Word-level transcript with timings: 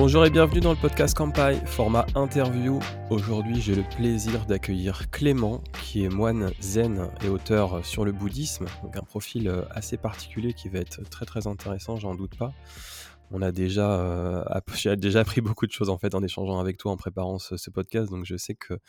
Bonjour 0.00 0.24
et 0.24 0.30
bienvenue 0.30 0.60
dans 0.60 0.72
le 0.72 0.78
podcast 0.78 1.14
Campai, 1.14 1.56
format 1.66 2.06
interview. 2.14 2.80
Aujourd'hui, 3.10 3.60
j'ai 3.60 3.74
le 3.74 3.82
plaisir 3.82 4.46
d'accueillir 4.46 5.10
Clément, 5.10 5.62
qui 5.82 6.04
est 6.04 6.08
moine 6.08 6.52
zen 6.58 7.10
et 7.22 7.28
auteur 7.28 7.84
sur 7.84 8.06
le 8.06 8.12
bouddhisme, 8.12 8.64
donc 8.82 8.96
un 8.96 9.02
profil 9.02 9.46
euh, 9.46 9.62
assez 9.72 9.98
particulier 9.98 10.54
qui 10.54 10.70
va 10.70 10.78
être 10.78 11.02
très 11.10 11.26
très 11.26 11.46
intéressant, 11.46 11.96
j'en 11.96 12.14
doute 12.14 12.34
pas. 12.38 12.54
On 13.30 13.42
a 13.42 13.52
déjà, 13.52 14.00
euh, 14.00 14.42
j'ai 14.74 14.96
déjà 14.96 15.20
appris 15.20 15.42
beaucoup 15.42 15.66
de 15.66 15.72
choses 15.72 15.90
en 15.90 15.98
fait 15.98 16.14
en 16.14 16.22
échangeant 16.22 16.60
avec 16.60 16.78
toi 16.78 16.92
en 16.92 16.96
préparant 16.96 17.38
ce, 17.38 17.68
podcast, 17.68 18.10
donc 18.10 18.24
je 18.24 18.38
sais 18.38 18.54
que 18.54 18.80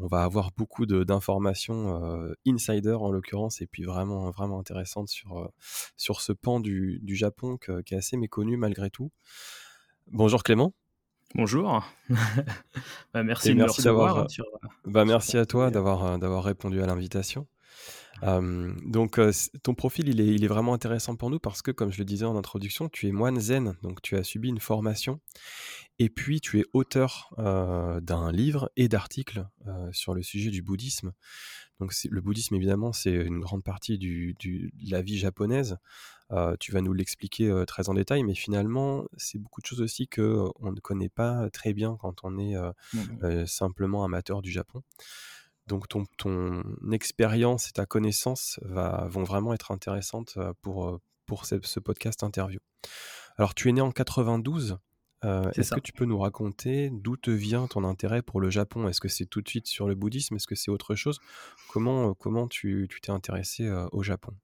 on 0.00 0.08
va 0.08 0.24
avoir 0.24 0.50
beaucoup 0.56 0.86
d'informations 0.86 2.04
euh, 2.04 2.34
insider 2.48 2.94
en 2.94 3.12
l'occurrence 3.12 3.60
et 3.60 3.68
puis 3.68 3.84
vraiment 3.84 4.32
vraiment 4.32 4.58
intéressantes 4.58 5.08
sur 5.08 5.52
sur 5.96 6.20
ce 6.20 6.32
pan 6.32 6.58
du, 6.58 6.98
du 7.04 7.14
Japon 7.14 7.58
qui 7.58 7.94
est 7.94 7.98
assez 7.98 8.16
méconnu 8.16 8.56
malgré 8.56 8.90
tout. 8.90 9.12
Bonjour 10.10 10.42
Clément. 10.42 10.72
Bonjour. 11.34 11.84
bah, 13.12 13.22
merci, 13.22 13.50
de 13.50 13.54
merci 13.54 13.82
d'avoir. 13.82 14.20
Hein, 14.20 14.26
euh, 14.38 14.68
bah, 14.86 15.04
merci 15.04 15.36
à 15.36 15.44
toi 15.44 15.70
d'avoir 15.70 16.04
euh, 16.04 16.16
d'avoir 16.16 16.44
répondu 16.44 16.82
à 16.82 16.86
l'invitation. 16.86 17.46
donc 18.22 19.20
ton 19.62 19.74
profil 19.74 20.08
il 20.08 20.20
est, 20.22 20.34
il 20.34 20.44
est 20.44 20.48
vraiment 20.48 20.72
intéressant 20.72 21.14
pour 21.14 21.28
nous 21.28 21.38
parce 21.38 21.60
que 21.60 21.70
comme 21.70 21.92
je 21.92 21.98
le 21.98 22.06
disais 22.06 22.24
en 22.24 22.36
introduction, 22.36 22.88
tu 22.88 23.06
es 23.06 23.12
moine 23.12 23.38
zen, 23.38 23.74
donc 23.82 24.00
tu 24.00 24.16
as 24.16 24.24
subi 24.24 24.48
une 24.48 24.60
formation 24.60 25.20
et 25.98 26.08
puis 26.08 26.40
tu 26.40 26.58
es 26.58 26.64
auteur 26.72 27.34
d'un 27.36 28.32
livre 28.32 28.70
et 28.76 28.88
d'articles 28.88 29.46
sur 29.92 30.14
le 30.14 30.22
sujet 30.22 30.50
du 30.50 30.62
bouddhisme. 30.62 31.12
Donc 31.80 31.92
le 32.10 32.20
bouddhisme 32.22 32.54
évidemment 32.54 32.94
c'est 32.94 33.12
une 33.12 33.40
grande 33.40 33.62
partie 33.62 33.98
du, 33.98 34.34
du, 34.38 34.72
de 34.82 34.90
la 34.90 35.02
vie 35.02 35.18
japonaise. 35.18 35.76
Euh, 36.30 36.56
tu 36.60 36.72
vas 36.72 36.82
nous 36.82 36.92
l'expliquer 36.92 37.48
euh, 37.48 37.64
très 37.64 37.88
en 37.88 37.94
détail, 37.94 38.22
mais 38.22 38.34
finalement, 38.34 39.06
c'est 39.16 39.38
beaucoup 39.38 39.62
de 39.62 39.66
choses 39.66 39.80
aussi 39.80 40.08
que 40.08 40.20
euh, 40.20 40.48
on 40.60 40.72
ne 40.72 40.80
connaît 40.80 41.08
pas 41.08 41.48
très 41.50 41.72
bien 41.72 41.96
quand 41.98 42.20
on 42.22 42.38
est 42.38 42.54
mmh 42.92 43.46
simplement 43.46 44.04
amateur 44.04 44.42
du 44.42 44.50
Japon. 44.50 44.82
Donc 45.66 45.88
ton, 45.88 46.04
ton 46.16 46.62
expérience 46.92 47.68
et 47.68 47.72
ta 47.72 47.86
connaissance 47.86 48.58
va, 48.62 49.06
vont 49.10 49.24
vraiment 49.24 49.52
être 49.52 49.70
intéressantes 49.70 50.38
pour, 50.62 50.98
pour 51.26 51.44
ce, 51.44 51.80
podcast 51.80 52.22
interview. 52.22 52.58
Alors 53.36 53.54
tu 53.54 53.68
es 53.68 53.72
né 53.72 53.80
en 53.80 53.92
92. 53.92 54.78
Est-ce 55.22 55.74
que 55.74 55.80
tu 55.80 55.92
peux 55.92 56.04
nous 56.04 56.18
raconter 56.18 56.90
d'où 56.90 57.16
te 57.16 57.30
vient 57.30 57.66
ton 57.66 57.84
intérêt 57.84 58.22
pour 58.22 58.40
le 58.40 58.50
Japon? 58.50 58.88
Est-ce 58.88 59.00
que 59.00 59.08
c'est 59.08 59.26
tout 59.26 59.42
de 59.42 59.48
suite 59.48 59.66
sur 59.66 59.88
le 59.88 59.94
bouddhisme? 59.94 60.36
Est-ce 60.36 60.46
que 60.46 60.54
c'est 60.54 60.70
autre 60.70 60.94
chose? 60.94 61.20
Comment, 61.70 62.14
comment 62.14 62.48
tu 62.48 62.88
t'es 63.02 63.10
intéressé 63.10 63.70
au 63.92 64.02
Japon? 64.02 64.34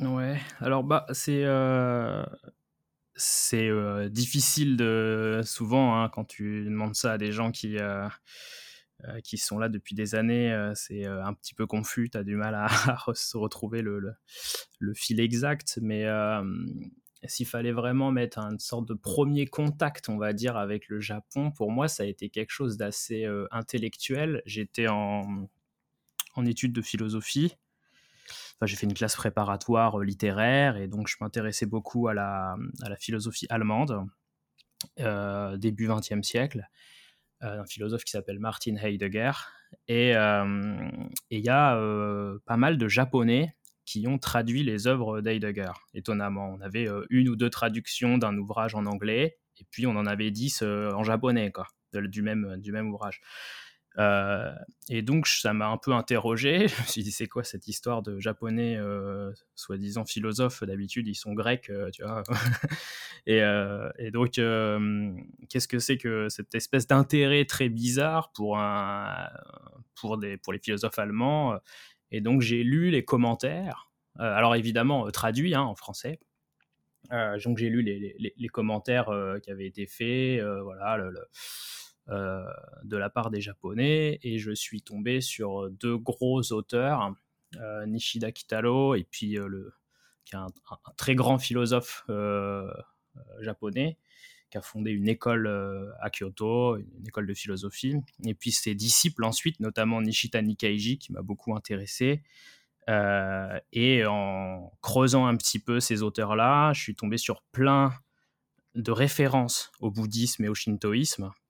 Ouais, 0.00 0.38
alors 0.60 0.84
bah 0.84 1.06
c'est 1.12 1.44
euh, 1.44 2.22
euh, 3.54 4.08
difficile 4.10 4.76
de 4.76 5.40
souvent 5.42 5.98
hein, 5.98 6.10
quand 6.10 6.26
tu 6.26 6.64
demandes 6.66 6.94
ça 6.94 7.12
à 7.12 7.18
des 7.18 7.32
gens 7.32 7.50
qui 7.50 7.78
euh, 7.78 8.06
qui 9.24 9.38
sont 9.38 9.58
là 9.58 9.70
depuis 9.70 9.94
des 9.94 10.14
années, 10.14 10.54
c'est 10.74 11.06
un 11.06 11.32
petit 11.32 11.54
peu 11.54 11.66
confus, 11.66 12.10
tu 12.10 12.18
as 12.18 12.24
du 12.24 12.36
mal 12.36 12.54
à, 12.54 12.68
se 13.14 13.38
retrouver 13.38 13.80
le, 13.80 14.00
le, 14.78 14.94
fil 14.94 15.20
exact, 15.20 15.78
mais 15.80 16.06
s'il 17.24 17.46
fallait 17.46 17.72
vraiment 17.72 18.10
mettre 18.10 18.38
une 18.38 18.58
sorte 18.58 18.86
de 18.88 18.94
premier 18.94 19.46
contact, 19.46 20.08
on 20.08 20.18
va 20.18 20.32
dire, 20.32 20.56
avec 20.56 20.88
le 20.88 20.98
Japon, 21.00 21.52
pour 21.52 21.70
moi, 21.70 21.88
ça 21.88 22.02
a 22.04 22.06
été 22.06 22.30
quelque 22.30 22.50
chose 22.50 22.78
d'assez 22.78 23.26
intellectuel. 23.50 24.42
J'étais 24.46 24.88
en, 24.88 25.46
en 26.34 26.46
études 26.46 26.72
de 26.72 26.82
philosophie 26.82 27.54
j'ai 28.62 28.76
fait 28.76 28.86
une 28.86 28.94
classe 28.94 29.16
préparatoire 29.16 30.00
euh, 30.00 30.04
littéraire 30.04 30.76
et 30.76 30.88
donc 30.88 31.08
je 31.08 31.16
m'intéressais 31.20 31.66
beaucoup 31.66 32.08
à 32.08 32.14
la, 32.14 32.56
philosophie 32.98 33.46
allemande, 33.50 34.06
euh, 35.00 35.56
début 35.58 35.88
XXe 35.88 36.22
siècle, 36.22 36.66
euh, 37.42 37.60
un 37.60 37.66
philosophe 37.66 38.04
qui 38.04 38.12
s'appelle 38.12 38.38
Martin 38.38 38.76
Heidegger. 38.76 39.32
Et 39.88 40.12
il 40.12 41.40
y 41.40 41.48
a 41.48 42.38
pas 42.46 42.56
mal 42.56 42.78
de 42.78 42.88
Japonais 42.88 43.54
qui 43.84 44.06
ont 44.08 44.18
traduit 44.18 44.62
les 44.62 44.86
œuvres 44.86 45.20
d'Heidegger, 45.20 45.72
étonnamment. 45.92 46.48
On 46.50 46.60
avait 46.60 46.88
une 47.10 47.28
ou 47.28 47.36
deux 47.36 47.50
traductions 47.50 48.16
d'un 48.16 48.36
ouvrage 48.36 48.74
en 48.74 48.86
anglais, 48.86 49.38
et 49.58 49.64
puis 49.70 49.86
on 49.86 49.96
en 49.96 50.06
avait 50.06 50.30
dix 50.30 50.62
en 50.62 51.02
japonais, 51.02 51.52
du 51.92 52.22
même 52.22 52.88
ouvrage. 52.92 53.20
Euh, 53.98 54.52
et 54.88 55.02
donc, 55.02 55.26
ça 55.26 55.52
m'a 55.52 55.68
un 55.68 55.78
peu 55.78 55.92
interrogé. 55.92 56.68
Je 56.68 56.80
me 56.80 56.86
suis 56.86 57.02
dit, 57.02 57.10
c'est 57.10 57.26
quoi 57.26 57.44
cette 57.44 57.66
histoire 57.68 58.02
de 58.02 58.20
japonais, 58.20 58.76
euh, 58.76 59.32
soi-disant 59.54 60.04
philosophes 60.04 60.62
D'habitude, 60.64 61.08
ils 61.08 61.14
sont 61.14 61.32
grecs, 61.32 61.70
euh, 61.70 61.90
tu 61.90 62.02
vois. 62.02 62.22
et, 63.26 63.40
donc, 64.10 64.32
qu'est-ce 64.32 65.68
que 65.68 65.78
c'est 65.78 65.96
que 65.96 66.28
cette 66.28 66.54
espèce 66.54 66.86
d'intérêt 66.86 67.44
très 67.44 67.68
bizarre 67.68 68.32
pour, 68.32 68.56
les 70.16 70.58
philosophes 70.62 70.98
allemands? 70.98 71.58
Et 72.10 72.20
donc, 72.20 72.40
j'ai 72.42 72.62
lu 72.62 72.90
les 72.90 73.04
commentaires. 73.04 73.90
alors, 74.18 74.54
évidemment, 74.54 75.10
traduits 75.10 75.54
hein, 75.54 75.62
en 75.62 75.74
français. 75.74 76.20
donc, 77.10 77.58
j'ai 77.58 77.70
lu 77.70 77.82
les, 77.82 78.48
commentaires 78.48 79.10
qui 79.42 79.50
avaient 79.50 79.66
été 79.66 79.86
faits. 79.86 80.42
voilà, 80.62 81.10
de 82.08 82.96
la 82.96 83.10
part 83.10 83.30
des 83.30 83.40
Japonais 83.40 84.18
et 84.22 84.38
je 84.38 84.52
suis 84.52 84.82
tombé 84.82 85.20
sur 85.20 85.70
deux 85.70 85.96
gros 85.96 86.52
auteurs, 86.52 87.14
euh, 87.56 87.86
Nishida 87.86 88.32
Kitaro 88.32 88.94
et 88.94 89.04
puis 89.04 89.38
euh, 89.38 89.46
le, 89.46 89.72
qui 90.24 90.34
est 90.34 90.38
un, 90.38 90.48
très 90.96 91.14
grand 91.14 91.38
philosophe 91.38 92.04
japonais 93.40 93.96
qui 94.50 94.58
a 94.58 94.62
fondé 94.62 94.92
une 94.92 95.08
école 95.08 95.48
à 96.00 96.10
Kyoto, 96.10 96.76
une 96.76 97.06
école 97.06 97.26
de 97.26 97.34
philosophie, 97.34 97.96
et 98.24 98.34
puis 98.34 98.52
ses 98.52 98.76
disciples 98.76 99.24
ensuite, 99.24 99.58
notamment 99.58 100.00
Nishita 100.00 100.40
Nikkaiji, 100.40 100.98
qui 100.98 101.12
m'a 101.12 101.22
beaucoup 101.22 101.56
intéressé. 101.56 102.22
et 102.88 104.06
en 104.06 104.72
creusant 104.82 105.26
un 105.26 105.36
petit 105.36 105.58
peu 105.58 105.80
ces 105.80 106.02
auteurs-là, 106.02 106.72
je 106.74 106.80
suis 106.80 106.94
tombé 106.94 107.16
sur 107.16 107.42
plein 107.42 107.92
de 108.76 108.92
références 108.92 109.72
au 109.80 109.90
bouddhisme 109.90 110.44
et 110.44 110.48
au 110.48 110.54
shintoïsme, 110.54 111.24
euh, 111.24 111.45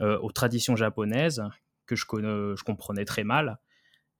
aux 0.00 0.32
traditions 0.32 0.76
japonaises 0.76 1.42
que 1.88 1.96
je, 1.96 2.62
comprenais 2.62 3.04
très 3.04 3.24
mal. 3.24 3.58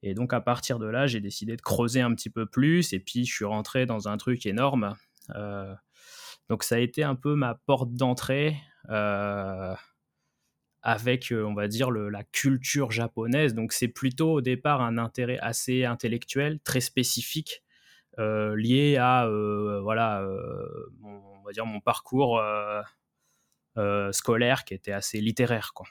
Et 0.02 0.14
donc 0.14 0.32
à 0.32 0.40
partir 0.40 0.78
de 0.78 0.86
là, 0.86 1.06
j'ai 1.06 1.20
décidé 1.20 1.56
de 1.56 1.62
creuser 1.62 2.00
un 2.00 2.14
petit 2.14 2.30
peu 2.30 2.46
plus 2.46 2.92
et 2.92 3.00
puis 3.00 3.24
je 3.24 3.32
suis 3.32 3.44
rentré 3.44 3.86
dans 3.86 4.08
un 4.08 4.16
truc 4.16 4.46
énorme. 4.46 4.96
Euh, 5.34 5.74
donc 6.48 6.64
ça 6.64 6.76
a 6.76 6.78
été 6.78 7.02
un 7.02 7.14
peu 7.14 7.34
ma 7.34 7.54
porte 7.54 7.92
d'entrée 7.92 8.56
euh, 8.90 9.74
avec, 10.82 11.32
on 11.36 11.54
va 11.54 11.68
dire, 11.68 11.90
la 11.90 12.24
culture 12.24 12.90
japonaise. 12.90 13.54
Donc 13.54 13.72
c'est 13.72 13.88
plutôt 13.88 14.34
au 14.34 14.40
départ 14.40 14.80
un 14.80 14.98
intérêt 14.98 15.38
assez 15.40 15.84
intellectuel, 15.84 16.60
très 16.60 16.80
spécifique, 16.80 17.62
lié 18.18 18.96
à, 18.96 19.28
voilà, 19.82 20.26
on 21.02 21.42
va 21.44 21.52
dire 21.52 21.66
mon 21.66 21.80
parcours 21.80 22.38
euh, 22.38 22.82
scolaire 24.12 24.64
qui 24.64 24.74
était 24.74 24.92
assez 24.92 25.20
littéraire. 25.20 25.72
Quoi. 25.74 25.86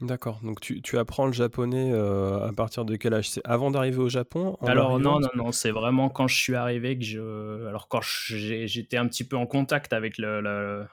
D'accord. 0.00 0.40
Donc 0.42 0.60
tu, 0.60 0.82
tu, 0.82 0.98
apprends 0.98 1.26
le 1.26 1.32
japonais 1.32 1.90
euh, 1.92 2.46
à 2.46 2.52
partir 2.52 2.84
de 2.84 2.96
quel 2.96 3.14
âge? 3.14 3.30
C'est 3.30 3.40
avant 3.44 3.70
d'arriver 3.70 3.98
au 3.98 4.10
Japon 4.10 4.58
Alors 4.60 4.98
non, 4.98 5.20
non, 5.20 5.28
non. 5.34 5.52
C'est 5.52 5.70
vraiment 5.70 6.10
quand 6.10 6.28
je 6.28 6.36
suis 6.36 6.54
arrivé 6.54 6.98
que 6.98 7.04
je. 7.04 7.66
Alors 7.66 7.88
quand 7.88 8.02
j'étais 8.02 8.98
un 8.98 9.08
petit 9.08 9.24
peu 9.24 9.36
en 9.36 9.46
contact 9.46 9.94
avec 9.94 10.18
le, 10.18 10.86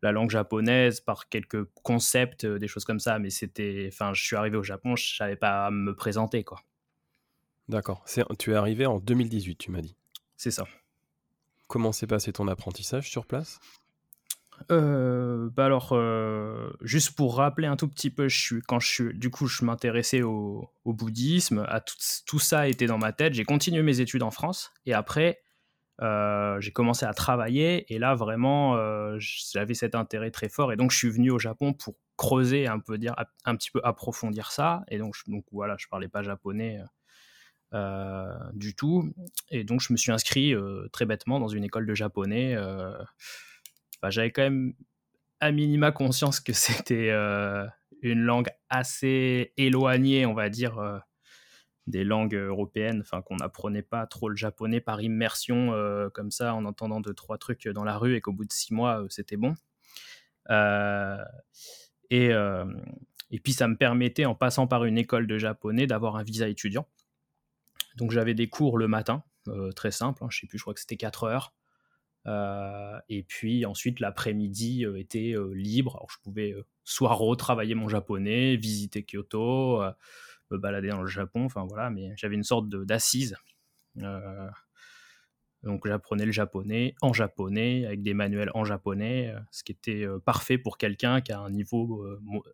la 0.00 0.12
langue 0.12 0.30
japonaise 0.30 1.00
par 1.00 1.28
quelques 1.28 1.64
concepts, 1.82 2.44
euh, 2.44 2.58
des 2.58 2.68
choses 2.68 2.86
comme 2.86 3.00
ça. 3.00 3.18
Mais 3.18 3.28
c'était. 3.28 3.90
Enfin, 3.92 4.14
je 4.14 4.24
suis 4.24 4.36
arrivé 4.36 4.56
au 4.56 4.62
Japon, 4.62 4.96
je 4.96 5.16
savais 5.16 5.36
pas 5.36 5.70
me 5.70 5.94
présenter 5.94 6.42
quoi. 6.42 6.62
D'accord. 7.68 8.02
Tu 8.38 8.52
es 8.52 8.54
arrivé 8.54 8.86
en 8.86 8.98
2018, 8.98 9.56
tu 9.56 9.70
m'as 9.70 9.82
dit. 9.82 9.94
C'est 10.38 10.50
ça. 10.50 10.64
Comment 11.66 11.92
s'est 11.92 12.06
passé 12.06 12.32
ton 12.32 12.48
apprentissage 12.48 13.10
sur 13.10 13.26
place? 13.26 13.60
Euh, 14.70 15.50
bah 15.50 15.66
alors, 15.66 15.90
euh, 15.92 16.70
juste 16.82 17.16
pour 17.16 17.36
rappeler 17.36 17.66
un 17.66 17.76
tout 17.76 17.88
petit 17.88 18.10
peu, 18.10 18.28
quand 18.66 18.80
je 18.80 18.88
suis, 18.88 19.14
du 19.14 19.30
coup, 19.30 19.46
je 19.46 19.64
m'intéressais 19.64 20.22
au, 20.22 20.70
bouddhisme, 20.84 21.64
à 21.68 21.80
tout, 21.80 22.38
ça 22.38 22.68
était 22.68 22.86
dans 22.86 22.98
ma 22.98 23.12
tête. 23.12 23.34
J'ai 23.34 23.44
continué 23.44 23.82
mes 23.82 24.00
études 24.00 24.22
en 24.22 24.30
France 24.30 24.72
et 24.86 24.94
après, 24.94 25.40
euh, 26.00 26.60
j'ai 26.60 26.72
commencé 26.72 27.04
à 27.06 27.12
travailler 27.12 27.92
et 27.92 27.98
là, 27.98 28.14
vraiment, 28.14 28.76
j'avais 29.18 29.74
cet 29.74 29.94
intérêt 29.94 30.30
très 30.30 30.48
fort 30.48 30.72
et 30.72 30.76
donc 30.76 30.92
je 30.92 30.96
suis 30.96 31.10
venu 31.10 31.30
au 31.30 31.38
Japon 31.38 31.72
pour 31.72 31.94
creuser, 32.16 32.66
un 32.66 32.80
peu 32.80 32.98
dire, 32.98 33.14
un 33.44 33.56
petit 33.56 33.70
peu 33.70 33.80
approfondir 33.84 34.50
ça. 34.50 34.82
Et 34.88 34.98
donc, 34.98 35.14
donc 35.26 35.44
voilà, 35.52 35.76
je 35.78 35.86
parlais 35.88 36.08
pas 36.08 36.22
japonais. 36.22 36.80
du 38.54 38.74
tout 38.74 39.12
et 39.50 39.62
donc 39.64 39.82
je 39.82 39.92
me 39.92 39.98
suis 39.98 40.10
inscrit 40.10 40.54
très 40.92 41.04
bêtement 41.04 41.38
dans 41.38 41.48
une 41.48 41.64
école 41.64 41.86
de 41.86 41.94
japonais 41.94 42.56
j'avais 44.04 44.30
quand 44.30 44.42
même 44.42 44.74
à 45.40 45.52
minima 45.52 45.92
conscience 45.92 46.40
que 46.40 46.52
c'était 46.54 47.10
euh, 47.10 47.66
une 48.02 48.20
langue 48.20 48.48
assez 48.68 49.52
éloignée, 49.56 50.26
on 50.26 50.34
va 50.34 50.48
dire, 50.48 50.78
euh, 50.78 50.98
des 51.86 52.04
langues 52.04 52.34
européennes, 52.34 53.00
enfin 53.00 53.22
qu'on 53.22 53.36
n'apprenait 53.36 53.82
pas 53.82 54.06
trop 54.06 54.28
le 54.28 54.36
japonais 54.36 54.80
par 54.80 55.00
immersion 55.00 55.72
euh, 55.72 56.10
comme 56.10 56.30
ça 56.30 56.54
en 56.54 56.66
entendant 56.66 57.00
deux 57.00 57.14
trois 57.14 57.38
trucs 57.38 57.66
dans 57.66 57.84
la 57.84 57.96
rue 57.96 58.14
et 58.14 58.20
qu'au 58.20 58.32
bout 58.32 58.44
de 58.44 58.52
six 58.52 58.74
mois 58.74 59.04
c'était 59.08 59.38
bon. 59.38 59.54
et, 62.10 63.40
puis 63.42 63.52
ça 63.52 63.68
me 63.68 63.76
permettait, 63.76 64.26
en 64.26 64.34
passant 64.34 64.66
par 64.66 64.84
une 64.84 64.98
école 64.98 65.26
de 65.26 65.38
japonais, 65.38 65.86
d'avoir 65.86 66.16
un 66.16 66.22
visa 66.22 66.48
étudiant. 66.48 66.86
Donc 67.96 68.10
j'avais 68.10 68.34
des 68.34 68.48
cours 68.48 68.76
le 68.76 68.86
matin, 68.86 69.24
très 69.74 69.90
simple, 69.90 70.22
hein, 70.22 70.28
je 70.30 70.40
sais 70.40 70.46
plus, 70.46 70.58
je 70.58 70.64
crois 70.64 70.74
que 70.74 70.80
c'était 70.80 70.98
4 70.98 71.24
heures. 71.24 71.54
Et 73.08 73.22
puis 73.22 73.64
ensuite 73.64 74.00
l'après-midi 74.00 74.84
était 74.96 75.34
libre. 75.54 75.96
Alors 75.96 76.10
je 76.10 76.18
pouvais 76.22 76.54
soit 76.84 77.14
retravailler 77.14 77.74
mon 77.74 77.88
japonais, 77.88 78.56
visiter 78.56 79.04
Kyoto, 79.04 79.82
me 80.50 80.58
balader 80.58 80.88
dans 80.88 81.02
le 81.02 81.06
Japon, 81.06 81.44
enfin 81.44 81.64
voilà, 81.68 81.90
mais 81.90 82.12
j'avais 82.16 82.34
une 82.34 82.42
sorte 82.42 82.68
d'assise. 82.68 83.36
donc 85.62 85.86
j'apprenais 85.86 86.24
le 86.24 86.32
japonais 86.32 86.94
en 87.02 87.12
japonais, 87.12 87.84
avec 87.84 88.02
des 88.02 88.14
manuels 88.14 88.50
en 88.54 88.64
japonais, 88.64 89.34
ce 89.50 89.64
qui 89.64 89.72
était 89.72 90.06
parfait 90.24 90.56
pour 90.56 90.78
quelqu'un 90.78 91.20
qui 91.20 91.32
a 91.32 91.40
un 91.40 91.50
niveau 91.50 92.06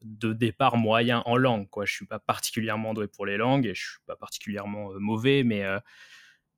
de 0.03 0.32
départ 0.32 0.76
moyen 0.76 1.23
en 1.26 1.37
langue. 1.37 1.69
Je 1.76 1.81
ne 1.81 1.87
suis 1.87 2.06
pas 2.06 2.19
particulièrement 2.19 2.94
doué 2.94 3.06
pour 3.09 3.26
les 3.26 3.37
langues 3.37 3.67
et 3.67 3.75
je 3.75 3.85
ne 3.85 3.91
suis 3.91 4.05
pas 4.06 4.17
particulièrement 4.17 4.91
mauvais, 4.99 5.43
mais 5.44 5.65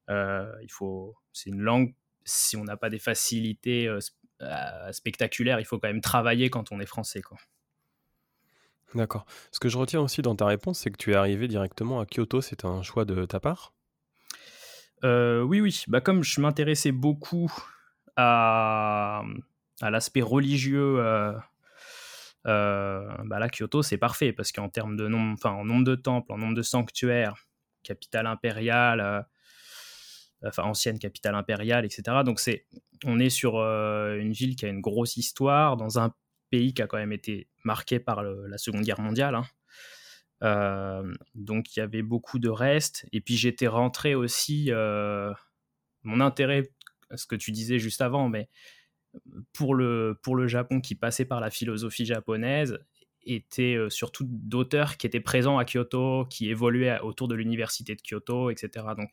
il 0.09 0.71
faut, 0.71 1.17
c'est 1.33 1.51
une 1.51 1.61
langue, 1.63 1.95
si 2.27 2.57
on 2.57 2.65
n'a 2.65 2.77
pas 2.77 2.91
des 2.91 2.99
facilités 2.99 3.89
spectaculaires, 4.93 5.61
il 5.61 5.65
faut 5.65 5.79
quand 5.79 5.89
même 5.89 6.03
travailler 6.03 6.51
quand 6.51 6.73
on 6.73 6.81
est 6.81 6.87
français. 6.87 7.23
Quoi. 7.23 7.39
D'accord. 8.95 9.27
Ce 9.51 9.61
que 9.61 9.69
je 9.69 9.79
retiens 9.79 10.01
aussi 10.01 10.23
dans 10.23 10.37
ta 10.37 10.47
réponse, 10.47 10.81
c'est 10.81 10.91
que 10.91 10.97
tu 10.97 11.13
es 11.13 11.15
arrivé 11.15 11.49
directement 11.49 12.01
à 12.01 12.07
Kyoto. 12.07 12.41
C'est 12.41 12.65
un 12.65 12.83
choix 12.83 13.05
de 13.05 13.25
ta 13.25 13.41
part? 13.41 13.73
Euh, 15.05 15.43
Oui, 15.43 15.61
oui. 15.61 15.85
Bah, 15.89 16.01
comme 16.01 16.23
je 16.23 16.41
m'intéressais 16.41 16.93
beaucoup 16.93 17.53
à, 18.17 19.23
à 19.81 19.91
l'aspect 19.91 20.23
religieux, 20.23 20.99
euh, 20.99 21.33
euh, 22.47 23.09
bah 23.25 23.39
là, 23.39 23.49
Kyoto, 23.49 23.83
c'est 23.83 23.99
parfait 23.99 24.33
parce 24.33 24.53
qu'en 24.53 24.69
termes 24.69 24.97
de 24.97 25.09
nombre, 25.09 25.35
enfin, 25.35 25.51
en 25.51 25.65
nombre 25.65 25.85
de 25.85 25.97
temples, 25.97 26.33
en 26.33 26.39
nombre 26.39 26.55
de 26.55 26.63
sanctuaires, 26.63 27.35
capitale 27.83 28.27
impériale, 28.27 29.27
enfin 30.45 30.65
ancienne 30.65 30.99
capitale 30.99 31.35
impériale, 31.35 31.85
etc. 31.85 32.19
Donc 32.25 32.41
c'est, 32.41 32.67
on 33.05 33.19
est 33.19 33.31
sur 33.31 33.57
une 33.57 34.33
ville 34.33 34.57
qui 34.57 34.67
a 34.67 34.69
une 34.69 34.81
grosse 34.81 35.17
histoire 35.17 35.77
dans 35.77 35.99
un 35.99 36.15
pays 36.51 36.75
qui 36.75 36.83
a 36.83 36.87
quand 36.87 36.99
même 36.99 37.13
été 37.13 37.49
marqué 37.65 37.99
par 37.99 38.23
la 38.23 38.59
Seconde 38.59 38.83
Guerre 38.83 39.01
mondiale. 39.01 39.35
Hein. 39.35 39.45
Euh, 40.43 41.15
donc 41.35 41.75
il 41.75 41.81
y 41.81 41.83
avait 41.83 42.03
beaucoup 42.03 42.39
de 42.39 42.49
restes. 42.49 43.07
Et 43.13 43.21
puis 43.21 43.37
j'étais 43.37 43.67
rentré 43.67 44.15
aussi, 44.15 44.67
euh, 44.71 45.33
mon 46.03 46.21
intérêt, 46.21 46.71
ce 47.15 47.27
que 47.27 47.37
tu 47.37 47.53
disais 47.53 47.79
juste 47.79 48.01
avant, 48.01 48.29
mais 48.29 48.49
pour 49.53 49.75
le, 49.75 50.19
pour 50.23 50.37
le 50.37 50.47
Japon 50.47 50.81
qui 50.81 50.95
passait 50.95 51.25
par 51.25 51.41
la 51.41 51.51
philosophie 51.51 52.05
japonaise, 52.05 52.79
était 53.29 53.75
euh, 53.75 53.91
surtout 53.91 54.25
d'auteurs 54.29 54.97
qui 54.99 55.07
étaient 55.07 55.21
présents 55.21 55.59
à 55.59 55.65
Kyoto, 55.65 56.27
qui 56.27 56.49
évoluaient 56.49 57.01
autour 57.01 57.27
de 57.27 57.35
l'université 57.35 57.97
de 57.97 58.01
Kyoto, 58.01 58.51
etc. 58.51 58.87
Donc 58.97 59.11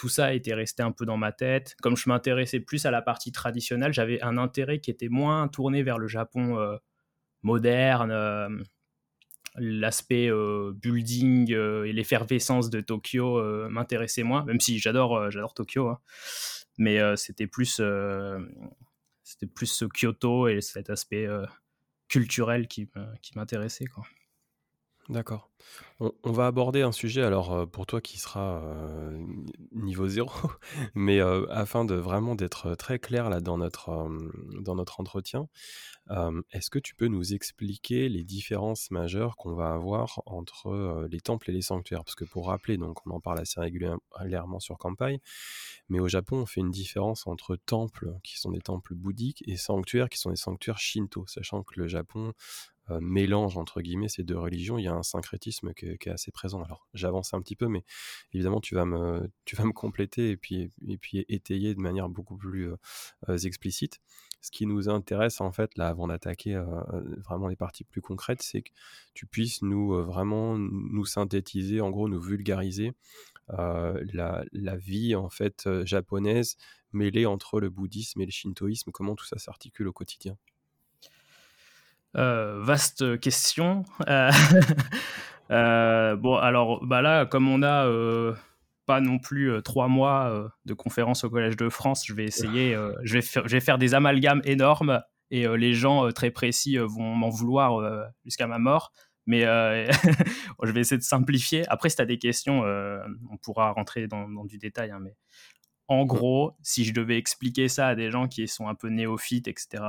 tout 0.00 0.08
ça 0.08 0.32
était 0.32 0.54
resté 0.54 0.82
un 0.82 0.92
peu 0.92 1.04
dans 1.04 1.18
ma 1.18 1.30
tête. 1.30 1.76
Comme 1.82 1.94
je 1.94 2.08
m'intéressais 2.08 2.58
plus 2.58 2.86
à 2.86 2.90
la 2.90 3.02
partie 3.02 3.32
traditionnelle, 3.32 3.92
j'avais 3.92 4.18
un 4.22 4.38
intérêt 4.38 4.80
qui 4.80 4.90
était 4.90 5.10
moins 5.10 5.46
tourné 5.46 5.82
vers 5.82 5.98
le 5.98 6.08
Japon 6.08 6.58
euh, 6.58 6.78
moderne, 7.42 8.10
euh, 8.10 8.48
l'aspect 9.56 10.30
euh, 10.30 10.72
building 10.74 11.52
et 11.52 11.92
l'effervescence 11.92 12.70
de 12.70 12.80
Tokyo 12.80 13.42
m'intéressait 13.68 14.22
moins, 14.22 14.42
même 14.46 14.58
si 14.58 14.78
j'adore 14.78 15.30
j'adore 15.30 15.52
Tokyo. 15.52 15.88
Hein. 15.88 15.98
Mais 16.78 16.98
c'était 17.18 17.46
plus 17.46 17.82
c'était 19.22 19.46
plus 19.46 19.66
ce 19.66 19.84
Kyoto 19.84 20.48
et 20.48 20.62
cet 20.62 20.88
aspect 20.88 21.28
culturel 22.08 22.68
qui, 22.68 22.88
m'intéressait. 23.36 23.84
D'accord. 25.08 25.50
On, 25.98 26.32
va 26.32 26.46
aborder 26.46 26.82
un 26.82 26.92
sujet, 26.92 27.22
alors 27.22 27.52
euh, 27.52 27.66
pour 27.66 27.84
toi 27.84 28.00
qui 28.00 28.18
sera 28.18 28.62
euh, 28.62 29.22
niveau 29.72 30.08
zéro, 30.08 30.30
mais 30.94 31.20
euh, 31.20 31.46
afin 31.50 31.84
de 31.84 31.94
vraiment 31.94 32.34
d'être 32.34 32.74
très 32.74 32.98
clair 32.98 33.28
là 33.28 33.40
dans 33.40 33.58
notre, 33.58 34.08
dans 34.60 34.74
notre 34.74 35.00
entretien, 35.00 35.48
est-ce 36.50 36.70
que 36.70 36.80
tu 36.80 36.96
peux 36.96 37.06
nous 37.06 37.34
expliquer 37.34 38.08
les 38.08 38.24
différences 38.24 38.90
majeures 38.90 39.36
qu'on 39.36 39.54
va 39.54 39.70
avoir 39.70 40.22
entre 40.26 41.06
les 41.08 41.20
temples 41.20 41.50
et 41.50 41.52
les 41.52 41.62
sanctuaires? 41.62 42.02
Parce 42.02 42.16
que 42.16 42.24
pour 42.24 42.48
rappeler, 42.48 42.78
donc 42.78 43.06
on 43.06 43.10
en 43.10 43.20
parle 43.20 43.38
assez 43.38 43.60
régulièrement 43.60 44.58
sur 44.58 44.76
Kampai, 44.76 45.20
mais 45.88 46.00
au 46.00 46.08
Japon 46.08 46.38
on 46.38 46.46
fait 46.46 46.62
une 46.62 46.72
différence 46.72 47.28
entre 47.28 47.54
temples 47.54 48.12
qui 48.24 48.40
sont 48.40 48.50
des 48.50 48.60
temples 48.60 48.94
bouddhiques 48.94 49.44
et 49.46 49.56
sanctuaires 49.56 50.08
qui 50.08 50.18
sont 50.18 50.30
des 50.30 50.36
sanctuaires 50.36 50.78
shinto, 50.78 51.26
sachant 51.28 51.62
que 51.62 51.78
le 51.78 51.86
Japon 51.86 52.32
mélange 53.00 53.56
entre 53.56 53.80
guillemets 53.80 54.08
ces 54.08 54.24
deux 54.24 54.38
religions, 54.38 54.78
il 54.78 54.84
y 54.84 54.88
a 54.88 54.94
un 54.94 55.02
syncrétisme 55.02 55.72
qui 55.74 55.86
est, 55.86 56.08
assez 56.08 56.30
présent. 56.30 56.62
Alors 56.62 56.86
j'avance 56.94 57.34
un 57.34 57.40
petit 57.40 57.56
peu, 57.56 57.68
mais 57.68 57.84
évidemment 58.32 58.60
tu 58.60 58.74
vas 58.74 58.84
me, 58.84 59.30
tu 59.44 59.56
vas 59.56 59.64
me 59.64 59.72
compléter 59.72 60.30
et 60.30 60.36
puis, 60.36 60.70
et 60.86 60.98
puis 60.98 61.24
étayer 61.28 61.74
de 61.74 61.80
manière 61.80 62.08
beaucoup 62.08 62.36
plus 62.36 62.70
euh, 62.70 62.76
euh, 63.28 63.38
explicite. 63.38 64.00
Ce 64.42 64.50
qui 64.50 64.64
nous 64.64 64.88
intéresse 64.88 65.42
en 65.42 65.52
fait 65.52 65.76
là 65.76 65.88
avant 65.88 66.08
d'attaquer 66.08 66.58
vraiment 67.22 67.48
les 67.48 67.56
parties 67.56 67.84
plus 67.84 68.00
concrètes, 68.00 68.40
c'est 68.40 68.62
que 68.62 68.70
tu 69.12 69.26
puisses 69.26 69.60
nous 69.60 70.02
vraiment 70.02 70.56
nous 70.56 71.04
synthétiser, 71.04 71.82
en 71.82 71.90
gros 71.90 72.08
nous 72.08 72.22
vulgariser 72.22 72.92
la, 73.48 74.42
la, 74.52 74.76
vie 74.76 75.14
en 75.14 75.28
fait 75.28 75.68
japonaise 75.84 76.56
mêlée 76.92 77.26
entre 77.26 77.60
le 77.60 77.68
bouddhisme 77.68 78.22
et 78.22 78.24
le 78.24 78.30
shintoïsme, 78.30 78.92
comment 78.92 79.14
tout 79.14 79.26
ça 79.26 79.38
s'articule 79.38 79.88
au 79.88 79.92
quotidien? 79.92 80.38
Euh, 82.16 82.60
vaste 82.62 83.20
question. 83.20 83.84
Euh, 84.08 84.30
euh, 85.50 86.16
bon, 86.16 86.36
alors 86.36 86.84
bah 86.84 87.02
là, 87.02 87.26
comme 87.26 87.48
on 87.48 87.62
a 87.62 87.88
pas 88.86 89.00
non 89.00 89.18
plus 89.18 89.62
trois 89.62 89.88
mois 89.88 90.50
de 90.64 90.74
conférence 90.74 91.24
au 91.24 91.30
Collège 91.30 91.56
de 91.56 91.68
France, 91.68 92.04
je 92.06 92.14
vais 92.14 92.24
essayer, 92.24 92.76
je, 93.02 93.12
vais 93.12 93.22
faire, 93.22 93.46
je 93.46 93.52
vais 93.52 93.60
faire 93.60 93.78
des 93.78 93.94
amalgames 93.94 94.42
énormes 94.44 95.02
et 95.30 95.46
les 95.46 95.74
gens 95.74 96.10
très 96.10 96.30
précis 96.30 96.76
vont 96.76 97.14
m'en 97.14 97.28
vouloir 97.28 97.80
jusqu'à 98.24 98.46
ma 98.46 98.58
mort. 98.58 98.92
Mais 99.26 99.42
je 100.62 100.72
vais 100.72 100.80
essayer 100.80 100.98
de 100.98 101.04
simplifier. 101.04 101.68
Après, 101.68 101.88
si 101.88 101.96
tu 101.96 102.02
as 102.02 102.06
des 102.06 102.18
questions, 102.18 102.64
on 103.30 103.36
pourra 103.36 103.70
rentrer 103.70 104.08
dans, 104.08 104.44
du 104.44 104.58
détail. 104.58 104.90
Hein, 104.90 104.98
mais 105.00 105.14
en 105.86 106.04
gros, 106.04 106.56
si 106.62 106.84
je 106.84 106.92
devais 106.92 107.16
expliquer 107.16 107.68
ça 107.68 107.88
à 107.88 107.94
des 107.94 108.10
gens 108.10 108.26
qui 108.26 108.48
sont 108.48 108.66
un 108.66 108.74
peu 108.74 108.88
néophytes, 108.88 109.46
etc., 109.46 109.84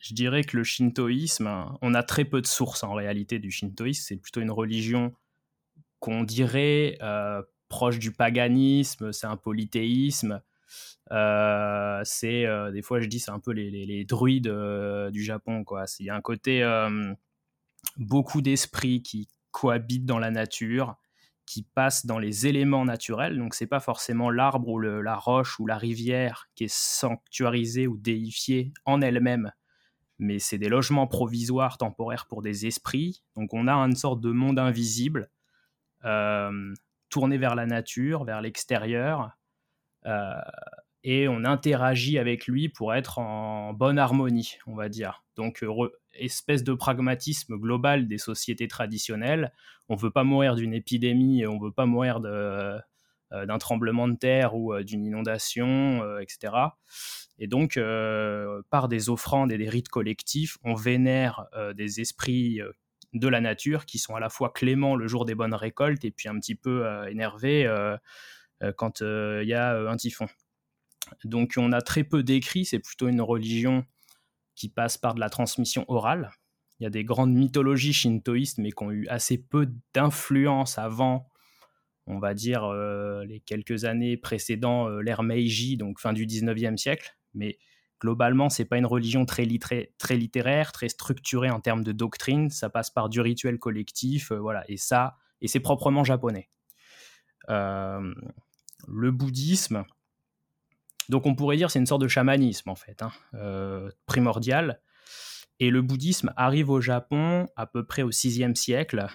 je 0.00 0.14
dirais 0.14 0.44
que 0.44 0.56
le 0.56 0.64
shintoïsme, 0.64 1.76
on 1.82 1.94
a 1.94 2.02
très 2.02 2.24
peu 2.24 2.40
de 2.40 2.46
sources 2.46 2.82
en 2.82 2.94
réalité 2.94 3.38
du 3.38 3.50
shintoïsme. 3.50 4.02
C'est 4.02 4.16
plutôt 4.16 4.40
une 4.40 4.50
religion 4.50 5.14
qu'on 6.00 6.24
dirait 6.24 6.96
euh, 7.02 7.42
proche 7.68 7.98
du 7.98 8.10
paganisme, 8.10 9.12
c'est 9.12 9.26
un 9.26 9.36
polythéisme. 9.36 10.40
Euh, 11.12 12.00
c'est 12.04 12.46
euh, 12.46 12.70
des 12.70 12.82
fois 12.82 13.00
je 13.00 13.08
dis 13.08 13.18
c'est 13.18 13.32
un 13.32 13.40
peu 13.40 13.50
les, 13.52 14.04
druides 14.04 14.52
du 15.12 15.22
Japon 15.22 15.64
quoi. 15.64 15.84
Il 15.98 16.06
y 16.06 16.10
a 16.10 16.14
un 16.14 16.20
côté 16.22 16.64
beaucoup 17.98 18.40
d'esprits 18.40 19.02
qui 19.02 19.28
cohabitent 19.50 20.06
dans 20.06 20.18
la 20.18 20.30
nature, 20.30 20.96
qui 21.44 21.62
passent 21.62 22.06
dans 22.06 22.18
les 22.18 22.46
éléments 22.46 22.86
naturels. 22.86 23.36
Donc 23.36 23.54
c'est 23.54 23.66
pas 23.66 23.80
forcément 23.80 24.30
l'arbre 24.30 24.68
ou 24.68 24.78
la 24.78 25.16
roche 25.16 25.60
ou 25.60 25.66
la 25.66 25.76
rivière 25.76 26.48
qui 26.54 26.64
est 26.64 26.74
sanctuarisée 26.74 27.86
ou 27.86 27.98
déifiée 27.98 28.72
en 28.86 29.02
elle-même, 29.02 29.52
mais 30.20 30.38
c'est 30.38 30.58
des 30.58 30.68
logements 30.68 31.06
provisoires 31.06 31.78
temporaires 31.78 32.26
pour 32.26 32.42
des 32.42 32.66
esprits. 32.66 33.22
Donc 33.36 33.54
on 33.54 33.66
a 33.66 33.74
une 33.74 33.96
sorte 33.96 34.20
de 34.20 34.30
monde 34.30 34.58
invisible, 34.58 35.30
euh, 36.04 36.74
tourné 37.08 37.38
vers 37.38 37.54
la 37.54 37.66
nature, 37.66 38.24
vers 38.24 38.40
l'extérieur, 38.40 39.30
euh, 40.06 40.34
et 41.02 41.26
on 41.28 41.44
interagit 41.44 42.18
avec 42.18 42.46
lui 42.46 42.68
pour 42.68 42.94
être 42.94 43.18
en 43.18 43.72
bonne 43.72 43.98
harmonie, 43.98 44.58
on 44.66 44.74
va 44.74 44.90
dire. 44.90 45.24
Donc 45.36 45.64
espèce 46.12 46.62
de 46.62 46.74
pragmatisme 46.74 47.56
global 47.56 48.06
des 48.06 48.18
sociétés 48.18 48.68
traditionnelles. 48.68 49.52
On 49.88 49.94
ne 49.94 50.00
veut 50.00 50.10
pas 50.10 50.24
mourir 50.24 50.54
d'une 50.54 50.74
épidémie, 50.74 51.46
on 51.46 51.58
ne 51.58 51.64
veut 51.64 51.72
pas 51.72 51.86
mourir 51.86 52.20
euh, 52.24 52.78
d'un 53.32 53.58
tremblement 53.58 54.06
de 54.06 54.16
terre 54.16 54.54
ou 54.54 54.78
d'une 54.82 55.04
inondation, 55.04 56.18
etc. 56.20 56.52
Et 57.40 57.46
donc, 57.46 57.80
par 58.70 58.88
des 58.88 59.08
offrandes 59.08 59.50
et 59.50 59.58
des 59.58 59.68
rites 59.68 59.88
collectifs, 59.88 60.58
on 60.62 60.74
vénère 60.74 61.46
des 61.74 62.00
esprits 62.00 62.60
de 63.12 63.28
la 63.28 63.40
nature 63.40 63.86
qui 63.86 63.98
sont 63.98 64.14
à 64.14 64.20
la 64.20 64.28
fois 64.28 64.52
cléments 64.52 64.94
le 64.94 65.08
jour 65.08 65.24
des 65.24 65.34
bonnes 65.34 65.54
récoltes 65.54 66.04
et 66.04 66.10
puis 66.10 66.28
un 66.28 66.38
petit 66.38 66.54
peu 66.54 66.86
énervés 67.08 67.66
quand 68.76 69.00
il 69.00 69.48
y 69.48 69.54
a 69.54 69.90
un 69.90 69.96
typhon. 69.96 70.28
Donc 71.24 71.54
on 71.56 71.72
a 71.72 71.80
très 71.80 72.04
peu 72.04 72.22
d'écrits, 72.22 72.66
c'est 72.66 72.78
plutôt 72.78 73.08
une 73.08 73.22
religion 73.22 73.84
qui 74.54 74.68
passe 74.68 74.98
par 74.98 75.14
de 75.14 75.20
la 75.20 75.30
transmission 75.30 75.86
orale. 75.88 76.30
Il 76.78 76.84
y 76.84 76.86
a 76.86 76.90
des 76.90 77.04
grandes 77.04 77.32
mythologies 77.32 77.94
shintoïstes, 77.94 78.58
mais 78.58 78.70
qui 78.70 78.84
ont 78.84 78.90
eu 78.90 79.06
assez 79.08 79.38
peu 79.38 79.66
d'influence 79.94 80.78
avant 80.78 81.30
on 82.10 82.18
va 82.18 82.34
dire, 82.34 82.64
euh, 82.64 83.24
les 83.24 83.40
quelques 83.40 83.84
années 83.84 84.16
précédant 84.16 84.88
euh, 84.88 85.00
l'ère 85.00 85.22
Meiji, 85.22 85.76
donc 85.76 86.00
fin 86.00 86.12
du 86.12 86.26
19e 86.26 86.76
siècle. 86.76 87.16
Mais 87.34 87.58
globalement, 88.00 88.48
c'est 88.48 88.64
pas 88.64 88.78
une 88.78 88.86
religion 88.86 89.26
très, 89.26 89.44
littéraire, 89.44 90.72
très 90.72 90.88
structurée 90.88 91.50
en 91.50 91.60
termes 91.60 91.84
de 91.84 91.92
doctrine. 91.92 92.50
Ça 92.50 92.70
passe 92.70 92.90
par 92.90 93.08
du 93.08 93.20
rituel 93.20 93.58
collectif, 93.58 94.32
voilà. 94.32 94.64
Et 94.68 94.76
ça, 94.76 95.16
et 95.40 95.48
c'est 95.48 95.60
proprement 95.60 96.04
japonais. 96.04 96.48
le 97.48 99.10
bouddhisme, 99.10 99.84
donc 101.08 101.26
on 101.26 101.34
pourrait 101.34 101.56
dire 101.56 101.70
c'est 101.70 101.80
une 101.80 101.86
sorte 101.86 102.02
de 102.02 102.08
chamanisme 102.08 102.70
en 102.70 102.76
fait, 102.76 103.02
hein, 103.02 103.12
primordial. 104.06 104.80
Et 105.58 105.68
le 105.70 105.82
bouddhisme 105.82 106.32
arrive 106.36 106.70
au 106.70 106.80
Japon 106.80 107.46
à 107.54 107.66
peu 107.66 107.84
près 107.84 108.02
au 108.02 108.08
VIe 108.08 108.56
siècle, 108.56 109.06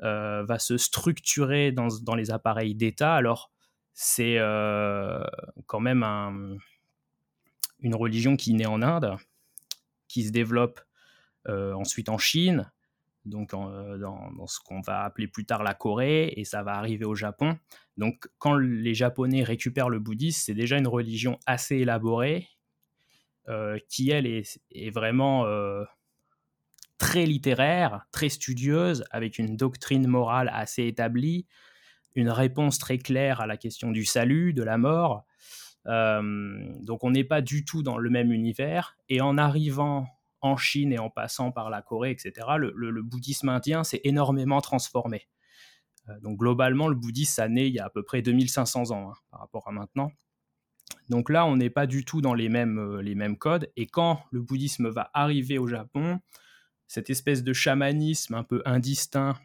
va 0.00 0.58
se 0.58 0.76
structurer 0.76 1.72
dans 1.72 2.14
les 2.14 2.30
appareils 2.30 2.74
d'État. 2.74 3.14
Alors 3.14 3.50
c'est 3.94 4.36
quand 5.66 5.80
même 5.80 6.02
un, 6.02 6.56
une 7.82 7.94
religion 7.94 8.36
qui 8.36 8.54
naît 8.54 8.66
en 8.66 8.82
Inde, 8.82 9.16
qui 10.08 10.24
se 10.24 10.30
développe 10.30 10.80
euh, 11.48 11.72
ensuite 11.74 12.08
en 12.08 12.18
Chine, 12.18 12.70
donc 13.24 13.54
euh, 13.54 13.98
dans, 13.98 14.46
ce 14.46 14.58
qu'on 14.60 14.80
va 14.80 15.02
appeler 15.02 15.28
plus 15.28 15.44
tard 15.44 15.62
la 15.62 15.74
Corée, 15.74 16.32
et 16.36 16.44
ça 16.44 16.62
va 16.62 16.74
arriver 16.74 17.04
au 17.04 17.14
Japon. 17.14 17.58
Donc 17.96 18.28
quand 18.38 18.54
les 18.54 18.94
Japonais 18.94 19.42
récupèrent 19.42 19.90
le 19.90 19.98
bouddhisme, 19.98 20.40
c'est 20.44 20.54
déjà 20.54 20.78
une 20.78 20.88
religion 20.88 21.38
assez 21.46 21.76
élaborée, 21.76 22.48
euh, 23.48 23.78
qui 23.88 24.10
elle 24.10 24.26
est, 24.26 24.60
est 24.72 24.90
vraiment 24.90 25.44
très 26.98 27.26
littéraire, 27.26 28.06
très 28.12 28.28
studieuse, 28.28 29.04
avec 29.10 29.38
une 29.38 29.56
doctrine 29.56 30.06
morale 30.06 30.50
assez 30.54 30.86
établie, 30.86 31.46
une 32.14 32.30
réponse 32.30 32.78
très 32.78 32.98
claire 32.98 33.40
à 33.40 33.46
la 33.46 33.56
question 33.56 33.90
du 33.90 34.04
salut, 34.04 34.52
de 34.52 34.62
la 34.62 34.78
mort, 34.78 35.24
donc 35.86 37.04
on 37.04 37.10
n'est 37.10 37.24
pas 37.24 37.40
du 37.40 37.64
tout 37.64 37.82
dans 37.82 37.98
le 37.98 38.10
même 38.10 38.32
univers. 38.32 38.96
Et 39.08 39.20
en 39.20 39.38
arrivant 39.38 40.06
en 40.42 40.56
Chine 40.56 40.92
et 40.92 40.98
en 40.98 41.08
passant 41.08 41.52
par 41.52 41.70
la 41.70 41.82
Corée, 41.82 42.10
etc., 42.10 42.46
le, 42.58 43.02
bouddhisme 43.02 43.48
indien 43.48 43.84
s'est 43.84 44.00
énormément 44.04 44.60
transformé. 44.60 45.28
Euh, 46.08 46.18
donc 46.20 46.38
globalement, 46.38 46.88
le 46.88 46.96
bouddhisme, 46.96 47.32
ça 47.32 47.48
naît 47.48 47.68
il 47.68 47.74
y 47.74 47.78
a 47.78 47.86
à 47.86 47.90
peu 47.90 48.02
près 48.02 48.22
2500 48.22 48.90
ans 48.90 49.10
hein, 49.10 49.14
par 49.30 49.40
rapport 49.40 49.68
à 49.68 49.72
maintenant. 49.72 50.10
Donc 51.08 51.30
là, 51.30 51.46
on 51.46 51.56
n'est 51.56 51.70
pas 51.70 51.86
du 51.86 52.04
tout 52.04 52.20
dans 52.20 52.34
les 52.34 52.48
mêmes, 52.48 52.78
euh, 52.78 53.02
les 53.02 53.14
mêmes 53.14 53.38
codes. 53.38 53.70
Et 53.76 53.86
quand 53.86 54.24
le 54.30 54.40
bouddhisme 54.40 54.88
va 54.88 55.10
arriver 55.14 55.58
au 55.58 55.68
Japon, 55.68 56.20
cette 56.88 57.08
espèce 57.08 57.44
de 57.44 57.52
chamanisme 57.52 58.34
un 58.34 58.44
peu 58.44 58.62
indistinct 58.64 59.38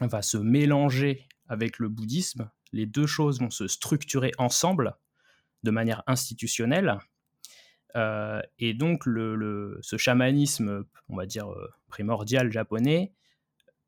va 0.00 0.20
se 0.20 0.36
mélanger 0.36 1.26
avec 1.48 1.78
le 1.78 1.88
bouddhisme. 1.88 2.50
Les 2.72 2.84
deux 2.86 3.06
choses 3.06 3.40
vont 3.40 3.50
se 3.50 3.66
structurer 3.66 4.32
ensemble 4.36 4.96
de 5.62 5.70
manière 5.70 6.02
institutionnelle. 6.06 6.98
Euh, 7.96 8.42
et 8.58 8.74
donc, 8.74 9.06
le, 9.06 9.78
ce 9.82 9.96
chamanisme, 9.96 10.84
on 11.08 11.16
va 11.16 11.26
dire, 11.26 11.50
euh, 11.50 11.68
primordial 11.88 12.52
japonais, 12.52 13.12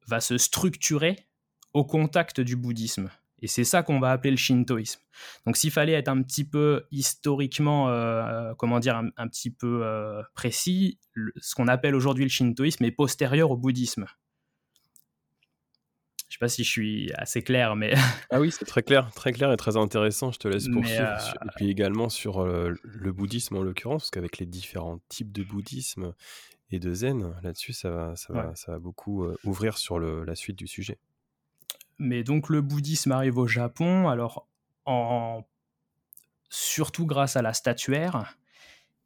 va 0.06 0.20
se 0.20 0.38
structurer 0.38 1.16
au 1.75 1.84
contact 1.84 2.40
du 2.40 2.56
bouddhisme. 2.56 3.10
Et 3.40 3.46
c'est 3.46 3.64
ça 3.64 3.82
qu'on 3.82 4.00
va 4.00 4.10
appeler 4.10 4.32
le 4.32 4.37
shintoïsme. 4.37 5.00
Donc, 5.46 5.56
s'il 5.56 5.70
fallait 5.70 5.92
être 5.92 6.08
un 6.08 6.22
petit 6.22 6.44
peu 6.44 6.87
historiquement, 6.90 7.88
euh, 7.90 8.52
comment 8.58 8.80
dire, 8.80 8.96
un, 8.96 9.28
petit 9.28 9.50
peu 9.50 9.84
précis, 10.34 10.98
ce 11.37 11.54
qu'on 11.54 11.68
appelle 11.68 11.94
aujourd'hui 11.94 12.25
le 12.25 12.30
shintoïsme 12.30 12.84
est 12.84 12.90
postérieur 12.90 13.50
au 13.50 13.56
bouddhisme. 13.56 14.06
Je 16.28 16.35
sais 16.35 16.38
pas 16.40 16.49
si 16.49 16.62
je 16.62 16.70
suis 16.70 17.12
assez 17.14 17.42
clair, 17.42 17.75
mais. 17.75 17.94
ah 18.30 18.40
oui, 18.40 18.50
c'est 18.50 18.66
très 18.66 18.82
clair, 18.82 19.11
très 19.14 19.32
clair 19.32 19.50
et 19.52 19.56
très 19.56 19.76
intéressant. 19.76 20.30
Je 20.30 20.38
te 20.38 20.49
laisse 20.49 20.68
poursuivre. 20.68 21.00
Euh, 21.00 21.47
et 21.47 21.49
puis 21.56 21.70
également 21.70 22.08
sur 22.08 22.42
euh, 22.42 22.75
le 22.82 23.12
bouddhisme 23.12 23.56
en 23.56 23.62
l'occurrence, 23.62 24.02
parce 24.02 24.11
qu'avec 24.11 24.38
les 24.38 24.47
différents 24.47 25.00
types 25.08 25.32
de 25.32 25.42
bouddhisme 25.42 26.12
et 26.70 26.78
de 26.78 26.92
zen, 26.92 27.35
là-dessus, 27.42 27.73
ça 27.73 27.90
va, 27.90 28.16
ça, 28.16 28.32
va, 28.35 28.54
ça 28.54 28.73
va 28.73 28.78
beaucoup 28.78 29.25
euh, 29.25 29.37
ouvrir 29.44 29.78
sur 29.78 29.99
le, 29.99 30.25
la 30.25 30.35
suite 30.35 30.58
du 30.58 30.66
sujet. 30.66 30.99
Mais 31.99 32.23
donc 32.23 32.50
le 32.50 32.61
bouddhisme 32.61 33.12
arrive 33.12 33.38
au 33.38 33.47
Japon, 33.47 34.08
alors 34.08 34.47
en 34.85 35.44
surtout 36.50 37.06
grâce 37.06 37.37
à 37.37 37.42
la 37.42 37.52
statuaire. 37.52 38.37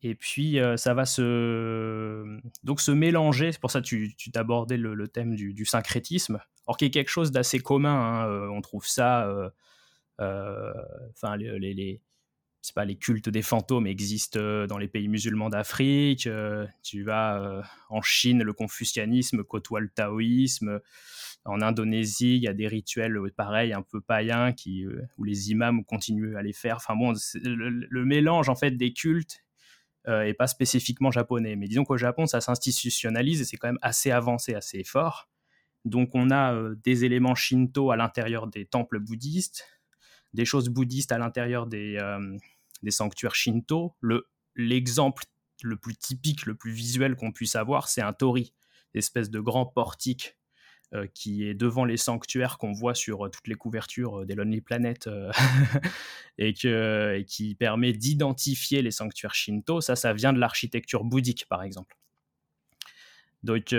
Et 0.03 0.15
puis, 0.15 0.59
ça 0.77 0.95
va 0.95 1.07
se, 1.07 2.39
donc, 2.65 2.81
se 2.81 2.91
mélanger. 2.91 3.53
C'est 3.53 3.61
pour 3.61 3.71
ça 3.71 3.81
que 3.81 3.87
tu, 3.87 4.31
t'abordais 4.33 4.77
le, 4.77 5.09
thème 5.09 5.37
du, 5.37 5.55
du, 5.55 5.65
syncrétisme. 5.65 6.41
Or, 6.67 6.77
qui 6.77 6.87
est 6.87 6.91
quelque 6.91 7.11
chose 7.11 7.31
d'assez 7.31 7.61
commun. 7.61 8.25
Hein, 8.25 8.49
on 8.53 8.61
trouve 8.61 8.87
ça. 8.87 9.29
Enfin, 10.19 11.37
les, 11.37 11.59
les, 11.59 12.01
c'est 12.63 12.75
pas 12.75 12.85
les 12.85 12.97
cultes 12.97 13.29
des 13.29 13.43
fantômes 13.43 13.87
existent 13.87 14.67
dans 14.67 14.79
les 14.79 14.89
pays 14.89 15.09
musulmans 15.09 15.51
d'Afrique. 15.51 16.29
tu 16.83 17.03
vas 17.05 17.63
en 17.89 18.03
Chine, 18.03 18.43
le 18.43 18.53
confucianisme 18.53 19.45
côtoie 19.45 19.81
le 19.81 19.89
taoïsme. 19.89 20.81
En 21.45 21.61
Indonésie, 21.61 22.37
il 22.37 22.43
y 22.43 22.49
a 22.49 22.55
des 22.55 22.69
rituels 22.69 23.19
pareils, 23.37 23.73
un 23.73 23.83
peu 23.83 24.01
païens, 24.01 24.53
qui, 24.53 24.87
où 25.19 25.25
les 25.25 25.51
imams 25.51 25.85
continuent 25.85 26.37
à 26.37 26.43
les 26.43 26.53
faire. 26.53 26.77
Enfin 26.77 26.95
bon, 26.95 27.15
le, 27.35 27.69
le, 27.69 28.05
mélange 28.05 28.49
en 28.49 28.55
fait 28.55 28.71
des 28.73 28.93
cultes 28.93 29.43
euh, 30.09 30.23
et 30.23 30.35
pas 30.35 30.47
spécifiquement 30.47 31.11
japonais. 31.11 31.57
Mais 31.57 31.69
disons 31.69 31.85
qu'au 31.85 31.97
Japon, 31.97 32.27
ça 32.27 32.41
s'institutionnalise 32.41 33.41
et 33.41 33.45
c'est 33.45 33.57
quand 33.57 33.69
même 33.69 33.79
assez 33.83 34.11
avancé, 34.11 34.55
assez 34.55 34.83
fort. 34.85 35.29
Donc 35.85 36.11
on 36.15 36.31
a 36.31 36.55
euh, 36.55 36.75
des 36.85 37.05
éléments 37.05 37.35
shinto 37.35 37.91
à 37.91 37.97
l'intérieur 37.97 38.47
des 38.47 38.67
temples 38.67 38.99
bouddhistes, 38.99 39.67
des 40.33 40.45
choses 40.45 40.69
bouddhistes 40.69 41.13
à 41.13 41.19
l'intérieur 41.19 41.67
des, 41.67 41.99
euh, 42.01 42.37
des 42.83 42.91
sanctuaires 42.91 43.35
shinto. 43.35 43.95
l'exemple 44.57 45.25
le 45.63 45.77
plus 45.77 45.97
typique, 45.97 46.47
le 46.47 46.57
plus 46.57 46.73
visuel 46.73 47.15
qu'on 47.15 47.31
puisse 47.31 47.55
avoir, 47.55 47.89
c'est 47.89 48.03
un 48.03 48.13
tori, 48.13 48.53
espèce 48.95 49.31
de 49.31 49.39
grand 49.39 49.67
portique 49.67 50.37
euh, 50.95 51.07
qui 51.15 51.49
est 51.49 51.55
devant 51.55 51.87
les 51.87 51.97
sanctuaires 51.97 52.59
qu'on 52.59 52.73
voit 52.73 52.95
sur 52.95 53.25
euh, 53.25 53.31
toutes 53.31 53.49
les 53.49 53.55
couvertures 53.55 54.21
euh, 54.21 54.27
des 54.27 54.35
Lonely 54.35 54.61
Planet 54.61 55.09
et, 56.39 56.53
qui 56.53 57.57
permet 57.59 57.95
d'identifier 57.95 58.83
les 58.83 58.91
sanctuaires 58.91 59.35
shinto. 59.35 59.81
Ça, 59.81 59.97
ça 59.97 60.13
vient 60.13 60.35
de 60.35 60.39
l'architecture 60.39 61.05
bouddhique, 61.05 61.47
par 61.49 61.63
exemple. 61.63 61.97
Donc 63.43 63.75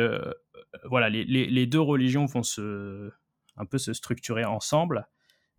voilà, 0.86 1.10
les, 1.10 1.67
deux 1.67 1.79
religions 1.79 2.25
vont 2.25 2.41
un 3.58 3.65
peu 3.65 3.77
se 3.77 3.93
structurer 3.93 4.43
ensemble. 4.43 5.08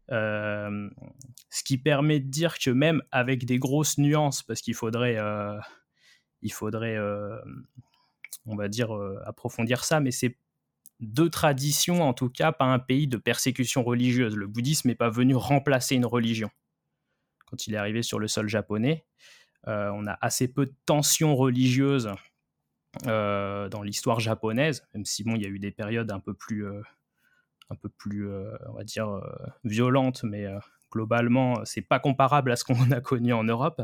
ce 0.08 1.64
qui 1.64 1.78
permet 1.78 2.18
de 2.18 2.28
dire 2.28 2.58
que 2.58 2.70
même 2.70 3.00
avec 3.12 3.46
des 3.46 3.60
grosses 3.60 3.96
nuances, 3.96 4.42
parce 4.42 4.60
qu'il 4.60 4.74
faudrait, 4.74 5.18
il 6.42 6.52
faudrait 6.52 6.98
on 8.44 8.56
va 8.56 8.68
dire, 8.68 8.92
approfondir 9.24 9.84
ça, 9.84 10.00
mais 10.00 10.10
c'est 10.10 10.36
de 11.00 11.28
tradition, 11.28 12.02
en 12.02 12.14
tout 12.14 12.30
cas, 12.30 12.52
pas 12.52 12.66
un 12.66 12.78
pays 12.78 13.08
de 13.08 13.16
persécution 13.16 13.82
religieuse. 13.82 14.36
Le 14.36 14.46
bouddhisme 14.46 14.88
n'est 14.88 14.94
pas 14.94 15.10
venu 15.10 15.34
remplacer 15.34 15.96
une 15.96 16.06
religion. 16.06 16.50
Quand 17.46 17.66
il 17.66 17.74
est 17.74 17.76
arrivé 17.76 18.02
sur 18.02 18.18
le 18.18 18.28
sol 18.28 18.48
japonais, 18.48 19.04
euh, 19.68 19.90
on 19.94 20.06
a 20.06 20.16
assez 20.20 20.48
peu 20.48 20.66
de 20.66 20.74
tensions 20.86 21.34
religieuses 21.34 22.10
euh, 23.06 23.68
dans 23.68 23.82
l'histoire 23.82 24.20
japonaise, 24.20 24.86
même 24.94 25.04
si 25.04 25.24
bon, 25.24 25.34
il 25.36 25.42
y 25.42 25.46
a 25.46 25.48
eu 25.48 25.58
des 25.58 25.70
périodes 25.70 26.10
un 26.10 26.20
peu 26.20 26.34
plus, 26.34 26.66
euh, 26.66 26.82
un 27.70 27.76
peu 27.76 27.88
plus, 27.88 28.28
on 28.68 28.72
va 28.74 28.84
dire, 28.84 29.20
violentes, 29.64 30.22
mais 30.22 30.46
globalement, 30.92 31.64
c'est 31.64 31.82
pas 31.82 31.98
comparable 31.98 32.52
à 32.52 32.56
ce 32.56 32.64
qu'on 32.64 32.74
a 32.92 33.00
connu 33.00 33.32
en 33.32 33.44
Europe. 33.44 33.82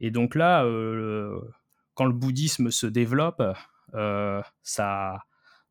et 0.00 0.10
donc 0.10 0.34
là, 0.34 0.64
quand 1.94 2.04
le 2.04 2.12
bouddhisme 2.12 2.70
se 2.70 2.86
développe, 2.86 3.42
euh, 3.94 4.42
ça, 4.62 5.18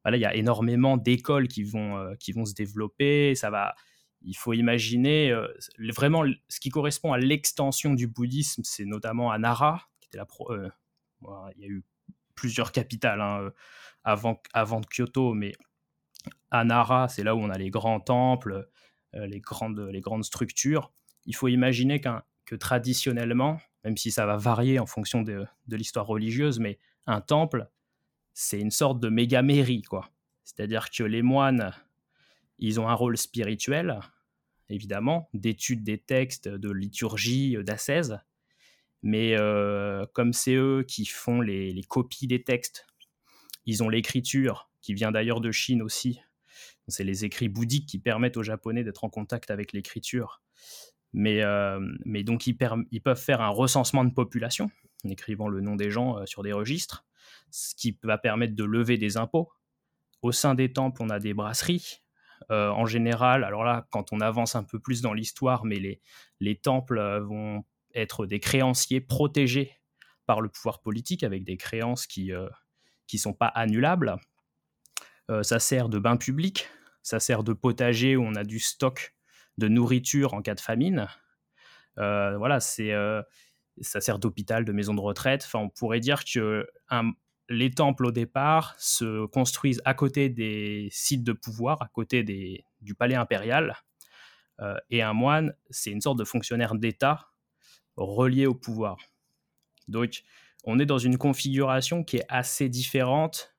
il 0.05 0.19
y 0.19 0.25
a 0.25 0.35
énormément 0.35 0.97
d'écoles 0.97 1.47
qui 1.47 1.63
vont, 1.63 1.97
euh, 1.97 2.15
qui 2.15 2.31
vont 2.31 2.45
se 2.45 2.53
développer. 2.53 3.35
Ça 3.35 3.49
va, 3.49 3.75
il 4.21 4.35
faut 4.35 4.53
imaginer 4.53 5.31
euh, 5.31 5.47
vraiment 5.95 6.23
ce 6.49 6.59
qui 6.59 6.69
correspond 6.69 7.13
à 7.13 7.17
l'extension 7.17 7.93
du 7.93 8.07
bouddhisme, 8.07 8.63
c'est 8.63 8.85
notamment 8.85 9.31
à 9.31 9.37
Nara, 9.37 9.87
il 10.13 10.17
y 11.57 11.65
a 11.65 11.67
eu 11.67 11.83
plusieurs 12.35 12.71
capitales 12.71 13.21
hein, 13.21 13.51
avant, 14.03 14.41
avant 14.53 14.81
Kyoto, 14.81 15.33
mais 15.33 15.53
à 16.49 16.65
Nara, 16.65 17.07
c'est 17.07 17.23
là 17.23 17.35
où 17.35 17.39
on 17.39 17.49
a 17.49 17.57
les 17.57 17.69
grands 17.69 17.99
temples, 17.99 18.67
les, 19.13 19.39
grandes, 19.39 19.79
les 19.79 20.01
grandes 20.01 20.25
structures. 20.25 20.91
Il 21.25 21.35
faut 21.35 21.47
imaginer 21.47 22.01
que 22.01 22.55
traditionnellement, 22.55 23.59
même 23.85 23.95
si 23.95 24.11
ça 24.11 24.25
va 24.25 24.35
varier 24.35 24.79
en 24.79 24.85
fonction 24.85 25.21
de, 25.21 25.45
de 25.67 25.75
l'histoire 25.75 26.07
religieuse, 26.07 26.59
mais 26.59 26.77
un 27.05 27.21
temple, 27.21 27.69
c'est 28.33 28.59
une 28.59 28.71
sorte 28.71 28.99
de 28.99 29.09
méga 29.09 29.41
mairie, 29.41 29.81
quoi. 29.81 30.09
C'est-à-dire 30.43 30.89
que 30.89 31.03
les 31.03 31.21
moines, 31.21 31.73
ils 32.59 32.79
ont 32.79 32.87
un 32.87 32.93
rôle 32.93 33.17
spirituel, 33.17 33.99
évidemment, 34.69 35.29
d'étude 35.33 35.83
des 35.83 35.97
textes, 35.97 36.47
de 36.47 36.69
liturgie, 36.69 37.57
d'ascèse. 37.63 38.19
Mais 39.03 39.35
euh, 39.37 40.05
comme 40.13 40.33
c'est 40.33 40.55
eux 40.55 40.83
qui 40.87 41.05
font 41.05 41.41
les, 41.41 41.81
copies 41.87 42.27
des 42.27 42.43
textes, 42.43 42.85
ils 43.65 43.83
ont 43.83 43.89
l'écriture, 43.89 44.69
qui 44.81 44.93
vient 44.93 45.11
d'ailleurs 45.11 45.41
de 45.41 45.51
Chine 45.51 45.81
aussi. 45.81 46.19
C'est 46.87 47.03
les 47.03 47.25
écrits 47.25 47.49
bouddhiques 47.49 47.87
qui 47.87 47.99
permettent 47.99 48.37
aux 48.37 48.43
Japonais 48.43 48.83
d'être 48.83 49.03
en 49.03 49.09
contact 49.09 49.51
avec 49.51 49.71
l'écriture. 49.71 50.41
Mais, 51.13 51.41
mais 52.05 52.23
donc, 52.23 52.47
ils, 52.47 52.55
peuvent 52.55 53.21
faire 53.21 53.41
un 53.41 53.49
recensement 53.49 54.03
de 54.03 54.13
population 54.13 54.71
en 55.05 55.09
écrivant 55.09 55.47
le 55.47 55.61
nom 55.61 55.75
des 55.75 55.89
gens 55.89 56.25
sur 56.25 56.43
des 56.43 56.53
registres, 56.53 57.05
ce 57.49 57.75
qui 57.75 57.97
va 58.03 58.17
permettre 58.17 58.55
de 58.55 58.63
lever 58.63 58.97
des 58.97 59.17
impôts. 59.17 59.51
Au 60.21 60.31
sein 60.31 60.55
des 60.55 60.71
temples, 60.71 61.01
on 61.01 61.09
a 61.09 61.19
des 61.19 61.33
brasseries. 61.33 62.01
en 62.49 62.85
général, 62.85 63.43
alors 63.43 63.63
là, 63.63 63.87
quand 63.91 64.11
on 64.13 64.19
avance 64.19 64.55
un 64.55 64.63
peu 64.63 64.79
plus 64.79 65.01
dans 65.01 65.13
l'histoire, 65.13 65.63
mais 65.65 65.79
les, 65.79 66.01
les 66.39 66.55
temples 66.55 66.99
vont 67.21 67.63
être 67.93 68.25
des 68.25 68.39
créanciers 68.39 69.01
protégés 69.01 69.79
par 70.25 70.41
le 70.41 70.49
pouvoir 70.49 70.81
politique 70.81 71.23
avec 71.23 71.43
des 71.43 71.57
créances 71.57 72.07
qui 72.07 72.31
ne 72.31 72.47
qui 73.07 73.17
sont 73.17 73.33
pas 73.33 73.47
annulables. 73.47 74.15
ça 75.43 75.59
sert 75.59 75.89
de 75.89 75.99
bain 75.99 76.17
public, 76.17 76.69
ça 77.03 77.19
sert 77.19 77.43
de 77.43 77.53
potager 77.53 78.15
où 78.15 78.23
on 78.23 78.35
a 78.35 78.43
du 78.43 78.59
stock 78.59 79.15
de 79.57 79.67
nourriture 79.67 80.33
en 80.33 80.41
cas 80.41 80.55
de 80.55 80.59
famine. 80.59 81.07
Euh, 81.97 82.37
voilà, 82.37 82.59
c'est 82.59 82.93
euh, 82.93 83.21
ça 83.81 84.01
sert 84.01 84.19
d'hôpital, 84.19 84.65
de 84.65 84.71
maison 84.71 84.93
de 84.93 85.01
retraite. 85.01 85.47
On 85.53 85.69
pourrait 85.69 85.99
dire 85.99 86.23
que 86.23 86.67
les 87.49 87.71
temples 87.71 88.05
au 88.05 88.11
départ 88.11 88.75
se 88.77 89.25
construisent 89.27 89.81
à 89.85 89.93
côté 89.93 90.29
des 90.29 90.87
sites 90.91 91.23
de 91.23 91.33
pouvoir, 91.33 91.81
à 91.81 91.87
côté 91.87 92.23
du 92.81 92.95
palais 92.95 93.15
impérial. 93.15 93.75
Euh, 94.59 94.75
et 94.89 95.01
un 95.01 95.13
moine, 95.13 95.53
c'est 95.69 95.91
une 95.91 96.01
sorte 96.01 96.19
de 96.19 96.23
fonctionnaire 96.23 96.75
d'État 96.75 97.27
relié 97.97 98.45
au 98.45 98.55
pouvoir. 98.55 98.97
Donc, 99.87 100.23
on 100.63 100.79
est 100.79 100.85
dans 100.85 100.99
une 100.99 101.17
configuration 101.17 102.03
qui 102.03 102.17
est 102.17 102.25
assez 102.29 102.69
différente 102.69 103.55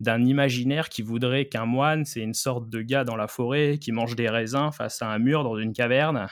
d'un 0.00 0.24
imaginaire 0.24 0.88
qui 0.88 1.02
voudrait 1.02 1.46
qu'un 1.46 1.64
moine, 1.64 2.04
c'est 2.04 2.20
une 2.20 2.34
sorte 2.34 2.68
de 2.68 2.82
gars 2.82 3.04
dans 3.04 3.16
la 3.16 3.28
forêt 3.28 3.78
qui 3.78 3.92
mange 3.92 4.14
des 4.16 4.28
raisins 4.28 4.70
face 4.72 5.00
à 5.00 5.08
un 5.08 5.18
mur 5.18 5.42
dans 5.42 5.56
une 5.56 5.72
caverne. 5.72 6.28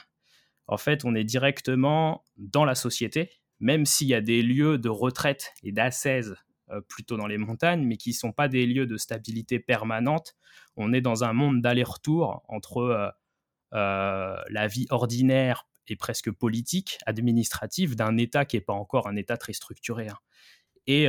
En 0.66 0.78
fait, 0.78 1.04
on 1.04 1.14
est 1.14 1.25
directement 1.25 2.25
dans 2.37 2.64
la 2.64 2.75
société, 2.75 3.30
même 3.61 3.87
s'il 3.87 4.09
y 4.09 4.14
a 4.14 4.21
des 4.21 4.42
lieux 4.42 4.78
de 4.78 4.88
retraite 4.88 5.52
et 5.62 5.73
d'assaise 5.73 6.37
euh, 6.71 6.80
plutôt 6.80 7.18
dans 7.18 7.26
les 7.26 7.37
montagnes, 7.37 7.85
mais 7.85 7.99
qui 7.99 8.11
ne 8.11 8.14
sont 8.14 8.33
pas 8.33 8.49
des 8.49 8.64
lieux 8.64 8.87
de 8.87 8.97
stabilité 8.97 9.59
permanente. 9.59 10.35
On 10.76 10.94
est 10.94 11.02
dans 11.02 11.23
un 11.23 11.35
monde 11.35 11.61
d'aller-retour 11.61 12.42
entre 12.49 12.78
euh, 12.78 13.09
euh, 13.75 14.37
la 14.49 14.66
vie 14.66 14.87
ordinaire 14.88 15.66
et 15.88 15.97
presque 15.97 16.30
politique, 16.30 16.99
administrative, 17.04 17.97
d'un 17.97 18.16
État 18.16 18.47
qui 18.47 18.56
n'est 18.56 18.62
pas 18.62 18.73
encore 18.73 19.09
un 19.09 19.16
État 19.16 19.37
très 19.37 19.52
structuré. 19.52 20.09
Hein. 20.09 20.18
Et, 20.87 21.06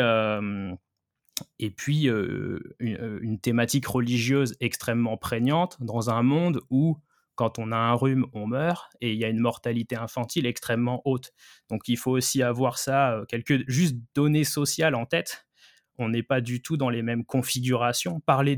et 1.59 1.69
puis 1.69 2.07
une, 2.07 3.39
thématique 3.41 3.87
religieuse 3.87 4.55
extrêmement 4.59 5.17
prégnante 5.17 5.77
dans 5.81 6.09
un 6.09 6.23
monde 6.23 6.61
où 6.69 6.97
quand 7.35 7.59
on 7.59 7.71
a 7.71 7.77
un 7.77 7.93
rhume, 7.93 8.25
on 8.33 8.47
meurt 8.47 8.91
et 9.01 9.13
il 9.13 9.19
y 9.19 9.25
a 9.25 9.29
une 9.29 9.39
mortalité 9.39 9.95
infantile 9.95 10.45
extrêmement 10.45 11.01
haute. 11.05 11.31
Donc 11.69 11.87
il 11.87 11.97
faut 11.97 12.11
aussi 12.11 12.41
avoir 12.41 12.77
ça, 12.77 13.21
quelques 13.27 13.69
juste 13.69 13.95
données 14.13 14.43
sociales 14.43 14.95
en 14.95 15.05
tête. 15.05 15.45
On 15.97 16.09
n'est 16.09 16.23
pas 16.23 16.41
du 16.41 16.61
tout 16.61 16.77
dans 16.77 16.89
les 16.89 17.01
mêmes 17.01 17.25
configurations. 17.25 18.19
Parler 18.21 18.57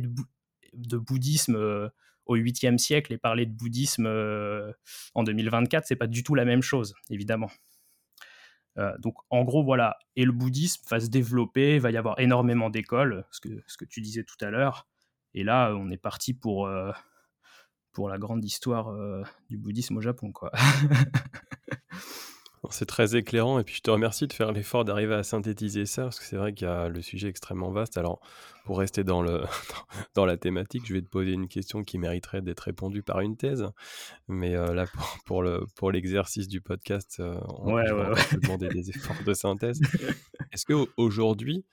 de, 0.74 0.98
bouddhisme 0.98 1.90
au 2.26 2.38
8e 2.38 2.78
siècle 2.78 3.14
et 3.14 3.18
parler 3.18 3.46
de 3.46 3.54
bouddhisme 3.54 4.08
en 5.14 5.24
2024, 5.24 5.86
c'est 5.86 5.96
pas 5.96 6.08
du 6.08 6.24
tout 6.24 6.36
la 6.36 6.46
même 6.46 6.62
chose, 6.62 6.94
évidemment. 7.10 7.50
Euh, 8.78 8.96
donc 9.00 9.16
en 9.30 9.44
gros 9.44 9.64
voilà, 9.64 9.98
et 10.16 10.24
le 10.24 10.32
bouddhisme 10.32 10.84
va 10.90 11.00
se 11.00 11.08
développer, 11.08 11.76
il 11.76 11.82
va 11.82 11.90
y 11.92 11.98
avoir 11.98 12.20
énormément 12.20 12.70
d'écoles, 12.70 13.26
ce 13.32 13.40
que, 13.40 13.50
ce 13.66 13.76
que 13.76 13.86
tu 13.86 14.02
disais 14.02 14.24
tout 14.24 14.38
à 14.42 14.52
l'heure, 14.52 14.88
et 15.34 15.44
là 15.44 15.74
on 15.76 15.90
est 15.90 15.98
parti 15.98 16.34
pour, 16.34 16.68
euh, 16.68 16.92
pour 17.98 18.10
la 18.10 18.20
grande 18.20 18.46
histoire 18.46 18.90
euh, 18.90 19.24
du 19.50 19.58
bouddhisme 19.58 19.98
au 19.98 20.02
Japon 20.02 20.32
quoi. 20.32 20.52
C'est 22.70 22.86
très 22.86 23.16
éclairant 23.16 23.58
et 23.58 23.64
puis 23.64 23.74
je 23.74 23.82
te 23.82 23.90
remercie 23.90 24.28
de 24.28 24.34
faire 24.34 24.52
l'effort 24.52 24.86
d'arriver 24.86 25.16
à 25.16 25.24
synthétiser 25.24 25.88
ça 25.88 26.04
parce 26.04 26.20
que 26.20 26.26
c'est 26.26 26.36
vrai 26.36 26.54
qu'il 26.54 26.68
y 26.68 26.70
a 26.70 26.90
le 26.90 27.02
sujet 27.02 27.28
extrêmement 27.28 27.72
vaste. 27.72 27.98
Alors 27.98 28.20
pour 28.66 28.78
rester 28.78 29.04
dans, 29.04 29.24
le, 29.24 29.46
dans 30.14 30.28
la 30.28 30.38
thématique, 30.38 30.84
je 30.86 30.94
vais 30.94 31.02
te 31.02 31.10
poser 31.10 31.32
une 31.32 31.48
question 31.48 31.84
qui 31.84 31.98
mériterait 31.98 32.44
d'être 32.44 32.60
répondue 32.60 33.02
par 33.02 33.22
une 33.22 33.36
thèse. 33.36 33.66
Mais 34.28 34.56
euh, 34.56 34.76
là, 34.76 34.86
pour, 35.26 35.42
le, 35.42 35.66
pour 35.76 35.92
l'exercice 35.92 36.48
du 36.48 36.62
podcast, 36.62 37.18
euh, 37.20 37.40
on 37.48 37.74
va 37.74 38.14
demander 38.44 38.68
des 38.68 38.92
efforts 38.92 39.24
de 39.26 39.34
synthèse. 39.34 39.82
Est-ce 40.52 40.68
qu'aujourd'hui, 40.68 41.66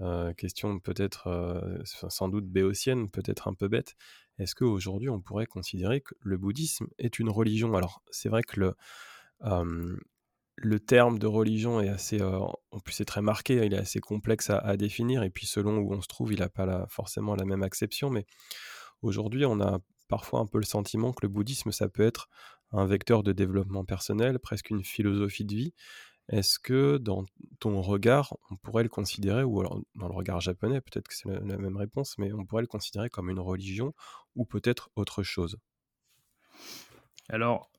euh, 0.00 0.32
question 0.32 0.80
peut-être 0.80 1.80
sans 1.84 2.28
doute 2.28 2.48
béotienne, 2.48 3.08
peut-être 3.10 3.46
un 3.46 3.54
peu 3.54 3.68
bête, 3.68 3.94
est-ce 4.38 4.54
qu'aujourd'hui 4.54 5.08
on 5.08 5.20
pourrait 5.20 5.46
considérer 5.46 6.00
que 6.00 6.14
le 6.20 6.36
bouddhisme 6.36 6.86
est 6.98 7.18
une 7.18 7.30
religion? 7.30 7.74
Alors 7.74 8.02
c'est 8.10 8.28
vrai 8.28 8.42
que 8.42 8.74
le, 10.60 10.80
terme 10.80 11.18
de 11.18 11.26
religion 11.26 11.80
est 11.80 11.88
assez, 11.88 12.22
en 12.22 12.80
plus 12.84 12.94
c'est 12.94 13.04
très 13.04 13.22
marqué, 13.22 13.64
il 13.66 13.74
est 13.74 13.78
assez 13.78 14.00
complexe 14.00 14.50
à, 14.50 14.76
définir, 14.76 15.22
et 15.22 15.30
puis 15.30 15.46
selon 15.46 15.78
où 15.78 15.92
on 15.92 16.00
se 16.00 16.08
trouve, 16.08 16.32
il 16.32 16.40
n'a 16.40 16.48
pas 16.48 16.86
forcément 16.88 17.34
la 17.34 17.44
même 17.44 17.62
acception, 17.62 18.10
mais 18.10 18.26
aujourd'hui 19.02 19.44
on 19.44 19.60
a 19.60 19.78
parfois 20.08 20.40
un 20.40 20.46
peu 20.46 20.58
le 20.58 20.64
sentiment 20.64 21.12
que 21.12 21.20
le 21.22 21.28
bouddhisme, 21.28 21.70
ça 21.70 21.88
peut 21.88 22.06
être 22.06 22.28
un 22.72 22.86
vecteur 22.86 23.22
de 23.22 23.32
développement 23.32 23.84
personnel, 23.84 24.38
presque 24.38 24.70
une 24.70 24.84
philosophie 24.84 25.44
de 25.44 25.54
vie. 25.54 25.74
Est-ce 26.28 26.58
que 26.58 26.98
dans 26.98 27.24
ton 27.58 27.80
regard, 27.80 28.36
on 28.50 28.56
pourrait 28.56 28.82
le 28.82 28.90
considérer, 28.90 29.44
ou 29.44 29.60
alors 29.60 29.80
dans 29.94 30.08
le 30.08 30.14
regard 30.14 30.40
japonais, 30.40 30.80
peut-être 30.80 31.08
que 31.08 31.14
c'est 31.14 31.28
la 31.28 31.56
même 31.56 31.76
réponse, 31.76 32.18
mais 32.18 32.32
on 32.32 32.44
pourrait 32.44 32.62
le 32.62 32.68
considérer 32.68 33.08
comme 33.08 33.30
une 33.30 33.40
religion, 33.40 33.94
ou 34.34 34.44
peut-être 34.44 34.90
autre 34.94 35.22
chose? 35.22 35.58
Alors, 37.30 37.70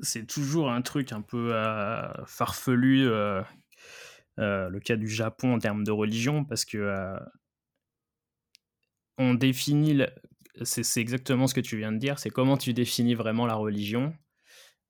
c'est 0.00 0.26
toujours 0.26 0.70
un 0.70 0.82
truc 0.82 1.12
un 1.12 1.22
peu 1.22 1.54
euh, 1.54 2.08
farfelu, 2.26 3.06
euh, 3.06 3.42
euh, 4.38 4.68
le 4.68 4.80
cas 4.80 4.96
du 4.96 5.08
Japon 5.08 5.54
en 5.54 5.58
termes 5.58 5.84
de 5.84 5.92
religion, 5.92 6.44
parce 6.44 6.66
que 6.66 7.16
on 9.18 9.34
définit, 9.34 10.02
c'est 10.62 11.00
exactement 11.00 11.46
ce 11.46 11.54
que 11.54 11.60
tu 11.60 11.78
viens 11.78 11.92
de 11.92 11.98
dire, 11.98 12.18
c'est 12.18 12.30
comment 12.30 12.56
tu 12.56 12.74
définis 12.74 13.14
vraiment 13.14 13.46
la 13.46 13.54
religion. 13.54 14.12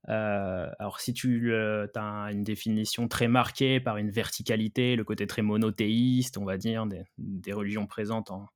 Alors 0.09 1.01
si 1.01 1.13
tu 1.13 1.55
as 1.55 2.29
une 2.33 2.45
définition 2.45 3.09
très 3.09 3.29
marquée 3.29 3.81
par 3.81 3.97
une 3.99 4.11
verticalité, 4.11 4.97
le 4.97 5.05
côté 5.05 5.27
très 5.27 5.43
monothéiste, 5.43 6.39
on 6.39 6.45
va 6.45 6.57
dire, 6.57 6.87
des, 7.19 7.53
religions 7.53 7.87
présentes 7.87 8.31
en, 8.31 8.49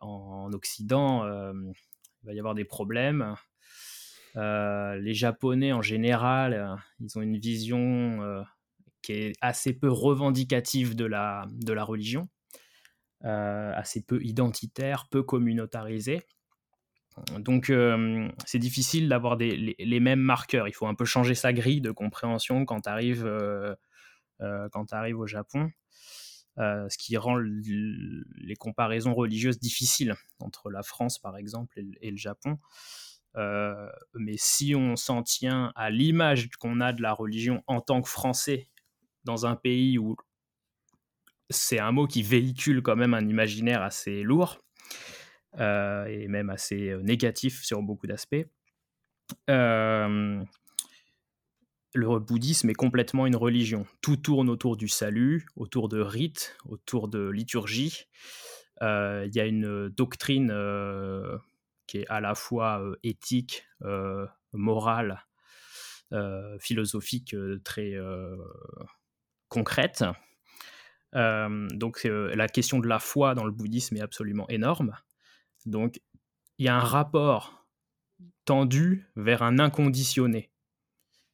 en 0.00 0.52
Occident, 0.52 1.26
il 1.26 2.26
va 2.26 2.32
y 2.32 2.38
avoir 2.38 2.54
des 2.54 2.64
problèmes. 2.64 3.36
Euh, 4.36 4.96
les 4.96 5.14
Japonais, 5.14 5.72
en 5.72 5.82
général, 5.82 6.52
euh, 6.52 6.76
ils 7.00 7.18
ont 7.18 7.22
une 7.22 7.38
vision 7.38 8.22
euh, 8.22 8.42
qui 9.02 9.12
est 9.12 9.32
assez 9.40 9.72
peu 9.72 9.90
revendicative 9.90 10.94
de 10.94 11.06
la, 11.06 11.46
de 11.50 11.72
la 11.72 11.84
religion, 11.84 12.28
assez 13.22 14.02
peu 14.02 14.22
identitaire, 14.22 15.08
peu 15.10 15.22
communautarisée. 15.22 16.22
Donc, 17.38 17.72
c'est 18.44 18.58
difficile 18.58 19.08
d'avoir 19.08 19.36
les, 19.36 20.00
mêmes 20.00 20.20
marqueurs. 20.20 20.68
Il 20.68 20.72
faut 20.72 20.86
un 20.86 20.94
peu 20.94 21.04
changer 21.04 21.34
sa 21.34 21.52
grille 21.52 21.80
de 21.80 21.90
compréhension 21.90 22.64
quand 22.64 22.82
tu 22.82 22.88
arrives, 22.88 23.30
arrives 24.40 25.18
au 25.18 25.26
Japon. 25.26 25.70
ce 26.58 26.98
qui 26.98 27.16
rend 27.16 27.38
les 27.38 28.56
comparaisons 28.58 29.14
religieuses 29.14 29.58
difficiles 29.58 30.14
entre 30.40 30.70
la 30.70 30.82
France, 30.82 31.18
par 31.18 31.36
exemple, 31.36 31.80
et 32.00 32.10
le 32.10 32.16
Japon. 32.16 32.58
Euh, 33.36 33.90
mais 34.14 34.36
si 34.36 34.74
on 34.74 34.96
s'en 34.96 35.22
tient 35.22 35.72
à 35.76 35.90
l'image 35.90 36.48
qu'on 36.58 36.80
a 36.80 36.92
de 36.92 37.02
la 37.02 37.12
religion 37.12 37.62
en 37.66 37.80
tant 37.80 38.00
que 38.00 38.08
Français 38.08 38.68
dans 39.24 39.44
un 39.44 39.56
pays 39.56 39.98
où 39.98 40.16
c'est 41.50 41.78
un 41.78 41.92
mot 41.92 42.06
qui 42.06 42.22
véhicule 42.22 42.82
quand 42.82 42.96
même 42.96 43.12
un 43.12 43.28
imaginaire 43.28 43.82
assez 43.82 44.22
lourd 44.22 44.58
euh, 44.58 44.65
et 45.58 46.28
même 46.28 46.50
assez 46.50 46.90
euh, 46.90 47.02
négatif 47.02 47.62
sur 47.62 47.82
beaucoup 47.82 48.06
d'aspects. 48.06 48.46
le 49.48 50.44
bouddhisme 52.18 52.70
est 52.70 52.74
complètement 52.74 53.26
une 53.26 53.36
religion. 53.36 53.86
Tout 54.02 54.16
tourne 54.16 54.50
autour 54.50 54.76
du 54.76 54.88
salut, 54.88 55.46
autour 55.56 55.88
de 55.88 56.00
rites, 56.00 56.56
autour 56.66 57.08
de 57.08 57.28
liturgie. 57.28 58.04
Il 58.82 59.30
y 59.32 59.40
a 59.40 59.46
une 59.46 59.88
doctrine 59.88 60.52
qui 61.86 61.98
est 61.98 62.06
à 62.08 62.20
la 62.20 62.34
fois 62.34 62.82
éthique, 63.02 63.64
morale, 64.52 65.24
philosophique, 66.60 67.34
très 67.64 67.94
concrète. 69.48 70.04
donc 71.14 72.04
la 72.04 72.48
question 72.48 72.78
de 72.78 72.88
la 72.88 72.98
foi 72.98 73.34
dans 73.34 73.46
le 73.46 73.52
bouddhisme 73.52 73.96
est 73.96 74.02
absolument 74.02 74.46
énorme. 74.50 74.94
Donc 75.66 76.00
il 76.58 76.66
y 76.66 76.68
a 76.68 76.76
un 76.76 76.80
rapport 76.80 77.66
tendu 78.44 79.10
vers 79.16 79.42
un 79.42 79.58
inconditionné 79.58 80.50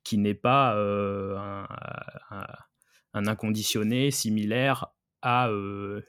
qui 0.03 0.19
n'est 0.19 0.35
pas 0.35 0.75
un, 0.75 1.67
un, 3.13 3.27
inconditionné 3.27 4.11
similaire 4.11 4.87
à 5.21 5.49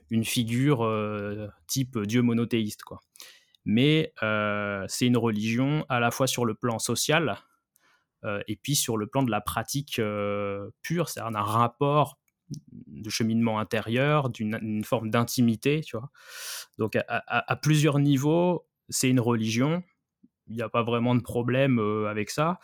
une 0.10 0.24
figure 0.24 1.52
type 1.68 2.00
Dieu 2.00 2.24
monothéiste. 2.24 2.84
Quoi. 2.84 3.02
mais 3.66 4.14
c'est 4.88 5.06
une 5.06 5.18
religion 5.18 5.86
à 5.90 6.00
la 6.00 6.10
fois 6.10 6.26
sur 6.26 6.46
le 6.46 6.56
plan 6.56 6.80
social 6.80 7.38
et 8.48 8.56
puis 8.56 8.76
sur 8.76 8.98
le 8.98 9.06
plan 9.06 9.22
de 9.22 9.30
la 9.30 9.42
pratique 9.42 10.02
pure, 10.82 11.10
c'est-à-dire 11.10 11.38
un 11.38 11.44
rapport 11.44 12.18
de 12.72 13.10
cheminement 13.10 13.60
intérieur, 13.60 14.30
d'une 14.30 14.84
forme 14.84 15.10
d'intimité, 15.10 15.82
tu 15.82 15.98
vois. 15.98 16.10
Donc 16.78 16.98
à, 17.08 17.56
plusieurs 17.62 18.00
niveaux, 18.00 18.66
c'est 18.90 19.10
une 19.10 19.20
religion. 19.20 19.84
Il 20.48 20.56
n'y 20.56 20.62
a 20.62 20.70
pas 20.70 20.84
vraiment 20.84 21.16
de 21.16 21.22
problème 21.22 21.80
avec 22.08 22.30
ça. 22.30 22.60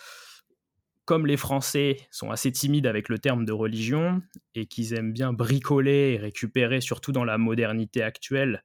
Comme 1.06 1.26
les 1.26 1.38
Français 1.38 1.98
sont 2.12 2.30
assez 2.30 2.52
timides 2.52 2.86
avec 2.86 3.10
le 3.10 3.18
terme 3.18 3.46
de 3.46 3.52
religion 3.52 4.22
et 4.54 4.68
qu'ils 4.68 4.94
aiment 4.94 5.12
bien 5.12 5.34
bricoler 5.34 6.14
et 6.14 6.18
récupérer, 6.18 6.82
surtout 6.82 7.12
dans 7.12 7.26
la 7.26 7.38
modernité 7.38 8.04
actuelle, 8.04 8.64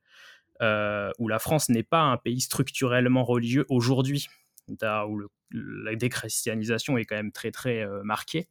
où 0.61 1.29
la 1.29 1.39
France 1.39 1.69
n'est 1.69 1.83
pas 1.83 2.03
un 2.03 2.17
pays 2.17 2.41
structurellement 2.41 3.25
religieux 3.25 3.65
aujourd'hui, 3.69 4.29
où 4.71 5.21
la 5.51 5.95
déchristianisation 5.95 6.99
est 6.99 7.05
quand 7.05 7.17
même 7.17 7.33
très 7.33 7.51
très 7.51 7.87
marquée 8.03 8.49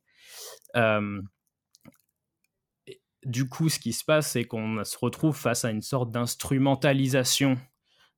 du 3.26 3.48
coup, 3.48 3.70
ce 3.70 3.80
qui 3.80 3.94
se 3.94 4.04
passe, 4.04 4.32
c'est 4.32 4.44
qu'on 4.44 4.84
se 4.84 4.98
retrouve 4.98 5.36
face 5.36 5.66
à 5.66 5.72
une 5.72 5.82
sorte 5.82 6.12
d'instrumentalisation 6.12 7.58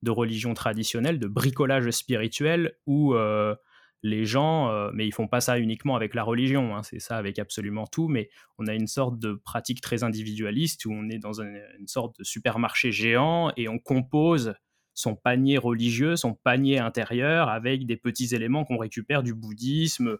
de 0.01 0.11
religion 0.11 0.53
traditionnelle, 0.53 1.19
de 1.19 1.27
bricolage 1.27 1.89
spirituel, 1.91 2.77
où 2.85 3.15
euh, 3.15 3.55
les 4.03 4.25
gens, 4.25 4.69
euh, 4.69 4.91
mais 4.93 5.07
ils 5.07 5.13
font 5.13 5.27
pas 5.27 5.41
ça 5.41 5.57
uniquement 5.57 5.95
avec 5.95 6.13
la 6.13 6.23
religion, 6.23 6.75
hein, 6.75 6.83
c'est 6.83 6.99
ça 6.99 7.17
avec 7.17 7.39
absolument 7.39 7.87
tout, 7.87 8.07
mais 8.07 8.29
on 8.59 8.67
a 8.67 8.73
une 8.73 8.87
sorte 8.87 9.17
de 9.17 9.33
pratique 9.33 9.81
très 9.81 10.03
individualiste 10.03 10.85
où 10.85 10.93
on 10.93 11.09
est 11.09 11.17
dans 11.17 11.41
une 11.41 11.87
sorte 11.87 12.19
de 12.19 12.23
supermarché 12.23 12.91
géant 12.91 13.51
et 13.57 13.67
on 13.67 13.79
compose 13.79 14.53
son 14.93 15.15
panier 15.15 15.57
religieux, 15.57 16.15
son 16.15 16.35
panier 16.35 16.79
intérieur 16.79 17.49
avec 17.49 17.85
des 17.85 17.97
petits 17.97 18.33
éléments 18.35 18.63
qu'on 18.63 18.77
récupère 18.77 19.23
du 19.23 19.33
bouddhisme, 19.33 20.17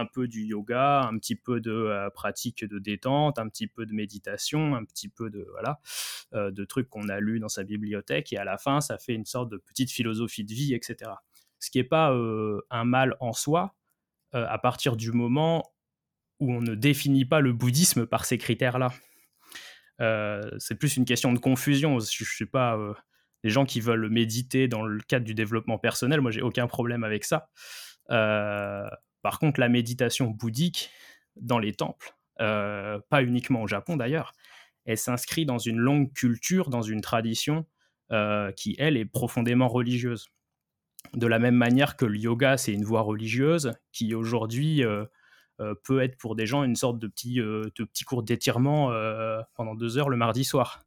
un 0.00 0.06
peu 0.06 0.26
du 0.26 0.44
yoga, 0.44 1.02
un 1.02 1.18
petit 1.18 1.36
peu 1.36 1.60
de 1.60 1.70
euh, 1.70 2.10
pratique 2.10 2.64
de 2.64 2.78
détente, 2.78 3.38
un 3.38 3.48
petit 3.48 3.66
peu 3.66 3.86
de 3.86 3.92
méditation, 3.92 4.74
un 4.74 4.84
petit 4.84 5.08
peu 5.08 5.30
de 5.30 5.46
voilà 5.50 5.78
euh, 6.34 6.50
de 6.50 6.64
trucs 6.64 6.88
qu'on 6.88 7.08
a 7.08 7.20
lus 7.20 7.38
dans 7.38 7.48
sa 7.48 7.62
bibliothèque 7.62 8.32
et 8.32 8.38
à 8.38 8.44
la 8.44 8.58
fin 8.58 8.80
ça 8.80 8.98
fait 8.98 9.14
une 9.14 9.26
sorte 9.26 9.50
de 9.50 9.58
petite 9.58 9.90
philosophie 9.90 10.44
de 10.44 10.52
vie, 10.52 10.74
etc. 10.74 11.12
Ce 11.58 11.70
qui 11.70 11.78
n'est 11.78 11.84
pas 11.84 12.12
euh, 12.12 12.60
un 12.70 12.84
mal 12.84 13.16
en 13.20 13.32
soi 13.32 13.74
à 14.32 14.58
partir 14.58 14.94
du 14.94 15.10
moment 15.10 15.72
où 16.38 16.52
on 16.52 16.60
ne 16.60 16.76
définit 16.76 17.24
pas 17.24 17.40
le 17.40 17.52
bouddhisme 17.52 18.06
par 18.06 18.24
ces 18.24 18.38
critères-là. 18.38 18.92
c'est 20.60 20.76
plus 20.76 20.96
une 20.96 21.04
question 21.04 21.32
de 21.32 21.40
confusion. 21.40 21.98
Je, 21.98 22.22
ne 22.22 22.28
sais 22.28 22.46
pas 22.46 22.78
les 23.42 23.50
gens 23.50 23.64
qui 23.64 23.80
veulent 23.80 24.08
méditer 24.08 24.68
dans 24.68 24.82
le 24.82 25.00
cadre 25.00 25.24
du 25.24 25.34
développement 25.34 25.78
personnel, 25.78 26.20
moi 26.20 26.30
j'ai 26.30 26.42
aucun 26.42 26.68
problème 26.68 27.02
avec 27.02 27.24
ça. 27.24 27.50
Par 29.22 29.38
contre, 29.38 29.60
la 29.60 29.68
méditation 29.68 30.26
bouddhique 30.26 30.90
dans 31.36 31.58
les 31.58 31.72
temples, 31.72 32.14
euh, 32.40 32.98
pas 33.08 33.22
uniquement 33.22 33.62
au 33.62 33.66
Japon 33.66 33.96
d'ailleurs, 33.96 34.32
elle 34.86 34.98
s'inscrit 34.98 35.44
dans 35.44 35.58
une 35.58 35.78
longue 35.78 36.12
culture, 36.12 36.70
dans 36.70 36.82
une 36.82 37.00
tradition 37.00 37.66
euh, 38.12 38.50
qui, 38.52 38.74
elle, 38.78 38.96
est 38.96 39.04
profondément 39.04 39.68
religieuse. 39.68 40.28
De 41.14 41.26
la 41.26 41.38
même 41.38 41.54
manière 41.54 41.96
que 41.96 42.04
le 42.04 42.18
yoga, 42.18 42.56
c'est 42.56 42.72
une 42.72 42.84
voie 42.84 43.02
religieuse 43.02 43.72
qui 43.92 44.14
aujourd'hui 44.14 44.82
euh, 44.84 45.04
peut 45.84 46.00
être 46.02 46.16
pour 46.16 46.34
des 46.34 46.46
gens 46.46 46.64
une 46.64 46.76
sorte 46.76 46.98
de 46.98 47.06
petit, 47.06 47.34
de 47.36 47.84
petit 47.84 48.04
cours 48.04 48.22
d'étirement 48.22 48.90
pendant 49.54 49.74
deux 49.74 49.98
heures 49.98 50.08
le 50.08 50.16
mardi 50.16 50.42
soir. 50.44 50.82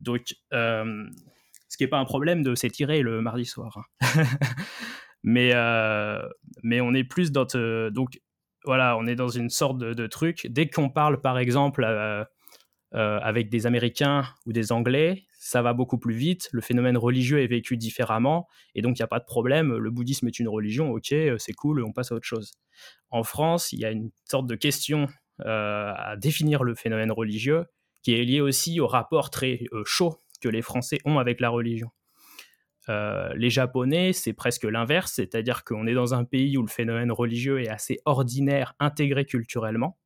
Donc, 0.00 0.34
ce 0.50 1.76
qui 1.76 1.84
n'est 1.84 1.88
pas 1.88 1.98
un 1.98 2.04
problème 2.04 2.42
de 2.42 2.56
s'étirer 2.56 3.02
le 3.02 3.20
mardi 3.20 3.44
soir. 3.44 3.88
Mais, 5.22 5.50
euh, 5.54 6.20
mais 6.62 6.80
on 6.80 6.94
est 6.94 7.04
plus 7.04 7.32
dans. 7.32 7.46
donc, 7.90 8.20
voilà, 8.64 8.96
on 8.98 9.06
est 9.06 9.14
dans 9.14 9.28
une 9.28 9.50
sorte 9.50 9.78
de, 9.78 10.06
truc. 10.06 10.46
Dès 10.50 10.68
qu'on 10.68 10.90
parle, 10.90 11.20
par 11.20 11.38
exemple, 11.38 11.84
euh, 11.84 12.24
euh, 12.94 13.18
avec 13.22 13.48
des 13.48 13.66
Américains 13.66 14.24
ou 14.46 14.52
des 14.52 14.72
Anglais, 14.72 15.26
ça 15.38 15.62
va 15.62 15.72
beaucoup 15.72 15.98
plus 15.98 16.14
vite. 16.14 16.48
Le 16.52 16.60
phénomène 16.60 16.98
religieux 16.98 17.40
est 17.42 17.46
vécu 17.46 17.76
différemment. 17.76 18.48
Et 18.74 18.82
donc, 18.82 18.98
il 18.98 19.02
n'y 19.02 19.04
a 19.04 19.08
pas 19.08 19.20
de 19.20 19.24
problème. 19.24 19.76
Le 19.76 19.90
bouddhisme 19.90 20.26
est 20.26 20.38
une 20.38 20.48
religion. 20.48 20.90
OK, 20.90 21.14
c'est 21.38 21.52
cool, 21.54 21.82
on 21.84 21.92
passe 21.92 22.12
à 22.12 22.16
autre 22.16 22.26
chose. 22.26 22.52
En 23.10 23.22
France, 23.22 23.72
il 23.72 23.80
y 23.80 23.84
a 23.84 23.90
une 23.90 24.10
sorte 24.24 24.46
de 24.46 24.54
question 24.54 25.06
à 25.44 26.16
définir 26.16 26.64
le 26.64 26.74
phénomène 26.74 27.12
religieux 27.12 27.64
qui 28.02 28.14
est 28.14 28.24
lié 28.24 28.40
aussi 28.40 28.80
au 28.80 28.88
rapport 28.88 29.30
très 29.30 29.60
chaud 29.84 30.18
que 30.40 30.48
les 30.48 30.62
Français 30.62 30.98
ont 31.04 31.18
avec 31.18 31.40
la 31.40 31.48
religion. 31.48 31.90
Euh, 32.88 33.32
les 33.34 33.50
Japonais, 33.50 34.12
c'est 34.12 34.32
presque 34.32 34.64
l'inverse, 34.64 35.12
c'est-à-dire 35.12 35.64
qu'on 35.64 35.86
est 35.86 35.94
dans 35.94 36.14
un 36.14 36.24
pays 36.24 36.56
où 36.56 36.62
le 36.62 36.68
phénomène 36.68 37.12
religieux 37.12 37.60
est 37.60 37.68
assez 37.68 38.00
ordinaire, 38.04 38.74
intégré 38.80 39.24
culturellement. 39.24 39.98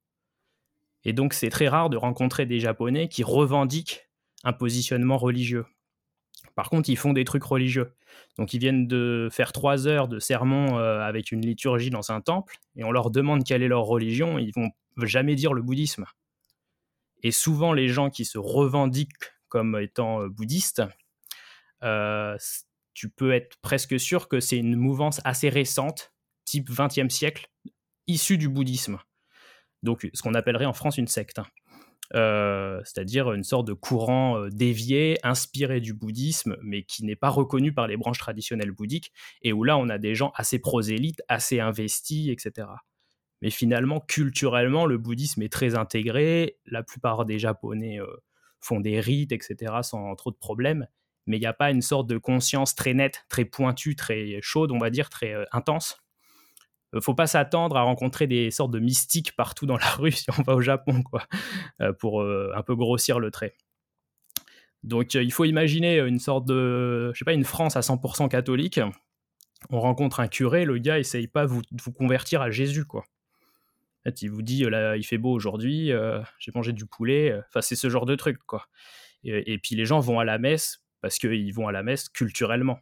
Et 1.05 1.13
donc 1.13 1.33
c'est 1.33 1.51
très 1.51 1.69
rare 1.69 1.91
de 1.91 1.97
rencontrer 1.97 2.47
des 2.47 2.61
Japonais 2.61 3.09
qui 3.09 3.23
revendiquent 3.23 4.09
un 4.45 4.53
positionnement 4.53 5.17
religieux. 5.17 5.65
Par 6.55 6.71
contre, 6.71 6.91
ils 6.91 6.97
font 6.97 7.13
des 7.13 7.25
trucs 7.25 7.45
religieux. 7.45 7.95
Donc 8.37 8.53
ils 8.53 8.59
viennent 8.59 8.87
de 8.87 9.29
faire 9.31 9.53
trois 9.53 9.87
heures 9.87 10.09
de 10.09 10.19
sermon 10.19 10.79
euh, 10.79 11.01
avec 11.01 11.33
une 11.33 11.41
liturgie 11.41 11.91
dans 11.91 12.11
un 12.11 12.21
temple, 12.21 12.57
et 12.77 12.85
on 12.85 12.91
leur 12.91 13.11
demande 13.11 13.45
quelle 13.45 13.63
est 13.63 13.69
leur 13.69 13.85
religion, 13.85 14.39
ils 14.39 14.53
vont 14.55 14.71
jamais 14.99 15.35
dire 15.35 15.55
le 15.55 15.63
bouddhisme. 15.63 16.05
Et 17.23 17.31
souvent, 17.31 17.73
les 17.73 17.89
gens 17.89 18.11
qui 18.11 18.25
se 18.25 18.39
revendiquent 18.39 19.33
comme 19.49 19.79
étant 19.79 20.23
euh, 20.23 20.29
bouddhistes, 20.29 20.83
tu 22.95 23.09
peux 23.09 23.33
être 23.33 23.57
presque 23.63 23.99
sûr 23.99 24.29
que 24.29 24.41
c'est 24.41 24.59
une 24.59 24.77
mouvance 24.77 25.21
assez 25.25 25.49
récente, 25.49 26.13
type 26.45 26.71
20e 26.71 27.11
siècle, 27.11 27.49
issue 28.07 28.39
du 28.39 28.49
bouddhisme. 28.49 28.99
Donc, 29.83 30.09
ce 30.13 30.23
qu'on 30.23 30.35
appellerait 30.35 30.67
en 30.67 30.73
France 30.73 30.99
une 30.99 31.09
secte. 31.09 31.39
Hein. 31.39 31.47
Euh, 32.15 32.81
c'est-à-dire 32.85 33.33
une 33.33 33.43
sorte 33.43 33.67
de 33.67 33.73
courant 33.73 34.39
euh, 34.39 34.51
dévié, 34.51 35.19
inspiré 35.23 35.81
du 35.81 35.95
bouddhisme, 35.95 36.57
mais 36.63 36.83
qui 36.83 37.05
n'est 37.05 37.17
pas 37.17 37.31
reconnu 37.31 37.73
par 37.73 37.87
les 37.87 37.97
branches 37.97 38.19
traditionnelles 38.19 38.71
bouddhiques, 38.71 39.13
et 39.43 39.53
où 39.53 39.65
là, 39.65 39.79
on 39.79 39.89
a 39.89 39.99
des 39.99 40.15
gens 40.15 40.31
assez 40.35 40.59
prosélytes, 40.59 41.23
assez 41.29 41.61
investis, 41.61 42.29
etc. 42.29 42.69
Mais 43.41 43.51
finalement, 43.51 44.01
culturellement, 44.01 44.85
le 44.85 44.99
bouddhisme 44.99 45.43
est 45.43 45.53
très 45.53 45.75
intégré, 45.75 46.59
la 46.67 46.83
plupart 46.83 47.25
des 47.25 47.39
Japonais 47.39 47.99
euh, 47.99 48.07
font 48.61 48.79
des 48.79 49.01
rites, 49.01 49.33
etc., 49.33 49.73
sans 49.83 50.15
trop 50.15 50.31
de 50.31 50.37
problèmes, 50.37 50.87
mais 51.27 51.37
il 51.37 51.41
n'y 51.41 51.47
a 51.47 51.53
pas 51.53 51.71
une 51.71 51.83
sorte 51.83 52.09
de 52.09 52.19
conscience 52.19 52.75
très 52.75 52.95
nette, 52.95 53.25
très 53.29 53.45
pointue, 53.45 53.97
très 53.97 54.39
chaude, 54.41 54.73
on 54.73 54.79
va 54.79 54.91
dire, 54.91 55.09
très 55.09 55.35
euh, 55.35 55.45
intense. 55.53 55.99
Il 56.93 56.99
euh, 56.99 57.01
faut 57.01 57.15
pas 57.15 57.27
s'attendre 57.27 57.77
à 57.77 57.83
rencontrer 57.83 58.27
des 58.27 58.51
sortes 58.51 58.73
de 58.73 58.81
mystiques 58.81 59.37
partout 59.37 59.67
dans 59.67 59.77
la 59.77 59.91
rue 59.97 60.13
si 60.13 60.27
on 60.37 60.43
va 60.43 60.55
au 60.55 60.61
Japon, 60.61 61.03
quoi, 61.03 61.25
euh, 61.81 61.93
pour 61.93 62.23
un 62.23 62.63
peu 62.63 62.75
grossir 62.75 63.21
le 63.21 63.31
trait. 63.31 63.55
Donc 64.83 65.15
il 65.15 65.33
faut 65.33 65.45
imaginer 65.45 66.01
une 66.01 66.19
sorte 66.19 66.45
de, 66.45 67.13
je 67.15 67.19
sais 67.19 67.25
pas, 67.25 67.35
une 67.35 67.45
France 67.45 67.77
à 67.77 67.81
100% 67.81 68.29
catholique. 68.29 68.81
On 69.71 69.79
rencontre 69.79 70.19
un 70.19 70.27
curé, 70.27 70.65
le 70.65 70.79
gars 70.79 70.99
essaye 70.99 71.29
pas 71.29 71.47
de 71.47 71.53
vous, 71.53 71.63
vous 71.85 71.93
convertir 71.93 72.43
à 72.43 72.51
Jésus, 72.51 72.85
quoi. 72.85 73.05
En 74.01 74.11
fait, 74.11 74.23
il 74.23 74.29
vous 74.29 74.43
dit, 74.43 74.65
là, 74.65 74.97
il 74.97 75.05
fait 75.05 75.19
beau 75.19 75.31
aujourd'hui, 75.31 75.93
j'ai 76.41 76.51
mangé 76.53 76.73
du 76.73 76.85
poulet. 76.85 77.33
Enfin, 77.47 77.61
c'est 77.61 77.77
ce 77.77 77.89
genre 77.89 78.07
de 78.07 78.17
truc, 78.17 78.39
quoi. 78.45 78.67
et, 79.23 79.57
puis 79.59 79.77
les 79.77 79.85
gens 79.85 80.01
vont 80.01 80.19
à 80.19 80.25
la 80.25 80.39
messe 80.39 80.82
parce 81.03 81.19
qu'ils 81.19 81.53
vont 81.53 81.69
à 81.69 81.73
la 81.73 81.83
messe 81.83 82.09
culturellement. 82.09 82.81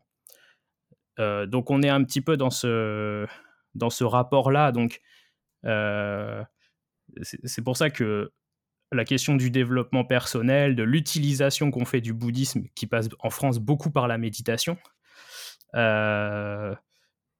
Euh, 1.19 1.47
donc 1.47 1.71
on 1.71 1.83
est 1.83 1.89
un 1.89 2.05
petit 2.05 2.21
peu 2.21 2.37
dans 2.37 2.51
ce, 2.51 3.27
dans 3.75 3.91
ce 3.91 4.05
rapport-là. 4.05 4.71
Donc 4.71 5.01
euh, 5.65 6.45
c'est 7.23 7.63
pour 7.65 7.77
ça 7.77 7.91
que 7.91 8.31
la 8.93 9.05
question 9.05 9.37
du 9.37 9.51
développement 9.51 10.05
personnel, 10.05 10.77
de 10.77 10.83
l'utilisation 10.83 11.71
qu'on 11.71 11.85
fait 11.85 12.01
du 12.01 12.13
bouddhisme, 12.13 12.65
qui 12.75 12.87
passe 12.87 13.09
en 13.21 13.31
France 13.31 13.59
beaucoup 13.59 13.91
par 13.91 14.07
la 14.07 14.19
méditation, 14.19 14.77
euh, 15.75 16.75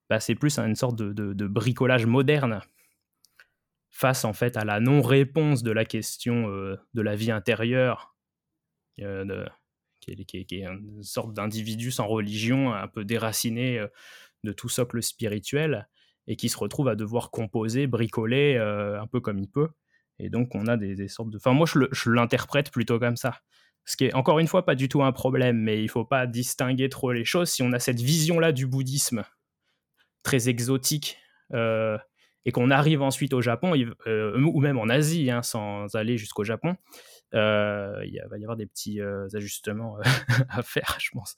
bah, 0.09 0.21
c'est 0.21 0.35
plus 0.35 0.59
une 0.59 0.77
sorte 0.77 0.97
de, 0.97 1.47
bricolage 1.47 2.07
moderne 2.07 2.61
face 3.91 4.25
en 4.25 4.33
fait 4.33 4.57
à 4.57 4.65
la 4.65 4.81
non-réponse 4.81 5.63
de 5.63 5.73
la 5.73 5.85
question 5.85 6.49
de 6.49 7.03
la 7.03 7.17
vie 7.17 7.33
intérieure, 7.33 8.15
qui 10.17 10.39
est, 10.39 10.53
une 10.65 11.03
sorte 11.03 11.33
d'individu 11.35 11.91
sans 11.91 12.07
religion, 12.07 12.73
un 12.73 12.89
peu 12.89 13.05
déraciné 13.05 13.79
euh, 13.79 13.89
de 14.45 14.53
tout 14.53 14.69
socle 14.69 15.03
spirituel, 15.03 15.89
et 16.27 16.37
qui 16.37 16.49
se 16.49 16.59
retrouve 16.59 16.89
à 16.89 16.95
devoir 16.95 17.31
composer, 17.31 17.87
bricoler 17.87 18.57
euh, 18.57 19.01
un 19.01 19.07
peu 19.07 19.21
comme 19.21 19.39
il 19.39 19.49
peut. 19.49 19.69
Et 20.19 20.29
donc, 20.29 20.55
on 20.55 20.67
a 20.67 20.77
des, 20.77 21.09
sortes 21.09 21.31
de. 21.31 21.39
Enfin, 21.39 21.53
moi, 21.53 21.67
je 21.67 22.11
l'interprète 22.11 22.71
plutôt 22.71 22.99
comme 22.99 23.17
ça. 23.17 23.39
Ce 23.87 23.97
qui 23.97 24.05
est, 24.05 24.15
encore 24.15 24.39
une 24.39 24.47
fois, 24.47 24.65
pas 24.67 24.75
du 24.75 24.89
tout 24.89 25.03
un 25.03 25.13
problème, 25.13 25.59
mais 25.59 25.83
il 25.83 25.89
faut 25.89 26.05
pas 26.05 26.27
distinguer 26.27 26.91
trop 26.91 27.13
les 27.13 27.25
choses. 27.25 27.49
Si 27.49 27.63
on 27.63 27.73
a 27.73 27.79
cette 27.79 28.01
vision-là 28.01 28.53
du 28.53 28.67
bouddhisme, 28.67 29.25
très 30.23 30.51
exotique, 30.51 31.19
euh, 31.55 31.97
et 32.45 32.53
qu'on 32.53 32.71
arrive 32.71 33.03
ensuite 33.03 33.33
au 33.33 33.41
Japon, 33.41 33.75
ou 34.07 34.61
même 34.61 34.79
en 34.79 34.89
Asie, 34.89 35.31
hein, 35.31 35.43
sans 35.43 35.95
aller 35.95 36.17
jusqu'au 36.17 36.45
Japon, 36.45 36.77
euh, 37.35 38.03
il 38.05 38.21
va 38.29 38.39
y 38.39 38.43
avoir 38.43 38.57
des 38.57 38.67
petits 38.67 39.01
euh, 39.01 39.29
ajustements 39.35 39.99
euh, 39.99 40.03
à 40.49 40.63
faire, 40.63 40.97
je 40.99 41.11
pense. 41.11 41.37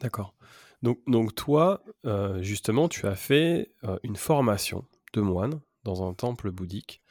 D'accord. 0.00 0.34
Donc, 0.82 0.98
donc 1.06 1.34
toi, 1.36 1.84
justement, 2.40 2.88
tu 2.88 3.06
as 3.06 3.14
fait 3.14 3.72
une 4.02 4.16
formation 4.16 4.84
de 5.12 5.20
moine 5.20 5.60
dans 5.84 6.08
un 6.08 6.12
temple 6.12 6.50
bouddhique. 6.50 7.02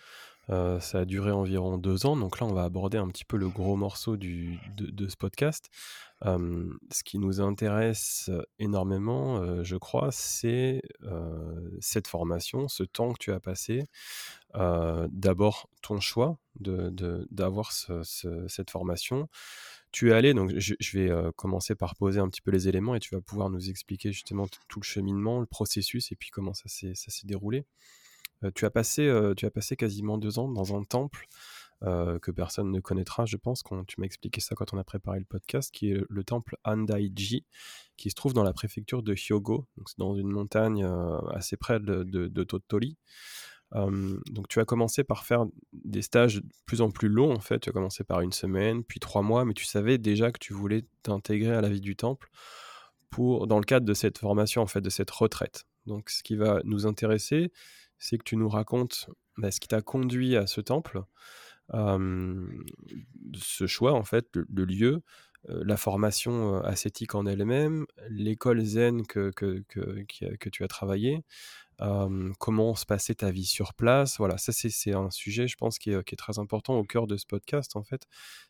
Euh, 0.51 0.79
ça 0.79 0.99
a 0.99 1.05
duré 1.05 1.31
environ 1.31 1.77
deux 1.77 2.05
ans. 2.05 2.15
Donc 2.15 2.39
là, 2.39 2.45
on 2.45 2.53
va 2.53 2.63
aborder 2.63 2.97
un 2.97 3.07
petit 3.07 3.25
peu 3.25 3.37
le 3.37 3.49
gros 3.49 3.75
morceau 3.75 4.17
du, 4.17 4.59
de, 4.77 5.07
ce 5.07 5.15
podcast. 5.15 5.69
ce 6.23 7.03
qui 7.03 7.19
nous 7.19 7.41
intéresse 7.41 8.29
énormément, 8.59 9.63
je 9.63 9.75
crois, 9.77 10.09
c'est 10.11 10.81
cette 11.79 12.07
formation, 12.07 12.67
ce 12.67 12.83
temps 12.83 13.13
que 13.13 13.19
tu 13.19 13.31
as 13.31 13.39
passé. 13.39 13.85
D'abord, 14.53 15.69
ton 15.81 15.99
choix 15.99 16.37
d'avoir 16.59 17.71
de, 17.89 18.03
cette 18.47 18.69
formation 18.69 19.27
tu 19.91 20.11
es 20.11 20.13
allé, 20.13 20.33
donc 20.33 20.53
je, 20.57 20.97
vais 20.97 21.11
commencer 21.35 21.75
par 21.75 21.95
poser 21.95 22.21
un 22.21 22.29
petit 22.29 22.41
peu 22.41 22.51
les 22.51 22.69
éléments 22.69 22.95
et 22.95 22.99
tu 22.99 23.13
vas 23.13 23.21
pouvoir 23.21 23.49
nous 23.49 23.69
expliquer 23.69 24.13
justement 24.13 24.47
tout 24.47 24.79
le 24.79 24.85
cheminement, 24.85 25.41
le 25.41 25.45
processus 25.45 26.11
et 26.13 26.15
puis 26.15 26.29
comment 26.29 26.53
ça 26.53 26.69
s'est 26.69 26.93
déroulé. 27.25 27.65
Tu, 28.55 28.65
as 28.65 28.69
passé, 28.69 29.11
tu 29.37 29.45
as 29.45 29.51
passé 29.51 29.75
quasiment 29.75 30.17
deux 30.17 30.39
ans 30.39 30.49
dans 30.49 30.75
un 30.75 30.83
temple 30.83 31.27
que 31.81 32.29
personne 32.29 32.71
ne 32.71 32.79
connaîtra, 32.79 33.25
je 33.25 33.37
pense, 33.37 33.63
quand 33.63 33.83
tu 33.85 33.99
m'as 33.99 34.05
expliqué 34.05 34.39
ça 34.39 34.53
quand 34.53 34.71
on 34.73 34.77
a 34.77 34.83
préparé 34.83 35.17
le 35.17 35.25
podcast, 35.25 35.73
qui 35.73 35.91
est 35.91 35.99
le 36.07 36.23
temple 36.23 36.57
Andaiji, 36.63 37.45
qui 37.97 38.11
se 38.11 38.15
trouve 38.15 38.33
dans 38.33 38.43
la 38.43 38.53
préfecture 38.53 39.01
de 39.01 39.15
Hyogo, 39.15 39.67
donc 39.77 39.89
c'est 39.89 39.97
dans 39.97 40.15
une 40.15 40.29
montagne 40.29 40.87
assez 41.33 41.57
près 41.57 41.79
de, 41.79 42.03
de, 42.03 42.43
Tottori 42.43 42.97
donc 43.73 44.47
tu 44.49 44.59
as 44.59 44.65
commencé 44.65 45.03
par 45.03 45.23
faire 45.25 45.45
des 45.71 46.01
stages 46.01 46.35
de 46.35 46.43
plus 46.65 46.81
en 46.81 46.91
plus 46.91 47.07
longs 47.07 47.33
en 47.33 47.39
fait. 47.39 47.59
Tu 47.59 47.69
as 47.69 47.73
commencé 47.73 48.03
par 48.03 48.21
une 48.21 48.33
semaine, 48.33 48.83
puis 48.83 48.99
trois 48.99 49.21
mois, 49.21 49.45
mais 49.45 49.53
tu 49.53 49.65
savais 49.65 49.97
déjà 49.97 50.31
que 50.31 50.39
tu 50.39 50.53
voulais 50.53 50.83
t'intégrer 51.03 51.55
à 51.55 51.61
la 51.61 51.69
vie 51.69 51.81
du 51.81 51.95
temple 51.95 52.29
pour 53.09 53.47
dans 53.47 53.59
le 53.59 53.65
cadre 53.65 53.85
de 53.85 53.93
cette 53.93 54.17
formation 54.17 54.61
en 54.61 54.67
fait, 54.67 54.81
de 54.81 54.89
cette 54.89 55.11
retraite. 55.11 55.65
Donc 55.85 56.09
ce 56.09 56.21
qui 56.21 56.35
va 56.35 56.61
nous 56.65 56.85
intéresser, 56.85 57.51
c'est 58.01 58.17
que 58.17 58.23
tu 58.23 58.35
nous 58.35 58.49
racontes 58.49 59.09
bah, 59.37 59.51
ce 59.51 59.59
qui 59.59 59.67
t'a 59.67 59.81
conduit 59.81 60.35
à 60.35 60.47
ce 60.47 60.59
temple, 60.59 61.03
ce 61.71 63.67
choix 63.67 63.93
en 63.93 64.03
fait, 64.03 64.27
le, 64.33 64.65
lieu, 64.65 65.01
la 65.47 65.77
formation 65.77 66.61
ascétique 66.63 67.15
en 67.15 67.25
elle-même, 67.25 67.85
l'école 68.09 68.61
zen 68.65 69.05
que, 69.05 69.31
que, 69.31 69.63
que, 69.69 70.03
que, 70.35 70.49
tu 70.49 70.63
as 70.63 70.67
travaillé, 70.67 71.23
comment 72.39 72.75
se 72.75 72.85
passait 72.85 73.15
ta 73.15 73.31
vie 73.31 73.45
sur 73.45 73.73
place. 73.73 74.17
Voilà, 74.17 74.37
ça 74.37 74.51
c'est 74.51 74.93
un 74.93 75.11
sujet, 75.11 75.47
je 75.47 75.55
pense, 75.55 75.79
qui 75.79 75.91
est, 75.91 76.17
très 76.17 76.39
important 76.39 76.77
au 76.77 76.83
cœur 76.83 77.07
de 77.07 77.17
ce 77.17 77.25
podcast, 77.25 77.75
en 77.75 77.83
fait. 77.83 78.07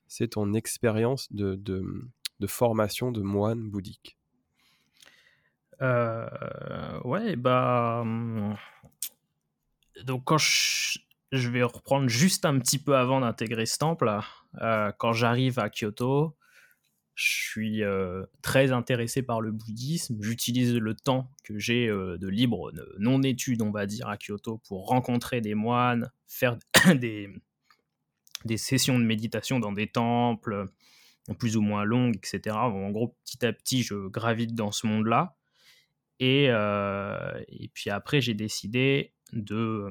C'est 0.08 0.30
ton 0.30 0.54
expérience 0.54 1.32
de, 1.32 1.56
de, 1.56 2.48
formation 2.48 3.12
de 3.12 3.22
moine 3.22 3.70
bouddhique. 3.70 4.18
Euh, 5.82 7.00
ouais, 7.04 7.36
bah. 7.36 8.04
Donc, 10.06 10.24
quand 10.26 10.38
je, 10.38 11.00
vais 11.50 11.64
reprendre 11.64 12.10
juste 12.10 12.46
un 12.46 12.58
petit 12.60 12.78
peu 12.78 12.96
avant 12.96 13.22
d'intégrer 13.22 13.66
ce 13.66 13.78
temple, 13.78 14.20
euh, 14.62 14.92
quand 14.98 15.14
j'arrive 15.14 15.60
à 15.60 15.70
Kyoto, 15.70 16.38
je 17.16 17.30
suis 17.30 17.84
euh, 17.84 18.24
très 18.42 18.72
intéressé 18.72 19.22
par 19.22 19.42
le 19.42 19.52
bouddhisme. 19.52 20.18
J'utilise 20.22 20.76
le 20.76 20.96
temps 20.96 21.30
que 21.44 21.60
j'ai 21.60 21.88
euh, 21.88 22.18
de 22.18 22.28
libre 22.28 22.72
non-études, 23.00 23.62
on 23.62 23.72
va 23.72 23.86
dire, 23.86 24.08
à 24.08 24.18
Kyoto 24.18 24.60
pour 24.68 24.88
rencontrer 24.88 25.42
des 25.42 25.56
moines, 25.56 26.12
faire 26.28 26.58
des, 26.96 27.30
sessions 28.58 28.98
de 28.98 29.04
méditation 29.04 29.60
dans 29.60 29.72
des 29.72 29.88
temples 29.88 30.70
plus 31.38 31.56
ou 31.56 31.62
moins 31.62 31.84
longues, 31.84 32.16
etc. 32.16 32.56
En 32.56 32.90
gros, 32.90 33.16
petit 33.24 33.46
à 33.46 33.54
petit, 33.54 33.84
je 33.84 34.08
gravite 34.08 34.56
dans 34.56 34.72
ce 34.72 34.88
monde-là. 34.88 35.38
Et 36.20 36.50
puis 37.74 37.90
après, 37.90 38.22
j'ai 38.22 38.34
décidé 38.34 39.14
de 39.34 39.89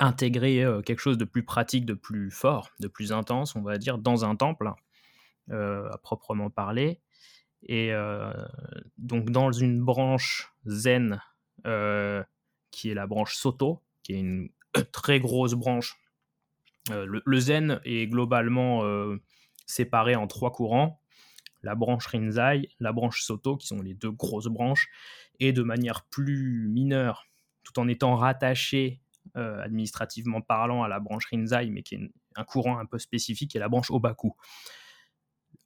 intégrer 0.00 0.64
quelque 0.84 0.98
chose 0.98 1.18
de 1.18 1.24
plus 1.24 1.44
pratique, 1.44 1.86
de 1.86 1.94
plus 1.94 2.30
fort, 2.30 2.70
de 2.80 2.88
plus 2.88 3.12
intense, 3.12 3.54
on 3.54 3.62
va 3.62 3.78
dire, 3.78 3.98
dans 3.98 4.24
un 4.24 4.34
temple 4.34 4.72
euh, 5.50 5.90
à 5.90 5.98
proprement 5.98 6.48
parler. 6.48 7.02
Et 7.64 7.92
euh, 7.92 8.32
donc 8.96 9.28
dans 9.28 9.52
une 9.52 9.84
branche 9.84 10.54
zen, 10.64 11.20
euh, 11.66 12.22
qui 12.70 12.90
est 12.90 12.94
la 12.94 13.06
branche 13.06 13.36
Soto, 13.36 13.82
qui 14.02 14.14
est 14.14 14.20
une 14.20 14.48
très 14.92 15.20
grosse 15.20 15.52
branche. 15.52 16.00
Le, 16.90 17.38
zen 17.40 17.80
est 17.84 18.06
globalement 18.08 18.82
séparé 19.64 20.16
en 20.16 20.26
trois 20.26 20.52
courants 20.52 21.00
la 21.62 21.74
branche 21.74 22.06
Rinzai, 22.06 22.68
la 22.78 22.92
branche 22.92 23.22
Soto, 23.22 23.56
qui 23.56 23.66
sont 23.66 23.80
les 23.80 23.94
deux 23.94 24.10
grosses 24.10 24.48
branches, 24.48 24.88
et 25.40 25.54
de 25.54 25.62
manière 25.62 26.04
plus 26.04 26.68
mineure, 26.68 27.26
tout 27.64 27.78
en 27.80 27.88
étant 27.88 28.16
rattaché 28.16 29.00
administrativement 29.34 30.42
parlant 30.42 30.82
à 30.82 30.88
la 30.88 31.00
branche 31.00 31.24
Rinzai, 31.32 31.70
mais 31.70 31.82
qui 31.82 31.96
est 31.96 32.10
un 32.36 32.44
courant 32.44 32.78
un 32.78 32.86
peu 32.86 32.98
spécifique, 32.98 33.56
est 33.56 33.58
la 33.58 33.68
branche 33.68 33.90
Obaku. 33.90 34.34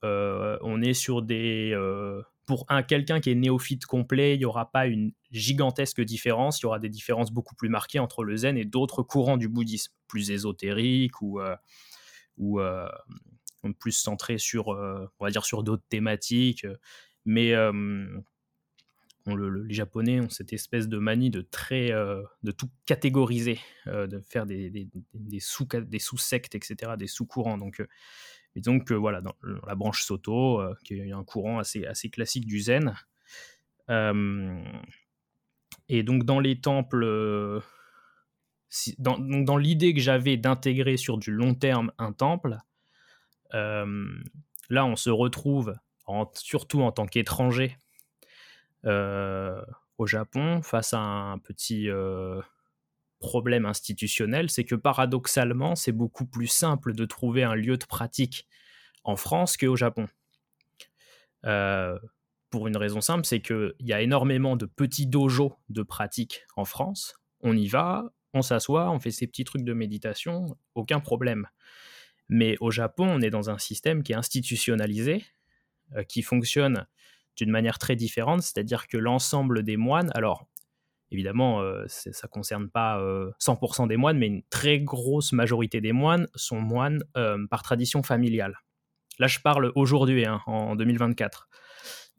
Euh, 0.05 0.59
on 0.63 0.81
est 0.83 0.95
sur 0.95 1.23
des. 1.23 1.73
Euh, 1.75 2.23
pour 2.47 2.65
un 2.69 2.83
quelqu'un 2.83 3.21
qui 3.21 3.31
est 3.31 3.35
néophyte 3.35 3.85
complet, 3.85 4.35
il 4.35 4.39
n'y 4.39 4.45
aura 4.45 4.71
pas 4.71 4.87
une 4.87 5.13
gigantesque 5.31 6.01
différence. 6.01 6.61
Il 6.61 6.63
y 6.63 6.67
aura 6.67 6.79
des 6.79 6.89
différences 6.89 7.31
beaucoup 7.31 7.55
plus 7.55 7.69
marquées 7.69 7.99
entre 7.99 8.25
le 8.25 8.37
zen 8.37 8.57
et 8.57 8.65
d'autres 8.65 9.03
courants 9.03 9.37
du 9.37 9.49
bouddhisme, 9.49 9.93
plus 10.07 10.31
ésotériques 10.31 11.21
ou, 11.21 11.41
euh, 11.41 11.57
ou 12.39 12.61
plus 13.79 13.93
centrés 13.93 14.39
sur, 14.39 14.69
on 14.69 15.25
va 15.25 15.31
dire, 15.31 15.45
sur 15.45 15.63
d'autres 15.63 15.85
thématiques. 15.91 16.67
Mais 17.27 17.53
les 19.37 19.75
Japonais 19.75 20.21
ont 20.21 20.29
cette 20.29 20.53
espèce 20.53 20.89
de 20.89 20.99
manie 20.99 21.31
de 21.31 21.41
très, 21.41 21.91
de 21.91 22.51
tout 22.51 22.69
catégoriser, 22.87 23.59
de 23.87 24.21
faire 24.29 24.47
des, 24.47 24.89
sous 25.41 25.67
des 25.67 25.99
sous-sectes, 25.99 26.55
etc., 26.55 26.93
des 26.97 27.07
sous-courants. 27.07 27.59
Donc 27.59 27.83
et 28.59 28.61
donc, 28.61 28.91
euh, 28.91 28.97
voilà, 28.97 29.21
dans, 29.21 29.37
la 29.67 29.75
branche 29.77 30.03
Soto, 30.03 30.61
euh, 30.61 30.75
qui 30.85 30.95
est 30.95 31.13
un 31.13 31.25
courant 31.25 31.61
assez, 31.61 32.11
classique 32.11 32.45
du 32.45 32.61
zen. 32.61 32.95
Euh, 33.89 34.61
et 35.89 36.03
donc, 36.03 36.25
dans 36.25 36.41
les 36.41 36.61
temples, 36.61 37.63
dans 38.99 39.57
l'idée 39.57 39.95
que 39.95 40.01
j'avais 40.01 40.37
d'intégrer 40.37 40.97
sur 40.97 41.19
du 41.19 41.31
long 41.31 41.55
terme 41.55 41.93
un 41.99 42.13
temple, 42.13 42.59
là, 43.53 43.85
on 44.85 44.97
se 44.97 45.11
retrouve, 45.11 45.75
surtout 46.35 46.83
en 46.83 46.93
tant 46.93 47.07
qu'étranger, 47.07 47.77
au 48.85 50.07
Japon, 50.07 50.63
face 50.63 50.95
à 50.95 50.99
un 50.99 51.39
petit 51.39 51.89
problème 53.19 53.67
institutionnel, 53.67 54.51
c'est 54.51 54.65
que 54.65 54.75
paradoxalement, 54.75 55.75
c'est 55.75 55.93
beaucoup 55.93 56.27
plus 56.27 56.47
simple 56.47 56.95
de 56.95 57.05
trouver 57.05 57.43
un 57.43 57.55
lieu 57.55 57.77
de 57.77 57.85
pratique 57.85 58.47
en 59.05 59.17
France 59.17 59.57
qu'au 59.57 59.77
Japon. 59.77 60.07
Euh, 61.45 61.99
pour 62.51 62.67
une 62.67 62.77
raison 62.77 63.01
simple, 63.01 63.25
c'est 63.25 63.41
qu'il 63.41 63.75
y 63.81 63.93
a 63.93 64.01
énormément 64.01 64.57
de 64.57 64.67
petits 64.67 65.07
dojos 65.07 65.55
de 65.69 65.83
pratique 65.83 66.45
en 66.57 66.65
France. 66.65 67.15
On 67.41 67.57
y 67.57 67.69
va, 67.69 68.13
on 68.35 68.43
s'assoit, 68.43 68.91
on 68.91 68.99
fait 68.99 69.11
ses 69.11 69.27
petits 69.27 69.45
trucs 69.45 69.65
de 69.65 69.73
méditation, 69.73 70.57
aucun 70.75 71.01
problème. 71.01 71.47
Mais 72.29 72.57
au 72.61 72.71
Japon, 72.71 73.07
on 73.09 73.21
est 73.21 73.31
dans 73.31 73.51
un 73.51 73.59
système 73.59 74.03
qui 74.03 74.13
est 74.13 74.17
institutionnalisé, 74.17 75.25
euh, 75.97 76.05
qui 76.05 76.23
fonctionne 76.23 76.87
d'une 77.39 77.51
manière 77.51 77.79
très 77.79 77.97
différente, 77.97 78.43
c'est-à-dire 78.43 78.87
que 78.87 78.99
l'ensemble 78.99 79.63
des 79.63 79.79
moines, 79.79 80.11
alors 80.15 80.47
Évidemment, 81.11 81.63
euh, 81.63 81.85
ça 81.87 82.11
ne 82.11 82.29
concerne 82.29 82.69
pas 82.69 83.01
100% 83.41 83.85
euh, 83.85 83.87
des 83.87 83.97
moines, 83.97 84.19
mais 84.19 84.27
une 84.27 84.43
très 84.51 84.79
grosse 84.79 85.33
majorité 85.33 85.81
des 85.81 85.93
moines 85.93 86.29
sont 86.35 86.61
moines 86.61 87.03
euh, 87.17 87.47
par 87.49 87.63
tradition 87.63 88.03
familiale. 88.03 88.59
Là, 89.19 89.27
je 89.27 89.41
parle 89.41 89.73
aujourd'hui, 89.75 90.27
hein, 90.27 90.43
en 90.47 90.77
2024. 90.77 91.49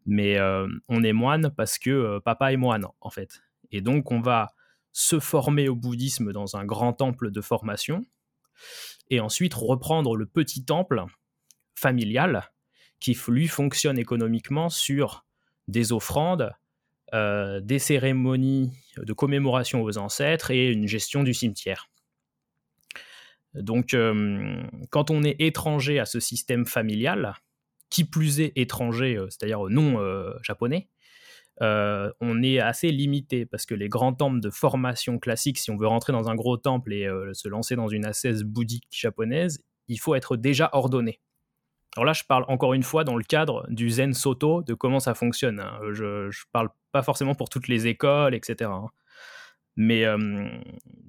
Mais 0.06 0.40
on 0.88 1.04
est 1.04 1.14
moine 1.14 1.52
parce 1.56 1.78
que 1.78 2.20
papa 2.20 2.52
est 2.52 2.58
moine, 2.58 2.88
en 3.00 3.10
fait. 3.12 3.42
Et 3.72 3.82
donc, 3.82 4.12
on 4.12 4.22
va 4.22 4.48
se 4.92 5.20
former 5.20 5.70
au 5.70 5.76
bouddhisme 5.76 6.32
dans 6.32 6.56
un 6.56 6.66
grand 6.66 6.94
temple 6.94 7.30
de 7.30 7.42
formation, 7.42 8.04
et 9.12 9.20
ensuite 9.20 9.54
reprendre 9.54 10.16
le 10.16 10.26
petit 10.26 10.66
temple 10.66 11.04
familial 11.76 12.50
qui, 13.00 13.18
lui, 13.28 13.48
fonctionne 13.48 13.98
économiquement 13.98 14.70
sur 14.70 15.26
des 15.68 15.92
offrandes, 15.92 16.52
euh, 17.14 17.60
des 17.62 17.80
cérémonies 17.80 18.72
de 18.98 19.14
commémoration 19.14 19.82
aux 19.82 19.98
ancêtres 19.98 20.52
et 20.52 20.72
une 20.72 20.88
gestion 20.88 21.24
du 21.24 21.34
cimetière. 21.34 21.90
Donc, 23.56 23.94
euh, 23.94 24.62
quand 24.92 25.10
on 25.10 25.24
est 25.24 25.42
étranger 25.42 26.00
à 26.00 26.06
ce 26.06 26.20
système 26.20 26.68
familial, 26.68 27.34
qui 27.90 28.04
plus 28.04 28.42
est 28.42 28.52
étranger, 28.56 29.18
euh, 29.18 29.28
c'est-à-dire 29.30 29.62
non 29.70 30.00
japonais, 30.44 30.88
on 31.62 32.44
est 32.44 32.60
assez 32.60 32.90
limité 32.90 33.46
parce 33.46 33.66
que 33.66 33.74
les 33.74 33.90
grands 33.90 34.14
temples 34.14 34.40
de 34.40 34.50
formation 34.50 35.20
classique, 35.20 35.58
si 35.58 35.72
on 35.72 35.78
veut 35.78 35.88
rentrer 35.88 36.14
dans 36.14 36.30
un 36.30 36.36
gros 36.36 36.58
temple 36.58 36.94
et 36.94 37.10
se 37.34 37.48
lancer 37.50 37.76
dans 37.76 37.90
une 37.90 38.06
ascèse 38.06 38.44
bouddhique 38.44 38.88
japonaise, 38.92 39.62
il 39.88 40.00
faut 40.00 40.16
être 40.16 40.38
déjà 40.38 40.70
ordonné. 40.72 41.20
Alors 42.00 42.06
là, 42.06 42.14
je 42.14 42.24
parle 42.24 42.46
encore 42.48 42.74
une 42.74 42.84
fois 42.84 43.04
dans 43.04 43.18
le 43.18 43.26
cadre 43.26 43.66
du 43.68 43.90
Zen 43.90 44.14
Soto, 44.14 44.64
de 44.64 44.74
comment 44.74 45.02
ça 45.02 45.16
fonctionne. 45.16 45.60
Hein. 45.60 45.82
Je 45.92 46.28
ne 46.28 46.52
parle 46.54 46.70
pas 46.94 47.04
forcément 47.04 47.36
pour 47.36 47.50
toutes 47.50 47.68
les 47.68 47.88
écoles, 47.88 48.34
etc. 48.34 48.70
Hein. 48.74 48.88
Mais 49.76 50.06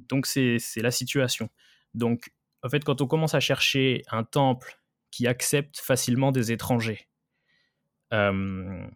donc, 0.08 0.26
c'est 0.26 0.58
la 0.78 0.90
situation. 0.90 1.48
Donc, 1.94 2.32
en 2.64 2.68
fait, 2.68 2.82
quand 2.82 3.02
on 3.02 3.06
commence 3.06 3.36
à 3.36 3.40
chercher 3.40 4.02
un 4.10 4.24
temple 4.24 4.80
qui 5.12 5.28
accepte 5.28 5.78
facilement 5.78 6.32
des 6.32 6.50
étrangers, 6.50 7.06
un 8.10 8.90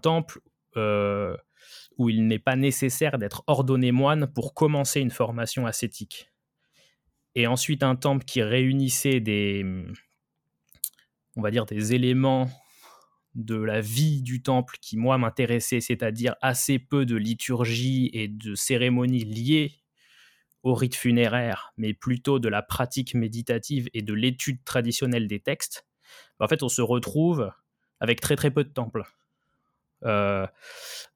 temple 0.00 0.38
où 0.76 2.08
il 2.08 2.28
n'est 2.28 2.38
pas 2.38 2.54
nécessaire 2.54 3.18
d'être 3.18 3.42
ordonné 3.48 3.90
moine 3.90 4.32
pour 4.32 4.54
commencer 4.54 5.00
une 5.00 5.10
formation 5.10 5.66
ascétique. 5.66 6.30
Et 7.34 7.48
ensuite 7.48 7.82
un 7.82 7.96
temple 7.96 8.24
qui 8.24 8.44
réunissait 8.44 9.18
des, 9.18 9.66
on 11.36 11.42
va 11.42 11.50
dire, 11.50 11.66
des 11.66 11.94
éléments 11.94 12.50
de 13.34 13.56
la 13.56 13.80
vie 13.80 14.22
du 14.22 14.42
temple 14.42 14.76
qui, 14.80 14.96
moi, 14.96 15.16
m'intéressaient, 15.18 15.80
c'est-à-dire 15.80 16.36
assez 16.42 16.78
peu 16.78 17.06
de 17.06 17.16
liturgie 17.16 18.10
et 18.12 18.28
de 18.28 18.54
cérémonies 18.54 19.24
liées 19.24 19.72
au 20.62 20.74
rite 20.74 20.94
funéraire, 20.94 21.72
mais 21.76 21.94
plutôt 21.94 22.38
de 22.38 22.48
la 22.48 22.62
pratique 22.62 23.14
méditative 23.14 23.88
et 23.94 24.02
de 24.02 24.14
l'étude 24.14 24.62
traditionnelle 24.64 25.26
des 25.26 25.40
textes, 25.40 25.86
en 26.38 26.48
fait, 26.48 26.62
on 26.62 26.68
se 26.68 26.82
retrouve 26.82 27.52
avec 28.00 28.20
très 28.20 28.36
très 28.36 28.50
peu 28.50 28.64
de 28.64 28.68
temples. 28.68 29.04
Euh, 30.04 30.46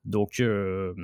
donc, 0.05 0.41
euh, 0.41 0.95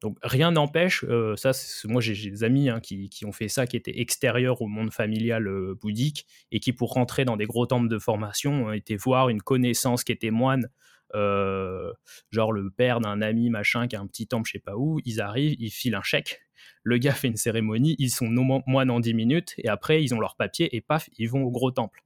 donc 0.00 0.16
rien 0.22 0.52
n'empêche, 0.52 1.04
euh, 1.08 1.36
ça, 1.36 1.52
moi 1.84 2.00
j'ai 2.00 2.30
des 2.30 2.44
amis 2.44 2.68
hein, 2.70 2.80
qui, 2.80 3.10
ont 3.24 3.32
fait 3.32 3.48
ça, 3.48 3.66
qui 3.66 3.76
étaient 3.76 4.00
extérieurs 4.00 4.62
au 4.62 4.66
monde 4.66 4.92
familial 4.92 5.48
bouddhique 5.80 6.26
et 6.50 6.60
qui, 6.60 6.72
pour 6.72 6.92
rentrer 6.92 7.24
dans 7.24 7.36
des 7.36 7.46
gros 7.46 7.66
temples 7.66 7.88
de 7.88 7.98
formation, 7.98 8.66
ont 8.66 8.72
été 8.72 8.96
voir 8.96 9.28
une 9.28 9.42
connaissance 9.42 10.04
qui 10.04 10.12
était 10.12 10.30
moine, 10.30 10.68
genre 11.12 12.52
le 12.52 12.70
père 12.70 13.00
d'un 13.00 13.20
ami 13.20 13.50
machin 13.50 13.88
qui 13.88 13.96
a 13.96 14.00
un 14.00 14.06
petit 14.06 14.26
temple, 14.26 14.48
je 14.48 14.52
sais 14.52 14.58
pas 14.58 14.76
où. 14.76 15.00
Ils 15.04 15.20
arrivent, 15.20 15.56
ils 15.58 15.70
filent 15.70 15.96
un 15.96 16.02
chèque. 16.02 16.40
Le 16.82 16.96
gars 16.98 17.12
fait 17.12 17.28
une 17.28 17.36
cérémonie, 17.36 17.96
ils 17.98 18.10
sont 18.10 18.28
moines 18.66 18.90
en 18.90 19.00
10 19.00 19.14
minutes 19.14 19.54
et 19.58 19.68
après 19.68 20.02
ils 20.02 20.14
ont 20.14 20.20
leur 20.20 20.36
papier 20.36 20.74
et 20.74 20.80
paf, 20.80 21.10
ils 21.18 21.28
vont 21.28 21.42
au 21.42 21.50
gros 21.50 21.70
temple. 21.70 22.02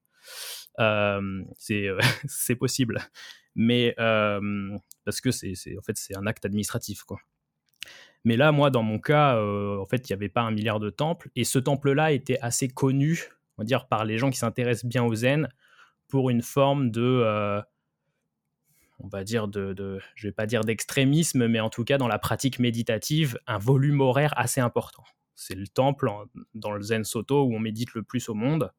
c'est 1.59 2.57
possible 2.59 2.99
mais 3.55 3.95
parce 3.97 5.21
que 5.21 5.31
c'est 5.31 5.55
en 5.79 5.83
fait 5.83 5.97
c'est 5.97 6.17
un 6.17 6.27
acte 6.27 6.45
administratif 6.45 7.05
quoi. 7.05 7.19
Mais 8.25 8.37
là, 8.37 8.53
moi, 8.53 8.71
dans 8.71 8.83
mon 8.83 8.99
cas, 8.99 9.39
en 9.39 9.85
fait, 9.87 10.09
il 10.09 10.13
n'y 10.13 10.15
avait 10.15 10.29
pas 10.29 10.43
un 10.43 10.51
milliard 10.51 10.81
de 10.81 10.91
temples 10.91 11.31
et 11.37 11.45
ce 11.45 11.59
temple-là 11.59 12.13
était 12.13 12.39
assez 12.41 12.69
connu, 12.69 13.25
on 13.59 13.63
va 13.63 13.65
dire, 13.67 13.87
par 13.87 14.05
les 14.05 14.17
gens 14.19 14.31
qui 14.31 14.39
s'intéressent 14.39 14.87
bien 14.87 15.05
au 15.05 15.15
zen 15.15 15.49
pour 16.09 16.31
une 16.31 16.43
forme 16.43 16.91
de 16.91 17.63
on 19.01 19.09
va 19.09 19.25
dire 19.25 19.49
de, 19.49 19.73
de, 19.73 20.01
je 20.15 20.27
vais 20.29 20.33
pas 20.33 20.47
dire 20.47 20.63
d'extrémisme, 20.63 21.47
mais 21.47 21.61
en 21.61 21.71
tout 21.71 21.85
cas 21.85 21.99
dans 21.99 22.09
la 22.09 22.19
pratique 22.19 22.59
méditative, 22.59 23.39
un 23.47 23.59
volume 23.59 24.01
horaire 24.01 24.33
assez 24.37 24.61
important. 24.61 25.05
C'est 25.35 25.55
le 25.55 25.67
temple 25.67 26.11
dans 26.55 26.71
le 26.71 26.81
Zen 26.83 27.05
Soto 27.05 27.45
où 27.45 27.55
on 27.55 27.59
médite 27.59 27.95
le 27.95 28.03
plus 28.03 28.29
au 28.29 28.35
monde. 28.35 28.73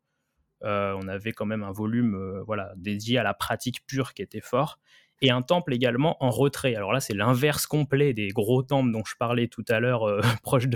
Euh, 0.63 0.97
on 0.99 1.07
avait 1.07 1.33
quand 1.33 1.45
même 1.45 1.63
un 1.63 1.71
volume 1.71 2.15
euh, 2.15 2.41
voilà, 2.43 2.73
dédié 2.77 3.19
à 3.19 3.23
la 3.23 3.33
pratique 3.33 3.85
pure 3.85 4.13
qui 4.13 4.21
était 4.21 4.41
fort. 4.41 4.79
Et 5.21 5.31
un 5.31 5.41
temple 5.41 5.73
également 5.73 6.21
en 6.23 6.29
retrait. 6.29 6.75
Alors 6.75 6.91
là, 6.91 6.99
c'est 6.99 7.13
l'inverse 7.13 7.67
complet 7.67 8.13
des 8.13 8.27
gros 8.27 8.63
temples 8.63 8.91
dont 8.91 9.03
je 9.05 9.15
parlais 9.17 9.47
tout 9.47 9.63
à 9.69 9.79
l'heure, 9.79 10.03
euh, 10.03 10.21
proche 10.43 10.67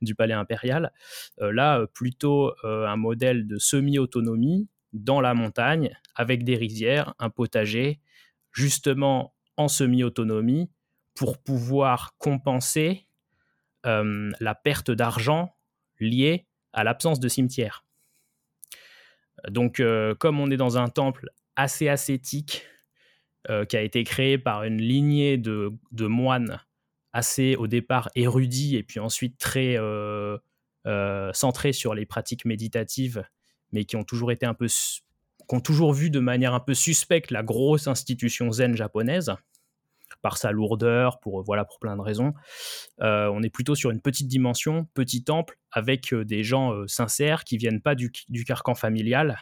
du 0.00 0.14
palais 0.14 0.34
impérial. 0.34 0.92
là, 1.38 1.86
plutôt 1.92 2.52
un 2.64 2.96
modèle 2.96 3.46
de 3.46 3.58
semi-autonomie 3.58 4.68
dans 4.92 5.20
la 5.20 5.34
montagne, 5.34 5.96
avec 6.14 6.44
des 6.44 6.56
rizières, 6.56 7.14
un 7.18 7.30
potager, 7.30 8.00
justement 8.52 9.34
en 9.56 9.68
semi-autonomie, 9.68 10.70
pour 11.14 11.38
pouvoir 11.38 12.16
compenser 12.18 13.06
la 13.84 14.54
perte 14.54 14.90
d'argent 14.90 15.54
liée 16.00 16.46
à 16.72 16.84
l'absence 16.84 17.20
de 17.20 17.28
cimetière. 17.28 17.86
Donc, 19.48 19.80
euh, 19.80 20.14
comme 20.14 20.40
on 20.40 20.50
est 20.50 20.56
dans 20.56 20.78
un 20.78 20.88
temple 20.88 21.28
assez 21.56 21.88
ascétique, 21.88 22.64
euh, 23.50 23.64
qui 23.64 23.76
a 23.76 23.82
été 23.82 24.04
créé 24.04 24.38
par 24.38 24.64
une 24.64 24.80
lignée 24.80 25.38
de, 25.38 25.72
moines 26.06 26.60
assez 27.12 27.56
au 27.56 27.66
départ 27.66 28.10
érudits 28.14 28.76
et 28.76 28.82
puis 28.82 29.00
ensuite 29.00 29.38
très 29.38 29.76
euh, 29.78 30.38
centrés 31.32 31.72
sur 31.72 31.94
les 31.94 32.06
pratiques 32.06 32.44
méditatives, 32.44 33.24
mais 33.72 33.84
qui 33.84 33.96
ont 33.96 34.04
toujours 34.04 34.32
été 34.32 34.46
un 34.46 34.54
peu, 34.54 34.66
qui 34.66 35.54
ont 35.54 35.60
toujours 35.60 35.92
vu 35.92 36.10
de 36.10 36.20
manière 36.20 36.54
un 36.54 36.60
peu 36.60 36.74
suspecte 36.74 37.30
la 37.30 37.42
grosse 37.42 37.86
institution 37.86 38.52
zen 38.52 38.76
japonaise 38.76 39.34
par 40.22 40.38
sa 40.38 40.50
lourdeur, 40.50 41.20
pour, 41.20 41.42
voilà, 41.42 41.64
pour 41.64 41.78
plein 41.78 41.96
de 41.96 42.00
raisons. 42.00 42.34
Euh, 43.00 43.30
on 43.32 43.42
est 43.42 43.50
plutôt 43.50 43.74
sur 43.74 43.90
une 43.90 44.00
petite 44.00 44.28
dimension, 44.28 44.86
petit 44.94 45.24
temple, 45.24 45.58
avec 45.70 46.12
euh, 46.12 46.24
des 46.24 46.42
gens 46.42 46.72
euh, 46.72 46.86
sincères 46.86 47.44
qui 47.44 47.56
viennent 47.56 47.80
pas 47.80 47.94
du, 47.94 48.10
carcan 48.44 48.74
familial 48.74 49.38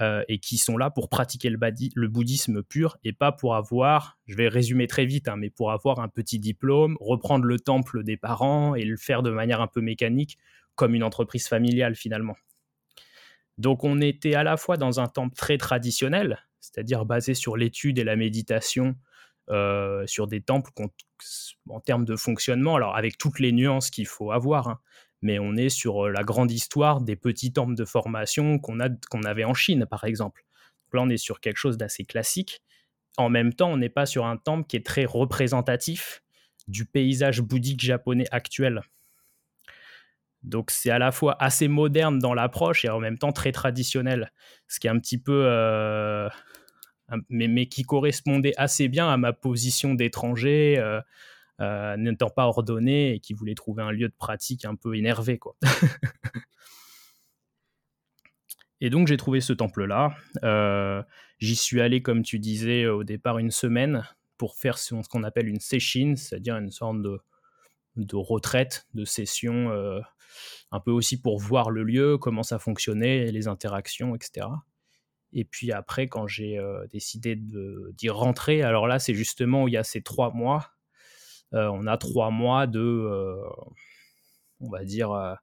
et 0.00 0.38
qui 0.38 0.58
sont 0.58 0.76
là 0.76 0.90
pour 0.90 1.08
pratiquer 1.08 1.48
le, 1.48 1.58
le, 1.94 2.08
bouddhisme 2.08 2.62
pur 2.64 2.96
et 3.04 3.12
pas 3.12 3.30
pour 3.30 3.54
avoir, 3.54 4.18
je 4.26 4.34
vais 4.34 4.48
résumer 4.48 4.88
très 4.88 5.06
vite, 5.06 5.28
hein, 5.28 5.36
mais 5.36 5.48
pour 5.48 5.70
avoir 5.70 6.00
un 6.00 6.08
petit 6.08 6.40
diplôme, 6.40 6.96
reprendre 7.00 7.44
le 7.44 7.60
temple 7.60 8.02
des 8.02 8.16
parents 8.16 8.74
et 8.74 8.84
le 8.84 8.96
faire 8.96 9.22
de 9.22 9.30
manière 9.30 9.60
un 9.60 9.68
peu 9.68 9.80
mécanique, 9.80 10.38
comme 10.74 10.94
une 10.94 11.04
entreprise 11.04 11.46
familiale 11.46 11.94
finalement. 11.94 12.34
Donc 13.58 13.84
on 13.84 14.00
était 14.00 14.34
à 14.34 14.42
la 14.42 14.56
fois 14.56 14.76
dans 14.76 15.00
un 15.00 15.06
temple 15.06 15.36
très 15.36 15.58
traditionnel, 15.58 16.38
c'est-à-dire 16.60 17.04
basé 17.04 17.34
sur 17.34 17.56
l'étude 17.56 17.98
et 17.98 18.04
la 18.04 18.16
méditation, 18.16 18.96
euh, 19.50 20.06
sur 20.06 20.26
des 20.26 20.40
temples 20.40 20.70
en 21.68 21.80
termes 21.80 22.04
de 22.04 22.16
fonctionnement, 22.16 22.76
alors 22.76 22.96
avec 22.96 23.18
toutes 23.18 23.38
les 23.38 23.52
nuances 23.52 23.90
qu'il 23.90 24.06
faut 24.06 24.32
avoir, 24.32 24.68
hein, 24.68 24.80
mais 25.22 25.38
on 25.38 25.56
est 25.56 25.68
sur 25.68 26.06
euh, 26.06 26.10
la 26.10 26.22
grande 26.22 26.50
histoire 26.50 27.00
des 27.00 27.16
petits 27.16 27.52
temples 27.52 27.74
de 27.74 27.84
formation 27.84 28.58
qu'on 28.58 28.80
avait 29.24 29.44
en 29.44 29.54
Chine, 29.54 29.86
par 29.86 30.04
exemple. 30.04 30.44
là, 30.92 31.00
on 31.02 31.08
est 31.08 31.16
sur 31.16 31.40
quelque 31.40 31.56
chose 31.56 31.78
d'assez 31.78 32.04
classique. 32.04 32.62
En 33.16 33.28
même 33.28 33.54
temps, 33.54 33.70
on 33.70 33.76
n'est 33.76 33.88
pas 33.88 34.06
sur 34.06 34.26
un 34.26 34.36
temple 34.36 34.66
qui 34.66 34.76
est 34.76 34.86
très 34.86 35.04
représentatif 35.04 36.22
du 36.68 36.84
paysage 36.84 37.40
bouddhique 37.40 37.80
japonais 37.80 38.26
actuel. 38.30 38.82
Donc 40.42 40.70
c'est 40.70 40.90
à 40.90 40.98
la 40.98 41.12
fois 41.12 41.36
assez 41.40 41.68
moderne 41.68 42.18
dans 42.18 42.34
l'approche 42.34 42.84
et 42.84 42.88
en 42.88 42.98
même 42.98 43.18
temps 43.18 43.32
très 43.32 43.52
traditionnel, 43.52 44.32
ce 44.66 44.80
qui 44.80 44.88
est 44.88 44.90
un 44.90 44.98
petit 44.98 45.18
peu 45.18 45.44
euh, 45.46 46.28
mais, 47.28 47.66
qui 47.66 47.82
correspondait 47.82 48.54
assez 48.56 48.88
bien 48.88 49.08
à 49.08 49.16
ma 49.16 49.32
position 49.32 49.94
d'étranger, 49.94 50.76
euh, 50.78 51.00
euh, 51.62 51.96
n'étant 51.96 52.30
pas 52.30 52.46
ordonné 52.46 53.14
et 53.14 53.20
qui 53.20 53.32
voulait 53.32 53.54
trouver 53.54 53.82
un 53.82 53.90
lieu 53.90 54.08
de 54.08 54.14
pratique 54.14 54.64
un 54.64 54.74
peu 54.74 54.96
énervé. 54.96 55.38
Quoi. 55.38 55.56
et 58.80 58.90
donc 58.90 59.08
j'ai 59.08 59.16
trouvé 59.16 59.40
ce 59.40 59.52
temple-là. 59.52 60.14
Euh, 60.44 61.02
j'y 61.38 61.56
suis 61.56 61.80
allé, 61.80 62.02
comme 62.02 62.22
tu 62.22 62.38
disais, 62.38 62.86
au 62.86 63.04
départ 63.04 63.38
une 63.38 63.50
semaine 63.50 64.04
pour 64.36 64.56
faire 64.56 64.76
ce 64.76 64.94
qu'on 65.08 65.22
appelle 65.22 65.48
une 65.48 65.60
session, 65.60 66.14
c'est-à-dire 66.16 66.56
une 66.56 66.70
sorte 66.70 67.00
de, 67.00 67.20
de 67.96 68.16
retraite, 68.16 68.86
de 68.94 69.04
session, 69.04 69.70
un 70.72 70.80
peu 70.80 70.90
aussi 70.90 71.20
pour 71.20 71.38
voir 71.38 71.70
le 71.70 71.84
lieu, 71.84 72.18
comment 72.18 72.42
ça 72.42 72.58
fonctionnait, 72.58 73.30
les 73.30 73.46
interactions, 73.46 74.16
etc. 74.16 74.48
Et 75.32 75.44
puis 75.44 75.72
après, 75.72 76.08
quand 76.08 76.26
j'ai 76.26 76.58
euh, 76.58 76.86
décidé 76.88 77.36
d'y 77.36 78.10
rentrer, 78.10 78.62
alors 78.62 78.86
là, 78.86 78.98
c'est 78.98 79.14
justement 79.14 79.64
où 79.64 79.68
il 79.68 79.74
y 79.74 79.78
a 79.78 79.84
ces 79.84 80.02
trois 80.02 80.30
mois. 80.32 80.72
Euh, 81.54 81.68
on 81.68 81.86
a 81.86 81.96
trois 81.98 82.30
mois 82.30 82.66
de, 82.66 82.80
euh, 82.80 83.36
on 84.60 84.70
va 84.70 84.84
dire, 84.84 85.36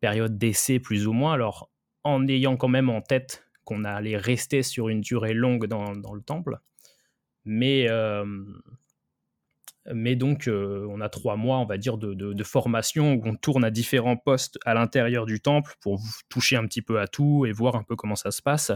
période 0.00 0.38
d'essai 0.38 0.78
plus 0.78 1.06
ou 1.06 1.12
moins. 1.12 1.32
Alors, 1.32 1.70
en 2.04 2.26
ayant 2.28 2.56
quand 2.56 2.68
même 2.68 2.90
en 2.90 3.00
tête 3.00 3.44
qu'on 3.64 3.84
allait 3.84 4.16
rester 4.16 4.62
sur 4.62 4.88
une 4.88 5.00
durée 5.00 5.34
longue 5.34 5.66
dans, 5.66 5.92
le 5.92 6.22
temple. 6.22 6.58
Mais, 7.44 7.86
donc, 10.16 10.48
on 10.48 11.00
a 11.00 11.08
trois 11.08 11.36
mois, 11.36 11.58
on 11.58 11.66
va 11.66 11.76
dire, 11.76 11.98
de, 11.98 12.44
formation 12.44 13.14
où 13.14 13.22
on 13.26 13.34
tourne 13.34 13.64
à 13.64 13.70
différents 13.70 14.16
postes 14.16 14.58
à 14.64 14.74
l'intérieur 14.74 15.26
du 15.26 15.40
temple 15.40 15.74
pour 15.80 16.00
toucher 16.28 16.56
un 16.56 16.66
petit 16.66 16.82
peu 16.82 17.00
à 17.00 17.08
tout 17.08 17.44
et 17.46 17.52
voir 17.52 17.74
un 17.74 17.82
peu 17.82 17.96
comment 17.96 18.16
ça 18.16 18.30
se 18.30 18.40
passe. 18.40 18.70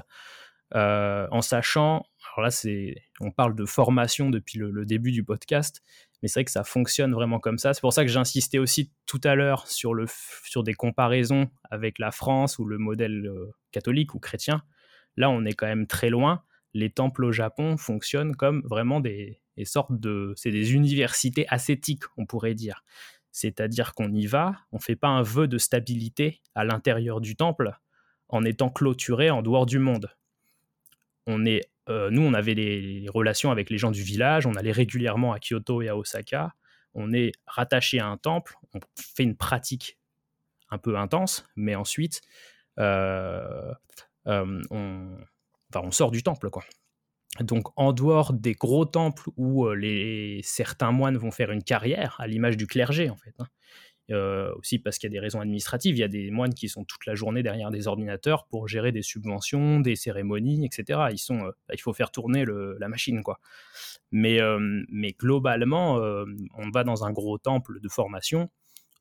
en 0.75 1.41
sachant, 1.41 2.05
alors 2.37 2.49
là, 2.49 2.71
on 3.21 3.31
parle 3.31 3.55
de 3.55 3.65
formation 3.65 4.31
depuis 4.31 4.59
le, 4.59 4.85
début 4.85 5.13
du 5.13 5.25
podcast, 5.25 5.83
mais 6.23 6.29
c'est 6.29 6.41
vrai 6.41 6.45
que 6.45 6.51
ça 6.51 6.65
fonctionne 6.65 7.13
vraiment 7.13 7.39
comme 7.39 7.59
ça. 7.59 7.73
C'est 7.75 7.81
pour 7.81 7.93
ça 7.93 8.05
que 8.05 8.11
j'insistais 8.11 8.59
aussi 8.59 8.93
tout 9.07 9.21
à 9.25 9.35
l'heure 9.35 9.67
sur, 9.67 9.95
le, 9.95 10.07
sur 10.45 10.63
des 10.63 10.75
comparaisons 10.75 11.49
avec 11.71 11.99
la 11.99 12.11
France 12.11 12.59
ou 12.59 12.65
le 12.65 12.79
modèle 12.79 13.31
catholique 13.73 14.15
ou 14.15 14.19
chrétien. 14.19 14.63
Là, 15.17 15.31
on 15.31 15.45
est 15.45 15.53
quand 15.53 15.67
même 15.67 15.87
très 15.87 16.11
loin. 16.11 16.43
Les 16.75 16.91
temples 16.91 17.25
au 17.25 17.33
Japon 17.33 17.77
fonctionnent 17.77 18.37
comme 18.37 18.63
vraiment 18.65 19.01
des, 19.01 19.41
sortes 19.65 19.99
de. 19.99 20.33
C'est 20.37 20.51
des 20.51 20.75
universités 20.75 21.47
ascétiques, 21.49 22.05
on 22.17 22.27
pourrait 22.27 22.55
dire. 22.55 22.85
C'est-à-dire 23.33 23.95
qu'on 23.95 24.13
y 24.13 24.27
va, 24.27 24.57
on 24.73 24.77
ne 24.77 24.83
fait 24.83 24.97
pas 24.97 25.09
un 25.09 25.23
vœu 25.23 25.47
de 25.47 25.59
stabilité 25.59 26.43
à 26.55 26.65
l'intérieur 26.65 27.21
du 27.21 27.37
temple 27.37 27.73
en 28.29 28.45
étant 28.45 28.71
clôturé 28.71 29.31
en 29.31 29.43
dehors 29.43 29.67
du 29.67 29.79
monde. 29.79 30.11
on 31.27 31.45
est, 31.47 31.70
nous, 31.89 32.23
on 32.23 32.35
avait 32.35 32.55
des 32.55 33.07
relations 33.13 33.51
avec 33.51 33.71
les 33.71 33.79
gens 33.79 33.91
du 33.91 34.03
village, 34.03 34.47
on 34.47 34.55
allait 34.55 34.73
régulièrement 34.73 35.33
à 35.33 35.39
Kyoto 35.39 35.83
et 35.83 35.89
à 35.89 35.97
Osaka. 35.97 36.55
On 36.95 37.13
est 37.13 37.33
rattaché 37.47 38.01
à 38.01 38.07
un 38.07 38.17
temple, 38.17 38.55
on 38.75 38.81
fait 38.97 39.23
une 39.23 39.37
pratique 39.37 39.99
un 40.71 40.79
peu 40.79 40.97
intense, 40.97 41.47
mais 41.57 41.75
ensuite, 41.75 42.21
on, 42.77 43.75
on 44.27 45.91
sort 45.91 46.11
du 46.11 46.23
temple. 46.23 46.49
Donc, 47.41 47.69
en 47.77 47.93
dehors 47.93 48.33
des 48.33 48.55
gros 48.55 48.85
temples 48.85 49.31
où 49.37 49.69
les, 49.71 50.41
certains 50.43 50.91
moines 50.91 51.17
vont 51.17 51.31
faire 51.31 51.53
une 51.53 51.63
carrière, 51.63 52.17
à 52.19 52.27
l'image 52.27 52.57
du 52.57 52.67
clergé, 52.67 53.09
en 53.09 53.17
fait, 53.17 53.35
hein, 53.39 53.47
aussi 54.13 54.79
parce 54.79 54.99
qu'il 54.99 55.09
y 55.09 55.13
a 55.13 55.15
des 55.15 55.21
raisons 55.21 55.41
administratives, 55.41 55.97
il 55.97 56.01
y 56.01 56.05
a 56.05 56.09
des 56.09 56.31
moines 56.31 56.55
qui 56.55 56.69
sont 56.69 56.85
toute 56.85 57.07
la 57.07 57.15
journée 57.15 57.43
derrière 57.43 57.71
des 57.71 57.87
ordinateurs 57.87 58.47
pour 58.47 58.69
gérer 58.69 58.93
des 58.93 59.03
subventions, 59.03 59.81
des 59.81 59.97
cérémonies, 59.97 60.65
etc. 60.65 61.01
Ils 61.11 61.19
sont, 61.19 61.39
bah, 61.39 61.75
il 61.75 61.81
faut 61.81 61.93
faire 61.93 62.11
tourner 62.11 62.45
la 62.47 62.89
machine, 62.89 63.23
quoi. 63.23 63.41
Mais, 64.11 64.41
mais 64.89 65.13
globalement, 65.13 65.97
on 65.97 66.71
va 66.73 66.85
dans 66.85 67.05
un 67.05 67.13
gros 67.13 67.39
temple 67.39 67.81
de 67.81 67.89
formation, 67.89 68.51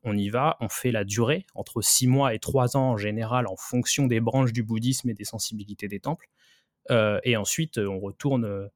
on 0.03 0.17
y 0.17 0.29
va, 0.29 0.57
on 0.61 0.69
fait 0.69 0.91
la 0.91 1.03
durée, 1.03 1.45
entre 1.55 1.81
6 1.81 2.07
mois 2.07 2.33
et 2.33 2.39
3 2.39 2.77
ans 2.77 2.91
en 2.91 2.97
général, 2.97 3.47
en 3.47 3.57
fonction 3.57 4.07
des 4.07 4.19
branches 4.19 4.53
du 4.53 4.63
bouddhisme 4.63 5.09
et 5.09 5.13
des 5.13 5.25
sensibilités 5.25 5.87
des 5.87 5.99
temples. 5.99 6.29
Euh, 6.91 7.19
et 7.23 7.35
ensuite, 7.37 7.77
on 7.77 7.99
retourne 7.99 8.69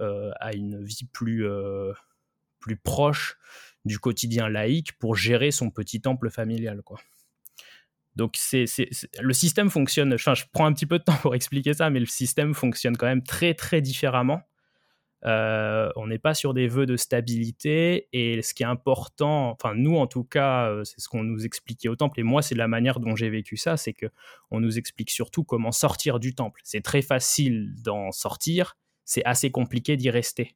euh, 0.00 0.30
à 0.40 0.52
une 0.54 0.82
vie 0.82 1.06
plus, 1.10 1.46
euh, 1.46 1.92
plus 2.60 2.76
proche 2.76 3.38
du 3.86 3.98
quotidien 3.98 4.48
laïque 4.48 4.98
pour 4.98 5.16
gérer 5.16 5.50
son 5.50 5.70
petit 5.70 6.00
temple 6.00 6.30
familial. 6.30 6.82
Quoi. 6.82 6.98
Donc 8.14 8.34
c'est, 8.36 8.64
le 9.20 9.32
système 9.32 9.70
fonctionne, 9.70 10.14
enfin, 10.14 10.34
je 10.34 10.44
prends 10.52 10.66
un 10.66 10.72
petit 10.72 10.86
peu 10.86 10.98
de 10.98 11.04
temps 11.04 11.16
pour 11.22 11.34
expliquer 11.34 11.74
ça, 11.74 11.90
mais 11.90 12.00
le 12.00 12.06
système 12.06 12.54
fonctionne 12.54 12.96
quand 12.96 13.06
même 13.06 13.22
très 13.22 13.54
très 13.54 13.80
différemment 13.80 14.42
euh, 15.24 15.90
on 15.96 16.06
n'est 16.06 16.18
pas 16.18 16.34
sur 16.34 16.52
des 16.52 16.68
vœux 16.68 16.86
de 16.86 16.96
stabilité 16.96 18.08
et 18.12 18.42
ce 18.42 18.54
qui 18.54 18.62
est 18.62 18.66
important, 18.66 19.50
enfin 19.50 19.74
nous 19.74 19.96
en 19.96 20.06
tout 20.06 20.24
cas, 20.24 20.68
euh, 20.68 20.84
c'est 20.84 21.00
ce 21.00 21.08
qu'on 21.08 21.24
nous 21.24 21.44
expliquait 21.46 21.88
au 21.88 21.96
temple 21.96 22.20
et 22.20 22.22
moi 22.22 22.42
c'est 22.42 22.54
la 22.54 22.68
manière 22.68 23.00
dont 23.00 23.16
j'ai 23.16 23.30
vécu 23.30 23.56
ça, 23.56 23.76
c'est 23.76 23.94
que 23.94 24.06
on 24.50 24.60
nous 24.60 24.78
explique 24.78 25.10
surtout 25.10 25.42
comment 25.42 25.72
sortir 25.72 26.20
du 26.20 26.34
temple. 26.34 26.60
C'est 26.64 26.82
très 26.82 27.02
facile 27.02 27.74
d'en 27.82 28.12
sortir, 28.12 28.76
c'est 29.04 29.24
assez 29.24 29.50
compliqué 29.50 29.96
d'y 29.96 30.10
rester. 30.10 30.54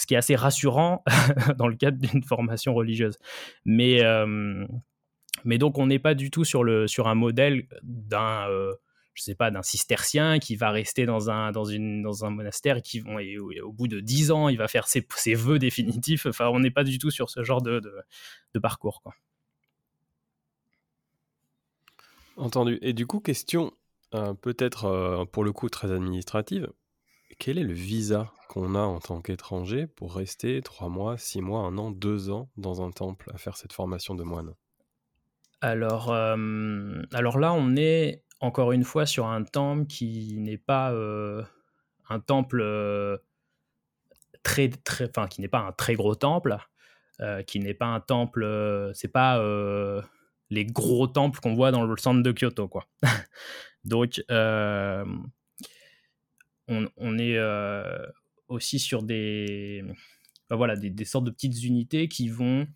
Ce 0.00 0.06
qui 0.06 0.14
est 0.14 0.16
assez 0.16 0.34
rassurant 0.34 1.04
dans 1.58 1.68
le 1.68 1.76
cadre 1.76 1.98
d'une 1.98 2.22
formation 2.22 2.72
religieuse. 2.72 3.18
Mais, 3.66 4.02
euh, 4.02 4.66
mais 5.44 5.58
donc 5.58 5.76
on 5.76 5.86
n'est 5.86 5.98
pas 5.98 6.14
du 6.14 6.30
tout 6.30 6.44
sur, 6.44 6.64
le, 6.64 6.86
sur 6.86 7.06
un 7.06 7.14
modèle 7.14 7.66
d'un 7.82 8.46
je 9.14 9.22
sais 9.22 9.34
pas, 9.34 9.50
d'un 9.50 9.62
cistercien 9.62 10.38
qui 10.38 10.56
va 10.56 10.70
rester 10.70 11.04
dans 11.04 11.30
un, 11.30 11.52
dans 11.52 11.64
une, 11.64 12.02
dans 12.02 12.24
un 12.24 12.30
monastère 12.30 12.78
et 12.78 12.82
qui 12.82 13.00
vont, 13.00 13.18
et, 13.18 13.38
au 13.38 13.72
bout 13.72 13.86
de 13.86 14.00
dix 14.00 14.30
ans, 14.30 14.48
il 14.48 14.56
va 14.56 14.66
faire 14.66 14.88
ses, 14.88 15.06
ses 15.14 15.34
vœux 15.34 15.58
définitifs. 15.58 16.24
Enfin, 16.26 16.48
on 16.48 16.60
n'est 16.60 16.70
pas 16.70 16.84
du 16.84 16.98
tout 16.98 17.10
sur 17.10 17.28
ce 17.28 17.42
genre 17.42 17.60
de, 17.60 17.80
de, 18.54 18.58
parcours. 18.58 19.02
Entendu. 22.36 22.78
Et 22.80 22.94
du 22.94 23.06
coup, 23.06 23.20
question 23.20 23.72
euh, 24.14 24.32
peut-être 24.32 24.86
euh, 24.86 25.24
pour 25.26 25.44
le 25.44 25.52
coup 25.52 25.68
très 25.68 25.92
administrative. 25.92 26.68
Quel 27.40 27.56
est 27.56 27.64
le 27.64 27.72
visa 27.72 28.30
qu'on 28.50 28.74
a 28.74 28.80
en 28.80 29.00
tant 29.00 29.22
qu'étranger 29.22 29.86
pour 29.86 30.14
rester 30.14 30.60
trois 30.60 30.90
mois, 30.90 31.16
six 31.16 31.40
mois, 31.40 31.60
un 31.60 31.78
an, 31.78 31.90
deux 31.90 32.28
ans 32.28 32.50
dans 32.58 32.82
un 32.82 32.90
temple 32.90 33.30
à 33.32 33.38
faire 33.38 33.56
cette 33.56 33.72
formation 33.72 34.14
de 34.14 34.22
moine? 34.22 34.52
Alors, 35.62 36.12
euh, 36.12 36.36
là, 37.10 37.52
on 37.54 37.76
est 37.76 38.24
encore 38.40 38.72
une 38.72 38.84
fois 38.84 39.06
sur 39.06 39.26
un 39.26 39.42
temple 39.42 39.86
qui 39.86 40.36
n'est 40.38 40.58
pas 40.58 40.92
euh, 40.92 41.42
un 42.10 42.20
temple 42.20 42.60
euh, 42.60 43.16
très 44.42 44.68
très 44.68 45.10
qui 45.30 45.40
n'est 45.40 45.48
pas 45.48 45.60
un 45.60 45.72
très 45.72 45.94
gros 45.94 46.14
temple 46.14 46.58
qui 47.46 47.60
n'est 47.60 47.74
pas 47.74 47.86
un 47.86 48.00
temple 48.00 48.90
c'est 48.94 49.12
pas 49.12 49.38
les 50.48 50.64
gros 50.64 51.06
temples 51.06 51.40
qu'on 51.40 51.54
voit 51.54 51.70
dans 51.70 51.84
le 51.84 51.96
centre 51.98 52.22
de 52.22 52.32
Kyoto 52.32 52.68
quoi. 52.68 52.86
Donc 53.84 54.22
on, 56.70 57.18
est 57.18 57.38
aussi 58.48 58.78
sur 58.78 59.02
des 59.02 59.84
voilà 60.48 60.76
des, 60.76 61.04
sortes 61.04 61.24
de 61.24 61.30
petites 61.30 61.62
unités 61.64 62.08
qui 62.08 62.28
vont 62.28 62.66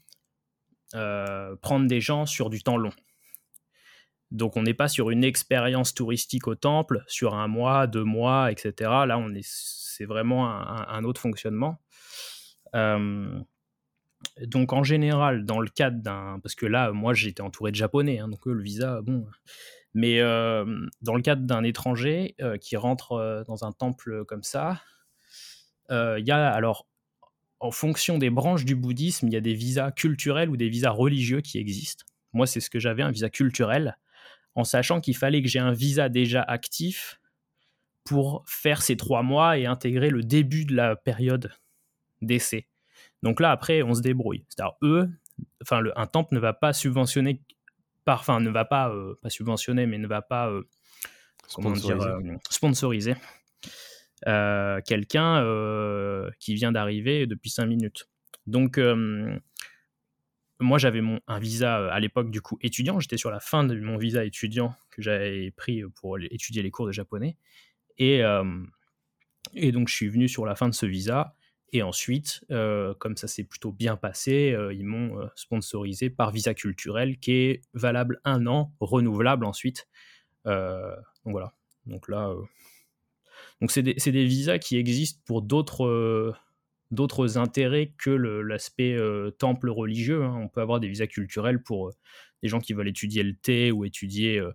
prendre 0.92 1.86
des 1.86 2.00
gens 2.00 2.26
sur 2.26 2.50
du 2.50 2.62
temps 2.62 2.76
long 2.76 2.92
donc 4.34 4.56
on 4.56 4.62
n'est 4.62 4.74
pas 4.74 4.88
sur 4.88 5.10
une 5.10 5.22
expérience 5.22 5.94
touristique 5.94 6.48
au 6.48 6.56
temple, 6.56 7.04
sur 7.06 7.34
un 7.34 7.46
mois, 7.46 7.86
deux 7.86 8.02
mois, 8.02 8.50
etc. 8.50 8.72
Là, 9.06 9.16
on 9.16 9.32
est, 9.32 9.46
c'est 9.46 10.06
vraiment 10.06 10.50
un, 10.50 11.04
autre 11.04 11.20
fonctionnement. 11.20 11.80
Euh, 12.74 13.38
donc 14.44 14.72
en 14.72 14.82
général, 14.82 15.44
dans 15.44 15.60
le 15.60 15.68
cadre 15.68 16.02
d'un, 16.02 16.40
parce 16.42 16.56
que 16.56 16.66
là, 16.66 16.90
moi, 16.90 17.14
j'étais 17.14 17.42
entouré 17.42 17.70
de 17.70 17.76
japonais, 17.76 18.18
hein, 18.18 18.28
donc 18.28 18.44
le 18.46 18.60
visa, 18.60 19.00
bon. 19.02 19.24
Mais 19.94 20.20
euh, 20.20 20.86
dans 21.02 21.14
le 21.14 21.22
cadre 21.22 21.42
d'un 21.42 21.62
étranger 21.62 22.34
euh, 22.40 22.58
qui 22.58 22.76
rentre 22.76 23.44
dans 23.46 23.64
un 23.64 23.72
temple 23.72 24.24
comme 24.24 24.42
ça, 24.42 24.82
il 25.90 26.24
y 26.26 26.30
a 26.30 26.50
alors 26.50 26.86
en 27.60 27.70
fonction 27.70 28.18
des 28.18 28.30
branches 28.30 28.64
du 28.64 28.74
bouddhisme, 28.74 29.28
il 29.28 29.32
y 29.32 29.36
a 29.36 29.40
des 29.40 29.54
visas 29.54 29.92
culturels 29.92 30.50
ou 30.50 30.56
des 30.56 30.68
visas 30.68 30.90
religieux 30.90 31.40
qui 31.40 31.58
existent. 31.58 32.04
Moi, 32.32 32.46
c'est 32.46 32.60
ce 32.60 32.68
que 32.68 32.78
j'avais, 32.78 33.02
un 33.02 33.10
visa 33.10 33.30
culturel 33.30 33.96
en 34.54 34.64
sachant 34.64 35.00
qu'il 35.00 35.16
fallait 35.16 35.42
que 35.42 35.48
j'ai 35.48 35.58
un 35.58 35.72
visa 35.72 36.08
déjà 36.08 36.42
actif 36.42 37.20
pour 38.04 38.44
faire 38.46 38.82
ces 38.82 38.96
trois 38.96 39.22
mois 39.22 39.58
et 39.58 39.66
intégrer 39.66 40.10
le 40.10 40.22
début 40.22 40.64
de 40.64 40.74
la 40.74 40.94
période 40.94 41.52
d'essai. 42.22 42.68
Donc 43.22 43.40
là, 43.40 43.50
après, 43.50 43.82
on 43.82 43.94
se 43.94 44.02
débrouille. 44.02 44.44
C'est-à-dire, 44.48 44.74
eux, 44.82 45.10
enfin, 45.62 45.82
un 45.96 46.06
temple 46.06 46.34
ne 46.34 46.40
va 46.40 46.52
pas 46.52 46.72
subventionner, 46.72 47.40
par, 48.04 48.20
enfin, 48.20 48.40
ne 48.40 48.50
va 48.50 48.64
pas, 48.64 48.90
euh, 48.90 49.14
pas 49.22 49.30
subventionner, 49.30 49.86
mais 49.86 49.98
ne 49.98 50.06
va 50.06 50.22
pas, 50.22 50.50
euh, 50.50 50.62
sponsoriser, 52.48 53.14
euh, 54.26 54.80
quelqu'un 54.86 55.42
qui 56.38 56.54
vient 56.54 56.72
d'arriver 56.72 57.26
depuis 57.26 57.50
cinq 57.50 57.66
minutes. 57.66 58.08
Donc, 58.46 58.78
moi, 60.60 60.78
j'avais 60.78 61.02
un 61.26 61.38
visa 61.38 61.92
à 61.92 62.00
l'époque, 62.00 62.30
du 62.30 62.40
coup, 62.40 62.58
étudiant. 62.60 63.00
J'étais 63.00 63.16
sur 63.18 63.30
la 63.30 63.40
fin 63.40 63.64
de 63.64 63.78
mon 63.78 63.98
visa 63.98 64.24
étudiant 64.24 64.74
que 64.90 65.02
j'avais 65.02 65.50
pris 65.50 65.82
pour 65.96 66.18
étudier 66.18 66.62
les 66.62 66.70
cours 66.70 66.86
de 66.86 66.92
japonais. 66.92 67.36
Et, 67.98 68.22
et 69.54 69.72
donc, 69.72 69.88
je 69.88 69.94
suis 69.94 70.08
venu 70.08 70.28
sur 70.28 70.46
la 70.46 70.54
fin 70.54 70.68
de 70.68 70.74
ce 70.74 70.86
visa. 70.86 71.34
Et 71.74 71.82
ensuite, 71.82 72.44
euh, 72.50 72.94
comme 72.94 73.16
ça 73.16 73.28
s'est 73.28 73.44
plutôt 73.44 73.72
bien 73.72 73.96
passé, 73.96 74.56
ils 74.72 74.84
m'ont 74.84 75.28
sponsorisé 75.34 76.08
par 76.08 76.30
visa 76.30 76.54
culturel 76.54 77.18
qui 77.18 77.32
est 77.32 77.60
valable 77.74 78.20
un 78.24 78.46
an, 78.46 78.72
renouvelable 78.80 79.44
ensuite. 79.44 79.86
donc 80.46 81.02
voilà. 81.26 81.52
Donc 81.86 82.08
là, 82.08 82.32
donc 83.60 83.70
c'est 83.70 83.82
des, 83.82 84.24
visas 84.24 84.58
qui 84.58 84.76
existent 84.76 85.20
pour 85.24 85.42
d'autres 85.42 87.38
intérêts 87.38 87.92
que 87.98 88.10
l'aspect 88.10 88.94
euh, 88.94 89.30
temple 89.30 89.70
religieux. 89.70 90.22
Hein. 90.22 90.38
On 90.42 90.48
peut 90.48 90.60
avoir 90.60 90.80
des 90.80 90.88
visas 90.88 91.06
culturels 91.06 91.62
pour 91.62 91.88
euh, 91.88 91.92
des 92.42 92.48
gens 92.48 92.60
qui 92.60 92.72
veulent 92.72 92.88
étudier 92.88 93.22
le 93.22 93.34
thé 93.34 93.72
ou 93.72 93.84
étudier 93.84 94.38
euh, 94.38 94.52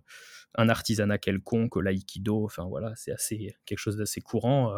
un 0.54 0.68
artisanat 0.68 1.18
quelconque, 1.18 1.76
l'aïkido. 1.76 2.44
Enfin 2.44 2.64
voilà, 2.64 2.92
c'est 2.96 3.56
quelque 3.64 3.78
chose 3.78 3.96
d'assez 3.96 4.20
courant. 4.20 4.74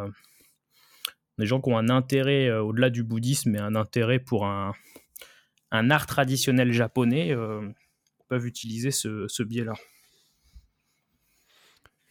Des 1.38 1.46
gens 1.46 1.60
qui 1.60 1.70
ont 1.70 1.78
un 1.78 1.88
intérêt 1.88 2.50
au-delà 2.50 2.90
du 2.90 3.02
bouddhisme, 3.02 3.50
mais 3.50 3.58
un 3.58 3.74
intérêt 3.74 4.18
pour 4.18 4.46
un, 4.46 4.74
un 5.70 5.90
art 5.90 6.06
traditionnel 6.06 6.72
japonais 6.72 7.34
peuvent 8.28 8.46
utiliser 8.46 8.90
ce, 8.90 9.26
ce 9.28 9.42
biais-là. 9.42 9.74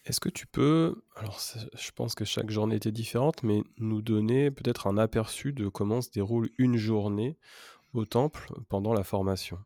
Est-ce 0.05 0.19
que 0.19 0.29
tu 0.29 0.47
peux, 0.47 1.03
alors 1.15 1.39
je 1.77 1.91
pense 1.91 2.15
que 2.15 2.25
chaque 2.25 2.49
journée 2.49 2.75
était 2.75 2.91
différente, 2.91 3.43
mais 3.43 3.61
nous 3.77 4.01
donner 4.01 4.49
peut-être 4.49 4.87
un 4.87 4.97
aperçu 4.97 5.53
de 5.53 5.67
comment 5.67 6.01
se 6.01 6.09
déroule 6.09 6.49
une 6.57 6.75
journée 6.75 7.37
au 7.93 8.05
temple 8.05 8.51
pendant 8.67 8.93
la 8.93 9.03
formation? 9.03 9.59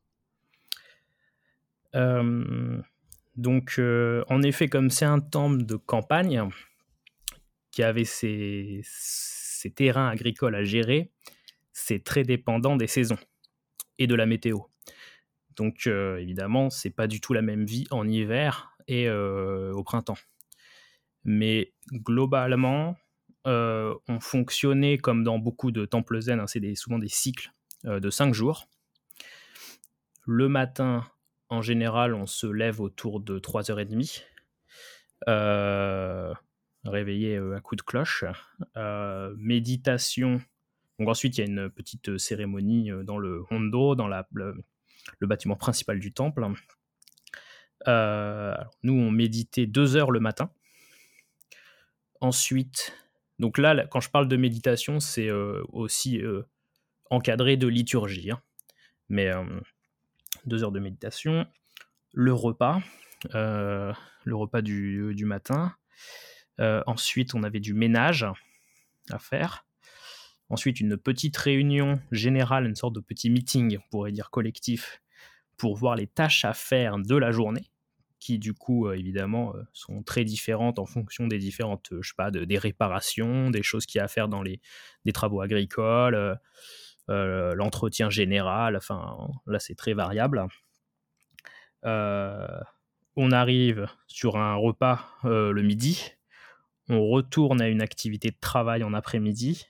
Donc, 3.37 3.79
en 3.79 4.41
effet, 4.41 4.67
comme 4.67 4.89
c'est 4.89 5.05
un 5.05 5.21
temple 5.21 5.63
de 5.63 5.77
campagne 5.77 6.49
qui 7.71 7.83
avait 7.83 8.03
ses, 8.03 8.81
ses 9.65 9.71
terrains 9.71 10.09
agricoles 10.09 10.53
à 10.53 10.63
gérer, 10.63 11.11
c'est 11.73 12.03
très 12.03 12.23
dépendant 12.23 12.75
des 12.75 12.85
saisons 12.85 13.17
et 13.97 14.05
de 14.05 14.13
la 14.13 14.27
météo. 14.27 14.59
Donc, 15.55 15.87
évidemment, 15.87 16.69
c'est 16.69 16.91
pas 16.91 17.07
du 17.07 17.19
tout 17.19 17.33
la 17.33 17.41
même 17.41 17.65
vie 17.65 17.87
en 17.89 18.07
hiver 18.07 18.75
et 18.87 19.07
euh, 19.07 19.71
au 19.73 19.83
printemps. 19.83 20.17
Mais 21.23 21.73
globalement, 21.91 22.95
euh, 23.47 23.95
on 24.07 24.19
fonctionnait 24.19 24.99
comme 24.99 25.23
dans 25.23 25.39
beaucoup 25.39 25.71
de 25.71 25.85
temples 25.85 26.21
zen, 26.21 26.39
hein, 26.39 26.47
c'est 26.47 26.75
souvent 26.75 26.99
des 26.99 27.07
cycles 27.07 27.51
euh, 27.85 27.99
de 27.99 28.11
5 28.11 28.35
jours. 28.35 28.67
Le 30.27 30.47
matin, 30.47 31.03
en 31.49 31.63
général, 31.63 32.13
on 32.13 32.27
se 32.27 32.45
lève 32.45 32.81
autour 32.81 33.19
de 33.19 33.39
3h30. 33.39 34.21
Réveil 36.85 37.37
réveiller 37.37 37.55
à 37.55 37.59
coup 37.59 37.75
de 37.75 37.81
cloche. 37.81 38.23
méditation. 39.37 40.41
Donc 40.99 41.09
ensuite, 41.09 41.37
il 41.37 41.41
y 41.41 41.43
a 41.43 41.47
une 41.47 41.69
petite 41.69 42.17
cérémonie 42.17 42.89
dans 43.03 43.17
le 43.17 43.43
Hondo, 43.51 43.95
dans 43.95 44.07
le, 44.07 44.63
bâtiment 45.21 45.55
principal 45.55 45.99
du 45.99 46.13
temple. 46.13 46.45
nous, 47.87 48.93
on 48.93 49.11
méditait 49.11 49.65
deux 49.65 49.95
heures 49.95 50.11
le 50.11 50.19
matin. 50.19 50.51
Ensuite, 52.21 52.93
donc 53.39 53.57
là, 53.57 53.85
quand 53.87 53.99
je 53.99 54.09
parle 54.09 54.27
de 54.27 54.37
méditation, 54.37 54.99
c'est 54.99 55.29
aussi 55.31 56.21
encadré 57.09 57.57
de 57.57 57.67
liturgie. 57.67 58.31
Hein. 58.31 58.41
Mais 59.09 59.31
deux 60.45 60.63
heures 60.63 60.71
de 60.71 60.79
méditation. 60.79 61.45
Le 62.13 62.33
repas, 62.33 62.81
le 63.33 63.93
repas 64.35 64.61
du, 64.61 65.25
matin. 65.25 65.75
Ensuite, 66.59 67.35
on 67.35 67.43
avait 67.43 67.59
du 67.59 67.73
ménage 67.73 68.25
à 69.11 69.19
faire. 69.19 69.65
Ensuite, 70.49 70.79
une 70.79 70.97
petite 70.97 71.35
réunion 71.37 71.99
générale, 72.11 72.65
une 72.65 72.75
sorte 72.75 72.93
de 72.93 72.99
petit 72.99 73.29
meeting, 73.29 73.77
on 73.77 73.89
pourrait 73.89 74.11
dire 74.11 74.29
collectif, 74.29 75.01
pour 75.57 75.75
voir 75.75 75.95
les 75.95 76.07
tâches 76.07 76.45
à 76.45 76.53
faire 76.53 76.97
de 76.99 77.15
la 77.15 77.31
journée, 77.31 77.69
qui 78.19 78.37
du 78.37 78.53
coup, 78.53 78.91
évidemment, 78.91 79.53
sont 79.73 80.03
très 80.03 80.23
différentes 80.23 80.79
en 80.79 80.85
fonction 80.85 81.27
des 81.27 81.39
différentes, 81.39 81.89
je 82.01 82.07
sais 82.07 82.15
pas, 82.15 82.31
des 82.31 82.57
réparations, 82.57 83.49
des 83.49 83.63
choses 83.63 83.85
qu'il 83.85 83.99
y 83.99 84.01
a 84.01 84.05
à 84.05 84.07
faire 84.07 84.27
dans 84.27 84.43
les 84.43 84.61
des 85.03 85.13
travaux 85.13 85.41
agricoles, 85.41 86.39
euh, 87.09 87.53
l'entretien 87.53 88.09
général, 88.09 88.75
enfin 88.75 89.15
là 89.45 89.59
c'est 89.59 89.75
très 89.75 89.93
variable. 89.93 90.47
Euh, 91.85 92.47
on 93.15 93.31
arrive 93.31 93.87
sur 94.07 94.37
un 94.37 94.55
repas 94.55 95.05
euh, 95.23 95.51
le 95.51 95.61
midi, 95.61 96.13
on 96.89 97.07
retourne 97.07 97.61
à 97.61 97.67
une 97.67 97.81
activité 97.81 98.29
de 98.29 98.37
travail 98.39 98.83
en 98.83 98.93
après-midi, 98.93 99.67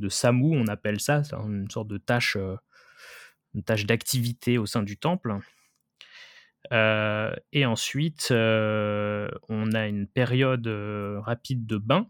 de 0.00 0.08
SAMU 0.08 0.56
on 0.56 0.66
appelle 0.66 1.00
ça, 1.00 1.22
une 1.32 1.70
sorte 1.70 1.88
de 1.88 1.98
tâche, 1.98 2.36
une 3.54 3.62
tâche 3.62 3.86
d'activité 3.86 4.58
au 4.58 4.66
sein 4.66 4.82
du 4.82 4.96
temple. 4.96 5.36
et 6.72 7.66
ensuite, 7.66 8.28
on 8.30 9.70
a 9.74 9.86
une 9.86 10.06
période 10.06 10.66
rapide 11.22 11.66
de 11.66 11.76
bain. 11.76 12.08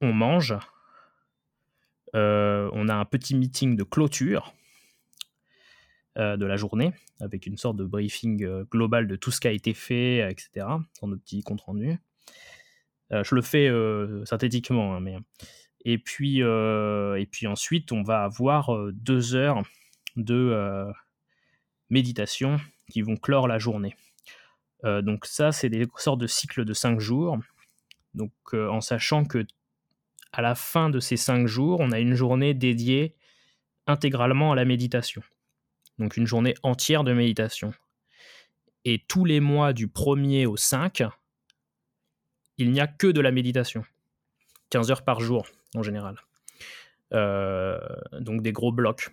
On 0.00 0.12
mange, 0.12 0.56
euh, 2.14 2.68
on 2.72 2.88
a 2.88 2.94
un 2.94 3.04
petit 3.04 3.34
meeting 3.34 3.76
de 3.76 3.84
clôture 3.84 4.52
euh, 6.18 6.36
de 6.36 6.44
la 6.44 6.56
journée, 6.56 6.92
avec 7.20 7.46
une 7.46 7.56
sorte 7.56 7.76
de 7.76 7.84
briefing 7.84 8.44
euh, 8.44 8.64
global 8.64 9.06
de 9.06 9.16
tout 9.16 9.30
ce 9.30 9.40
qui 9.40 9.48
a 9.48 9.52
été 9.52 9.74
fait, 9.74 10.28
etc., 10.30 10.66
dans 11.00 11.08
nos 11.08 11.16
petits 11.16 11.42
comptes 11.42 11.60
rendus. 11.62 11.98
Je 13.10 13.34
le 13.34 13.42
fais 13.42 13.70
synthétiquement, 14.24 14.94
hein, 14.94 15.00
mais... 15.00 15.16
Et 15.86 15.96
puis, 15.96 16.40
et 16.40 17.28
puis 17.30 17.46
ensuite, 17.46 17.90
on 17.90 18.02
va 18.02 18.22
avoir 18.22 18.70
deux 18.92 19.34
heures 19.34 19.62
de 20.16 20.84
méditation 21.88 22.58
qui 22.90 23.00
vont 23.00 23.16
clore 23.16 23.48
la 23.48 23.58
journée. 23.58 23.96
donc 24.84 25.24
ça, 25.24 25.52
c'est 25.52 25.70
des 25.70 25.86
sortes 25.96 26.20
de 26.20 26.26
cycles 26.26 26.66
de 26.66 26.74
cinq 26.74 27.00
jours. 27.00 27.38
Donc 28.12 28.32
en 28.52 28.82
sachant 28.82 29.24
que 29.24 29.46
à 30.32 30.42
la 30.42 30.54
fin 30.54 30.90
de 30.90 31.00
ces 31.00 31.16
cinq 31.16 31.46
jours, 31.46 31.80
on 31.80 31.92
a 31.92 31.98
une 31.98 32.14
journée 32.14 32.54
dédiée 32.54 33.14
intégralement 33.86 34.52
à 34.52 34.54
la 34.54 34.64
méditation. 34.64 35.22
Donc 35.98 36.16
une 36.16 36.26
journée 36.26 36.54
entière 36.62 37.04
de 37.04 37.12
méditation. 37.12 37.72
Et 38.84 39.04
tous 39.06 39.24
les 39.24 39.40
mois 39.40 39.72
du 39.72 39.88
1er 39.88 40.46
au 40.46 40.56
5, 40.56 41.02
il 42.60 42.70
n'y 42.70 42.80
a 42.80 42.86
que 42.86 43.06
de 43.06 43.20
la 43.20 43.32
méditation. 43.32 43.84
15 44.70 44.90
heures 44.90 45.02
par 45.02 45.20
jour 45.20 45.46
en 45.74 45.82
général. 45.82 46.16
Euh, 47.12 47.78
donc 48.20 48.42
des 48.42 48.52
gros 48.52 48.70
blocs. 48.70 49.10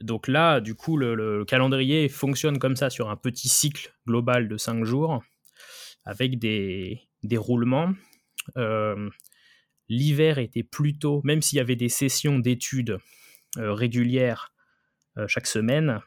Donc 0.00 0.28
là, 0.28 0.60
du 0.60 0.74
coup, 0.74 0.96
le, 0.96 1.44
calendrier 1.44 2.08
fonctionne 2.08 2.58
comme 2.58 2.76
ça 2.76 2.90
sur 2.90 3.10
un 3.10 3.16
petit 3.16 3.48
cycle 3.48 3.94
global 4.06 4.48
de 4.48 4.56
5 4.56 4.84
jours 4.84 5.22
avec 6.04 6.38
des, 6.38 7.00
des 7.22 7.36
roulements. 7.36 7.92
Euh, 8.56 9.10
l'hiver 9.88 10.38
était 10.38 10.62
plutôt, 10.62 11.20
même 11.24 11.42
s'il 11.42 11.56
y 11.56 11.60
avait 11.60 11.76
des 11.76 11.88
sessions 11.88 12.38
d'études 12.38 12.98
euh, 13.58 13.72
régulières 13.72 14.52
chaque 15.28 15.46
semaine, 15.46 16.02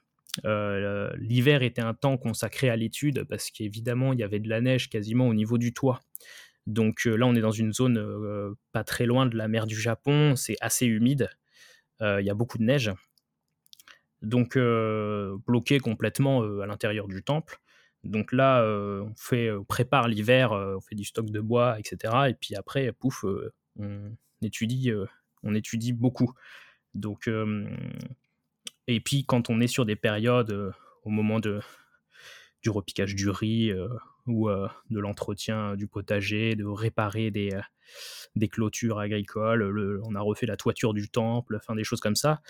euh, 0.45 1.11
l'hiver 1.17 1.63
était 1.63 1.81
un 1.81 1.93
temps 1.93 2.17
consacré 2.17 2.69
à 2.69 2.75
l'étude 2.75 3.23
parce 3.25 3.51
qu'évidemment 3.51 4.13
il 4.13 4.19
y 4.19 4.23
avait 4.23 4.39
de 4.39 4.49
la 4.49 4.61
neige 4.61 4.89
quasiment 4.89 5.27
au 5.27 5.33
niveau 5.33 5.57
du 5.57 5.73
toit. 5.73 5.99
Donc 6.67 7.05
là 7.05 7.25
on 7.25 7.35
est 7.35 7.41
dans 7.41 7.51
une 7.51 7.73
zone 7.73 8.55
pas 8.71 8.83
très 8.83 9.05
loin 9.05 9.25
de 9.25 9.35
la 9.35 9.47
mer 9.47 9.65
du 9.65 9.79
Japon, 9.79 10.35
c'est 10.35 10.55
assez 10.61 10.85
humide, 10.85 11.29
il 12.01 12.21
y 12.21 12.29
a 12.29 12.35
beaucoup 12.35 12.57
de 12.57 12.63
neige. 12.63 12.91
Donc 14.21 14.57
bloqué 15.47 15.79
complètement 15.79 16.41
à 16.61 16.65
l'intérieur 16.67 17.07
du 17.07 17.23
temple. 17.23 17.59
Donc 18.03 18.31
là, 18.31 18.63
on, 18.63 19.13
fait, 19.17 19.49
prépare 19.67 20.07
l'hiver, 20.07 20.51
on 20.51 20.81
fait 20.81 20.95
du 20.95 21.03
stock 21.03 21.29
de 21.29 21.39
bois, 21.39 21.79
etc. 21.79 22.13
Et 22.29 22.33
puis 22.33 22.55
après, 22.55 22.91
pouf, 22.91 23.25
on 23.79 24.11
étudie, 24.41 24.91
euh, 24.91 25.05
on 25.43 25.55
étudie 25.55 25.93
beaucoup. 25.93 26.33
Donc, 26.93 27.27
euh, 27.27 27.67
et 28.95 28.99
puis 28.99 29.25
quand 29.25 29.49
on 29.49 29.61
est 29.61 29.67
sur 29.67 29.85
des 29.85 29.95
périodes 29.95 30.51
euh, 30.51 30.71
au 31.03 31.09
moment 31.09 31.39
de, 31.39 31.59
du 32.61 32.69
repiquage 32.69 33.15
du 33.15 33.29
riz 33.29 33.71
ou 34.27 34.49
de 34.49 34.99
l'entretien 34.99 35.75
du 35.75 35.87
potager, 35.87 36.55
de 36.55 36.65
réparer 36.65 37.31
des, 37.31 37.51
des 38.35 38.47
clôtures 38.47 38.99
agricoles, 38.99 39.99
on 40.03 40.13
a 40.13 40.19
refait 40.19 40.45
la 40.45 40.57
toiture 40.57 40.93
du 40.93 41.09
temple, 41.09 41.55
enfin 41.55 41.75
des 41.75 41.83
choses 41.83 42.01
comme 42.01 42.15
ça. 42.15 42.41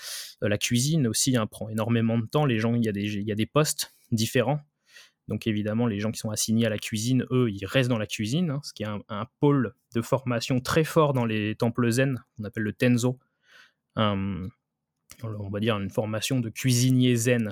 la 0.41 0.57
cuisine 0.57 1.07
aussi 1.07 1.37
hein, 1.37 1.45
prend 1.47 1.69
énormément 1.69 2.17
de 2.17 2.25
temps. 2.25 2.45
Les 2.45 2.57
gens, 2.57 2.73
il 2.73 2.83
y, 2.83 2.89
a 2.89 2.91
des, 2.91 3.21
y 3.21 3.31
a 3.31 3.35
des 3.35 3.45
postes 3.45 3.95
différents. 4.11 4.59
Donc 5.27 5.45
évidemment, 5.45 5.85
les 5.85 5.99
gens 5.99 6.11
qui 6.11 6.19
sont 6.19 6.31
assignés 6.31 6.65
à 6.65 6.69
la 6.69 6.79
cuisine, 6.79 7.25
eux, 7.31 7.51
ils 7.51 7.65
restent 7.65 7.89
dans 7.89 7.99
la 7.99 8.07
cuisine, 8.07 8.49
hein, 8.49 8.61
ce 8.63 8.73
qui 8.73 8.81
est 8.83 8.87
un, 8.87 9.25
pôle 9.39 9.75
de 9.93 10.01
formation 10.01 10.59
très 10.59 10.83
fort 10.83 11.13
dans 11.13 11.25
les 11.25 11.55
temples 11.55 11.91
zen, 11.91 12.23
on 12.39 12.45
appelle 12.45 12.63
le 12.63 12.73
tenzo. 12.73 13.19
On 15.23 15.49
va 15.49 15.59
dire 15.59 15.77
une 15.77 15.89
formation 15.89 16.39
de 16.39 16.49
cuisinier 16.49 17.15
zen, 17.15 17.51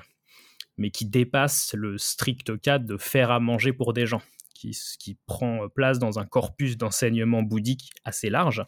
mais 0.78 0.92
qui 0.92 1.06
dépasse 1.06 1.74
le 1.74 1.98
strict 1.98 2.60
cadre 2.62 2.86
de 2.86 2.98
faire 2.98 3.32
à 3.32 3.40
manger 3.40 3.74
pour 3.74 3.94
des 3.94 4.06
gens, 4.06 4.22
qui, 4.54 4.78
qui 5.00 5.18
prend 5.26 5.68
place 5.70 6.00
dans 6.00 6.20
un 6.20 6.26
corpus 6.26 6.78
d'enseignement 6.78 7.44
bouddhique 7.44 7.92
assez 8.04 8.30
large. 8.30 8.66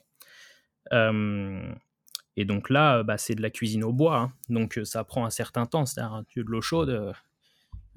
et 0.91 2.45
donc 2.45 2.69
là, 2.69 3.03
bah, 3.03 3.17
c'est 3.17 3.35
de 3.35 3.41
la 3.41 3.49
cuisine 3.49 3.83
au 3.83 3.93
bois, 3.93 4.17
hein. 4.17 4.33
donc 4.49 4.79
ça 4.83 5.03
prend 5.03 5.25
un 5.25 5.29
certain 5.29 5.65
temps, 5.65 5.85
c'est-à-dire 5.85 6.23
de 6.35 6.41
l'eau 6.41 6.61
chaude, 6.61 7.13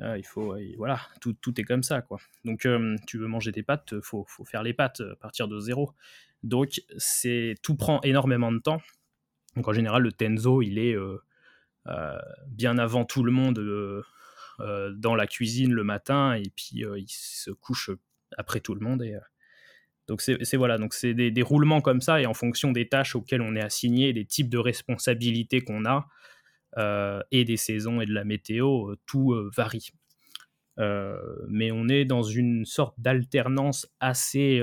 euh, 0.03 0.19
il 0.19 0.25
faut, 0.25 0.57
voilà, 0.77 1.01
tout, 1.21 1.61
est 1.61 1.65
comme 1.65 1.83
ça, 1.83 2.03
quoi. 2.03 2.19
Donc, 2.45 2.67
euh, 2.67 2.97
tu 3.07 3.19
veux 3.19 3.29
manger 3.29 3.53
des 3.53 3.63
pâtes, 3.63 4.01
faut, 4.01 4.25
faut 4.27 4.45
faire 4.45 4.63
les 4.63 4.75
pâtes 4.75 5.01
à 5.01 5.17
partir 5.17 5.49
de 5.49 5.61
zéro. 5.61 5.93
Donc, 6.43 6.83
c'est 6.97 7.55
tout 7.63 7.77
prend 7.77 8.01
énormément 8.03 8.51
de 8.51 8.59
temps. 8.59 8.81
Donc, 9.57 9.69
en 9.69 9.73
général, 9.73 10.03
le 10.03 10.13
Tenzo, 10.13 10.63
il 10.63 10.79
est 10.79 10.95
euh, 10.95 11.19
bien 12.47 12.79
avant 12.79 13.05
tout 13.05 13.23
le 13.23 13.33
monde 13.33 13.59
dans 14.59 15.15
la 15.15 15.27
cuisine 15.27 15.73
le 15.73 15.85
matin, 15.85 16.35
et 16.35 16.51
puis 16.55 16.85
il 16.97 17.09
se 17.09 17.51
couche 17.51 17.91
après 18.37 18.61
tout 18.61 18.75
le 18.75 18.81
monde. 18.81 19.03
Donc 20.09 20.21
c'est 20.21 20.57
voilà, 20.57 20.79
donc 20.79 20.95
c'est 20.95 21.15
des, 21.15 21.43
roulements 21.43 21.81
comme 21.81 22.01
ça, 22.01 22.21
et 22.21 22.27
en 22.27 22.35
fonction 22.35 22.73
des 22.73 22.89
tâches 22.89 23.15
auxquelles 23.15 23.41
on 23.41 23.55
est 23.55 23.63
assigné, 23.63 24.13
des 24.13 24.25
types 24.25 24.49
de 24.49 24.59
responsabilités 24.59 25.61
qu'on 25.61 25.85
a, 25.85 26.07
euh, 26.79 27.23
et 27.31 27.45
des 27.45 27.57
saisons 27.57 28.01
et 28.01 28.07
de 28.07 28.13
la 28.13 28.25
météo, 28.25 28.91
euh, 28.91 28.99
tout 29.07 29.33
euh, 29.33 29.51
varie. 29.57 29.91
mais 31.49 31.71
on 31.71 31.89
est 31.89 32.05
dans 32.05 32.23
une 32.23 32.65
sorte 32.65 32.99
d'alternance 32.99 33.89
assez 34.01 34.61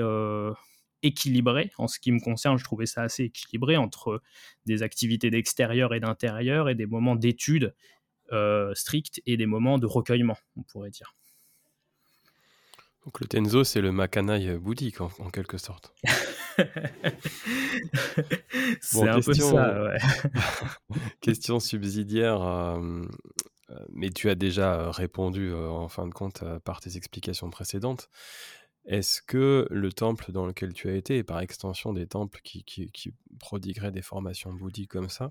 équilibrée. 1.02 1.72
En 1.78 1.88
ce 1.88 1.98
qui 1.98 2.12
me 2.12 2.20
concerne, 2.20 2.58
je 2.58 2.64
trouvais 2.64 2.86
ça 2.86 3.02
assez 3.02 3.24
équilibré 3.24 3.76
entre 3.76 4.22
des 4.66 4.82
activités 4.82 5.30
d'extérieur 5.30 5.94
et 5.94 6.00
d'intérieur 6.00 6.68
et 6.68 6.74
des 6.74 6.86
moments 6.86 7.16
d'études 7.16 7.74
stricts 8.74 9.20
et 9.26 9.36
des 9.36 9.46
moments 9.46 9.78
de 9.78 9.86
recueillement, 9.86 10.36
on 10.56 10.62
pourrait 10.62 10.90
dire. 10.90 11.16
Donc 13.04 13.20
le 13.20 13.26
Tenzo, 13.26 13.64
c'est 13.64 13.80
le 13.80 13.92
Makanai 13.92 14.58
bouddhique 14.58 15.00
en, 15.00 15.08
quelque 15.30 15.56
sorte. 15.56 15.94
c'est 18.80 19.08
un 19.08 19.20
peu 19.20 19.32
ça, 19.32 19.84
ouais. 19.84 19.96
question 21.22 21.60
subsidiaire, 21.60 22.42
euh, 22.42 23.06
mais 23.90 24.10
tu 24.10 24.28
as 24.28 24.34
déjà 24.34 24.90
répondu 24.90 25.54
en 25.54 25.88
fin 25.88 26.06
de 26.06 26.12
compte 26.12 26.44
par 26.64 26.80
tes 26.80 26.98
explications 26.98 27.48
précédentes. 27.48 28.10
Est-ce 28.90 29.22
que 29.22 29.68
le 29.70 29.92
temple 29.92 30.32
dans 30.32 30.46
lequel 30.46 30.72
tu 30.72 30.88
as 30.88 30.96
été, 30.96 31.18
et 31.18 31.22
par 31.22 31.38
extension 31.38 31.92
des 31.92 32.08
temples 32.08 32.40
qui, 32.42 32.64
prodigueraient 33.38 33.92
des 33.92 34.02
formations 34.02 34.52
bouddhiques 34.52 34.90
comme 34.90 35.08
ça, 35.08 35.30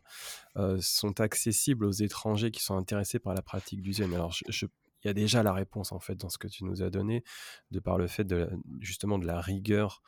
sont 0.79 1.19
accessibles 1.19 1.83
aux 1.83 1.91
étrangers 1.91 2.51
qui 2.51 2.63
sont 2.63 2.77
intéressés 2.77 3.19
par 3.19 3.33
la 3.33 3.41
pratique 3.41 3.81
du 3.81 3.91
zen? 3.91 4.13
Alors, 4.13 4.33
il 4.47 5.07
y 5.07 5.09
a 5.09 5.13
déjà 5.13 5.43
la 5.43 5.51
réponse 5.51 5.91
en 5.91 5.99
fait 5.99 6.15
dans 6.15 6.29
ce 6.29 6.37
que 6.37 6.47
tu 6.47 6.63
nous 6.63 6.81
as 6.83 6.89
donné, 6.89 7.25
de 7.71 7.81
par 7.81 7.97
le 7.97 8.07
fait 8.07 8.23
de 8.23 8.49
justement 8.79 9.19
de 9.19 9.27
la 9.27 9.41
rigueur 9.41 10.01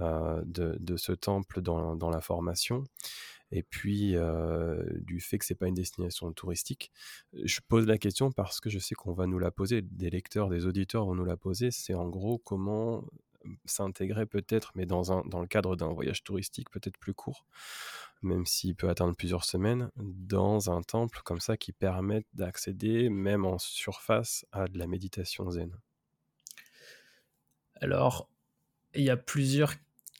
de, 0.00 0.96
ce 0.96 1.12
temple 1.12 1.62
dans, 1.62 2.10
la 2.10 2.20
formation, 2.20 2.82
et 3.52 3.62
puis 3.62 4.16
du 5.00 5.20
fait 5.20 5.38
que 5.38 5.44
c'est 5.44 5.54
pas 5.54 5.68
une 5.68 5.74
destination 5.74 6.32
touristique. 6.32 6.90
Je 7.32 7.60
pose 7.66 7.86
la 7.86 7.98
question 7.98 8.32
parce 8.32 8.60
que 8.60 8.70
je 8.70 8.78
sais 8.78 8.94
qu'on 8.94 9.12
va 9.12 9.26
nous 9.26 9.38
la 9.38 9.50
poser, 9.50 9.82
des 9.82 10.10
lecteurs, 10.10 10.48
des 10.48 10.66
auditeurs 10.66 11.06
vont 11.06 11.14
nous 11.14 11.24
la 11.24 11.36
poser. 11.36 11.70
C'est 11.70 11.94
en 11.94 12.08
gros 12.08 12.38
comment 12.38 13.04
s'intégrer 13.64 14.26
peut-être, 14.26 14.72
mais 14.74 14.86
dans, 14.86 15.12
un, 15.12 15.22
dans 15.26 15.40
le 15.40 15.46
cadre 15.46 15.76
d'un 15.76 15.92
voyage 15.92 16.22
touristique 16.24 16.70
peut-être 16.70 16.98
plus 16.98 17.14
court, 17.14 17.46
même 18.22 18.46
s'il 18.46 18.74
peut 18.74 18.88
atteindre 18.88 19.14
plusieurs 19.14 19.44
semaines, 19.44 19.90
dans 19.96 20.70
un 20.70 20.82
temple 20.82 21.20
comme 21.24 21.40
ça 21.40 21.56
qui 21.56 21.72
permette 21.72 22.26
d'accéder, 22.34 23.08
même 23.08 23.44
en 23.44 23.58
surface, 23.58 24.46
à 24.52 24.66
de 24.66 24.78
la 24.78 24.86
méditation 24.86 25.50
zen 25.50 25.72
Alors, 27.80 28.28
il 28.94 29.04
y 29.04 29.10
a 29.10 29.16
plusieurs 29.16 29.74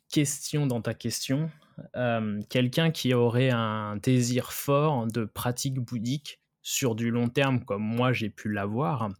questions 0.08 0.66
dans 0.66 0.80
ta 0.80 0.94
question. 0.94 1.50
Euh, 1.94 2.40
quelqu'un 2.48 2.90
qui 2.90 3.14
aurait 3.14 3.50
un 3.50 3.96
désir 3.96 4.52
fort 4.52 5.06
de 5.06 5.24
pratique 5.24 5.78
bouddhique 5.78 6.40
sur 6.62 6.94
du 6.94 7.10
long 7.10 7.28
terme, 7.28 7.64
comme 7.64 7.82
moi 7.82 8.12
j'ai 8.12 8.30
pu 8.30 8.50
l'avoir, 8.50 9.10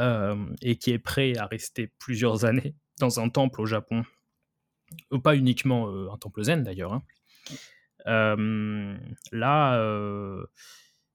euh, 0.00 0.36
et 0.62 0.76
qui 0.76 0.92
est 0.92 0.98
prêt 0.98 1.36
à 1.36 1.46
rester 1.46 1.92
plusieurs 1.98 2.44
années 2.44 2.74
dans 2.98 3.20
un 3.20 3.28
temple 3.28 3.60
au 3.60 3.66
Japon, 3.66 4.04
ou 5.10 5.18
pas 5.18 5.36
uniquement 5.36 5.88
euh, 5.88 6.10
un 6.10 6.16
temple 6.16 6.42
zen 6.42 6.62
d'ailleurs. 6.62 6.94
Hein. 6.94 7.02
là, 9.32 9.74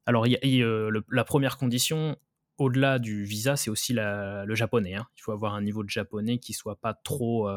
alors 0.05 0.25
la 0.27 1.23
première 1.23 1.57
condition, 1.57 2.17
au-delà 2.59 2.99
du 2.99 3.23
visa, 3.23 3.55
c'est 3.55 3.71
aussi 3.71 3.93
le 3.93 4.55
japonais. 4.55 4.95
Hein. 4.95 5.07
Il 5.17 5.21
faut 5.21 5.31
avoir 5.31 5.55
un 5.55 5.61
niveau 5.61 5.83
de 5.83 5.89
japonais 5.89 6.37
qui 6.37 6.53
soit 6.53 6.79
pas 6.79 6.93
trop, 6.93 7.49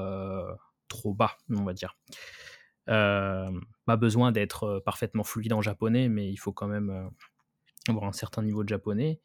trop 0.89 1.13
bas, 1.13 1.37
on 1.51 1.65
va 1.65 1.75
dire. 1.75 1.97
Pas 2.87 3.97
besoin 3.99 4.33
d'être 4.33 4.83
parfaitement 4.85 5.25
fluide 5.25 5.53
en 5.53 5.63
japonais, 5.63 6.09
mais 6.09 6.31
il 6.31 6.37
faut 6.37 6.53
quand 6.53 6.69
même 6.69 7.11
avoir 7.89 8.05
un 8.05 8.13
certain 8.13 8.43
niveau 8.43 8.65
de 8.65 8.69
japonais, 8.69 9.21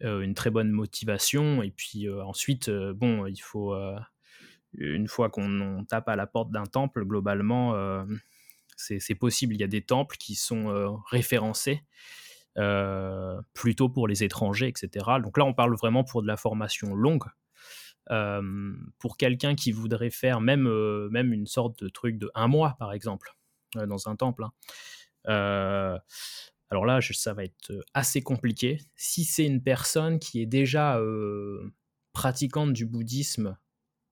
une 0.00 0.34
très 0.34 0.50
bonne 0.50 0.70
motivation, 0.70 1.62
et 1.62 1.70
puis 1.70 2.08
ensuite, 2.10 2.70
bon, 2.70 3.26
il 3.26 3.40
faut 3.40 3.74
une 4.76 5.06
fois 5.06 5.30
qu'on 5.30 5.84
tape 5.88 6.08
à 6.08 6.16
la 6.16 6.26
porte 6.26 6.50
d'un 6.50 6.66
temple, 6.66 7.04
globalement, 7.04 8.04
c'est 8.76 9.14
possible. 9.14 9.54
Il 9.54 9.60
y 9.60 9.64
a 9.64 9.68
des 9.68 9.82
temples 9.82 10.16
qui 10.16 10.34
sont 10.34 11.00
référencés 11.10 11.82
plutôt 13.52 13.88
pour 13.88 14.08
les 14.08 14.24
étrangers, 14.24 14.68
etc. 14.68 15.06
Donc 15.22 15.38
là, 15.38 15.44
on 15.44 15.54
parle 15.54 15.74
vraiment 15.76 16.04
pour 16.04 16.22
de 16.22 16.26
la 16.26 16.36
formation 16.36 16.94
longue. 16.94 17.24
Pour 18.98 19.16
quelqu'un 19.16 19.54
qui 19.54 19.72
voudrait 19.72 20.10
faire 20.10 20.40
même, 20.40 20.68
même 21.10 21.32
une 21.32 21.46
sorte 21.46 21.82
de 21.82 21.88
truc 21.88 22.18
de 22.18 22.30
un 22.34 22.48
mois, 22.48 22.76
par 22.78 22.92
exemple, 22.92 23.34
dans 23.74 24.08
un 24.08 24.16
temple. 24.16 24.44
Hein. 24.44 25.98
alors 26.70 26.86
là, 26.86 27.00
ça 27.00 27.34
va 27.34 27.44
être 27.44 27.72
assez 27.94 28.22
compliqué. 28.22 28.80
Si 28.96 29.24
c'est 29.24 29.46
une 29.46 29.62
personne 29.62 30.18
qui 30.18 30.42
est 30.42 30.46
déjà 30.46 31.00
pratiquante 32.12 32.72
du 32.72 32.86
bouddhisme 32.86 33.56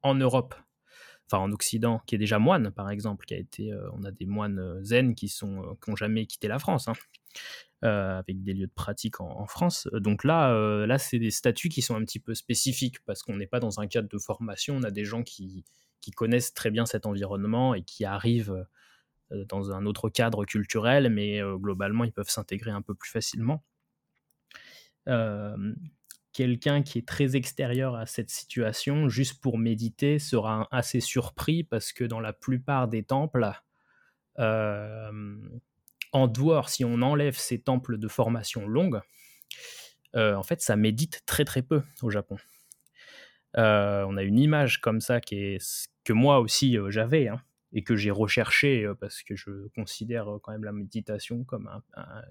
en 0.02 0.14
Europe, 0.14 0.54
enfin 1.26 1.42
en 1.42 1.52
Occident, 1.52 2.00
qui 2.06 2.14
est 2.14 2.18
déjà 2.18 2.38
moine, 2.38 2.70
par 2.70 2.90
exemple, 2.90 3.26
qui 3.26 3.34
a 3.34 3.38
été, 3.38 3.72
on 3.92 4.02
a 4.04 4.10
des 4.10 4.26
moines 4.26 4.82
zen 4.82 5.14
qui 5.14 5.28
sont, 5.28 5.76
qui 5.84 5.92
jamais 5.96 6.26
quitté 6.26 6.48
la 6.48 6.58
France, 6.58 6.88
hein, 6.88 6.94
avec 7.82 8.42
des 8.42 8.54
lieux 8.54 8.66
de 8.66 8.72
pratique 8.72 9.20
en, 9.20 9.46
France. 9.46 9.88
Donc 9.92 10.24
là, 10.24 10.54
là, 10.86 10.98
c'est 10.98 11.18
des 11.18 11.30
statuts 11.30 11.68
qui 11.68 11.82
sont 11.82 11.96
un 11.96 12.04
petit 12.04 12.20
peu 12.20 12.34
spécifiques 12.34 13.04
parce 13.04 13.22
qu'on 13.22 13.36
n'est 13.36 13.46
pas 13.46 13.60
dans 13.60 13.80
un 13.80 13.86
cadre 13.86 14.08
de 14.08 14.18
formation. 14.18 14.76
On 14.76 14.82
a 14.82 14.90
des 14.90 15.04
gens 15.04 15.22
qui, 15.22 15.64
qui 16.00 16.12
connaissent 16.12 16.54
très 16.54 16.70
bien 16.70 16.86
cet 16.86 17.06
environnement 17.06 17.74
et 17.74 17.82
qui 17.82 18.04
arrivent 18.04 18.66
dans 19.30 19.72
un 19.72 19.86
autre 19.86 20.10
cadre 20.10 20.44
culturel, 20.44 21.10
mais 21.10 21.40
globalement, 21.56 22.04
ils 22.04 22.12
peuvent 22.12 22.30
s'intégrer 22.30 22.70
un 22.70 22.82
peu 22.82 22.94
plus 22.94 23.10
facilement 23.10 23.64
quelqu'un 26.32 26.82
qui 26.82 26.98
est 26.98 27.06
très 27.06 27.36
extérieur 27.36 27.94
à 27.94 28.06
cette 28.06 28.30
situation, 28.30 29.08
juste 29.08 29.40
pour 29.40 29.58
méditer, 29.58 30.18
sera 30.18 30.66
assez 30.70 31.00
surpris 31.00 31.62
parce 31.62 31.92
que 31.92 32.04
dans 32.04 32.20
la 32.20 32.32
plupart 32.32 32.88
des 32.88 33.02
temples, 33.02 33.50
euh, 34.38 35.38
en 36.12 36.28
dehors, 36.28 36.68
si 36.68 36.84
on 36.84 37.02
enlève 37.02 37.36
ces 37.36 37.60
temples 37.60 37.98
de 37.98 38.08
formation 38.08 38.66
longue, 38.66 39.00
euh, 40.14 40.34
en 40.34 40.42
fait, 40.42 40.60
ça 40.60 40.76
médite 40.76 41.22
très 41.26 41.44
très 41.44 41.62
peu 41.62 41.82
au 42.02 42.10
Japon. 42.10 42.36
Euh, 43.56 44.04
on 44.08 44.16
a 44.16 44.22
une 44.22 44.38
image 44.38 44.80
comme 44.80 45.00
ça 45.00 45.20
qui 45.20 45.36
est, 45.36 45.90
que 46.04 46.12
moi 46.12 46.40
aussi 46.40 46.78
j'avais 46.88 47.28
hein, 47.28 47.42
et 47.72 47.82
que 47.84 47.96
j'ai 47.96 48.10
recherché 48.10 48.90
parce 49.00 49.22
que 49.22 49.36
je 49.36 49.68
considère 49.74 50.26
quand 50.42 50.52
même 50.52 50.64
la 50.64 50.72
méditation 50.72 51.44
comme 51.44 51.68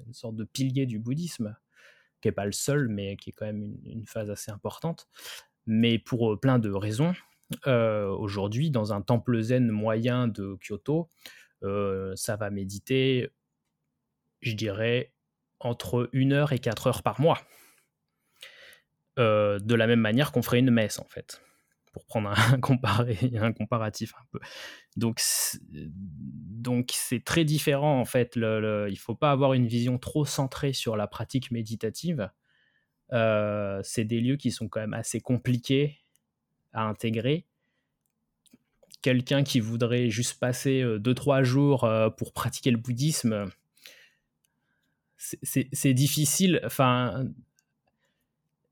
une 0.07 0.13
sorte 0.13 0.35
de 0.35 0.43
pilier 0.43 0.85
du 0.85 0.99
bouddhisme 0.99 1.55
qui 2.21 2.27
n'est 2.27 2.33
pas 2.33 2.45
le 2.45 2.51
seul, 2.51 2.87
mais 2.87 3.17
qui 3.17 3.31
est 3.31 3.33
quand 3.33 3.45
même 3.45 3.75
une, 3.83 4.05
phase 4.05 4.29
assez 4.29 4.51
importante. 4.51 5.07
Mais 5.65 5.99
pour 5.99 6.33
euh, 6.33 6.39
plein 6.39 6.59
de 6.59 6.71
raisons, 6.71 7.13
euh, 7.67 8.07
aujourd'hui, 8.07 8.71
dans 8.71 8.93
un 8.93 9.01
temple 9.01 9.41
zen 9.41 9.69
moyen 9.69 10.27
de 10.27 10.57
Kyoto, 10.61 11.09
euh, 11.63 12.13
ça 12.15 12.35
va 12.37 12.49
méditer, 12.49 13.29
je 14.41 14.53
dirais, 14.53 15.13
entre 15.59 16.09
une 16.13 16.33
heure 16.33 16.53
et 16.53 16.59
quatre 16.59 16.87
heures 16.87 17.03
par 17.03 17.21
mois. 17.21 17.39
de 19.17 19.75
la 19.75 19.87
même 19.87 19.99
manière 19.99 20.31
qu'on 20.31 20.41
ferait 20.41 20.59
une 20.59 20.71
messe, 20.71 20.99
en 20.99 21.07
fait 21.07 21.41
pour 21.91 22.05
prendre 22.05 22.29
un, 22.29 22.57
comparé, 22.61 23.17
un 23.35 23.51
comparatif 23.53 24.13
un 24.15 24.25
peu. 24.31 24.39
Donc, 24.95 25.21
donc 25.61 26.91
c'est 26.93 27.23
très 27.23 27.43
différent 27.43 27.99
en 27.99 28.05
fait. 28.05 28.33
Il 28.35 28.41
ne 28.41 28.95
faut 28.97 29.15
pas 29.15 29.31
avoir 29.31 29.53
une 29.53 29.67
vision 29.67 29.97
trop 29.97 30.25
centrée 30.25 30.73
sur 30.73 30.95
la 30.95 31.07
pratique 31.07 31.51
méditative. 31.51 32.29
Euh, 33.13 33.81
c'est 33.83 34.05
des 34.05 34.21
lieux 34.21 34.37
qui 34.37 34.51
sont 34.51 34.69
quand 34.69 34.79
même 34.79 34.93
assez 34.93 35.19
compliqués 35.19 35.99
à 36.73 36.83
intégrer. 36.83 37.45
Quelqu'un 39.01 39.43
qui 39.43 39.59
voudrait 39.59 40.09
juste 40.09 40.39
passer 40.39 40.83
2-3 40.83 41.41
euh, 41.41 41.43
jours 41.43 41.83
euh, 41.83 42.09
pour 42.09 42.33
pratiquer 42.33 42.71
le 42.71 42.77
bouddhisme, 42.77 43.45
c'est 45.21 45.93
difficile. 45.93 46.61
Enfin, 46.65 47.25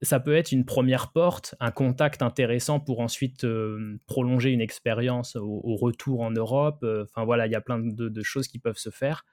ça 0.01 0.19
peut 0.19 0.35
être 0.35 0.51
une 0.51 0.65
première 0.65 1.11
porte, 1.11 1.55
un 1.59 1.71
contact 1.71 2.21
intéressant 2.21 2.79
pour 2.79 3.01
ensuite 3.01 3.43
euh, 3.43 3.99
prolonger 4.07 4.51
une 4.51 4.61
expérience 4.61 5.35
au, 5.35 5.75
retour 5.75 6.21
en 6.21 6.31
Europe. 6.31 6.79
Euh, 6.83 7.03
enfin 7.03 7.25
voilà, 7.25 7.47
il 7.47 7.51
y 7.51 7.55
a 7.55 7.61
plein 7.61 7.79
de, 7.79 8.23
choses 8.23 8.47
qui 8.47 8.59
peuvent 8.59 8.77
se 8.77 8.89
faire. 8.89 9.25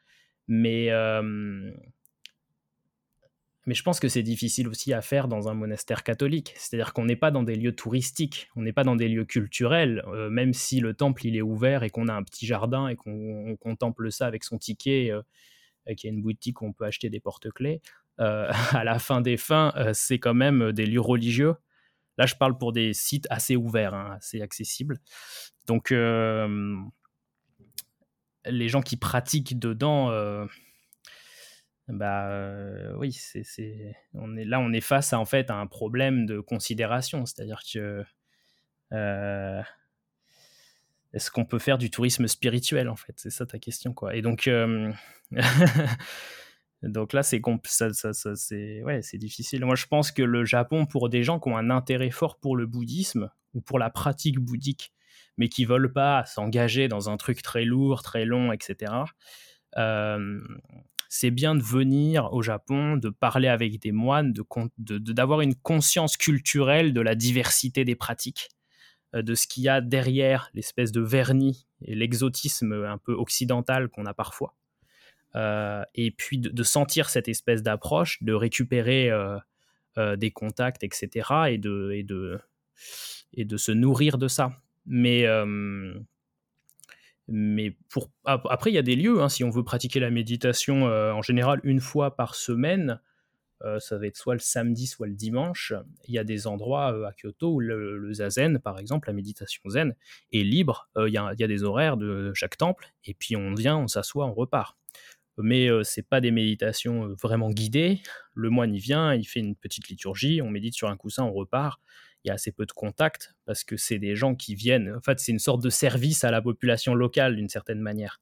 Mais, 0.49 0.91
euh, 0.91 1.73
mais 3.67 3.75
je 3.75 3.83
pense 3.83 4.01
que 4.01 4.09
c'est 4.09 4.23
difficile 4.23 4.69
aussi 4.69 4.93
à 4.93 5.03
faire 5.03 5.29
dans 5.29 5.49
un 5.49 5.55
monastère 5.55 6.03
catholique. 6.03 6.53
C'est-à-dire 6.57 6.93
qu'on 6.93 7.05
n'est 7.05 7.17
pas 7.17 7.31
dans 7.31 7.43
des 7.43 7.57
lieux 7.57 7.75
touristiques, 7.75 8.49
on 8.57 8.62
n'est 8.62 8.73
pas 8.73 8.85
dans 8.85 8.97
des 8.97 9.09
lieux 9.09 9.25
culturels, 9.25 10.05
même 10.31 10.53
si 10.53 10.81
le 10.81 10.95
temple 10.95 11.27
il 11.27 11.37
est 11.37 11.43
ouvert 11.43 11.83
et 11.83 11.91
qu'on 11.91 12.09
a 12.09 12.14
un 12.14 12.23
petit 12.23 12.47
jardin 12.47 12.89
et 12.89 12.97
qu'on 12.97 13.57
contemple 13.57 14.12
ça 14.12 14.27
avec 14.27 14.45
son 14.45 14.59
ticket, 14.59 15.12
qu'il 15.95 16.11
y 16.11 16.12
a 16.12 16.16
une 16.16 16.22
boutique 16.22 16.62
où 16.62 16.66
on 16.66 16.72
peut 16.72 16.84
acheter 16.84 17.11
des 17.11 17.20
porte-clés. 17.20 17.80
Euh, 18.20 18.51
à 18.72 18.84
la 18.84 18.99
fin 18.99 19.20
des 19.20 19.37
fins, 19.37 19.72
euh, 19.76 19.93
c'est 19.95 20.18
quand 20.18 20.34
même 20.34 20.72
des 20.72 20.87
lieux 20.87 21.01
religieux. 21.01 21.55
Là, 22.18 22.26
je 22.26 22.34
parle 22.34 22.57
pour 22.57 22.72
des 22.72 22.95
sites 22.95 23.26
assez 23.30 23.57
ouverts, 23.57 23.95
hein, 23.95 24.16
assez 24.16 24.41
accessibles. 24.41 24.99
Donc, 25.66 25.93
euh, 25.93 26.76
les 28.47 28.68
gens 28.68 28.80
qui 28.80 28.97
pratiquent 28.97 29.59
dedans, 29.59 30.11
bah 31.89 32.30
oui, 32.97 33.12
c'est, 33.12 33.97
on 34.14 34.37
est 34.37 34.45
là, 34.45 34.61
on 34.61 34.72
est 34.72 34.80
face 34.80 35.12
à 35.12 35.18
en 35.18 35.24
fait 35.24 35.51
à 35.51 35.57
un 35.57 35.66
problème 35.66 36.24
de 36.26 36.41
considération, 36.41 37.26
c'est-à-dire 37.26 37.61
que 37.70 38.05
est-ce 41.17 41.31
qu'on 41.31 41.45
peut 41.45 41.59
faire 41.59 41.79
du 41.79 41.91
tourisme 41.91 42.27
spirituel 42.29 42.89
en 42.89 42.97
fait 42.97 43.14
C'est 43.17 43.31
ça 43.31 43.47
ta 43.47 43.59
question 43.59 43.93
quoi. 43.95 44.14
Et 44.14 44.23
donc 44.23 44.49
Donc 46.83 47.12
là, 47.12 47.23
c'est 47.23 47.41
ça, 47.64 48.11
ouais, 48.85 49.01
difficile. 49.14 49.64
Moi, 49.64 49.77
je 49.77 49.87
pense 49.87 50.12
que 50.12 50.23
le 50.23 50.45
Japon, 50.45 50.87
pour 50.87 51.09
des 51.09 51.23
gens 51.23 51.41
qui 51.41 51.49
ont 51.49 51.57
un 51.57 51.71
intérêt 51.71 52.11
fort 52.11 52.39
pour 52.39 52.55
le 52.57 52.67
bouddhisme 52.67 53.31
ou 53.55 53.61
pour 53.61 53.79
la 53.79 53.91
pratique 53.91 54.39
bouddhique, 54.39 54.93
mais 55.39 55.49
qui 55.49 55.64
veulent 55.64 55.93
pas 55.93 56.25
s'engager 56.27 56.89
dans 56.89 57.09
un 57.09 57.17
truc 57.17 57.43
très 57.43 57.64
lourd, 57.64 58.03
très 58.03 58.25
long, 58.25 58.53
etc., 58.53 58.93
euh, 59.79 60.41
c'est 61.09 61.31
bien 61.31 61.55
de 61.55 61.62
venir 61.62 62.33
au 62.33 62.43
Japon, 62.43 62.97
de 62.97 63.09
parler 63.11 63.49
avec 63.49 63.81
des 63.81 63.93
moines, 63.93 64.33
d'avoir 64.79 65.39
de, 65.39 65.45
une 65.45 65.55
conscience 65.55 66.17
culturelle 66.17 66.93
de 66.93 67.01
la 67.01 67.14
diversité 67.14 67.85
des 67.85 67.95
pratiques, 67.95 68.49
euh, 68.49 68.55
de 69.23 69.35
ce 69.35 69.47
qu'il 69.47 69.62
y 69.62 69.69
a 69.69 69.81
derrière 69.81 70.51
l'espèce 70.55 70.93
de 70.93 71.01
vernis 71.01 71.67
et 71.83 71.95
l'exotisme 71.95 72.73
un 72.73 72.99
peu 72.99 73.12
occidental 73.12 73.89
qu'on 73.89 74.07
a 74.07 74.14
parfois. 74.14 74.55
Euh, 75.35 75.85
et 75.95 76.11
puis 76.11 76.39
de, 76.39 76.62
sentir 76.62 77.11
cette 77.11 77.29
espèce 77.29 77.62
d'approche, 77.62 78.23
de 78.23 78.33
récupérer 78.33 79.11
euh, 79.11 80.17
des 80.17 80.31
contacts, 80.31 80.83
etc. 80.83 81.29
Et 81.51 81.59
de, 81.59 81.93
et, 81.93 82.03
de, 82.03 82.39
et 83.35 83.45
de 83.45 83.57
se 83.57 83.73
nourrir 83.73 84.19
de 84.19 84.29
ça. 84.29 84.53
Mais, 84.87 85.27
mais 87.29 87.77
pour, 87.89 88.11
après, 88.25 88.71
il 88.71 88.75
y 88.75 88.79
a 88.79 88.83
des 88.83 88.97
lieux, 88.97 89.21
hein, 89.21 89.29
si 89.29 89.43
on 89.43 89.51
veut 89.51 89.64
pratiquer 89.64 90.01
la 90.01 90.11
méditation 90.11 90.85
en 90.85 91.23
général 91.23 91.61
une 91.64 91.81
fois 91.81 92.17
par 92.17 92.35
semaine, 92.35 93.01
euh, 93.64 93.78
ça 93.80 93.96
va 93.96 94.07
être 94.07 94.16
soit 94.16 94.34
le 94.34 94.40
samedi, 94.40 94.86
soit 94.86 95.07
le 95.07 95.14
dimanche. 95.14 95.72
Il 96.07 96.14
y 96.14 96.18
a 96.18 96.24
des 96.24 96.46
endroits 96.46 96.92
euh, 96.92 97.04
à 97.04 97.12
Kyoto 97.12 97.54
où 97.54 97.61
le, 97.61 98.12
zazen, 98.12 98.59
par 98.59 98.78
exemple, 98.78 99.09
la 99.09 99.14
méditation 99.14 99.62
zen, 99.68 99.94
est 100.32 100.42
libre. 100.42 100.88
Euh, 100.96 101.09
il 101.09 101.14
y, 101.14 101.18
a, 101.18 101.34
des 101.34 101.62
horaires 101.64 101.96
de 101.96 102.32
chaque 102.34 102.57
temple, 102.57 102.92
et 103.04 103.14
puis 103.14 103.36
on 103.36 103.54
vient, 103.54 103.78
on 103.78 103.88
s'assoit, 103.88 104.26
on 104.26 104.34
repart. 104.34 104.76
Mais 105.38 105.68
ce 105.68 105.82
c'est 105.84 106.07
pas 106.09 106.22
des 106.22 106.30
méditations 106.30 107.14
vraiment 107.20 107.50
guidées. 107.50 108.00
Le 108.34 108.48
moine 108.48 108.74
y 108.74 108.78
vient, 108.78 109.14
il 109.14 109.24
fait 109.24 109.40
une 109.40 109.54
petite 109.54 109.88
liturgie, 109.88 110.40
on 110.40 110.48
médite 110.48 110.74
sur 110.74 110.88
un 110.88 110.96
coussin, 110.96 111.24
on 111.24 111.32
repart. 111.32 111.78
Il 112.24 112.28
y 112.28 112.30
a 112.30 112.34
assez 112.34 112.52
peu 112.52 112.64
de 112.64 112.72
contact 112.72 113.34
parce 113.44 113.62
que 113.62 113.76
c'est 113.76 113.98
des 113.98 114.16
gens 114.16 114.34
qui 114.34 114.54
viennent. 114.54 114.94
En 114.96 115.02
fait, 115.02 115.20
c'est 115.20 115.32
une 115.32 115.38
sorte 115.38 115.62
de 115.62 115.68
service 115.68 116.24
à 116.24 116.30
la 116.30 116.40
population 116.40 116.94
locale 116.94 117.36
d'une 117.36 117.50
certaine 117.50 117.80
manière. 117.80 118.18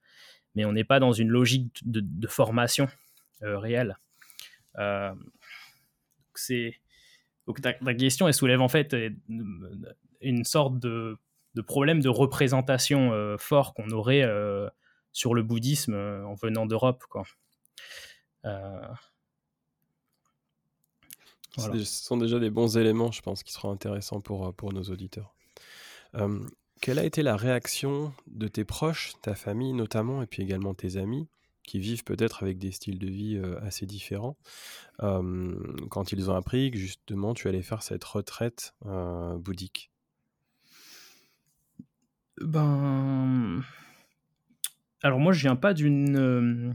Mais 0.57 0.65
on 0.65 0.73
n'est 0.73 0.85
pas 0.85 0.99
dans 0.99 1.13
une 1.13 1.29
logique 1.29 1.81
de, 1.85 2.27
formation 2.27 2.89
réelle. 3.41 3.97
Euh, 4.79 5.15
c'est 6.35 6.75
donc 7.47 7.61
ta, 7.61 7.75
question, 7.95 8.27
elle 8.27 8.35
soulève 8.35 8.61
en 8.61 8.69
fait 8.69 8.95
euh, 8.95 9.11
une 10.21 10.45
sorte 10.45 10.79
de, 10.79 11.19
problème 11.67 12.01
de 12.01 12.09
représentation 12.09 13.13
euh, 13.13 13.37
fort 13.39 13.75
qu'on 13.75 13.91
aurait 13.91 14.25
sur 15.13 15.35
le 15.35 15.43
bouddhisme 15.43 15.95
en 15.95 16.35
venant 16.35 16.67
d'Europe. 16.67 17.05
Quoi. 17.09 17.25
Ce 21.57 21.85
sont 21.85 22.17
déjà 22.17 22.41
des 22.41 22.51
bons 22.51 22.77
éléments, 22.77 23.13
je 23.13 23.23
pense, 23.23 23.45
qui 23.45 23.53
seront 23.53 23.71
intéressants 23.71 24.21
pour, 24.21 24.53
pour 24.55 24.73
nos 24.73 24.83
auditeurs. 24.85 25.35
quelle 26.81 26.99
a 26.99 27.05
été 27.05 27.23
la 27.23 27.37
réaction 27.37 28.13
de 28.27 28.49
tes 28.49 28.65
proches, 28.65 29.13
ta 29.23 29.35
famille 29.35 29.73
notamment, 29.73 30.23
et 30.23 30.27
puis 30.27 30.43
également 30.43 30.75
tes 30.75 30.97
amis, 30.97 31.29
qui 31.67 31.81
vivent 31.81 32.05
peut-être 32.05 32.43
avec 32.43 32.59
des 32.59 32.71
styles 32.71 32.99
de 32.99 33.09
vie 33.09 33.41
assez 33.63 33.87
différents, 33.87 34.37
quand 34.99 36.13
ils 36.13 36.31
ont 36.31 36.37
appris 36.37 36.71
que 36.71 36.79
justement 36.79 37.35
tu 37.35 37.49
allais 37.49 37.63
faire 37.63 37.83
cette 37.83 38.05
retraite 38.05 38.75
bouddhique 38.83 39.91
Ben. 42.41 43.63
Alors 45.03 45.21
moi, 45.21 45.33
je 45.33 45.41
viens 45.41 45.57
pas 45.57 45.75
d'une 45.75 46.75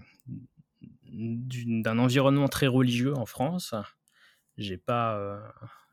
d'un 1.12 1.98
environnement 1.98 2.48
très 2.48 2.68
religieux 2.68 3.18
en 3.18 3.26
France. 3.26 3.74
J'ai 4.58 4.78
pas 4.78 5.40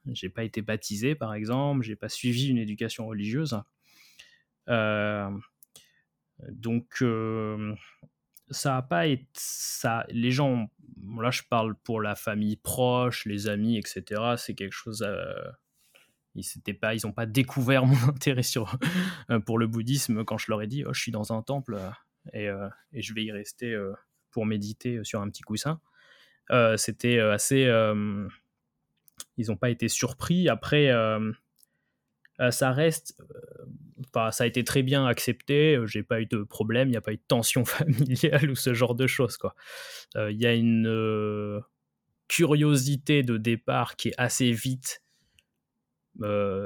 j'ai 0.07 0.29
pas 0.29 0.45
été 0.45 0.63
baptisé 0.63 1.15
par 1.15 1.35
exemple, 1.35 1.83
j'ai 1.83 1.97
pas 1.97 2.09
suivi 2.09 2.49
une 2.49 2.59
éducation 2.59 3.07
religieuse. 3.07 3.61
donc 6.49 7.03
ça 8.51 8.77
a 8.77 8.83
pas 8.83 9.07
été 9.07 9.27
ça. 9.35 10.05
Les 10.11 10.31
gens 10.31 10.69
là 11.21 11.31
je 11.31 11.43
parle 11.49 11.75
pour 11.75 12.01
la 12.01 12.15
famille 12.15 12.57
proche 12.57 13.25
les 13.27 13.49
amis 13.49 13.77
etc 13.77 14.35
c'est 14.37 14.55
quelque 14.55 14.73
chose 14.73 15.05
euh, 15.07 15.51
ils 16.35 16.75
pas 16.81 16.95
ils 16.95 17.07
ont 17.07 17.13
pas 17.13 17.27
découvert 17.27 17.87
mon 17.87 17.97
intérêt 18.09 18.43
euh, 19.31 19.41
pour 19.41 19.59
le 19.59 19.67
bouddhisme 19.67 20.25
quand 20.25 20.39
je 20.39 20.51
leur 20.51 20.63
ai 20.63 20.67
dit 20.67 20.85
oh, 20.85 20.93
je 20.93 21.01
suis 21.01 21.13
dans 21.13 21.33
un 21.33 21.43
temple 21.43 21.79
euh, 22.35 22.69
et, 22.93 23.03
je 23.03 23.15
vais 23.15 23.25
y 23.25 23.33
rester 23.33 23.77
pour 24.31 24.47
méditer 24.47 25.01
sur 25.05 25.21
un 25.21 25.31
petit 25.31 25.43
coussin. 25.43 25.81
C'était 26.77 27.21
assez 27.21 27.71
ils 29.37 29.47
n'ont 29.49 29.57
pas 29.57 29.71
été 29.71 29.89
surpris. 29.89 30.49
Après 30.49 30.91
ça 32.51 32.73
reste 32.73 33.15
ça 34.31 34.45
a 34.45 34.47
été 34.47 34.65
très 34.65 34.83
bien 34.83 35.07
accepté, 35.07 35.77
euh, 35.77 35.87
j'ai 35.87 36.03
pas 36.03 36.21
eu 36.21 36.27
de 36.27 36.43
problème, 36.43 36.89
il 36.89 36.93
n'y 36.93 36.97
a 36.97 37.01
pas 37.01 37.13
eu 37.13 37.17
de 37.17 37.23
tension 37.27 37.65
familiale 37.65 38.51
ou 38.51 38.57
ce 38.57 38.75
genre 38.75 38.95
de 38.95 39.07
choses. 39.07 39.39
Euh, 40.17 40.31
il 40.31 40.41
y 40.41 40.47
a 40.47 40.55
une 40.55 40.87
euh, 40.87 41.61
curiosité 42.29 43.23
de 43.23 43.37
départ 43.37 43.97
qui 43.97 44.09
est 44.09 44.15
assez 44.19 44.53
vite 44.53 45.03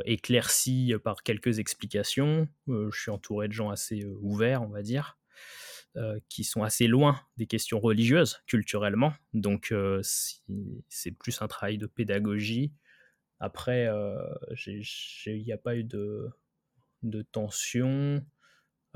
éclaircie 0.05 0.95
par 1.03 1.25
quelques 1.25 1.59
explications. 1.59 2.47
je 2.69 2.97
suis 2.97 3.11
entouré 3.11 3.49
de 3.49 3.53
gens 3.53 3.71
assez 3.71 4.07
ouverts, 4.21 4.63
on 4.63 4.69
va 4.69 4.81
dire. 4.83 5.19
qui 6.29 6.45
sont 6.45 6.63
assez 6.63 6.87
loin 6.87 7.21
des 7.37 7.49
questions 7.49 7.81
religieuses 7.81 8.45
culturellement. 8.47 9.13
Donc 9.35 9.75
c'est 10.89 11.11
plus 11.11 11.43
un 11.43 11.49
travail 11.49 11.79
de 11.79 11.87
pédagogie. 11.87 12.73
Après, 13.41 13.89
il 14.67 15.43
n'y 15.43 15.53
a 15.53 15.59
pas 15.59 15.77
eu 15.77 15.85
de, 15.85 16.29
de 17.03 17.23
tension, 17.23 18.25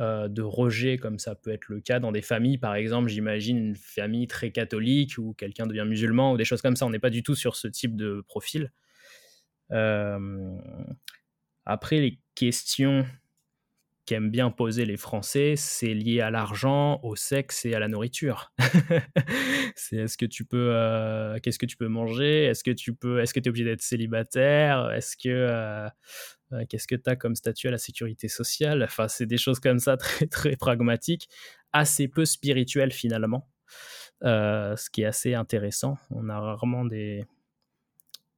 euh, 0.01 0.27
de 0.27 0.43
rejet, 0.43 0.99
comme 0.99 1.21
ça 1.21 1.37
peut 1.37 1.53
être 1.53 1.69
le 1.69 1.81
cas 1.81 2.01
dans 2.01 2.11
des 2.11 2.21
familles, 2.21 2.59
par 2.59 2.75
exemple, 2.75 3.09
j'imagine 3.09 3.57
une 3.57 3.77
famille 3.77 4.27
très 4.27 4.51
catholique 4.51 5.19
où 5.19 5.35
quelqu'un 5.35 5.69
devient 5.69 5.85
musulman 5.87 6.33
ou 6.33 6.37
des 6.37 6.45
choses 6.45 6.63
comme 6.63 6.75
ça. 6.75 6.85
On 6.85 6.91
n'est 6.91 6.99
pas 6.99 7.11
du 7.11 7.23
tout 7.23 7.37
sur 7.37 7.55
ce 7.55 7.69
type 7.69 7.95
de 7.95 8.21
profil. 8.27 8.73
Euh, 9.71 10.59
après, 11.65 12.01
les 12.01 12.19
questions 12.35 13.07
qu'aiment 14.07 14.31
bien 14.31 14.51
poser 14.51 14.85
les 14.85 14.97
Français, 14.97 15.55
c'est 15.57 15.95
lié 15.95 16.21
à 16.21 16.31
l'argent, 16.31 17.01
au 17.03 17.17
sexe 17.17 17.65
et 17.65 17.75
à 17.75 17.79
la 17.79 17.89
nourriture. 17.89 18.53
c'est 19.77 19.97
est-ce 19.97 20.19
que 20.19 20.27
tu 20.27 20.45
peux, 20.45 20.71
euh, 20.73 21.39
qu'est-ce 21.43 21.59
que 21.59 21.67
tu 21.67 21.77
peux 21.77 21.89
manger? 21.89 22.45
Est-ce 22.45 22.63
que 22.63 22.71
tu 22.71 22.95
peux, 22.95 23.21
est-ce 23.21 23.33
que 23.33 23.41
tu 23.41 23.49
es 23.49 23.51
obligé 23.51 23.65
d'être 23.65 23.83
célibataire? 23.83 24.91
Est-ce 24.91 25.17
que 25.17 25.29
euh, 25.29 25.89
qu'est-ce 26.69 26.87
que 26.87 26.95
tu 26.95 27.09
as 27.09 27.17
comme 27.17 27.35
statut 27.35 27.69
à 27.69 27.71
la 27.71 27.79
sécurité 27.79 28.29
sociale? 28.29 28.83
Enfin, 28.83 29.09
c'est 29.09 29.27
des 29.27 29.39
choses 29.39 29.61
comme 29.61 29.79
ça 29.79 29.97
très, 29.97 30.27
très 30.27 30.57
pragmatiques, 30.57 31.29
assez 31.73 32.09
peu 32.09 32.25
spirituelles 32.25 32.93
finalement, 32.93 33.49
euh, 34.25 34.77
ce 34.77 34.91
qui 34.91 35.03
est 35.03 35.07
assez 35.07 35.35
intéressant. 35.35 35.97
On 36.11 36.29
a 36.29 36.39
rarement 36.39 36.85
des. 36.85 37.25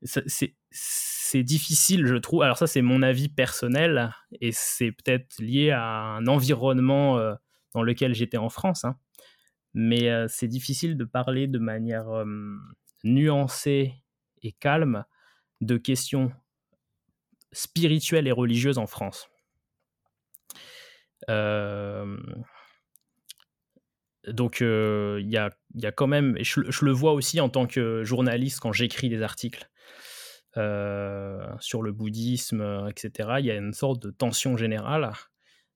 C'est 0.07 1.43
difficile, 1.43 2.07
je 2.07 2.15
trouve. 2.17 2.43
Alors, 2.43 2.57
ça, 2.57 2.67
c'est 2.67 2.83
mon 2.83 3.03
avis 3.03 3.29
personnel 3.29 4.13
et 4.41 4.53
c'est 4.53 4.93
peut-être 4.93 5.39
lié 5.39 5.71
à 5.71 5.83
un 5.83 6.27
environnement 6.27 7.19
euh, 7.19 7.35
dans 7.75 7.83
lequel 7.83 8.15
j'étais 8.15 8.39
en 8.39 8.49
France. 8.49 8.85
Hein. 8.85 8.97
Mais 9.75 10.09
c'est 10.29 10.49
difficile 10.49 10.97
de 10.97 11.05
parler 11.05 11.49
de 11.49 11.59
manière 11.59 12.07
nuancée 13.05 13.93
et 14.43 14.53
calme 14.53 15.05
de 15.61 15.77
questions 15.77 16.33
spirituelle 17.53 18.27
et 18.27 18.33
religieuse 18.33 18.79
en 18.79 18.87
France. 18.87 19.29
Euh, 21.31 22.17
donc 24.29 24.61
il 24.61 25.29
y, 25.29 25.37
a, 25.39 25.93
quand 25.93 26.07
même, 26.07 26.37
je, 26.41 26.85
le 26.85 26.93
vois 26.93 27.13
aussi 27.13 27.41
en 27.41 27.49
tant 27.49 27.67
que 27.67 28.05
journaliste 28.05 28.61
quand 28.61 28.73
j'écris 28.73 29.09
des 29.09 29.23
articles 29.23 29.65
euh, 29.65 29.76
sur 30.57 31.83
le 31.83 31.93
bouddhisme, 31.93 32.89
etc., 32.89 33.31
il 33.39 33.47
y 33.47 33.51
a 33.51 33.57
une 33.57 33.73
sorte 33.73 34.03
de 34.03 34.11
tension 34.11 34.57
générale. 34.57 35.13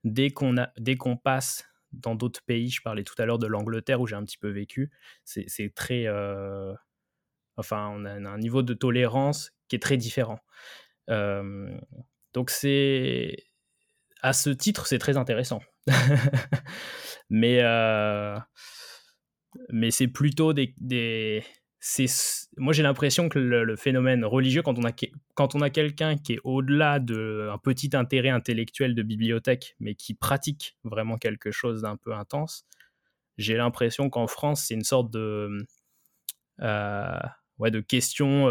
Dès 0.04 0.30
qu'on 0.30 0.54
qu'on 0.98 1.16
passe 1.16 1.66
dans 1.92 2.14
d'autres 2.14 2.42
pays, 2.42 2.70
je 2.70 2.82
parlais 2.82 3.04
tout 3.04 3.14
à 3.18 3.26
l'heure 3.26 3.38
de 3.38 3.46
l'Angleterre 3.46 4.00
où 4.00 4.06
j'ai 4.06 4.16
un 4.16 4.24
petit 4.24 4.38
peu 4.38 4.48
vécu, 4.48 4.90
c'est 5.24 5.74
très... 5.74 6.06
Euh, 6.06 6.72
enfin, 7.56 7.92
on 7.94 8.04
a 8.04 8.12
un 8.12 8.38
niveau 8.38 8.62
de 8.62 8.74
tolérance 8.74 9.52
qui 9.68 9.76
est 9.76 9.80
très 9.80 9.96
différent 9.96 10.40
donc 12.32 12.50
c'est 12.50 13.44
à 14.22 14.32
ce 14.32 14.50
titre, 14.50 14.86
c'est 14.86 14.98
très 14.98 15.16
intéressant. 15.16 15.60
mais 17.30 17.62
mais 19.70 19.90
c'est 19.90 20.08
plutôt 20.08 20.52
des, 20.52 20.74
des 20.78 21.42
moi 22.58 22.72
j'ai 22.72 22.82
l'impression 22.82 23.28
que 23.28 23.38
le, 23.38 23.76
phénomène 23.76 24.24
religieux 24.24 24.62
quand 24.62 24.78
on 24.78 24.84
a 24.84 24.92
quand 25.34 25.54
on 25.54 25.60
a 25.62 25.70
quelqu'un 25.70 26.16
qui 26.16 26.34
est 26.34 26.40
au-delà 26.44 26.98
d'un 26.98 27.58
petit 27.62 27.90
intérêt 27.94 28.28
intellectuel 28.28 28.94
de 28.94 29.02
bibliothèque 29.02 29.76
mais 29.80 29.94
qui 29.94 30.14
pratique 30.14 30.76
vraiment 30.84 31.16
quelque 31.16 31.50
chose 31.50 31.82
d'un 31.82 31.96
peu 31.96 32.14
intense 32.14 32.66
j'ai 33.38 33.56
l'impression 33.56 34.10
qu'en 34.10 34.26
France 34.26 34.64
c'est 34.66 34.74
une 34.74 34.84
sorte 34.84 35.10
de 35.10 35.64
ouais 36.60 37.70
de 37.70 37.80
questions 37.80 38.46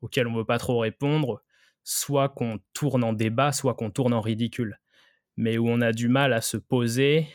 auxquelles 0.00 0.26
on 0.26 0.34
veut 0.34 0.46
pas 0.46 0.58
trop 0.58 0.78
répondre 0.78 1.42
soit 1.84 2.28
qu'on 2.28 2.60
tourne 2.74 3.04
en 3.04 3.12
débat, 3.12 3.52
soit 3.52 3.74
qu'on 3.74 3.90
tourne 3.90 4.12
en 4.12 4.20
ridicule, 4.20 4.78
mais 5.36 5.58
où 5.58 5.68
on 5.68 5.80
a 5.80 5.92
du 5.92 6.08
mal 6.08 6.32
à 6.32 6.40
se 6.40 6.56
poser 6.56 7.26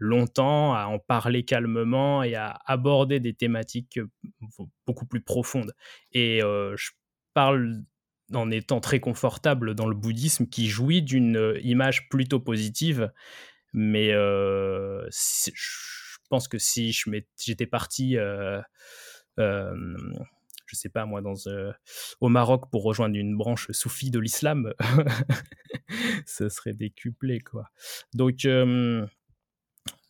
longtemps, 0.00 0.74
à 0.74 0.86
en 0.86 0.98
parler 0.98 1.44
calmement 1.44 2.24
et 2.24 2.34
à 2.34 2.58
aborder 2.64 3.20
des 3.20 3.34
thématiques 3.34 3.98
euh, 3.98 4.08
beaucoup 4.86 5.06
plus 5.06 5.20
profondes. 5.20 5.74
Et 6.12 6.42
euh, 6.42 6.74
je 6.76 6.90
parle 7.34 7.84
en 8.34 8.50
étant 8.50 8.80
très 8.80 8.98
confortable 8.98 9.74
dans 9.74 9.86
le 9.86 9.94
bouddhisme 9.94 10.46
qui 10.46 10.68
jouit 10.68 11.02
d'une 11.02 11.36
euh, 11.36 11.60
image 11.62 12.08
plutôt 12.08 12.40
positive, 12.40 13.12
mais 13.72 14.10
je 14.10 15.10
pense 16.28 16.48
que 16.48 16.58
si 16.58 16.96
j'étais 17.36 17.66
parti 17.66 18.16
je 20.70 20.76
sais 20.76 20.88
pas 20.88 21.04
moi, 21.04 21.20
dans, 21.20 21.34
au 22.20 22.28
Maroc 22.28 22.70
pour 22.70 22.84
rejoindre 22.84 23.16
une 23.16 23.36
branche 23.36 23.70
soufie 23.72 24.10
de 24.10 24.20
l'islam, 24.20 24.72
ce 26.26 26.48
serait 26.48 26.74
décuplé, 26.74 27.40
quoi. 27.40 27.70
Donc, 28.14 28.46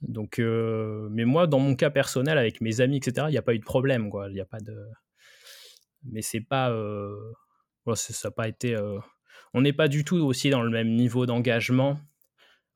donc 0.02 0.38
mais 0.38 1.24
moi, 1.24 1.46
dans 1.46 1.58
mon 1.58 1.74
cas 1.76 1.90
personnel, 1.90 2.38
avec 2.38 2.60
mes 2.60 2.80
amis, 2.80 2.96
etc., 2.96 3.26
il 3.28 3.32
n'y 3.32 3.38
a 3.38 3.42
pas 3.42 3.54
eu 3.54 3.58
de 3.58 3.64
problème, 3.64 4.10
quoi. 4.10 4.28
Il 4.28 4.34
n'y 4.34 4.40
a 4.40 4.46
pas 4.46 4.60
de. 4.60 4.76
Mais 6.04 6.22
c'est 6.22 6.40
pas. 6.40 6.74
ça 7.94 8.28
n'a 8.28 8.32
pas 8.32 8.48
été. 8.48 8.76
On 9.52 9.60
n'est 9.60 9.72
pas 9.72 9.88
du 9.88 10.04
tout 10.04 10.16
aussi 10.18 10.50
dans 10.50 10.62
le 10.62 10.70
même 10.70 10.94
niveau 10.94 11.26
d'engagement, 11.26 11.98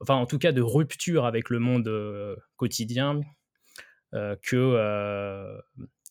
enfin, 0.00 0.16
en 0.16 0.26
tout 0.26 0.38
cas, 0.38 0.52
de 0.52 0.60
rupture 0.62 1.24
avec 1.24 1.50
le 1.50 1.58
monde 1.58 1.90
quotidien 2.56 3.20
que 4.12 5.60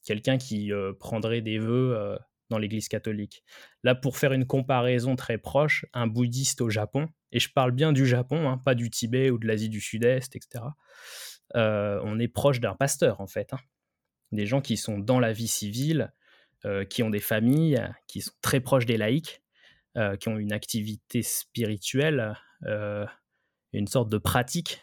quelqu'un 0.06 0.38
qui 0.38 0.72
prendrait 1.00 1.42
des 1.42 1.60
vœux 1.60 2.18
l'Église 2.58 2.88
catholique. 2.88 3.44
Là, 3.84 3.96
pour 3.96 4.18
faire 4.18 4.34
une 4.34 4.46
comparaison 4.46 5.16
très 5.16 5.38
proche, 5.38 5.86
un 5.94 6.08
bouddhiste 6.08 6.62
au 6.62 6.70
Japon, 6.70 7.10
et 7.32 7.40
je 7.40 7.52
parle 7.52 7.72
bien 7.72 7.94
du 7.94 8.06
Japon, 8.06 8.50
hein, 8.50 8.58
pas 8.58 8.76
du 8.76 8.90
Tibet 8.90 9.30
ou 9.30 9.38
de 9.38 9.48
l'Asie 9.48 9.70
du 9.70 9.82
Sud-Est, 9.82 10.36
etc., 10.36 10.64
on 11.56 12.20
est 12.20 12.28
proche 12.28 12.60
d'un 12.60 12.74
pasteur, 12.74 13.22
en 13.22 13.28
fait. 13.28 13.54
Hein. 13.54 13.60
Des 14.32 14.48
gens 14.48 14.62
qui 14.62 14.78
sont 14.78 14.98
dans 14.98 15.20
la 15.20 15.34
vie 15.34 15.48
civile, 15.48 16.12
qui 16.90 17.04
ont 17.04 17.10
des 17.10 17.20
familles, 17.20 17.80
qui 18.08 18.22
sont 18.22 18.32
très 18.42 18.60
proches 18.60 18.86
des 18.86 18.98
laïcs, 18.98 19.44
qui 20.20 20.30
ont 20.30 20.40
une 20.40 20.54
activité 20.54 21.22
spirituelle, 21.22 22.36
une 22.66 23.88
sorte 23.88 24.10
de 24.10 24.18
pratique 24.18 24.82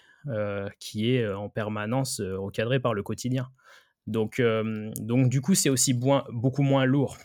qui 0.78 1.14
est 1.14 1.26
en 1.28 1.48
permanence 1.48 2.20
recadrée 2.20 2.78
par 2.78 2.94
le 2.94 3.02
quotidien. 3.02 3.48
Donc, 4.06 4.40
donc 4.40 5.28
du 5.28 5.40
coup, 5.40 5.56
c'est 5.56 5.70
aussi 5.70 5.94
beaucoup 5.94 6.62
moins 6.62 6.84
lourd. 6.84 7.16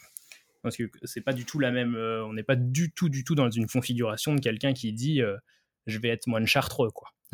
Parce 0.65 0.77
que 0.77 0.89
c'est 1.03 1.21
pas 1.21 1.33
du 1.33 1.45
tout 1.45 1.59
la 1.59 1.71
même. 1.71 1.95
on 1.95 2.33
n'est 2.33 2.43
pas 2.43 2.55
du 2.55 2.91
tout, 2.91 3.07
du 3.07 3.23
tout 3.23 3.35
dans 3.35 3.49
une 3.51 3.67
configuration 3.67 4.33
de 4.33 4.39
quelqu'un 4.39 4.73
qui 4.73 4.91
dit 4.93 5.21
je 5.85 5.99
vais 5.99 6.09
être 6.09 6.27
moine 6.27 6.47
chartreux, 6.47 6.89
quoi. 6.91 7.09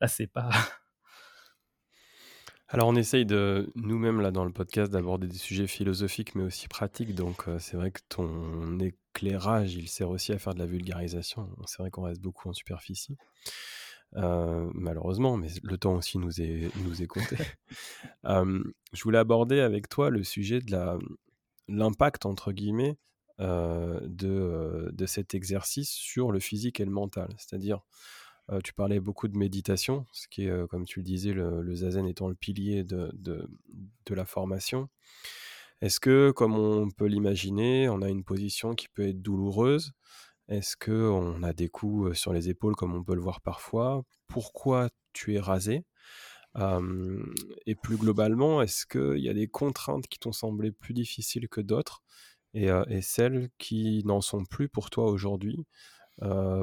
là, 0.00 0.08
c'est 0.08 0.26
pas. 0.26 0.50
Alors, 2.68 2.88
on 2.88 2.96
essaye 2.96 3.24
de 3.24 3.72
nous-mêmes, 3.76 4.20
là, 4.20 4.30
dans 4.30 4.44
le 4.44 4.52
podcast, 4.52 4.92
d'aborder 4.92 5.26
des 5.26 5.38
sujets 5.38 5.66
philosophiques, 5.66 6.34
mais 6.34 6.42
aussi 6.42 6.68
pratiques. 6.68 7.14
Donc, 7.14 7.44
c'est 7.58 7.78
vrai 7.78 7.90
que 7.90 8.00
ton 8.10 8.78
éclairage, 8.78 9.74
il 9.74 9.88
sert 9.88 10.10
aussi 10.10 10.32
à 10.32 10.38
faire 10.38 10.52
de 10.52 10.58
la 10.58 10.66
vulgarisation. 10.66 11.48
C'est 11.64 11.78
vrai 11.78 11.90
qu'on 11.90 12.02
reste 12.02 12.20
beaucoup 12.20 12.50
en 12.50 12.52
superficie. 12.52 13.16
Euh, 14.16 14.70
malheureusement, 14.74 15.36
mais 15.38 15.48
le 15.62 15.78
temps 15.78 15.94
aussi 15.94 16.18
nous 16.18 16.42
est, 16.42 16.70
nous 16.84 17.02
est 17.02 17.06
compté. 17.06 17.36
je 18.24 19.02
voulais 19.02 19.18
aborder 19.18 19.60
avec 19.60 19.88
toi 19.88 20.10
le 20.10 20.22
sujet 20.22 20.60
de 20.60 20.70
la, 20.70 20.98
l'impact, 21.68 22.26
entre 22.26 22.52
guillemets, 22.52 22.96
euh, 23.40 24.00
de, 24.02 24.90
de 24.92 25.06
cet 25.06 25.34
exercice 25.34 25.90
sur 25.90 26.32
le 26.32 26.40
physique 26.40 26.80
et 26.80 26.84
le 26.84 26.90
mental. 26.90 27.28
C'est-à-dire, 27.38 27.80
tu 28.64 28.72
parlais 28.72 28.98
beaucoup 28.98 29.28
de 29.28 29.36
méditation, 29.36 30.06
ce 30.12 30.26
qui 30.26 30.46
est, 30.46 30.68
comme 30.68 30.86
tu 30.86 31.00
le 31.00 31.04
disais, 31.04 31.34
le, 31.34 31.74
zazen 31.74 32.06
étant 32.06 32.28
le 32.28 32.34
pilier 32.34 32.82
de, 32.82 33.10
de, 33.12 33.46
de 34.06 34.14
la 34.14 34.24
formation. 34.24 34.88
Est-ce 35.80 36.00
que, 36.00 36.30
comme 36.30 36.54
on 36.56 36.90
peut 36.90 37.06
l'imaginer, 37.06 37.88
on 37.88 38.02
a 38.02 38.08
une 38.08 38.24
position 38.24 38.74
qui 38.74 38.88
peut 38.88 39.06
être 39.06 39.20
douloureuse? 39.20 39.92
Est-ce 40.48 40.76
qu'on 40.76 41.42
a 41.42 41.52
des 41.52 41.68
coups 41.68 42.18
sur 42.18 42.32
les 42.32 42.48
épaules 42.48 42.74
comme 42.74 42.94
on 42.94 43.04
peut 43.04 43.14
le 43.14 43.20
voir 43.20 43.42
parfois? 43.42 44.02
Pourquoi 44.26 44.88
tu 45.12 45.34
es 45.34 45.40
rasé? 45.40 45.84
Et 46.54 47.74
plus 47.74 47.96
globalement, 47.96 48.62
est-ce 48.62 48.86
qu'il 48.86 49.22
y 49.22 49.28
a 49.28 49.34
des 49.34 49.48
contraintes 49.48 50.06
qui 50.08 50.18
t'ont 50.18 50.32
semblé 50.32 50.72
plus 50.72 50.94
difficiles 50.94 51.48
que 51.48 51.60
d'autres? 51.60 52.02
Et, 52.54 52.70
celles 53.02 53.48
qui 53.58 54.02
n'en 54.04 54.20
sont 54.20 54.44
plus 54.44 54.68
pour 54.68 54.90
toi 54.90 55.10
aujourd'hui 55.10 55.58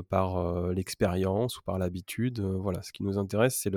par 0.09 0.71
l'expérience 0.71 1.57
ou 1.57 1.61
par 1.61 1.79
l'habitude 1.79 2.41
Voilà, 2.41 2.81
ce 2.81 2.91
qui 2.91 3.03
nous 3.03 3.17
intéresse, 3.17 3.57
c'est 3.61 3.71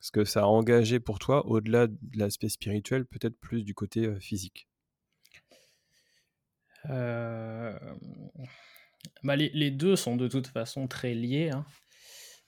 ce 0.00 0.12
que 0.12 0.24
ça 0.24 0.42
a 0.42 0.46
engagé 0.46 1.00
pour 1.00 1.18
toi 1.18 1.46
au-delà 1.46 1.86
de 1.86 1.96
l'aspect 2.14 2.48
spirituel, 2.48 3.06
peut-être 3.06 3.38
plus 3.40 3.64
du 3.64 3.74
côté 3.74 4.20
physique? 4.20 4.68
Bah, 9.24 9.36
les, 9.36 9.70
deux 9.70 9.96
sont 9.96 10.16
de 10.16 10.28
toute 10.28 10.46
façon 10.46 10.86
très 10.88 11.14
liés. 11.14 11.50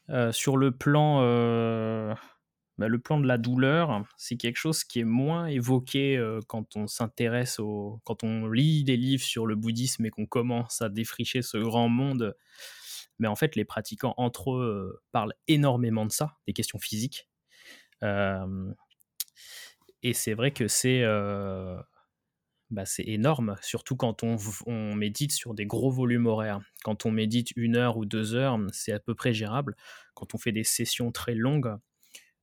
Hein. 0.09 0.33
Sur 0.33 0.57
le 0.57 0.71
plan, 0.73 1.21
bah, 2.81 2.89
le 2.89 2.99
plan 2.99 3.21
de 3.21 3.27
la 3.27 3.37
douleur, 3.37 4.03
c'est 4.17 4.39
quelque 4.39 4.57
chose 4.57 4.85
qui 4.85 5.01
est 5.01 5.05
moins 5.05 5.49
évoqué 5.49 6.17
euh, 6.17 6.41
quand 6.49 6.79
on 6.79 6.87
s'intéresse 6.87 7.59
au, 7.59 8.01
quand 8.05 8.25
on 8.25 8.49
lit 8.49 8.85
des 8.85 8.97
livres 8.97 9.23
sur 9.23 9.45
le 9.45 9.55
bouddhisme 9.55 10.07
et 10.07 10.11
qu'on 10.11 10.25
commence 10.25 10.81
à 10.81 10.89
défricher 10.89 11.43
ce 11.43 11.59
grand 11.59 11.91
monde. 11.91 12.35
Mais 13.19 13.29
en 13.29 13.37
fait, 13.37 13.55
les 13.55 13.67
pratiquants 13.67 14.15
entre 14.17 14.53
eux 14.53 15.03
parlent 15.13 15.35
énormément 15.47 16.07
de 16.07 16.11
ça, 16.11 16.39
des 16.47 16.55
questions 16.55 16.79
physiques. 16.79 17.29
et 20.03 20.15
c'est 20.15 20.33
vrai 20.33 20.51
que 20.51 20.67
c'est 20.67 21.05
bah, 22.71 22.85
énorme, 22.97 23.57
surtout 23.61 23.95
quand 23.95 24.23
on, 24.23 24.95
médite 24.95 25.33
sur 25.33 25.53
des 25.53 25.67
gros 25.67 25.91
volumes 25.91 26.27
horaires. 26.27 26.61
Quand 26.83 27.05
on 27.05 27.11
médite 27.11 27.51
une 27.57 27.77
heure 27.77 27.99
ou 27.99 28.07
deux 28.07 28.35
heures, 28.35 28.59
c'est 28.73 28.93
à 28.93 29.01
peu 29.01 29.15
près 29.15 29.35
gérable. 29.35 29.77
Quand 30.15 30.35
on 30.35 30.39
fait 30.39 30.53
des 30.53 30.65
sessions 30.65 31.13
très 31.13 31.35
longues, 31.35 31.67
euh, 31.67 31.90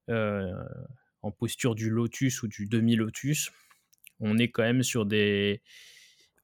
en 0.09 1.31
posture 1.31 1.75
du 1.75 1.89
lotus 1.89 2.43
ou 2.43 2.47
du 2.47 2.65
demi-lotus, 2.67 3.51
on 4.19 4.37
est 4.37 4.49
quand 4.49 4.63
même 4.63 4.83
sur 4.83 5.05
des, 5.05 5.61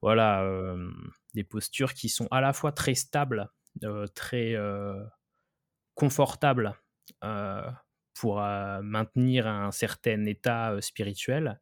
voilà, 0.02 0.42
euh, 0.42 0.90
des 1.34 1.44
postures 1.44 1.94
qui 1.94 2.08
sont 2.08 2.28
à 2.30 2.40
la 2.40 2.52
fois 2.52 2.72
très 2.72 2.94
stables, 2.94 3.48
euh, 3.84 4.06
très 4.08 4.54
confortables 5.94 6.74
pour 8.14 8.36
maintenir 8.36 9.46
un 9.46 9.72
certain 9.72 10.24
état 10.26 10.76
spirituel, 10.80 11.60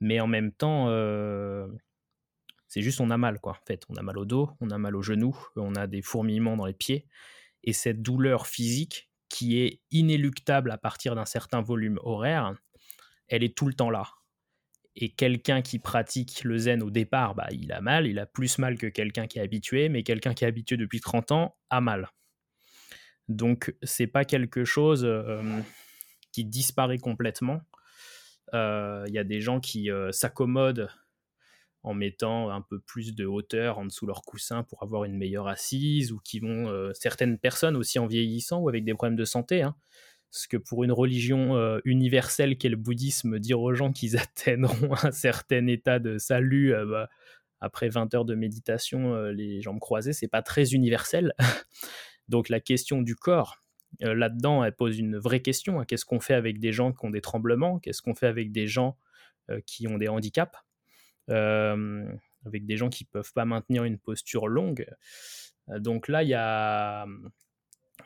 mais 0.00 0.20
en 0.20 0.26
même 0.26 0.52
temps, 0.52 0.88
euh, 0.88 1.66
c'est 2.68 2.82
juste 2.82 3.00
on 3.00 3.10
a 3.10 3.16
mal, 3.16 3.40
quoi. 3.40 3.52
En 3.52 3.66
fait, 3.66 3.84
on 3.88 3.96
a 3.96 4.02
mal 4.02 4.18
au 4.18 4.24
dos, 4.24 4.50
on 4.60 4.70
a 4.70 4.78
mal 4.78 4.94
au 4.94 5.02
genou, 5.02 5.36
on 5.56 5.74
a 5.74 5.86
des 5.86 6.02
fourmillements 6.02 6.56
dans 6.56 6.66
les 6.66 6.74
pieds, 6.74 7.06
et 7.64 7.72
cette 7.72 8.02
douleur 8.02 8.46
physique 8.46 9.07
qui 9.28 9.60
est 9.60 9.80
inéluctable 9.90 10.70
à 10.70 10.78
partir 10.78 11.14
d'un 11.14 11.24
certain 11.24 11.60
volume 11.60 11.98
horaire, 12.02 12.54
elle 13.28 13.42
est 13.42 13.56
tout 13.56 13.66
le 13.66 13.74
temps 13.74 13.90
là. 13.90 14.04
Et 14.96 15.10
quelqu'un 15.10 15.62
qui 15.62 15.78
pratique 15.78 16.42
le 16.42 16.58
zen 16.58 16.82
au 16.82 16.90
départ, 16.90 17.34
bah, 17.34 17.46
il 17.52 17.70
a 17.72 17.80
mal, 17.80 18.06
il 18.06 18.18
a 18.18 18.26
plus 18.26 18.58
mal 18.58 18.76
que 18.78 18.86
quelqu'un 18.86 19.26
qui 19.26 19.38
est 19.38 19.42
habitué, 19.42 19.88
mais 19.88 20.02
quelqu'un 20.02 20.34
qui 20.34 20.44
est 20.44 20.48
habitué 20.48 20.76
depuis 20.76 21.00
30 21.00 21.30
ans 21.32 21.56
a 21.70 21.80
mal. 21.80 22.10
Donc 23.28 23.74
c'est 23.82 24.06
pas 24.06 24.24
quelque 24.24 24.64
chose 24.64 25.06
qui 26.32 26.44
disparaît 26.44 26.98
complètement. 26.98 27.60
Euh, 28.54 29.04
il 29.08 29.14
y 29.14 29.18
a 29.18 29.24
des 29.24 29.40
gens 29.40 29.60
qui 29.60 29.90
euh, 29.90 30.12
s'accommodent 30.12 30.88
en 31.88 31.94
mettant 31.94 32.50
un 32.50 32.60
peu 32.60 32.78
plus 32.80 33.14
de 33.14 33.24
hauteur 33.24 33.78
en 33.78 33.86
dessous 33.86 34.06
leur 34.06 34.22
coussin 34.22 34.62
pour 34.62 34.82
avoir 34.82 35.04
une 35.04 35.16
meilleure 35.16 35.48
assise, 35.48 36.12
ou 36.12 36.20
qui 36.22 36.40
vont, 36.40 36.68
euh, 36.68 36.92
certaines 36.94 37.38
personnes 37.38 37.76
aussi 37.76 37.98
en 37.98 38.06
vieillissant 38.06 38.60
ou 38.60 38.68
avec 38.68 38.84
des 38.84 38.94
problèmes 38.94 39.16
de 39.16 39.24
santé, 39.24 39.62
hein, 39.62 39.74
parce 40.30 40.46
que 40.46 40.56
pour 40.56 40.84
une 40.84 40.92
religion 40.92 41.56
universelle 41.84 42.58
qu'est 42.58 42.68
le 42.68 42.76
bouddhisme, 42.76 43.38
dire 43.38 43.60
aux 43.60 43.74
gens 43.74 43.92
qu'ils 43.92 44.16
atteindront 44.18 44.94
un 45.02 45.10
certain 45.10 45.66
état 45.66 45.98
de 45.98 46.18
salut 46.18 46.74
bah, 46.86 47.08
après 47.60 47.88
20 47.88 48.14
heures 48.14 48.26
de 48.26 48.34
méditation, 48.34 49.16
les 49.30 49.62
jambes 49.62 49.80
croisées, 49.80 50.12
c'est 50.12 50.28
pas 50.28 50.42
très 50.42 50.74
universel. 50.74 51.32
Donc 52.28 52.50
la 52.50 52.60
question 52.60 53.00
du 53.00 53.16
corps, 53.16 53.62
euh, 54.02 54.14
là-dedans, 54.14 54.64
elle 54.64 54.74
pose 54.74 54.98
une 54.98 55.16
vraie 55.16 55.40
question. 55.40 55.80
Hein. 55.80 55.84
Qu'est-ce 55.86 56.04
qu'on 56.04 56.20
fait 56.20 56.34
avec 56.34 56.58
des 56.60 56.72
gens 56.72 56.92
qui 56.92 57.04
ont 57.06 57.10
des 57.10 57.20
tremblements? 57.20 57.78
Qu'est-ce 57.78 58.02
qu'on 58.02 58.14
fait 58.14 58.26
avec 58.26 58.52
des 58.52 58.66
gens 58.66 58.96
euh, 59.50 59.60
qui 59.66 59.88
ont 59.88 59.98
des 59.98 60.08
handicaps? 60.08 60.56
euh, 60.56 60.67
Avec 61.28 62.66
des 62.66 62.76
gens 62.76 62.88
qui 62.88 63.04
ne 63.04 63.08
peuvent 63.08 63.32
pas 63.32 63.44
maintenir 63.44 63.84
une 63.84 63.98
posture 63.98 64.48
longue 64.48 64.86
Donc 65.68 66.08
là, 66.08 66.22
il 66.22 66.28
y 66.28 66.34
a, 66.34 67.06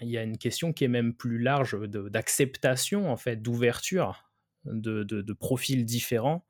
une 0.01 0.39
question 0.39 0.73
qui 0.73 0.85
est 0.85 0.89
même 0.89 1.15
plus 1.15 1.39
large 1.39 1.79
d'acceptation, 1.89 3.11
en 3.11 3.17
fait, 3.17 3.37
d'ouverture 3.37 4.31
de, 4.65 5.33
profils 5.35 5.85
différents 5.85 6.47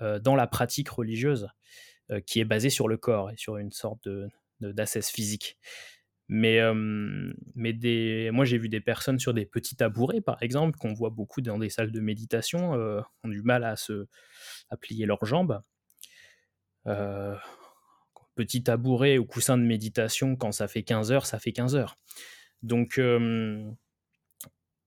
dans 0.00 0.36
la 0.36 0.46
pratique 0.46 0.88
religieuse 0.88 1.48
qui 2.26 2.40
est 2.40 2.44
basée 2.44 2.70
sur 2.70 2.88
le 2.88 2.96
corps 2.96 3.30
et 3.30 3.36
sur 3.36 3.58
une 3.58 3.72
sorte 3.72 4.08
d'assesse 4.60 5.10
physique. 5.10 5.58
Mais, 6.28 6.60
moi, 6.72 8.44
j'ai 8.44 8.58
vu 8.58 8.68
des 8.68 8.80
personnes 8.80 9.18
sur 9.18 9.34
des 9.34 9.46
petits 9.46 9.76
tabourets, 9.76 10.20
par 10.20 10.42
exemple, 10.42 10.78
qu'on 10.78 10.92
voit 10.92 11.10
beaucoup 11.10 11.40
dans 11.40 11.58
des 11.58 11.70
salles 11.70 11.90
de 11.90 12.00
méditation, 12.00 12.74
euh, 12.74 13.00
ont 13.24 13.28
du 13.28 13.42
mal 13.42 13.64
à, 13.64 13.76
se, 13.76 14.06
à 14.68 14.76
plier 14.76 15.06
leurs 15.06 15.24
jambes. 15.24 15.62
Euh, 16.88 17.36
petit 18.34 18.62
tabouret 18.62 19.18
ou 19.18 19.24
coussin 19.24 19.58
de 19.58 19.62
méditation, 19.62 20.36
quand 20.36 20.52
ça 20.52 20.68
fait 20.68 20.82
15 20.82 21.12
heures, 21.12 21.26
ça 21.26 21.38
fait 21.38 21.52
15 21.52 21.76
heures. 21.76 21.98
Donc, 22.62 22.96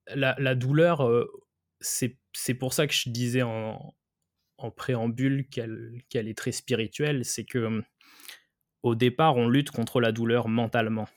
la, 0.07 0.35
la, 0.37 0.55
douleur, 0.55 1.09
c'est 1.81 2.53
pour 2.57 2.73
ça 2.73 2.87
que 2.87 2.93
je 2.93 3.09
disais 3.09 3.41
en, 3.41 3.93
en 4.61 4.71
préambule 4.71 5.47
qu'elle 5.49 6.27
est 6.27 6.37
très 6.37 6.51
spirituelle, 6.51 7.25
c'est 7.25 7.43
que 7.43 7.83
au 8.83 8.95
départ, 8.95 9.35
on 9.35 9.47
lutte 9.47 9.71
contre 9.71 9.99
la 10.01 10.11
douleur 10.11 10.47
mentalement. 10.47 11.07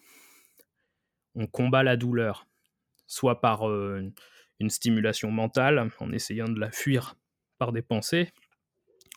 On 1.34 1.46
combat 1.46 1.82
la 1.82 1.96
douleur, 1.96 2.46
soit 3.06 3.40
par 3.40 3.68
euh, 3.68 4.12
une 4.60 4.70
stimulation 4.70 5.30
mentale, 5.30 5.90
en 5.98 6.12
essayant 6.12 6.48
de 6.48 6.60
la 6.60 6.70
fuir 6.70 7.16
par 7.58 7.72
des 7.72 7.82
pensées, 7.82 8.32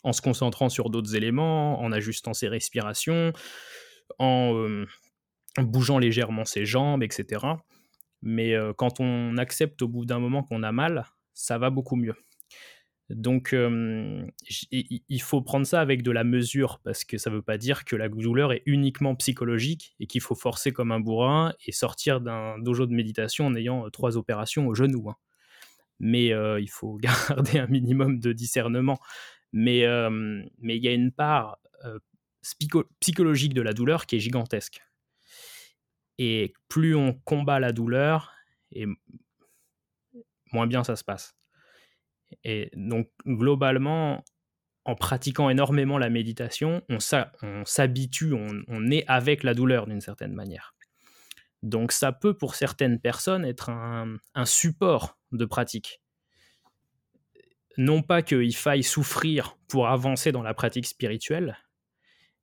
en 0.04 0.14
se 0.14 0.22
concentrant 0.22 0.70
sur 0.70 0.90
d'autres 0.90 1.16
éléments, 1.16 1.82
en 1.82 1.92
ajustant 1.92 2.34
ses 2.34 2.48
respirations, 2.48 3.34
en 4.20 4.56
euh, 4.56 4.86
bougeant 5.58 5.98
légèrement 5.98 6.46
ses 6.46 6.66
jambes, 6.66 7.04
etc. 7.04 7.46
Mais 8.22 8.54
euh, 8.54 8.74
quand 8.74 9.00
on 9.00 9.38
accepte 9.38 9.82
au 9.82 9.88
bout 9.88 10.06
d'un 10.06 10.20
moment 10.20 10.44
qu'on 10.44 10.64
a 10.64 10.72
mal, 10.72 11.06
ça 11.34 11.58
va 11.58 11.70
beaucoup 11.70 11.96
mieux. 11.96 12.16
Donc, 13.10 13.56
il 14.72 15.22
faut 15.22 15.42
prendre 15.42 15.66
ça 15.66 15.80
avec 15.80 16.04
de 16.04 16.12
la 16.12 16.26
mesure, 16.26 16.82
parce 16.84 17.06
que 17.06 17.18
ça 17.18 17.30
ne 17.30 17.36
veut 17.36 17.42
pas 17.42 17.58
dire 17.58 17.86
que 17.86 17.96
la 17.96 18.10
douleur 18.10 18.52
est 18.52 18.64
uniquement 18.66 19.16
psychologique 19.16 19.96
et 20.02 20.08
qu'il 20.08 20.20
faut 20.20 20.36
forcer 20.36 20.74
comme 20.74 20.92
un 20.92 21.00
bourrin 21.00 21.54
et 21.66 21.72
sortir 21.72 22.20
d'un 22.20 22.60
dojo 22.60 22.86
de 22.86 22.94
méditation 22.94 23.46
en 23.46 23.56
ayant 23.56 23.90
trois 23.92 24.18
opérations 24.18 24.68
au 24.68 24.76
genou. 24.76 25.10
Hein. 25.10 25.16
Mais 26.02 26.34
il 26.60 26.70
faut 26.70 26.98
garder 27.02 27.60
un 27.60 27.68
minimum 27.68 28.20
de 28.20 28.34
discernement. 28.34 29.00
Mais 29.54 29.80
il 29.80 30.84
y 30.84 30.88
a 30.88 30.94
une 30.94 31.12
part 31.12 31.60
psychologique 33.00 33.54
de 33.54 33.62
la 33.62 33.74
douleur 33.74 34.06
qui 34.06 34.16
est 34.16 34.20
gigantesque. 34.20 34.82
Et 36.18 36.54
plus 36.68 36.96
on 36.96 37.14
combat 37.14 37.60
la 37.60 37.72
douleur, 37.72 38.34
et 38.72 38.86
moins 40.52 40.68
bien 40.68 40.84
ça 40.84 40.96
se 40.96 41.04
passe. 41.04 41.36
Et 42.44 42.72
donc, 42.76 43.10
globalement, 43.26 44.24
en 44.86 44.96
pratiquant 44.96 45.50
énormément 45.50 45.98
la 45.98 46.10
méditation, 46.10 46.82
on 46.90 47.00
s'habitue, 47.66 48.34
on, 48.34 48.92
est 48.92 49.06
avec 49.08 49.44
la 49.44 49.54
douleur 49.54 49.86
d'une 49.86 50.02
certaine 50.02 50.34
manière. 50.34 50.76
Donc, 51.64 51.92
ça 51.92 52.12
peut 52.12 52.36
pour 52.36 52.56
certaines 52.56 53.00
personnes 53.00 53.46
être 53.46 53.70
un, 53.70 54.18
support 54.46 55.18
de 55.32 55.46
pratique. 55.46 56.02
Non 57.78 58.02
pas 58.02 58.22
qu'il 58.22 58.56
faille 58.56 58.84
souffrir 58.84 59.58
pour 59.68 59.88
avancer 59.88 60.32
dans 60.32 60.42
la 60.42 60.54
pratique 60.54 60.88
spirituelle, 60.88 61.58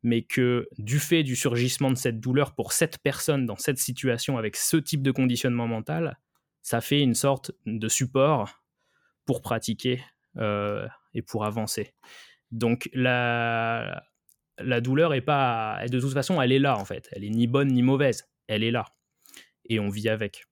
mais 0.03 0.23
que 0.23 0.69
du 0.79 0.99
fait 0.99 1.23
du 1.23 1.35
surgissement 1.35 1.91
de 1.91 1.97
cette 1.97 2.21
douleur 2.21 2.55
pour 2.55 2.73
cette 2.73 2.99
personne 2.99 3.47
dans 3.47 3.57
cette 3.57 3.79
situation 3.79 4.39
avec 4.39 4.57
ce 4.57 4.77
type 4.77 5.03
de 5.03 5.11
conditionnement 5.11 5.67
mental, 5.67 6.19
ça 6.63 6.81
fait 6.81 7.01
une 7.01 7.15
sorte 7.15 7.53
de 7.67 7.89
support 7.89 8.63
pour 9.25 9.43
pratiquer 9.43 10.03
euh, 10.37 10.87
et 11.15 11.23
pour 11.23 11.45
avancer. 11.45 11.95
Donc 12.51 12.89
la, 12.93 14.05
la 14.59 14.81
douleur 14.81 15.15
est 15.15 15.21
pas, 15.21 15.81
de 15.89 15.99
toute 16.01 16.13
façon, 16.13 16.41
elle 16.41 16.53
est 16.53 16.59
là 16.59 16.79
en 16.79 16.85
fait. 16.85 17.09
Elle 17.13 17.25
est 17.25 17.31
ni 17.31 17.47
bonne 17.47 17.69
ni 17.69 17.83
mauvaise. 17.83 18.29
Elle 18.47 18.63
est 18.63 18.71
là 18.71 18.85
et 19.69 19.81
on 19.81 19.89
vit 19.89 20.09
avec. 20.09 20.45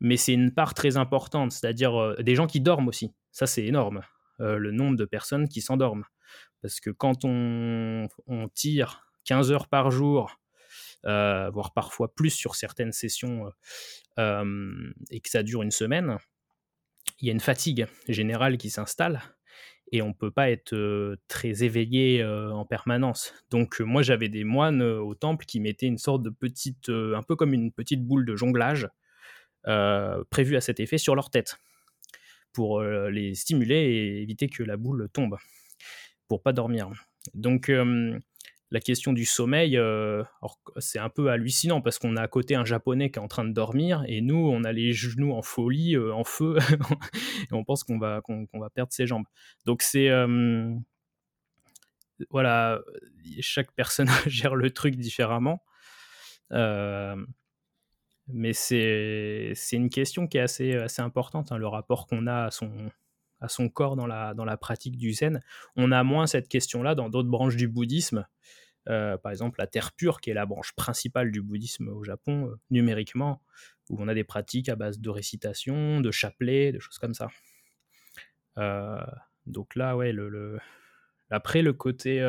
Mais 0.00 0.16
c'est 0.16 0.32
une 0.32 0.52
part 0.52 0.74
très 0.74 0.96
importante, 0.96 1.52
c'est-à-dire 1.52 2.00
euh, 2.00 2.16
des 2.22 2.34
gens 2.34 2.46
qui 2.46 2.60
dorment 2.60 2.88
aussi. 2.88 3.12
Ça 3.32 3.46
c'est 3.46 3.64
énorme, 3.64 4.02
euh, 4.40 4.56
le 4.56 4.70
nombre 4.70 4.96
de 4.96 5.04
personnes 5.04 5.48
qui 5.48 5.60
s'endorment. 5.60 6.04
Parce 6.62 6.80
que 6.80 6.90
quand 6.90 7.24
on, 7.24 8.08
on, 8.26 8.48
tire 8.48 9.06
15 9.24 9.52
heures 9.52 9.68
par 9.68 9.90
jour, 9.90 10.40
voire 11.02 11.72
parfois 11.74 12.14
plus 12.14 12.30
sur 12.30 12.54
certaines 12.54 12.92
sessions, 12.92 13.52
et 14.16 15.20
que 15.20 15.28
ça 15.28 15.42
dure 15.42 15.62
une 15.62 15.70
semaine, 15.70 16.16
il 17.20 17.26
y 17.26 17.30
a 17.30 17.32
une 17.32 17.40
fatigue 17.40 17.86
générale 18.08 18.56
qui 18.56 18.70
s'installe 18.70 19.20
et 19.92 20.00
on 20.00 20.08
ne 20.08 20.12
peut 20.14 20.30
pas 20.30 20.50
être 20.50 21.18
très 21.28 21.64
éveillé 21.64 22.24
en 22.24 22.64
permanence. 22.64 23.34
Donc 23.50 23.80
moi 23.80 24.00
j'avais 24.00 24.30
des 24.30 24.44
moines 24.44 24.80
au 24.80 25.14
temple 25.14 25.44
qui 25.44 25.60
mettaient 25.60 25.86
une 25.86 25.98
sorte 25.98 26.22
de 26.22 26.30
petite, 26.30 26.88
un 26.88 27.22
peu 27.22 27.36
comme 27.36 27.52
une 27.52 27.72
petite 27.72 28.02
boule 28.02 28.24
de 28.24 28.36
jonglage 28.36 28.88
prévue 30.30 30.56
à 30.56 30.60
cet 30.60 30.80
effet 30.80 30.98
sur 30.98 31.14
leur 31.14 31.30
tête 31.30 31.56
pour 32.52 32.82
les 32.82 33.34
stimuler 33.34 33.76
et 33.76 34.22
éviter 34.22 34.48
que 34.48 34.62
la 34.62 34.76
boule 34.76 35.08
tombe 35.12 35.36
pour 36.28 36.42
pas 36.42 36.52
dormir. 36.52 36.90
Donc 37.34 37.70
la 38.74 38.80
question 38.80 39.12
du 39.12 39.24
sommeil, 39.24 39.76
euh, 39.76 40.24
c'est 40.78 40.98
un 40.98 41.08
peu 41.08 41.28
hallucinant 41.28 41.80
parce 41.80 42.00
qu'on 42.00 42.16
a 42.16 42.22
à 42.22 42.26
côté 42.26 42.56
un 42.56 42.64
japonais 42.64 43.08
qui 43.08 43.20
est 43.20 43.22
en 43.22 43.28
train 43.28 43.44
de 43.44 43.52
dormir 43.52 44.02
et 44.08 44.20
nous, 44.20 44.34
on 44.34 44.64
a 44.64 44.72
les 44.72 44.92
genoux 44.92 45.32
en 45.32 45.42
folie, 45.42 45.94
euh, 45.94 46.12
en 46.12 46.24
feu, 46.24 46.56
et 47.50 47.52
on 47.54 47.62
pense 47.62 47.84
qu'on 47.84 48.00
va, 48.00 48.20
qu'on, 48.20 48.48
va 48.52 48.70
perdre 48.70 48.92
ses 48.92 49.06
jambes. 49.06 49.26
Donc 49.64 49.82
c'est... 49.82 50.08
Euh, 50.08 50.74
voilà, 52.30 52.80
chaque 53.40 53.70
personne 53.76 54.08
gère 54.26 54.56
le 54.56 54.72
truc 54.72 54.96
différemment. 54.96 55.62
Mais 58.28 58.52
c'est, 58.52 59.54
une 59.72 59.90
question 59.90 60.26
qui 60.26 60.38
est 60.38 60.40
assez, 60.40 60.76
importante, 60.98 61.52
hein, 61.52 61.58
le 61.58 61.66
rapport 61.66 62.06
qu'on 62.06 62.26
a 62.26 62.46
à 62.46 62.50
son, 62.50 63.68
corps 63.68 63.96
dans 63.96 64.06
la, 64.06 64.34
dans 64.34 64.44
la 64.44 64.56
pratique 64.56 64.96
du 64.96 65.12
zen. 65.12 65.42
On 65.76 65.92
a 65.92 66.02
moins 66.04 66.26
cette 66.26 66.48
question-là 66.48 66.94
dans 66.94 67.10
d'autres 67.10 67.28
branches 67.28 67.56
du 67.56 67.68
bouddhisme. 67.68 68.26
Euh, 68.88 69.16
par 69.16 69.32
exemple, 69.32 69.60
la 69.60 69.66
terre 69.66 69.92
pure, 69.92 70.20
qui 70.20 70.30
est 70.30 70.34
la 70.34 70.46
branche 70.46 70.72
principale 70.74 71.30
du 71.30 71.42
bouddhisme 71.42 71.88
au 71.88 72.04
Japon, 72.04 72.48
euh, 72.48 72.56
numériquement, 72.70 73.42
où 73.90 74.02
on 74.02 74.08
a 74.08 74.14
des 74.14 74.24
pratiques 74.24 74.68
à 74.68 74.76
base 74.76 74.98
de 75.00 75.10
récitation, 75.10 76.00
de 76.00 76.10
chapelet, 76.10 76.72
de 76.72 76.78
choses 76.80 76.98
comme 76.98 77.14
ça. 77.14 77.28
Euh, 78.58 79.04
donc 79.46 79.74
là, 79.74 79.96
ouais, 79.96 80.12
le, 80.12 80.58
après 81.30 81.62
le 81.62 81.72
côté, 81.72 82.20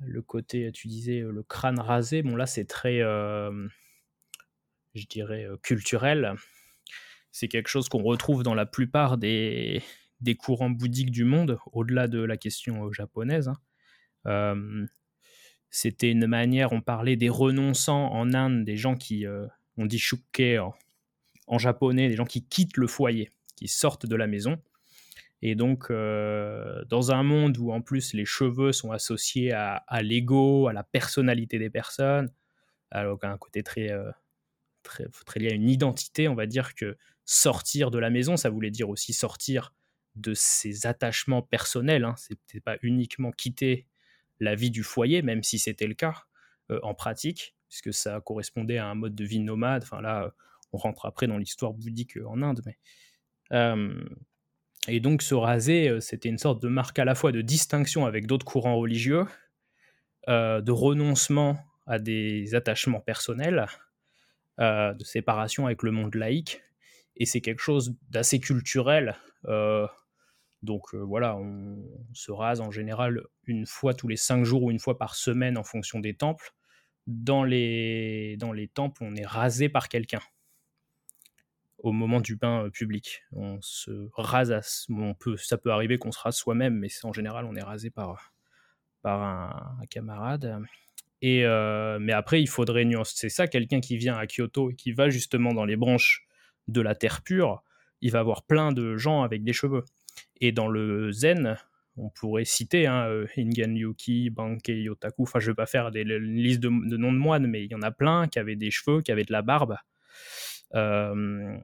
le 0.00 0.22
côté, 0.22 0.70
tu 0.72 0.88
disais, 0.88 1.20
le 1.20 1.42
crâne 1.42 1.78
rasé, 1.78 2.22
bon 2.22 2.36
là 2.36 2.46
c'est 2.46 2.66
très, 2.66 3.00
je 4.94 5.06
dirais, 5.06 5.46
culturel. 5.62 6.34
C'est 7.32 7.48
quelque 7.48 7.68
chose 7.68 7.88
qu'on 7.88 8.02
retrouve 8.02 8.42
dans 8.42 8.54
la 8.54 8.66
plupart 8.66 9.18
des, 9.18 9.82
des 10.20 10.34
courants 10.34 10.70
bouddhiques 10.70 11.10
du 11.10 11.24
monde, 11.24 11.58
au-delà 11.72 12.08
de 12.08 12.20
la 12.20 12.36
question 12.36 12.90
japonaise. 12.92 13.48
Hein. 13.48 13.56
Euh, 14.26 14.86
c'était 15.70 16.10
une 16.10 16.26
manière, 16.26 16.72
on 16.72 16.80
parlait 16.80 17.16
des 17.16 17.28
renonçants 17.28 18.12
en 18.12 18.32
Inde, 18.32 18.64
des 18.64 18.76
gens 18.76 18.96
qui, 18.96 19.26
euh, 19.26 19.46
on 19.76 19.86
dit 19.86 19.98
shukke 19.98 20.58
en, 21.46 21.58
japonais, 21.58 22.08
des 22.08 22.16
gens 22.16 22.24
qui 22.24 22.46
quittent 22.46 22.76
le 22.76 22.86
foyer, 22.86 23.30
qui 23.56 23.68
sortent 23.68 24.06
de 24.06 24.16
la 24.16 24.26
maison. 24.26 24.60
Et 25.42 25.56
donc, 25.56 25.90
euh, 25.90 26.82
dans 26.88 27.12
un 27.12 27.22
monde 27.22 27.58
où 27.58 27.70
en 27.70 27.82
plus 27.82 28.14
les 28.14 28.24
cheveux 28.24 28.72
sont 28.72 28.92
associés 28.92 29.52
à, 29.52 29.84
l'ego, 30.00 30.68
à 30.68 30.72
la 30.72 30.84
personnalité 30.84 31.58
des 31.58 31.70
personnes, 31.70 32.30
alors 32.90 33.18
un 33.24 33.36
côté 33.36 33.62
très, 33.62 33.90
très, 34.84 35.06
très, 35.26 35.40
lié 35.40 35.50
à 35.50 35.54
une 35.54 35.68
identité, 35.68 36.28
on 36.28 36.34
va 36.34 36.46
dire 36.46 36.74
que 36.74 36.96
sortir 37.24 37.90
de 37.90 37.98
la 37.98 38.10
maison, 38.10 38.36
ça 38.36 38.50
voulait 38.50 38.70
dire 38.70 38.88
aussi 38.88 39.12
sortir 39.12 39.72
de 40.14 40.34
ses 40.34 40.86
attachements 40.86 41.42
personnels. 41.42 42.04
Hein. 42.04 42.14
C'était 42.16 42.60
pas 42.60 42.76
uniquement 42.82 43.32
quitter 43.32 43.86
la 44.40 44.54
vie 44.54 44.70
du 44.70 44.82
foyer, 44.82 45.22
même 45.22 45.42
si 45.42 45.58
c'était 45.58 45.86
le 45.86 45.94
cas 45.94 46.24
euh, 46.70 46.78
en 46.82 46.94
pratique, 46.94 47.56
puisque 47.68 47.92
ça 47.92 48.20
correspondait 48.20 48.78
à 48.78 48.86
un 48.86 48.94
mode 48.94 49.14
de 49.14 49.24
vie 49.24 49.40
nomade. 49.40 49.82
Enfin 49.82 50.00
là, 50.00 50.32
on 50.72 50.78
rentre 50.78 51.06
après 51.06 51.26
dans 51.26 51.38
l'histoire 51.38 51.72
bouddhique 51.72 52.16
euh, 52.16 52.26
en 52.26 52.42
Inde, 52.42 52.62
mais 52.66 52.78
euh, 53.52 54.04
et 54.86 55.00
donc 55.00 55.22
se 55.22 55.34
raser, 55.34 55.98
c'était 56.00 56.28
une 56.28 56.36
sorte 56.36 56.60
de 56.62 56.68
marque 56.68 56.98
à 56.98 57.06
la 57.06 57.14
fois 57.14 57.32
de 57.32 57.40
distinction 57.40 58.04
avec 58.04 58.26
d'autres 58.26 58.44
courants 58.44 58.76
religieux, 58.76 59.24
de 60.28 60.70
renoncement 60.70 61.58
à 61.86 61.98
des 61.98 62.54
attachements 62.54 63.00
personnels, 63.00 63.66
de 64.58 65.04
séparation 65.04 65.66
avec 65.66 65.82
le 65.82 65.90
monde 65.90 66.14
laïque, 66.14 66.62
et 67.16 67.26
c'est 67.26 67.40
quelque 67.40 67.60
chose 67.60 67.96
d'assez 68.10 68.40
culturel. 68.40 69.16
Donc 70.62 70.94
voilà, 70.94 71.36
on 71.36 71.84
se 72.14 72.32
rase 72.32 72.60
en 72.60 72.70
général 72.70 73.22
une 73.44 73.66
fois 73.66 73.94
tous 73.94 74.08
les 74.08 74.16
cinq 74.16 74.44
jours 74.44 74.62
ou 74.62 74.70
une 74.70 74.78
fois 74.78 74.96
par 74.96 75.14
semaine 75.14 75.58
en 75.58 75.64
fonction 75.64 76.00
des 76.00 76.14
temples. 76.14 76.52
Dans 77.06 77.44
les, 77.44 78.36
dans 78.38 78.52
les 78.52 78.66
temples, 78.66 79.04
on 79.04 79.14
est 79.14 79.26
rasé 79.26 79.68
par 79.68 79.90
quelqu'un 79.90 80.22
au 81.84 81.92
moment 81.92 82.20
du 82.20 82.34
bain 82.34 82.70
public. 82.70 83.22
On 83.32 83.58
se 83.60 84.08
rase, 84.14 84.86
on 84.88 85.12
peut, 85.14 85.36
ça 85.36 85.58
peut 85.58 85.70
arriver 85.70 85.98
qu'on 85.98 86.12
se 86.12 86.18
rase 86.18 86.36
soi-même, 86.36 86.78
mais 86.78 86.88
en 87.02 87.12
général, 87.12 87.44
on 87.44 87.54
est 87.54 87.62
rasé 87.62 87.90
par, 87.90 88.32
par 89.02 89.22
un, 89.22 89.86
camarade. 89.90 90.62
Et, 91.26 91.42
mais 92.00 92.12
après, 92.12 92.42
il 92.42 92.48
faudrait 92.48 92.84
nuancer 92.84 93.14
C'est 93.16 93.28
ça, 93.30 93.46
quelqu'un 93.46 93.80
qui 93.80 93.96
vient 93.96 94.14
à 94.14 94.26
Kyoto 94.26 94.70
et 94.70 94.74
qui 94.74 94.92
va 94.92 95.08
justement 95.08 95.54
dans 95.54 95.64
les 95.64 95.76
branches 95.76 96.26
de 96.68 96.82
la 96.82 96.94
terre 96.94 97.22
pure, 97.22 97.62
il 98.02 98.10
va 98.10 98.18
avoir 98.18 98.42
plein 98.42 98.72
de 98.72 98.98
gens 98.98 99.22
avec 99.22 99.42
des 99.42 99.54
cheveux. 99.54 99.84
Et 100.40 100.52
dans 100.52 100.68
le 100.68 101.12
zen, 101.12 101.56
on 101.96 102.10
pourrait 102.10 102.44
citer 102.44 102.86
hein, 102.86 103.06
euh, 103.08 103.26
Ingen 103.38 103.74
Yuki, 103.74 104.28
Bankei 104.28 104.82
Yotaku, 104.82 105.22
enfin 105.22 105.40
je 105.40 105.46
ne 105.46 105.52
vais 105.52 105.56
pas 105.56 105.66
faire 105.66 105.90
des, 105.90 106.02
une 106.02 106.36
liste 106.36 106.60
de, 106.60 106.68
noms 106.68 107.12
de 107.12 107.18
moines, 107.18 107.46
mais 107.46 107.64
il 107.64 107.70
y 107.70 107.74
en 107.74 107.82
a 107.82 107.90
plein 107.90 108.28
qui 108.28 108.38
avaient 108.38 108.56
des 108.56 108.70
cheveux, 108.70 109.00
qui 109.00 109.12
avaient 109.12 109.24
de 109.24 109.32
la 109.32 109.42
barbe. 109.42 109.76
Euh, 110.74 111.56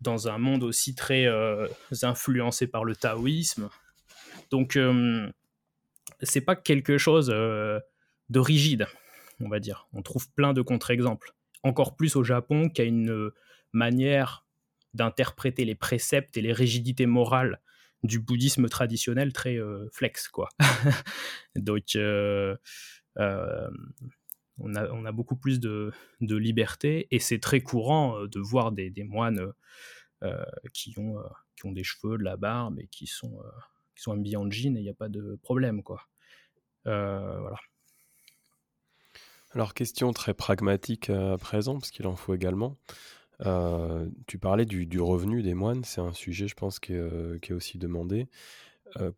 dans 0.00 0.28
un 0.28 0.38
monde 0.38 0.64
aussi 0.64 0.96
très 0.96 1.28
influencé 2.02 2.66
par 2.66 2.84
le 2.84 2.96
taoïsme. 2.96 3.68
Donc, 4.50 4.76
c'est 6.22 6.40
pas 6.40 6.56
quelque 6.56 6.98
chose 6.98 7.32
de 8.32 8.40
rigide, 8.40 8.86
on 9.40 9.48
va 9.48 9.60
dire. 9.60 9.88
On 9.92 10.02
trouve 10.02 10.30
plein 10.32 10.52
de 10.52 10.62
contre-exemples. 10.62 11.32
Encore 11.62 11.96
plus 11.96 12.16
au 12.16 12.24
Japon, 12.24 12.68
qui 12.68 12.82
a 12.82 12.84
une 12.84 13.30
manière 13.72 14.44
d'interpréter 14.94 15.64
les 15.64 15.74
préceptes 15.74 16.36
et 16.36 16.42
les 16.42 16.52
rigidités 16.52 17.06
morales 17.06 17.60
du 18.02 18.18
bouddhisme 18.18 18.68
traditionnel 18.68 19.32
très 19.32 19.58
flex, 19.92 20.28
quoi. 20.28 20.48
Donc, 21.56 21.96
on 24.58 25.04
a, 25.04 25.12
beaucoup 25.12 25.36
plus 25.36 25.60
de, 25.60 25.92
liberté 26.20 27.08
et 27.10 27.18
c'est 27.18 27.38
très 27.38 27.60
courant 27.60 28.18
euh, 28.18 28.28
de 28.28 28.40
voir 28.40 28.72
des, 28.72 28.92
moines 29.04 29.40
euh, 29.40 29.52
euh, 30.22 30.44
qui, 30.72 30.94
ont, 30.98 31.16
qui 31.56 31.66
ont 31.66 31.72
des 31.72 31.84
cheveux, 31.84 32.18
de 32.18 32.24
la 32.24 32.36
barbe 32.36 32.78
et 32.78 32.86
qui 32.86 33.06
sont, 33.06 33.42
qui 33.94 34.02
sont 34.02 34.12
habillés 34.12 34.36
en 34.36 34.50
jean 34.50 34.76
et 34.76 34.80
il 34.80 34.84
n'y 34.84 34.90
a 34.90 34.94
pas 34.94 35.08
de 35.08 35.38
problème. 35.42 35.82
Quoi. 35.82 36.00
voilà. 36.84 37.56
Alors, 39.54 39.74
question 39.74 40.12
très 40.12 40.34
pragmatique 40.34 41.10
à 41.10 41.36
présent, 41.38 41.78
parce 41.78 41.90
qu'il 41.90 42.06
en 42.06 42.16
faut 42.16 42.34
également. 42.34 42.76
tu 44.26 44.38
parlais 44.38 44.64
du, 44.64 45.00
revenu 45.00 45.42
des 45.42 45.54
moines, 45.54 45.84
c'est 45.84 46.00
un 46.00 46.12
sujet, 46.12 46.48
je 46.48 46.54
pense, 46.54 46.78
qui 46.80 46.94
est, 46.94 47.52
aussi 47.52 47.78
demandé. 47.78 48.28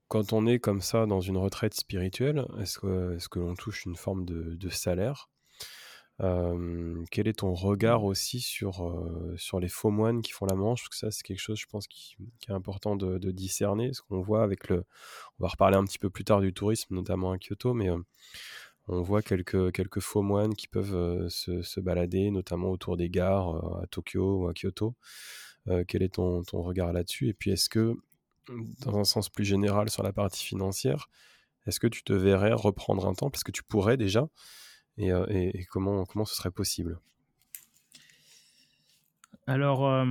quand 0.09 0.32
on 0.32 0.47
est 0.47 0.59
comme 0.59 0.80
ça 0.80 1.07
dans 1.07 1.20
une 1.20 1.37
retraite 1.37 1.74
spirituelle, 1.74 2.47
est-ce 2.61 2.78
que, 2.78 3.39
l'on 3.39 3.55
touche 3.55 3.85
une 3.85 3.97
forme 3.97 4.24
de 4.24 4.68
salaire? 4.68 5.28
Quel 6.18 7.26
est 7.28 7.41
ton 7.41 7.55
regard 7.55 8.05
aussi 8.05 8.41
sur, 8.41 8.93
les 9.61 9.68
faux 9.68 9.91
moines 9.91 10.22
qui 10.22 10.32
font 10.32 10.47
la 10.47 10.55
manche? 10.55 10.82
Parce 10.82 10.89
que 10.89 10.97
ça, 10.97 11.11
c'est 11.11 11.22
quelque 11.22 11.41
chose, 11.41 11.59
je 11.59 11.66
pense, 11.66 11.87
qui, 11.87 12.16
est 12.49 12.53
important 12.53 12.97
de, 12.97 13.30
discerner. 13.30 13.93
Ce 13.93 14.03
qu'on 14.03 14.20
voit 14.20 14.43
avec 14.43 14.68
le. 14.68 14.85
On 15.39 15.45
va 15.45 15.49
reparler 15.49 15.76
un 15.76 15.85
petit 15.85 15.99
peu 15.99 16.11
plus 16.11 16.24
tard 16.24 16.41
du 16.41 16.53
tourisme, 16.53 16.95
notamment 16.95 17.32
à 17.32 17.39
Kyoto, 17.39 17.74
mais 17.74 17.89
on 18.89 19.03
voit 19.03 19.22
quelques, 19.22 20.01
faux 20.01 20.22
moines 20.22 20.55
qui 20.55 20.68
peuvent 20.68 21.28
se, 21.28 21.80
balader, 21.80 22.30
notamment 22.30 22.70
autour 22.70 22.97
des 22.97 23.09
gares 23.09 23.80
à 23.82 23.87
Tokyo 23.87 24.43
ou 24.43 24.49
à 24.49 24.53
Kyoto. 24.53 24.95
quel 25.89 26.03
est 26.03 26.14
ton, 26.14 26.43
regard 26.53 26.93
là-dessus? 26.93 27.28
Et 27.28 27.35
puis, 27.35 27.51
est-ce 27.51 27.68
que, 27.68 27.95
dans 28.80 28.99
un 28.99 29.05
sens 29.05 29.28
plus 29.28 29.45
général 29.45 29.89
sur 29.91 30.03
la 30.03 30.12
partie 30.12 30.45
financière, 30.45 31.09
est-ce 31.66 31.80
que 31.80 31.87
tu 31.87 32.05
te 32.05 32.12
verrais 32.12 32.53
reprendre 32.53 33.07
un 33.07 33.14
temple? 33.14 33.37
Est-ce 33.37 33.45
que 33.45 33.53
tu 33.53 33.62
pourrais 33.62 33.97
déjà? 33.97 34.28
Et, 34.99 35.11
comment, 35.70 36.05
comment 36.05 36.24
ce 36.24 36.35
serait 36.35 36.51
possible? 36.51 36.99
Alors, 39.47 40.07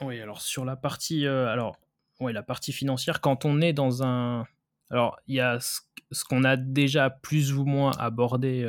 oui, 0.00 0.20
alors 0.20 0.40
sur 0.40 0.64
la 0.64 0.76
partie, 0.76 1.24
la 1.24 2.42
partie 2.42 2.72
financière, 2.72 3.20
quand 3.20 3.44
on 3.44 3.60
est 3.60 3.72
dans 3.72 4.02
un. 4.02 4.46
Alors, 4.90 5.18
il 5.26 5.36
y 5.36 5.40
a 5.40 5.58
ce, 5.60 6.24
qu'on 6.24 6.44
a 6.44 6.56
déjà 6.56 7.10
plus 7.10 7.52
ou 7.52 7.64
moins 7.64 7.92
abordé 7.98 8.64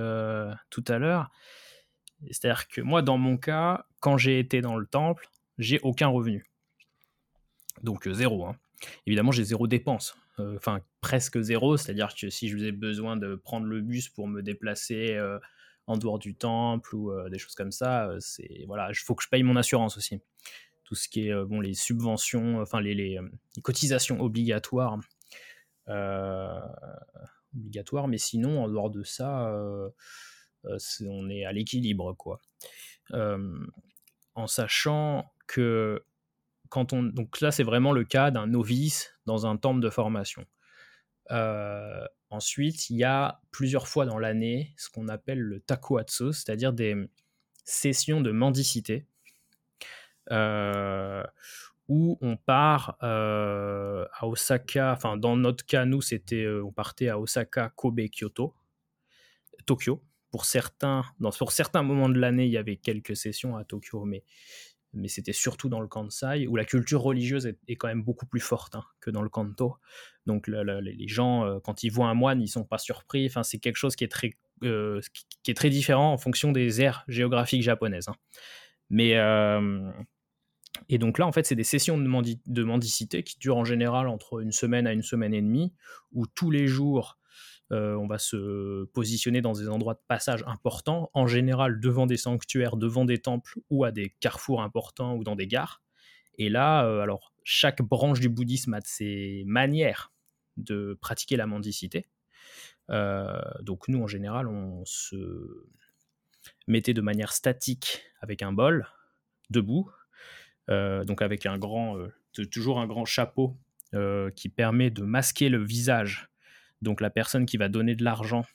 tout 0.70 0.84
à 0.88 0.97
l'heure. 0.97 1.30
C'est-à-dire 2.32 2.68
que 2.68 2.82
moi, 2.82 3.01
dans 3.01 3.18
mon 3.18 3.38
cas, 3.38 3.86
quand 3.99 4.18
j'ai 4.18 4.39
été 4.39 4.61
dans 4.61 4.78
le 4.78 4.88
temple, 4.88 5.30
j'ai 5.57 5.80
aucun 5.82 6.07
revenu. 6.07 6.45
Donc 7.84 8.07
zéro. 8.09 8.45
Hein. 8.45 8.55
Évidemment, 9.05 9.32
j'ai 9.32 9.43
zéro 9.43 9.68
dépense. 9.68 10.15
Euh, 10.39 10.55
enfin 10.55 10.82
presque 11.01 11.39
zéro, 11.41 11.78
c'est-à-dire 11.78 12.13
que 12.13 12.30
si 12.30 12.47
je 12.49 12.57
ai 12.57 12.72
besoin 12.72 13.18
de 13.18 13.36
prendre 13.36 13.65
le 13.65 13.82
bus 13.82 14.09
pour 14.09 14.28
me 14.28 14.43
déplacer 14.43 15.15
euh, 15.15 15.39
en 15.88 15.97
dehors 15.97 16.20
du 16.20 16.36
temple 16.36 16.95
ou 16.95 17.11
euh, 17.11 17.30
des 17.30 17.39
choses 17.39 17.55
comme 17.55 17.72
ça, 17.72 18.11
c'est 18.20 18.65
voilà, 18.68 18.89
il 18.91 18.95
faut 18.95 19.15
que 19.15 19.24
je 19.24 19.30
paye 19.30 19.43
mon 19.43 19.55
assurance 19.55 19.97
aussi. 19.97 20.20
Tout 20.84 20.95
ce 20.95 21.09
qui 21.09 21.28
est 21.28 21.45
bon, 21.45 21.59
les 21.59 21.74
subventions, 21.74 22.61
enfin 22.61 22.80
les, 22.80 23.20
cotisations 23.61 24.22
obligatoires, 24.22 24.97
obligatoires, 27.54 28.08
mais 28.08 28.18
sinon 28.18 28.64
en 28.64 28.68
dehors 28.68 28.90
de 28.90 29.04
ça, 29.04 29.54
on 30.64 31.30
est 31.30 31.46
à 31.46 31.52
l'équilibre 31.52 32.14
quoi. 32.14 32.42
en 33.14 34.48
sachant 34.48 35.32
que 35.48 36.04
quand 36.70 36.94
on, 36.94 37.04
donc 37.04 37.42
là, 37.42 37.52
c'est 37.52 37.64
vraiment 37.64 37.92
le 37.92 38.04
cas 38.04 38.32
d'un 38.32 38.48
novice 38.48 39.14
dans 39.26 39.48
un 39.48 39.58
temple 39.58 39.80
de 39.80 39.90
formation. 39.90 40.46
Euh, 41.32 42.06
ensuite, 42.30 42.90
il 42.90 42.98
y 42.98 43.04
a 43.04 43.42
plusieurs 43.52 43.88
fois 43.88 44.06
dans 44.06 44.20
l'année 44.20 44.74
ce 44.78 44.90
qu'on 44.90 45.08
appelle 45.08 45.40
le 45.40 45.60
takuatsu, 45.60 46.34
c'est-à-dire 46.34 46.74
des 46.74 46.96
sessions 47.64 48.22
de 48.22 48.32
mendicité, 48.32 49.06
euh, 50.32 51.24
où 51.88 52.18
on 52.22 52.38
part 52.38 52.98
euh, 53.04 54.06
à 54.14 54.28
Osaka, 54.28 54.94
enfin 54.94 55.18
dans 55.18 55.38
notre 55.38 55.66
cas, 55.66 55.86
nous, 55.86 56.02
c'était, 56.02 56.48
on 56.48 56.72
partait 56.72 57.10
à 57.10 57.20
Osaka, 57.20 57.72
Kobe, 57.76 58.02
Kyoto, 58.12 58.54
Tokyo. 59.66 60.04
Pour 60.30 60.46
certains, 60.46 61.04
pour 61.38 61.52
certains 61.54 61.84
moments 61.84 62.10
de 62.10 62.20
l'année, 62.20 62.46
il 62.46 62.52
y 62.52 62.58
avait 62.58 62.76
quelques 62.76 63.16
sessions 63.16 63.56
à 63.56 63.64
Tokyo, 63.64 64.04
mais 64.04 64.24
mais 64.94 65.08
c'était 65.08 65.34
surtout 65.34 65.70
dans 65.70 65.80
le 65.80 65.88
Kansai, 65.88 66.48
où 66.48 66.56
la 66.56 66.66
culture 66.66 67.02
religieuse 67.02 67.46
est, 67.68 67.76
quand 67.76 67.88
même 67.88 68.04
beaucoup 68.04 68.26
plus 68.26 68.40
forte 68.40 68.76
hein, 68.76 68.84
que 69.00 69.12
dans 69.12 69.22
le 69.22 69.30
Kanto. 69.30 69.76
Donc 70.26 70.48
les 70.48 71.08
gens, 71.08 71.46
euh, 71.46 71.60
quand 71.64 71.84
ils 71.84 71.90
voient 71.90 72.08
un 72.08 72.14
moine, 72.14 72.42
ils 72.42 72.48
sont 72.48 72.64
pas 72.64 72.78
surpris. 72.78 73.28
Enfin, 73.28 73.44
c'est 73.44 73.60
quelque 73.60 73.76
chose 73.76 73.96
qui 73.96 74.04
est 74.04 74.12
très, 74.12 74.32
euh, 74.64 75.00
qui 75.44 75.52
est 75.52 75.56
très 75.56 75.70
différent 75.70 76.14
en 76.14 76.18
fonction 76.18 76.52
des 76.52 76.82
aires 76.82 77.04
géographiques 77.08 77.64
japonaises. 77.64 78.08
Hein. 78.08 78.16
Mais 78.90 79.18
euh, 79.18 79.92
et 80.89 80.97
donc 80.97 81.17
là, 81.17 81.28
en 81.28 81.32
fait, 81.32 81.45
c'est 81.45 81.55
des 81.55 81.63
sessions 81.63 81.97
de, 81.97 82.36
de, 82.45 82.63
mendicité 82.63 83.23
qui 83.23 83.38
durent 83.39 83.57
en 83.57 83.65
général 83.65 84.07
entre 84.07 84.41
une 84.41 84.51
semaine 84.51 84.88
à 84.88 84.93
une 84.93 85.01
semaine 85.01 85.34
et 85.34 85.41
demie, 85.41 85.73
où 86.13 86.25
tous 86.28 86.51
les 86.51 86.67
jours 86.67 87.17
euh, 87.73 87.95
on 87.95 88.07
va 88.07 88.17
se 88.17 88.86
positionner 88.86 89.41
dans 89.41 89.53
des 89.53 89.67
endroits 89.67 89.95
de 89.95 90.01
passage 90.07 90.43
importants, 90.47 91.11
en 91.13 91.28
général 91.28 91.80
devant 91.80 92.05
des 92.05 92.17
sanctuaires, 92.17 92.78
devant 92.78 93.03
des 93.03 93.17
temples 93.17 93.59
ou 93.69 93.84
à 93.84 93.91
des 93.91 94.15
carrefours 94.19 94.61
importants 94.61 95.15
ou 95.15 95.23
dans 95.23 95.36
des 95.36 95.47
gares. 95.47 95.82
Et 96.38 96.49
là, 96.49 96.86
euh, 96.86 97.01
alors, 97.01 97.34
chaque 97.43 97.82
branche 97.82 98.19
du 98.19 98.30
bouddhisme 98.30 98.73
a 98.73 98.80
ses 98.84 99.43
manières 99.45 100.13
de 100.55 100.97
pratiquer 101.01 101.36
la 101.36 101.45
mendicité. 101.45 102.07
Euh, 102.89 103.41
donc 103.61 103.88
nous, 103.89 104.01
en 104.01 104.07
général, 104.07 104.47
on 104.47 104.84
se 104.86 105.65
mettait 106.67 106.93
de 106.93 107.01
manière 107.01 107.34
statique 107.34 108.03
avec 108.21 108.41
un 108.41 108.53
bol, 108.53 108.87
debout, 109.49 109.91
donc 110.70 111.22
avec 111.22 111.46
un 111.46 111.58
grand, 111.58 111.98
toujours 112.52 112.80
un 112.80 112.88
grand 112.88 113.06
chapeau 113.06 113.58
qui 114.36 114.50
permet 114.50 114.89
de 114.89 115.04
masquer 115.04 115.50
le 115.50 115.64
visage 115.64 116.30
donc 116.82 117.02
la 117.02 117.10
personne 117.10 117.46
qui 117.46 117.58
va 117.58 117.70
donner 117.70 117.96
de 117.96 118.04
l'argent 118.04 118.46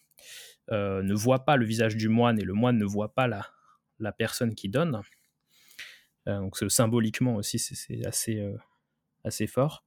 euh, 0.70 1.02
ne 1.02 1.14
voit 1.14 1.44
pas 1.44 1.56
le 1.56 1.64
visage 1.64 1.96
du 1.96 2.08
moine 2.08 2.38
et 2.38 2.44
le 2.44 2.54
moine 2.54 2.78
ne 2.78 2.84
voit 2.84 3.14
pas 3.14 3.26
la, 3.26 4.12
personne 4.12 4.54
qui 4.54 4.68
donne. 4.68 5.00
Euh, 6.28 6.38
donc 6.38 6.56
symboliquement 6.68 7.36
aussi, 7.36 7.58
c'est 7.58 8.06
assez, 8.06 8.38
euh, 8.38 9.46
fort. 9.46 9.84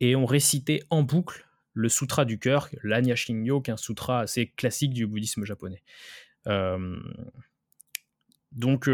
Et 0.00 0.16
on 0.16 0.24
récitait 0.24 0.80
en 0.90 1.02
boucle 1.02 1.46
le 1.72 1.88
sutra 1.88 2.24
du 2.24 2.38
cœur, 2.38 2.68
l'Anya 2.82 3.14
Shingyo, 3.14 3.60
qui 3.60 3.70
est 3.70 3.74
un 3.74 3.76
sutra 3.76 4.20
assez 4.20 4.48
classique 4.48 4.92
du 4.92 5.06
bouddhisme 5.06 5.44
japonais. 5.44 5.82
donc, 8.52 8.88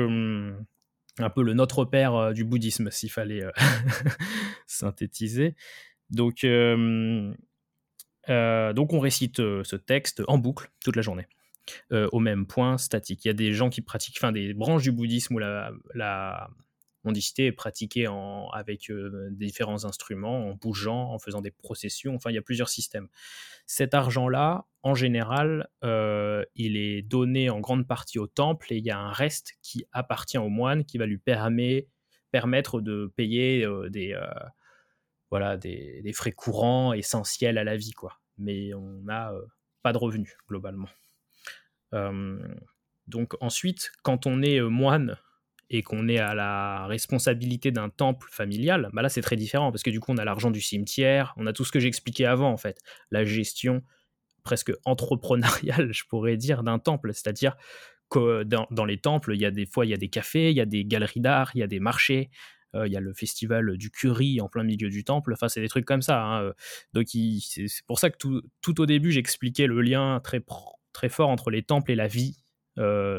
un 1.19 1.31
peu 1.31 1.43
le 1.43 1.55
Notre 1.55 1.85
Père 1.85 2.33
du 2.33 2.45
bouddhisme, 2.45 2.91
s'il 2.91 3.11
fallait 3.11 3.43
synthétiser. 4.67 5.55
Donc, 6.11 6.45
euh, 8.29 8.73
donc 8.73 8.93
on 8.93 9.01
récite 9.01 9.41
euh, 9.41 9.63
ce 9.65 9.77
texte 9.77 10.23
en 10.29 10.39
boucle 10.39 10.71
toute 10.85 10.97
la 10.97 11.03
journée, 11.03 11.27
euh, 11.93 12.09
au 12.13 12.21
même 12.21 12.47
point 12.47 12.79
statique. 12.79 13.25
Il 13.25 13.29
y 13.29 13.31
a 13.31 13.35
des 13.35 13.53
gens 13.53 13.71
qui 13.71 13.83
pratiquent, 13.83 14.17
enfin 14.19 14.33
des 14.33 14.55
branches 14.55 14.83
du 14.83 14.93
bouddhisme 14.93 15.35
où 15.35 15.39
la 15.39 16.51
mendicité 17.07 17.47
est 17.47 17.53
pratiquée 17.53 18.09
en, 18.09 18.49
avec 18.49 18.91
différents 19.31 19.85
instruments, 19.85 20.51
en 20.51 20.55
bougeant, 20.55 21.12
en 21.12 21.19
faisant 21.19 21.41
des 21.41 21.51
processions, 21.51 22.15
enfin 22.15 22.31
il 22.31 22.35
y 22.35 22.39
a 22.39 22.43
plusieurs 22.43 22.69
systèmes. 22.69 23.09
Cet 23.66 23.95
argent-là, 23.95 24.66
en 24.83 24.95
général, 24.95 25.69
il 25.83 26.77
est 26.77 27.03
donné 27.03 27.51
en 27.51 27.61
grande 27.61 27.87
partie 27.87 28.19
au 28.19 28.27
temple 28.27 28.73
et 28.73 28.77
il 28.77 28.85
y 28.85 28.91
a 28.91 28.99
un 28.99 29.12
reste 29.12 29.55
qui 29.62 29.85
appartient 29.93 30.39
au 30.39 30.49
moine 30.49 30.85
qui 30.85 30.99
va 30.99 31.07
lui 31.07 31.19
permettre 31.19 32.81
de 32.81 33.12
payer 33.16 33.66
des 33.89 34.15
voilà, 35.31 35.57
des, 35.57 36.12
frais 36.15 36.33
courants 36.33 36.93
essentiels 36.93 37.59
à 37.59 37.65
la 37.65 37.77
vie, 37.77 37.93
quoi. 37.93 38.20
Mais 38.39 38.74
on 38.74 39.03
n'a 39.03 39.33
euh, 39.33 39.43
pas 39.83 39.93
de 39.93 39.99
revenus, 39.99 40.37
globalement. 40.49 40.89
donc 43.07 43.35
ensuite, 43.41 43.93
quand 44.03 44.27
on 44.27 44.43
est 44.43 44.61
euh, 44.61 44.69
moine 44.69 45.16
et 45.71 45.83
qu'on 45.83 46.09
est 46.09 46.19
à 46.19 46.35
la 46.35 46.87
responsabilité 46.87 47.71
d'un 47.71 47.89
temple 47.89 48.29
familial, 48.31 48.89
bah 48.93 49.03
là 49.03 49.09
c'est 49.09 49.21
très 49.21 49.37
différent 49.37 49.73
parce 49.73 49.83
que 49.83 49.91
du 49.91 50.01
coup 50.01 50.13
on 50.13 50.19
a 50.19 50.25
l'argent 50.25 50.51
du 50.51 50.61
cimetière, 50.61 51.35
on 51.37 51.47
a 51.47 51.53
tout 51.53 51.65
ce 51.65 51.73
que 51.73 51.81
j'expliquais 51.81 52.25
avant 52.25 52.51
en 52.51 52.57
fait, 52.57 52.81
la 53.11 53.25
gestion 53.25 53.83
presque 54.43 54.73
entrepreneuriale, 54.85 55.93
je 55.93 56.05
pourrais 56.09 56.37
dire, 56.37 56.63
d'un 56.63 56.79
temple, 56.79 57.13
c'est-à-dire 57.13 57.57
dans, 58.15 58.85
les 58.85 58.99
temples, 58.99 59.35
il 59.35 59.41
y 59.41 59.45
a 59.45 59.51
des 59.51 59.67
fois 59.67 59.85
il 59.85 59.89
y 59.89 59.95
a 59.95 59.97
des 59.97 60.09
cafés, 60.09 60.51
il 60.51 60.57
y 60.57 60.61
a 60.61 60.67
des 60.67 60.85
galeries 60.85 61.21
d'art, 61.21 61.51
il 61.55 61.59
y 61.59 61.63
a 61.65 61.67
des 61.67 61.81
marchés, 61.81 62.31
il 62.75 62.93
y 62.93 62.97
a 62.97 63.01
le 63.01 63.15
festival 63.15 63.77
du 63.79 63.91
curry 63.91 64.41
en 64.41 64.49
plein 64.49 64.63
milieu 64.63 64.91
du 64.91 65.03
temple. 65.03 65.33
Enfin, 65.33 65.49
c'est 65.49 65.63
des 65.63 65.69
trucs 65.69 65.87
comme 65.87 66.03
ça. 66.03 66.23
Hein, 66.23 66.53
Donc, 66.93 67.07
c'est 67.09 67.67
pour 67.87 67.99
ça 67.99 68.11
que 68.11 68.19
tout, 68.19 68.43
tout 68.61 68.81
au 68.83 68.87
début, 68.87 69.13
j'expliquais 69.13 69.67
le 69.67 69.81
lien 69.81 70.21
très, 70.23 70.45
très 70.93 71.09
fort 71.09 71.31
entre 71.31 71.51
les 71.51 71.63
temples 71.63 71.91
et 71.91 71.95
la 71.95 72.07
vie 72.07 72.37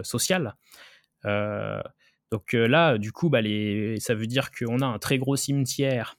sociale. 0.03 0.55
Donc 2.31 2.53
là, 2.53 2.97
du 2.97 3.11
coup, 3.11 3.29
bah, 3.29 3.39
ça 3.99 4.15
veut 4.15 4.27
dire 4.27 4.51
qu'on 4.51 4.79
a 4.79 4.85
un 4.85 4.99
très 4.99 5.17
gros 5.17 5.35
cimetière 5.35 6.17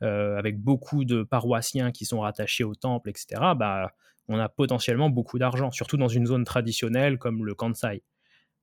avec 0.00 0.58
beaucoup 0.58 1.04
de 1.04 1.22
paroissiens 1.22 1.92
qui 1.92 2.04
sont 2.04 2.20
rattachés 2.20 2.64
au 2.64 2.74
temple, 2.74 3.10
etc. 3.10 3.40
Bah, 3.56 3.92
on 4.28 4.38
a 4.38 4.48
potentiellement 4.48 5.10
beaucoup 5.10 5.38
d'argent, 5.38 5.70
surtout 5.70 5.96
dans 5.96 6.08
une 6.08 6.26
zone 6.26 6.44
traditionnelle 6.44 7.18
comme 7.18 7.44
le 7.44 7.54
Kansai. 7.54 8.02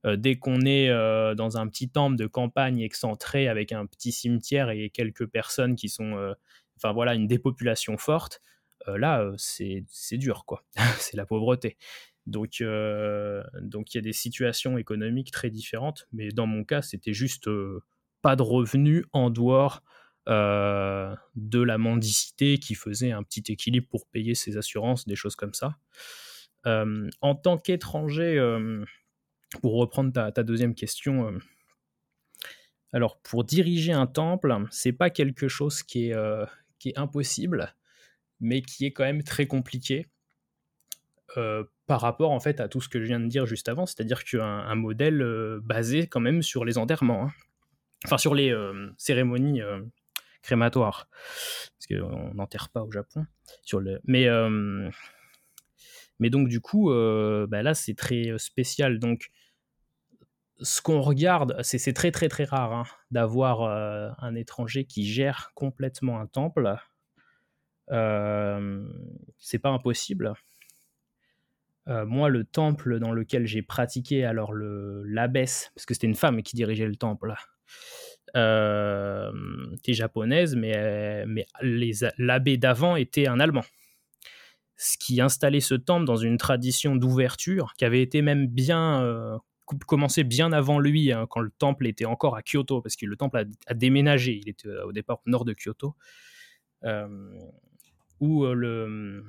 Euh, 0.06 0.16
dès 0.16 0.38
qu'on 0.38 0.62
est 0.62 0.90
euh, 0.90 1.36
dans 1.36 1.58
un 1.58 1.68
petit 1.68 1.90
temple 1.90 2.16
de 2.16 2.26
campagne 2.26 2.80
excentré 2.80 3.50
avec 3.50 3.74
un 3.74 3.86
petit 3.86 4.14
cimetière 4.14 4.70
et 4.70 4.90
quelques 4.90 5.28
personnes 5.28 5.76
qui 5.76 5.90
sont, 5.90 6.16
euh, 6.16 6.34
enfin 6.78 6.94
voilà, 6.94 7.16
une 7.16 7.28
dépopulation 7.28 7.98
forte, 7.98 8.42
là 8.88 9.30
c'est 9.38 9.84
dur 10.14 10.46
quoi, 10.46 10.64
c'est 11.00 11.18
la 11.18 11.26
pauvreté. 11.26 11.78
Donc 12.30 12.64
donc 13.62 13.94
il 13.94 13.98
y 13.98 14.00
a 14.00 14.02
des 14.02 14.14
situations 14.14 14.78
économiques 14.78 15.32
très 15.32 15.50
différentes, 15.50 16.08
mais 16.12 16.30
dans 16.30 16.48
mon 16.48 16.64
cas 16.64 16.82
c'était 16.82 17.14
juste 17.14 17.50
pas 18.22 18.36
de 18.36 18.42
revenus 18.42 19.06
en 19.14 19.30
dehors 19.30 19.84
euh, 20.30 21.16
de 21.36 21.60
la 21.60 21.80
mendicité 21.80 22.60
qui 22.60 22.76
faisait 22.76 23.12
un 23.12 23.24
petit 23.24 23.52
équilibre 23.52 23.88
pour 23.90 24.06
payer 24.08 24.36
ses 24.36 24.58
assurances, 24.58 25.08
des 25.08 25.16
choses 25.16 25.36
comme 25.36 25.56
ça. 25.56 25.78
Euh, 26.68 27.10
en 27.22 27.34
tant 27.34 27.58
qu'étranger, 27.58 28.38
euh, 28.38 28.86
pour 29.62 29.74
reprendre 29.78 30.12
ta, 30.12 30.44
deuxième 30.44 30.76
question, 30.76 31.34
alors 32.94 33.20
pour 33.22 33.44
diriger 33.44 33.92
un 33.92 34.06
temple, 34.06 34.56
c'est 34.70 34.92
pas 34.92 35.10
quelque 35.10 35.48
chose 35.48 35.82
qui 35.82 36.12
est 36.12 36.98
impossible, 36.98 37.74
mais 38.40 38.62
qui 38.62 38.86
est 38.86 38.92
quand 38.92 39.06
même 39.06 39.24
très 39.24 39.48
compliqué. 39.48 40.06
Par 41.90 42.00
rapport 42.00 42.32
en 42.32 42.40
fait 42.40 42.62
à 42.62 42.70
tout 42.70 42.80
ce 42.80 42.88
que 42.88 43.02
je 43.02 43.06
viens 43.06 43.20
de 43.20 43.28
dire 43.28 43.46
juste 43.46 43.68
avant, 43.68 43.86
c'est-à-dire 43.86 44.24
qu'un 44.24 44.44
un 44.44 44.76
modèle 44.76 45.22
basé 45.62 46.08
quand 46.08 46.22
même 46.22 46.42
sur 46.42 46.64
les 46.64 46.78
enterrements, 46.78 47.26
hein. 47.26 47.32
enfin 48.06 48.18
sur 48.18 48.34
les 48.34 48.56
cérémonies 48.98 49.62
crématoire. 50.42 51.08
Parce 51.78 51.88
qu'on 51.88 52.34
n'enterre 52.34 52.70
pas 52.70 52.84
au 52.84 52.92
Japon. 52.92 53.26
Mais, 54.04 54.28
euh, 54.28 54.90
mais 56.20 56.30
donc, 56.30 56.48
du 56.48 56.62
coup, 56.62 56.92
euh, 56.92 57.48
bah 57.48 57.64
là, 57.64 57.74
c'est 57.74 57.96
très 57.96 58.38
spécial. 58.38 59.00
Donc, 59.00 59.30
ce 60.62 60.82
qu'on 60.82 61.02
regarde, 61.02 61.56
c'est 61.62 61.94
très, 61.94 62.12
très, 62.12 62.28
très 62.28 62.44
rare 62.44 62.74
hein, 62.74 62.84
d'avoir 63.12 63.64
euh, 63.64 64.10
un 64.18 64.36
étranger 64.36 64.86
qui 64.86 65.06
gère 65.06 65.52
complètement 65.56 66.20
un 66.20 66.28
temple. 66.28 66.76
c'est 69.38 69.60
pas 69.60 69.70
impossible. 69.70 70.34
Moi, 72.06 72.30
le 72.30 72.44
temple 72.44 73.00
dans 73.00 73.12
lequel 73.12 73.48
j'ai 73.48 73.62
pratiqué, 73.62 74.24
alors 74.24 74.54
l'abbesse, 74.54 75.72
parce 75.76 75.86
que 75.86 75.94
c'était 75.94 76.08
une 76.08 76.16
femme 76.16 76.44
qui 76.44 76.56
dirigeait 76.56 76.88
le 76.88 76.96
temple, 76.96 77.34
euh, 78.36 79.32
était 79.74 79.94
japonaise, 79.94 80.56
mais, 80.56 81.26
mais 81.26 81.46
l'abbé 82.18 82.58
d'avant 82.58 82.96
était 82.96 83.28
un 83.28 83.40
Allemand. 83.40 83.64
Ce 84.78 84.98
qui 84.98 85.20
installait 85.20 85.60
ce 85.60 85.76
temple 85.76 86.06
dans 86.06 86.16
une 86.16 86.38
tradition 86.38 86.96
d'ouverture 86.96 87.74
qui 87.78 87.86
avait 87.86 88.02
été 88.02 88.22
même 88.22 88.48
bien 88.48 89.04
euh, 89.04 89.38
commencé 89.88 90.24
bien 90.24 90.52
avant 90.54 90.80
lui, 90.80 91.12
hein, 91.12 91.28
quand 91.30 91.42
le 91.42 91.52
temple 91.52 91.88
était 91.88 92.06
encore 92.06 92.36
à 92.36 92.42
Kyoto, 92.42 92.82
parce 92.82 92.96
que 92.96 93.06
le 93.06 93.16
temple 93.16 93.46
a, 93.68 93.74
déménagé. 93.74 94.40
Il 94.42 94.50
était 94.50 94.68
euh, 94.68 94.86
au 94.86 94.92
départ 94.92 95.22
au 95.26 95.30
nord 95.30 95.44
de 95.44 95.54
Kyoto, 95.54 95.96
où 98.20 98.46
le 98.46 99.26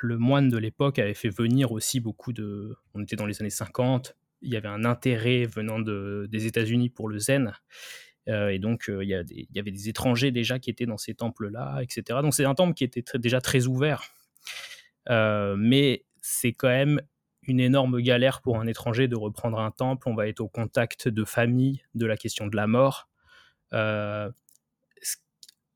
le 0.00 0.18
moine 0.18 0.48
de 0.48 0.58
l'époque 0.58 0.98
avait 0.98 1.14
fait 1.14 1.28
venir 1.28 1.72
aussi 1.72 2.00
beaucoup 2.00 2.32
de. 2.32 2.76
On 2.94 3.02
était 3.02 3.16
dans 3.16 3.26
les 3.26 3.40
années 3.40 3.50
50, 3.50 4.16
il 4.42 4.52
y 4.52 4.56
avait 4.56 4.68
un 4.68 4.84
intérêt 4.84 5.44
venant 5.44 5.80
des 5.80 6.46
États-Unis 6.46 6.90
pour 6.90 7.08
le 7.08 7.18
zen. 7.18 7.52
Euh, 8.28 8.48
et 8.48 8.58
donc, 8.58 8.88
euh, 8.88 9.02
il, 9.02 9.08
y 9.08 9.58
avait 9.58 9.70
des 9.70 9.88
étrangers 9.88 10.30
déjà 10.30 10.58
qui 10.58 10.70
étaient 10.70 10.86
dans 10.86 10.98
ces 10.98 11.14
temples-là, 11.14 11.80
etc. 11.82 12.20
Donc, 12.22 12.34
c'est 12.34 12.44
un 12.44 12.54
temple 12.54 12.74
qui 12.74 12.84
était 12.84 13.02
déjà 13.18 13.40
très 13.40 13.66
ouvert. 13.66 14.02
Euh, 15.08 15.56
mais 15.58 16.04
c'est 16.20 16.52
quand 16.52 16.68
même 16.68 17.00
une 17.42 17.60
énorme 17.60 18.00
galère 18.02 18.42
pour 18.42 18.60
un 18.60 18.66
étranger 18.66 19.08
de 19.08 19.16
reprendre 19.16 19.58
un 19.58 19.70
temple. 19.70 20.08
On 20.08 20.14
va 20.14 20.28
être 20.28 20.40
au 20.40 20.48
contact 20.48 21.08
de 21.08 21.24
famille, 21.24 21.82
de 21.94 22.04
la 22.04 22.16
question 22.16 22.46
de 22.46 22.56
la 22.56 22.66
mort. 22.66 23.08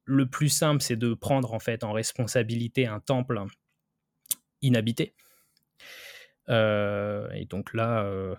le 0.05 0.27
plus 0.27 0.49
simple, 0.51 0.83
c'est 0.83 0.97
de 0.97 1.15
prendre 1.15 1.55
en 1.55 1.59
fait 1.59 1.85
en 1.85 1.93
responsabilité 1.93 2.87
un 2.87 3.01
temple 3.01 3.43
inhabité. 4.63 5.15
Euh, 6.49 7.31
et 7.33 7.45
donc 7.45 7.75
là, 7.75 8.05
euh, 8.05 8.35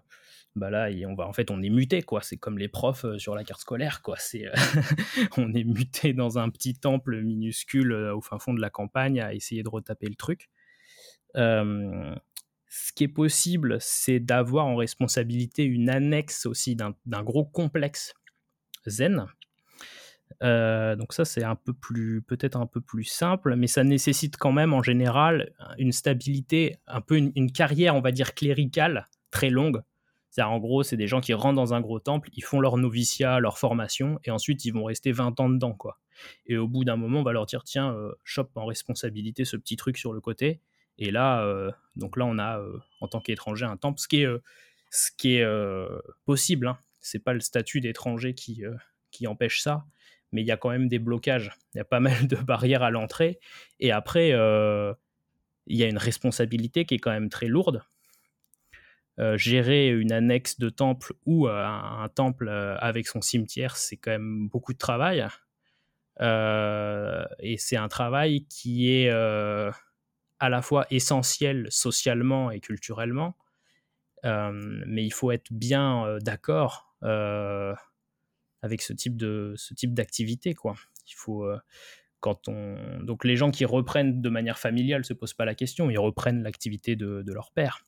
bah 0.56 0.70
là, 0.70 0.90
on 1.08 1.16
va 1.16 1.28
en 1.28 1.34
fait, 1.34 1.52
on 1.52 1.62
est 1.62 1.70
muté 1.70 2.02
quoi. 2.04 2.22
C'est 2.22 2.38
comme 2.38 2.58
les 2.58 2.68
profs 2.68 3.06
euh, 3.06 3.18
sur 3.18 3.36
la 3.36 3.44
carte 3.44 3.62
scolaire 3.62 4.02
quoi. 4.02 4.18
C'est, 4.18 4.46
on 5.38 5.54
est 5.54 5.64
muté 5.64 6.14
dans 6.14 6.38
un 6.38 6.50
petit 6.50 6.74
temple 6.74 7.22
minuscule 7.22 7.94
au 7.94 8.22
fin 8.22 8.40
fond 8.40 8.54
de 8.54 8.62
la 8.62 8.70
campagne 8.70 9.22
à 9.22 9.34
essayer 9.34 9.64
de 9.64 9.70
retaper 9.70 10.08
le 10.08 10.16
truc. 10.16 10.50
ce 11.36 12.92
qui 12.96 13.04
est 13.04 13.08
possible, 13.08 13.78
c'est 13.80 14.20
d'avoir 14.20 14.66
en 14.66 14.76
responsabilité 14.76 15.64
une 15.64 15.90
annexe 15.90 16.46
aussi 16.46 16.76
d'un 16.76 17.24
gros 17.24 17.46
complexe 17.46 18.14
zen 18.88 19.28
euh, 20.42 20.96
donc 20.96 21.14
ça, 21.14 21.26
c'est 21.26 21.44
un 21.44 21.56
peu 21.56 21.74
plus, 21.74 22.22
peut-être 22.22 22.58
un 22.58 22.66
peu 22.66 22.82
plus 22.82 23.04
simple, 23.04 23.56
mais 23.56 23.68
ça 23.68 23.84
nécessite 23.84 24.38
quand 24.38 24.52
même 24.52 24.74
en 24.74 24.82
général 24.82 25.54
une 25.78 25.92
stabilité, 25.92 26.78
un 26.88 27.02
peu 27.02 27.18
une, 27.18 27.52
carrière, 27.52 27.96
on 27.96 28.02
va 28.02 28.12
dire 28.12 28.34
cléricale 28.34 29.08
très 29.32 29.50
longue. 29.50 29.82
C'est 30.30 30.42
en 30.42 30.58
gros, 30.58 30.82
c'est 30.82 30.98
des 30.98 31.08
gens 31.08 31.22
qui 31.22 31.34
rentrent 31.34 31.56
dans 31.56 31.74
un 31.74 31.82
gros 31.82 32.00
temple, 32.00 32.30
ils 32.34 32.44
font 32.44 32.60
leur 32.60 32.78
noviciat, 32.78 33.40
leur 33.40 33.58
formation, 33.60 34.20
et 34.24 34.32
ensuite 34.32 34.66
ils 34.66 34.72
vont 34.72 34.86
rester 34.86 35.12
20 35.12 35.40
ans 35.40 35.50
dedans, 35.50 35.74
quoi. 35.74 36.00
Et 36.46 36.58
au 36.58 36.68
bout 36.68 36.84
d'un 36.86 36.96
moment, 36.96 37.20
on 37.20 37.24
va 37.24 37.34
leur 37.34 37.46
dire 37.46 37.64
tiens, 37.64 37.94
euh, 37.94 38.14
chope 38.24 38.56
en 38.56 38.66
responsabilité 38.66 39.46
ce 39.46 39.58
petit 39.58 39.76
truc 39.76 39.98
sur 39.98 40.14
le 40.14 40.22
côté. 40.22 40.62
Et 40.98 41.12
là, 41.12 41.44
euh, 41.44 41.72
donc 41.96 42.18
là, 42.18 42.26
on 42.26 42.40
a 42.40 42.62
en 43.02 43.08
tant 43.08 43.20
qu'étranger 43.20 43.66
un 43.66 43.78
temple, 43.78 44.00
ce 44.00 44.08
qui 45.18 45.36
est, 45.36 45.88
possible. 46.26 46.68
Hein. 46.68 46.78
C'est 47.00 47.20
pas 47.20 47.34
le 47.34 47.40
statut 47.40 47.82
d'étranger 47.82 48.34
qui 48.34 49.28
empêche 49.28 49.62
ça, 49.62 49.86
mais 50.34 50.42
il 50.42 50.48
y 50.48 50.52
a 50.52 50.58
quand 50.58 50.72
même 50.72 50.90
des 50.90 51.00
blocages. 51.00 51.52
Il 51.74 51.78
y 51.78 51.82
a 51.82 51.86
pas 51.86 52.02
mal 52.02 52.28
de 52.28 52.36
barrières 52.44 52.84
à 52.84 52.92
l'entrée. 52.92 53.40
Et 53.80 53.92
après, 53.92 54.32
euh, 54.34 54.94
il 55.68 55.78
y 55.78 55.84
a 55.84 55.88
une 55.88 55.98
responsabilité 55.98 56.84
qui 56.86 56.96
est 56.96 57.00
quand 57.00 57.12
même 57.12 57.30
très 57.30 57.48
lourde. 57.48 57.84
Euh, 59.20 59.38
gérer 59.38 59.90
une 59.90 60.12
annexe 60.12 60.58
de 60.58 60.70
temple 60.70 61.14
ou 61.28 61.48
euh, 61.48 61.64
un, 61.64 62.10
temple 62.10 62.50
avec 62.50 63.08
son 63.08 63.22
cimetière, 63.22 63.78
c'est 63.78 63.96
quand 63.96 64.12
même 64.12 64.50
beaucoup 64.50 64.74
de 64.74 64.80
travail. 64.80 65.26
et 66.20 67.56
c'est 67.58 67.78
un 67.78 67.88
travail 67.88 68.46
qui 68.48 68.92
est 68.92 69.10
à 69.10 70.50
la 70.50 70.62
fois 70.64 70.88
essentiel 70.90 71.68
socialement 71.70 72.50
et 72.50 72.60
culturellement, 72.60 73.38
mais 74.24 75.06
il 75.06 75.14
faut 75.14 75.32
être 75.32 75.54
bien 75.54 76.18
d'accord 76.22 76.98
avec 78.64 78.82
ce 78.82 78.94
type 78.94 79.16
de 79.18 79.54
ce 79.56 79.76
type 79.76 79.94
d'activité 79.94 80.56
quoi. 80.56 80.74
Il 81.08 81.14
faut 81.16 81.44
euh, 81.44 81.60
quand 82.22 82.48
on 82.48 83.04
donc 83.04 83.26
les 83.26 83.36
gens 83.36 83.52
qui 83.52 83.66
reprennent 83.66 84.22
de 84.22 84.30
manière 84.30 84.58
familiale 84.58 85.06
se 85.06 85.14
posent 85.14 85.36
pas 85.36 85.46
la 85.46 85.54
question, 85.54 85.92
ils 85.92 86.00
reprennent 86.00 86.42
l'activité 86.42 86.96
de, 86.96 87.22
de, 87.22 87.34
leur 87.34 87.52
père. 87.52 87.86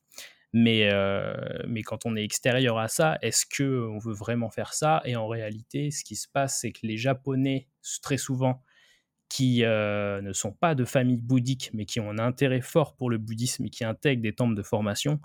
Mais 0.52 0.90
euh, 0.92 1.34
mais 1.66 1.82
quand 1.82 2.06
on 2.06 2.14
est 2.14 2.22
extérieur 2.22 2.78
à 2.78 2.88
ça, 2.88 3.18
est-ce 3.22 3.46
que 3.46 3.88
on 3.88 3.98
veut 3.98 4.14
vraiment 4.14 4.50
faire 4.50 4.74
ça? 4.74 5.02
Et 5.06 5.16
en 5.16 5.26
réalité, 5.26 5.90
ce 5.90 6.04
qui 6.04 6.14
se 6.14 6.28
passe, 6.28 6.60
c'est 6.60 6.72
que 6.72 6.86
les 6.86 6.98
Japonais 6.98 7.66
très 8.02 8.18
souvent 8.18 8.62
qui 9.28 9.64
euh, 9.64 10.20
ne 10.20 10.32
sont 10.32 10.52
pas 10.52 10.74
de 10.74 10.84
famille 10.84 11.20
bouddhique, 11.20 11.70
mais 11.72 11.84
qui 11.84 11.98
ont 12.00 12.10
un 12.10 12.18
intérêt 12.18 12.60
fort 12.60 12.94
pour 12.94 13.10
le 13.10 13.18
bouddhisme 13.18 13.64
et 13.64 13.70
qui 13.70 13.84
intègrent 13.84 14.22
des 14.22 14.34
temples 14.34 14.54
de 14.54 14.62
formation, 14.62 15.20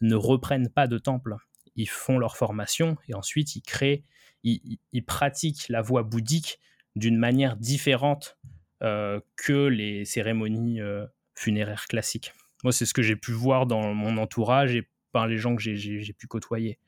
ne 0.00 0.14
reprennent 0.14 0.68
pas 0.68 0.86
de 0.88 0.98
temples. 0.98 1.36
Ils 1.74 1.88
font 1.88 2.18
leur 2.18 2.36
formation 2.36 2.96
et 3.08 3.14
ensuite 3.14 3.56
ils 3.56 3.62
créent 3.62 4.04
ils, 4.46 5.04
pratiquent 5.04 5.68
la 5.68 5.82
voie 5.82 6.02
bouddhique 6.02 6.60
d'une 6.94 7.18
manière 7.18 7.56
différente 7.56 8.38
euh, 8.82 9.20
que 9.36 9.66
les 9.66 10.04
cérémonies 10.04 10.80
euh, 10.80 11.04
funéraires 11.34 11.86
classiques. 11.86 12.32
Moi, 12.62 12.72
c'est 12.72 12.86
ce 12.86 12.94
que 12.94 13.02
j'ai 13.02 13.16
pu 13.16 13.32
voir 13.32 13.66
dans 13.66 13.92
mon 13.94 14.16
entourage 14.18 14.74
et 14.74 14.88
par 15.12 15.26
les 15.26 15.36
gens 15.36 15.56
que 15.56 15.62
j'ai 15.62 16.12
pu 16.12 16.26
côtoyer. 16.26 16.78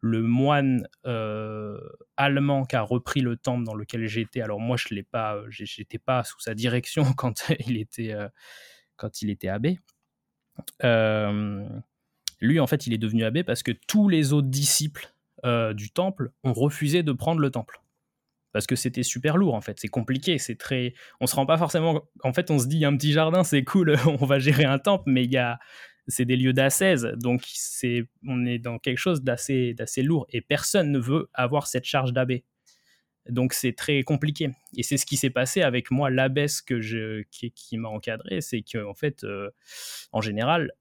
Le 0.00 0.22
moine 0.22 0.86
euh, 1.06 1.78
allemand 2.16 2.64
qui 2.64 2.76
a 2.76 2.82
repris 2.82 3.20
le 3.20 3.36
temple 3.36 3.64
dans 3.64 3.74
lequel 3.74 4.06
j'étais, 4.06 4.42
alors 4.42 4.60
moi, 4.60 4.76
je 4.76 4.94
l'ai 4.94 5.02
pas, 5.02 5.42
j'étais 5.48 5.98
pas 5.98 6.24
sous 6.24 6.40
sa 6.40 6.54
direction 6.54 7.04
quand 7.16 7.48
il 7.66 7.78
était 7.78 9.48
abbé 9.48 9.78
Lui, 12.40 12.60
en 12.60 12.66
fait, 12.66 12.86
il 12.86 12.92
est 12.92 12.98
devenu 12.98 13.24
abbé 13.24 13.44
parce 13.44 13.62
que 13.62 13.72
tous 13.72 14.08
les 14.08 14.34
autres 14.34 14.48
disciples 14.48 15.13
du 15.44 15.90
temple 15.90 16.32
ont 16.42 16.52
refusé 16.52 17.02
de 17.02 17.12
prendre 17.12 17.40
le 17.40 17.50
temple. 17.50 17.80
Parce 18.54 18.68
que 18.68 18.76
c'était 18.76 19.02
super 19.02 19.36
lourd 19.36 19.54
en 19.54 19.60
fait, 19.60 19.80
c'est 19.80 19.88
compliqué, 19.88 20.38
c'est 20.38 20.54
très 20.54 20.94
on 21.20 21.26
se 21.26 21.34
rend 21.34 21.44
pas 21.44 21.58
forcément 21.58 22.04
en 22.22 22.32
fait, 22.32 22.52
on 22.52 22.60
se 22.60 22.68
dit 22.68 22.84
un 22.84 22.96
petit 22.96 23.12
jardin, 23.12 23.42
c'est 23.42 23.64
cool, 23.64 23.96
on 24.06 24.24
va 24.24 24.38
gérer 24.38 24.64
un 24.64 24.78
temple 24.78 25.04
mais 25.06 25.24
il 25.24 25.32
y 25.32 25.36
a 25.36 25.58
c'est 26.06 26.24
des 26.24 26.36
lieux 26.36 26.52
d'ascèse 26.52 27.10
donc 27.16 27.42
c'est 27.46 28.04
on 28.28 28.46
est 28.46 28.60
dans 28.60 28.78
quelque 28.78 28.98
chose 28.98 29.22
d'assez 29.22 29.74
d'assez 29.74 30.02
lourd. 30.02 30.26
Et 30.30 30.40
personne 30.40 30.92
ne 30.92 31.00
veut 31.00 31.28
avoir 31.34 31.66
cette 31.66 31.84
charge 31.84 32.12
d'abbé. 32.12 32.44
Donc 33.28 33.54
c'est 33.54 33.72
très 33.72 34.02
compliqué. 34.04 34.50
Et 34.76 34.82
c'est 34.84 34.98
ce 34.98 35.06
qui 35.06 35.16
s'est 35.16 35.30
passé 35.30 35.62
avec 35.62 35.90
moi 35.90 36.10
l'abbesse 36.10 36.62
que 36.62 36.80
je 36.80 37.22
qui, 37.30 37.76
m'a 37.76 37.88
encadré, 37.88 38.40
c'est 38.40 38.62
que 38.62 38.84
en 38.84 38.94
fait 38.94 39.24
euh, 39.24 39.50
en 40.12 40.20
général 40.20 40.72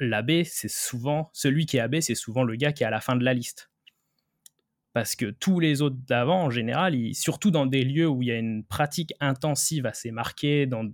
l'abbé 0.00 0.42
c'est 0.42 0.70
souvent 0.70 1.30
celui 1.32 1.66
qui 1.66 1.76
est 1.76 1.80
abbé, 1.80 2.00
c'est 2.00 2.16
souvent 2.16 2.42
le 2.42 2.56
gars 2.56 2.72
qui 2.72 2.82
est 2.82 2.86
à 2.86 2.90
la 2.90 3.00
fin 3.00 3.14
de 3.14 3.24
la 3.24 3.34
liste 3.34 3.71
parce 4.92 5.16
que 5.16 5.26
tous 5.26 5.58
les 5.58 5.80
autres 5.80 5.96
d'avant, 6.06 6.44
en 6.44 6.50
général, 6.50 6.94
surtout 7.14 7.50
dans 7.50 7.66
des 7.66 7.84
lieux 7.84 8.08
où 8.08 8.22
il 8.22 8.28
y 8.28 8.32
a 8.32 8.38
une 8.38 8.64
pratique 8.64 9.14
intensive 9.20 9.86
assez 9.86 10.10
marquée, 10.10 10.66
dans 10.66 10.84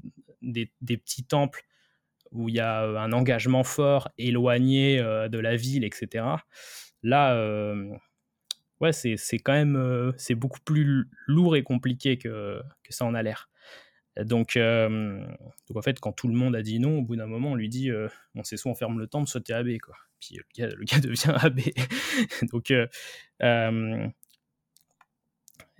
des, 0.42 0.70
petits 0.80 1.24
temples 1.24 1.64
où 2.30 2.48
il 2.48 2.56
y 2.56 2.60
a 2.60 2.84
euh, 2.84 2.96
un 2.96 3.12
engagement 3.12 3.64
fort, 3.64 4.08
éloigné 4.18 5.00
euh, 5.00 5.28
de 5.28 5.38
la 5.38 5.56
ville, 5.56 5.84
etc. 5.84 6.24
Là, 7.02 7.34
euh, 7.34 7.90
ouais, 8.80 8.92
c'est 8.92 9.16
quand 9.38 9.52
même 9.52 10.12
c'est 10.16 10.34
beaucoup 10.34 10.60
plus 10.60 11.08
lourd 11.26 11.56
et 11.56 11.62
compliqué 11.62 12.18
que, 12.18 12.60
que 12.84 12.92
ça 12.92 13.04
en 13.04 13.14
a 13.14 13.22
l'air. 13.22 13.48
Donc, 14.24 14.58
donc, 14.58 15.76
en 15.76 15.82
fait, 15.82 16.00
quand 16.00 16.12
tout 16.12 16.28
le 16.28 16.34
monde 16.34 16.56
a 16.56 16.62
dit 16.62 16.80
non, 16.80 16.98
au 16.98 17.02
bout 17.02 17.16
d'un 17.16 17.26
moment, 17.26 17.52
on 17.52 17.54
lui 17.54 17.68
dit 17.68 17.90
bon, 18.34 18.42
c'est 18.44 18.56
soit 18.56 18.72
on 18.72 18.74
ferme 18.74 18.98
le 18.98 19.06
temple, 19.06 19.28
soit 19.28 19.40
t'es 19.40 19.52
abbé. 19.52 19.78
Quoi. 19.78 19.94
Puis 20.20 20.36
le 20.36 20.44
gars, 20.56 20.74
le 20.74 20.84
gars 20.84 21.00
devient 21.00 21.34
abbé. 21.36 21.74
donc, 22.52 22.72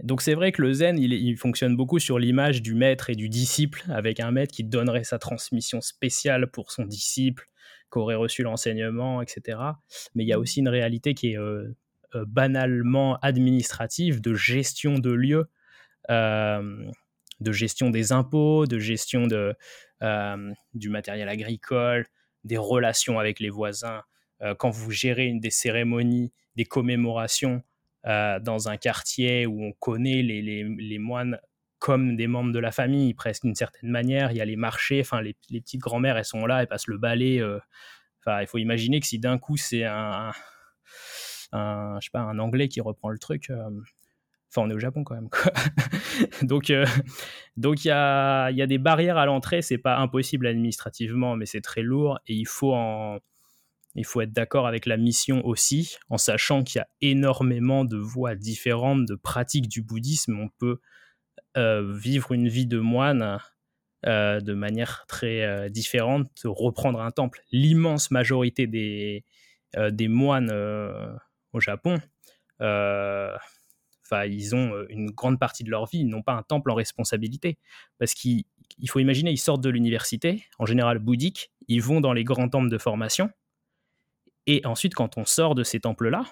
donc 0.03 0.23
c'est 0.23 0.35
vrai 0.35 0.53
que 0.53 0.63
le 0.63 0.73
zen, 0.73 0.99
il, 0.99 1.13
il 1.13 1.37
fonctionne 1.37 1.77
beaucoup 1.77 1.99
sur 1.99 2.19
l'image 2.19 2.63
du 2.63 2.75
maître 2.75 3.11
et 3.11 3.17
du 3.17 3.29
disciple, 3.29 3.83
avec 3.89 4.21
un 4.21 4.31
maître 4.31 4.55
qui 4.55 4.63
donnerait 4.63 5.05
sa 5.05 5.19
transmission 5.19 5.81
spéciale 5.81 6.49
pour 6.51 6.71
son 6.71 6.85
disciple, 6.85 7.49
qui 7.93 7.99
aurait 7.99 8.15
reçu 8.15 8.43
l'enseignement, 8.43 9.21
etc. 9.23 9.59
Mais 10.15 10.25
il 10.25 10.29
y 10.29 10.33
a 10.33 10.39
aussi 10.39 10.61
une 10.61 10.69
réalité 10.69 11.15
qui 11.15 11.33
est 11.33 11.39
banalement 12.15 13.17
administrative, 13.17 14.21
de 14.21 14.35
gestion 14.35 14.99
de 15.01 15.11
lieux 15.11 15.49
de 17.41 17.53
gestion 17.53 17.91
des 17.91 18.13
impôts, 18.13 18.67
de 18.67 18.79
gestion 18.79 19.27
de, 19.27 19.55
euh, 20.03 20.53
du 20.75 20.89
matériel 20.89 21.29
agricole, 21.29 22.07
des 22.45 22.57
relations 22.57 23.19
avec 23.19 23.41
les 23.41 23.51
voisins. 23.51 24.03
Euh, 24.43 24.55
quand 24.55 24.71
vous 24.71 24.91
gérez 24.91 25.33
des 25.35 25.51
cérémonies, 25.51 26.33
des 26.57 26.65
commémorations 26.65 27.63
euh, 28.07 28.39
dans 28.41 28.69
un 28.69 28.77
quartier 28.77 29.47
où 29.47 29.63
on 29.63 29.73
connaît 29.73 30.23
les, 30.23 30.43
les, 30.43 30.99
moines 30.99 31.41
comme 31.79 32.17
des 32.17 32.27
membres 32.27 32.53
de 32.53 32.59
la 32.59 32.73
famille, 32.73 33.15
presque 33.15 33.43
d'une 33.43 33.55
certaine 33.55 33.91
manière, 33.91 34.33
il 34.33 34.37
y 34.37 34.41
a 34.41 34.45
les 34.45 34.57
marchés, 34.57 35.01
enfin 35.01 35.21
les, 35.21 35.37
les 35.51 35.61
petites 35.61 35.81
grand-mères, 35.81 36.17
elles 36.17 36.25
sont 36.25 36.47
là, 36.47 36.61
elles 36.61 36.69
passent 36.69 36.89
le 36.89 36.99
balai. 36.99 37.43
Enfin, 38.21 38.41
il 38.41 38.47
faut 38.47 38.59
imaginer 38.59 38.99
que 39.01 39.07
si 39.07 39.19
d'un 39.19 39.39
coup 39.39 39.57
c'est 39.57 39.85
un, 39.85 40.33
je 41.53 41.99
sais 42.01 42.11
pas, 42.13 42.21
un 42.21 42.39
Anglais 42.39 42.69
qui 42.69 42.81
reprend 42.81 43.11
le 43.11 43.19
truc, 43.19 43.51
Enfin, 44.51 44.67
on 44.67 44.71
est 44.71 44.75
au 44.75 44.79
Japon 44.79 45.05
quand 45.05 45.15
même. 45.15 45.29
donc, 46.43 46.71
euh, 46.71 46.87
donc 47.57 47.85
il 47.85 47.89
y 47.89 47.91
a, 47.91 48.51
y 48.51 48.63
a, 48.63 48.67
des 48.67 48.79
barrières 48.79 49.19
à 49.19 49.27
l'entrée. 49.27 49.61
C'est 49.61 49.79
pas 49.79 49.99
impossible 49.99 50.47
administrativement, 50.47 51.37
mais 51.37 51.47
c'est 51.47 51.61
très 51.61 51.83
lourd 51.83 52.19
et 52.27 52.35
il 52.35 52.47
faut 52.47 52.75
il 53.95 54.05
faut 54.05 54.21
être 54.21 54.33
d'accord 54.33 54.67
avec 54.67 54.87
la 54.87 54.97
mission 54.97 55.45
aussi, 55.45 55.97
en 56.09 56.19
sachant 56.19 56.63
qu'il 56.63 56.79
y 56.79 56.83
a 56.83 56.89
énormément 57.01 57.85
de 57.85 57.97
voies 57.97 58.37
différentes, 58.37 59.07
de 59.07 59.17
pratiques 59.17 59.69
du 59.69 59.83
bouddhisme. 59.83 60.39
On 60.39 60.49
peut 60.59 60.81
euh, 61.57 61.95
vivre 61.97 62.33
une 62.33 62.49
vie 62.49 62.67
de 62.67 62.79
moine 62.79 63.39
euh, 64.07 64.41
de 64.41 64.55
manière 64.55 65.05
très 65.09 65.69
différente, 65.71 66.31
reprendre 66.45 67.01
un 67.01 67.11
temple. 67.11 67.43
L'immense 67.51 68.11
majorité 68.11 68.67
des, 68.67 69.25
des 69.91 70.09
moines 70.09 70.51
au 71.53 71.61
Japon 71.61 71.99
ils 74.27 74.55
ont 74.55 74.75
euh, 74.75 74.87
une 74.89 75.11
grande 75.11 75.39
partie 75.39 75.65
de 75.65 75.71
leur 75.71 75.87
vie, 75.87 76.01
ils 76.01 76.09
n'ont 76.09 76.23
pas 76.23 76.35
un 76.35 76.43
temple 76.43 76.71
en 76.71 76.75
responsabilité. 76.75 77.59
Parce 77.99 78.15
qu'il 78.15 78.45
faut 78.87 79.01
imaginer, 79.01 79.31
ils 79.31 79.39
sortent 79.39 79.63
de 79.63 79.71
l'université, 79.71 80.45
en 80.59 80.67
général 80.67 80.99
bouddhique, 80.99 81.51
ils 81.69 81.83
vont 81.83 82.01
dans 82.01 82.13
les 82.13 82.25
grands 82.25 82.49
temples 82.49 82.71
de 82.71 82.79
formation. 82.79 83.31
Et 84.47 84.65
ensuite, 84.65 84.95
quand 84.95 85.19
on 85.19 85.25
sort 85.25 85.55
de 85.55 85.63
ces 85.63 85.81
temples-là, 85.81 86.25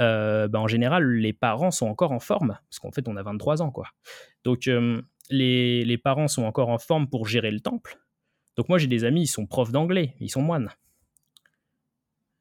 euh, 0.00 0.48
bah, 0.48 0.60
en 0.60 0.68
général, 0.68 1.06
les 1.10 1.32
parents 1.32 1.70
sont 1.70 1.86
encore 1.86 2.12
en 2.12 2.20
forme, 2.20 2.58
parce 2.70 2.78
qu'en 2.78 2.92
fait, 2.92 3.08
on 3.08 3.16
a 3.16 3.22
23 3.22 3.62
ans, 3.62 3.70
quoi. 3.70 3.88
Donc, 4.44 4.66
euh, 4.68 5.02
les, 5.30 5.84
les, 5.84 5.98
parents 5.98 6.28
sont 6.28 6.44
encore 6.44 6.68
en 6.68 6.78
forme 6.78 7.08
pour 7.08 7.26
gérer 7.26 7.50
le 7.50 7.60
temple. 7.60 7.98
Donc, 8.56 8.68
moi, 8.68 8.78
j'ai 8.78 8.86
des 8.86 9.04
amis, 9.04 9.22
ils 9.22 9.28
sont 9.28 9.46
profs 9.46 9.72
d'anglais, 9.72 10.14
ils 10.20 10.30
sont 10.30 10.42
moines. 10.42 10.70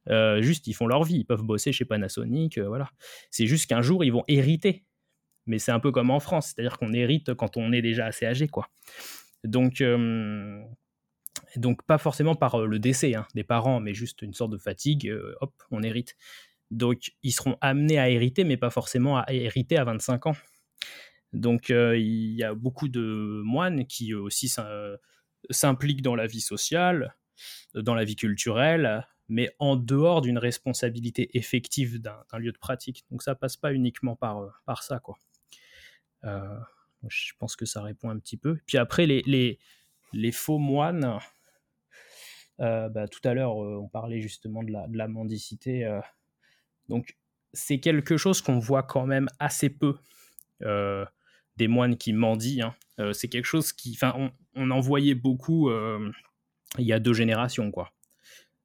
Euh, 0.09 0.41
juste, 0.41 0.67
ils 0.67 0.73
font 0.73 0.87
leur 0.87 1.03
vie, 1.03 1.17
ils 1.17 1.25
peuvent 1.25 1.43
bosser 1.43 1.71
chez 1.71 1.85
Panasonic, 1.85 2.57
euh, 2.57 2.67
voilà. 2.67 2.89
C'est 3.31 3.45
juste 3.45 3.67
qu'un 3.67 3.81
jour, 3.81 4.03
ils 4.03 4.11
vont 4.11 4.23
hériter. 4.27 4.85
Mais 5.45 5.59
c'est 5.59 5.71
un 5.71 5.79
peu 5.79 5.91
comme 5.91 6.11
en 6.11 6.19
France, 6.19 6.47
c'est-à-dire 6.47 6.77
qu'on 6.77 6.93
hérite 6.93 7.33
quand 7.33 7.57
on 7.57 7.71
est 7.71 7.81
déjà 7.81 8.05
assez 8.05 8.25
âgé, 8.25 8.47
quoi. 8.47 8.67
Donc, 9.43 9.81
euh, 9.81 10.61
donc 11.55 11.85
pas 11.85 11.97
forcément 11.97 12.35
par 12.35 12.65
le 12.65 12.79
décès 12.79 13.15
hein, 13.15 13.25
des 13.33 13.43
parents, 13.43 13.79
mais 13.79 13.93
juste 13.93 14.21
une 14.21 14.33
sorte 14.33 14.51
de 14.51 14.57
fatigue, 14.57 15.13
hop, 15.39 15.53
on 15.71 15.83
hérite. 15.83 16.15
Donc, 16.69 17.11
ils 17.23 17.31
seront 17.31 17.57
amenés 17.61 17.97
à 17.97 18.09
hériter, 18.09 18.43
mais 18.43 18.57
pas 18.57 18.69
forcément 18.69 19.17
à 19.17 19.31
hériter 19.31 19.77
à 19.77 19.85
25 19.85 20.27
ans. 20.27 20.35
Donc, 21.31 21.69
il 21.69 22.33
y 22.35 22.43
a 22.43 22.53
beaucoup 22.53 22.89
de 22.89 23.41
moines 23.45 23.85
qui 23.85 24.13
aussi 24.13 24.51
s'impliquent 25.49 26.01
dans 26.01 26.15
la 26.15 26.27
vie 26.27 26.41
sociale, 26.41 27.15
dans 27.73 27.95
la 27.95 28.03
vie 28.03 28.17
culturelle, 28.17 29.05
mais 29.29 29.53
en 29.59 29.75
dehors 29.75 30.21
d'une 30.21 30.37
responsabilité 30.37 31.37
effective 31.37 31.99
d'un 31.99 32.37
lieu 32.37 32.51
de 32.51 32.57
pratique. 32.57 33.05
Donc 33.11 33.23
ça 33.23 33.35
passe 33.35 33.57
pas 33.57 33.73
uniquement 33.73 34.15
par, 34.15 34.39
euh, 34.39 34.49
par 34.65 34.83
ça. 34.83 34.99
Quoi. 34.99 35.17
Euh, 36.23 36.57
je 37.07 37.33
pense 37.37 37.55
que 37.55 37.65
ça 37.65 37.81
répond 37.81 38.09
un 38.09 38.19
petit 38.19 38.37
peu. 38.37 38.57
Puis 38.65 38.77
après, 38.77 39.05
les, 39.05 39.59
les, 40.13 40.31
faux 40.31 40.59
moines, 40.59 41.19
euh, 42.59 42.89
bah, 42.89 43.07
tout 43.07 43.21
à 43.25 43.33
l'heure, 43.33 43.55
on 43.55 43.87
parlait 43.87 44.21
justement 44.21 44.63
de 44.63 44.71
la, 44.71 44.87
de 44.87 44.97
la 44.97 45.07
mendicité. 45.07 45.99
donc 46.89 47.17
c'est 47.53 47.79
quelque 47.79 48.17
chose 48.17 48.41
qu'on 48.41 48.59
voit 48.59 48.83
quand 48.83 49.05
même 49.05 49.27
assez 49.39 49.69
peu. 49.69 49.95
des 50.61 51.67
moines 51.67 51.97
qui 51.97 52.13
mendient. 52.13 52.73
Hein. 52.97 53.13
c'est 53.13 53.27
quelque 53.27 53.45
chose 53.45 53.73
qui... 53.73 53.93
Enfin, 53.93 54.13
on, 54.15 54.31
on, 54.55 54.71
en 54.71 54.79
voyait 54.79 55.15
beaucoup 55.15 55.69
il 56.77 56.85
y 56.85 56.93
a 56.93 56.99
deux 56.99 57.13
générations, 57.13 57.71
quoi. 57.71 57.91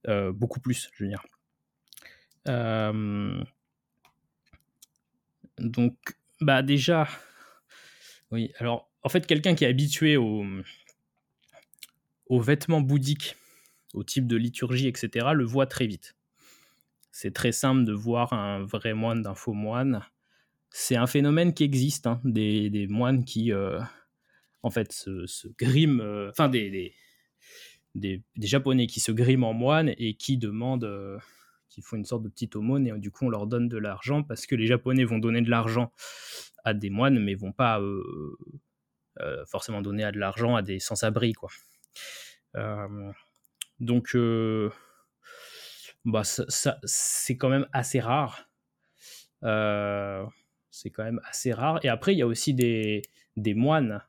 Euh, 0.09 0.33
beaucoup 0.33 0.61
plus, 0.61 0.91
je 0.95 1.05
veux 1.05 1.09
dire. 1.09 1.23
Euh, 2.49 3.43
donc, 5.59 5.97
bah 6.41 6.63
déjà, 6.63 7.09
oui, 8.31 8.53
alors 8.59 8.91
en 9.03 9.09
fait, 9.09 9.27
quelqu'un 9.27 9.55
qui 9.55 9.65
est 9.65 9.69
habitué 9.69 10.17
aux, 10.17 10.45
aux 12.27 12.41
vêtements 12.41 12.81
bouddhiques, 12.81 13.37
au 13.95 14.03
type 14.03 14.27
de 14.27 14.37
liturgie, 14.37 14.89
etc., 14.89 15.29
le 15.35 15.45
voit 15.45 15.67
très 15.67 15.87
vite. 15.87 16.17
C'est 17.13 17.35
très 17.35 17.53
simple 17.53 17.85
de 17.85 17.93
voir 17.93 18.33
un 18.33 18.65
vrai 18.65 18.95
moine 18.95 19.23
d'un 19.23 19.35
faux 19.35 19.53
moine. 19.53 20.03
C'est 20.71 20.97
un 20.97 21.07
phénomène 21.07 21.53
qui 21.53 21.63
existe, 21.63 22.07
hein, 22.07 22.21
des, 22.25 22.87
moines 22.89 23.25
qui, 23.25 23.53
euh, 23.53 23.79
en 24.63 24.71
fait, 24.71 24.91
se, 24.93 25.49
griment, 25.59 26.29
enfin, 26.31 26.49
des, 26.49 26.71
des, 26.71 26.95
Japonais 28.41 28.87
qui 28.87 29.01
se 29.01 29.13
griment 29.13 29.45
en 29.45 29.53
moine 29.53 29.93
et 29.99 30.15
qui 30.15 30.39
demandent, 30.39 30.85
euh, 30.85 31.19
qui 31.69 31.83
font 31.83 31.97
une 31.97 32.05
sorte 32.05 32.23
de 32.23 32.29
petite 32.29 32.57
aumône 32.57 32.87
et 32.87 32.93
du 32.99 33.11
coup 33.11 33.27
on 33.27 33.31
leur 33.31 33.47
donne 33.47 33.69
de 33.69 33.79
l'argent 33.79 34.23
parce 34.23 34.47
que 34.47 34.55
les 34.55 34.67
Japonais 34.67 35.05
vont 35.05 35.19
donner 35.19 35.43
de 35.43 35.51
l'argent 35.51 35.93
à 36.65 36.75
des 36.75 36.91
moines 36.91 37.19
mais 37.19 37.35
vont 37.35 37.53
pas 37.53 37.81
euh, 37.81 38.37
euh, 39.21 39.45
forcément 39.47 39.83
donner 39.83 40.11
de 40.13 40.19
l'argent 40.19 40.57
à 40.57 40.63
des 40.63 40.79
sans-abri 40.79 41.33
quoi. 41.33 41.51
donc 43.81 44.17
bah, 46.05 46.25
ça, 46.25 46.79
c'est 46.85 47.37
quand 47.37 47.49
même 47.49 47.67
assez 47.73 48.01
rare. 48.01 48.49
c'est 49.43 50.91
quand 50.91 51.05
même 51.05 51.21
assez 51.29 51.53
rare. 51.53 51.79
Et 51.85 51.89
après, 51.89 52.13
il 52.15 52.19
y 52.19 52.23
a 52.23 52.27
aussi 52.27 52.55
des, 52.55 53.03
des 53.37 53.55
moines 53.55 54.03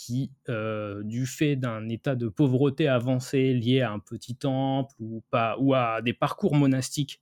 qui, 0.00 0.32
euh, 0.48 1.02
du 1.04 1.26
fait 1.26 1.56
d'un 1.56 1.86
état 1.90 2.14
de 2.14 2.28
pauvreté 2.28 2.88
avancé 2.88 3.52
lié 3.52 3.82
à 3.82 3.92
un 3.92 3.98
petit 3.98 4.34
temple 4.34 4.94
ou, 4.98 5.22
pas, 5.30 5.56
ou 5.58 5.74
à 5.74 6.00
des 6.00 6.14
parcours 6.14 6.54
monastiques 6.54 7.20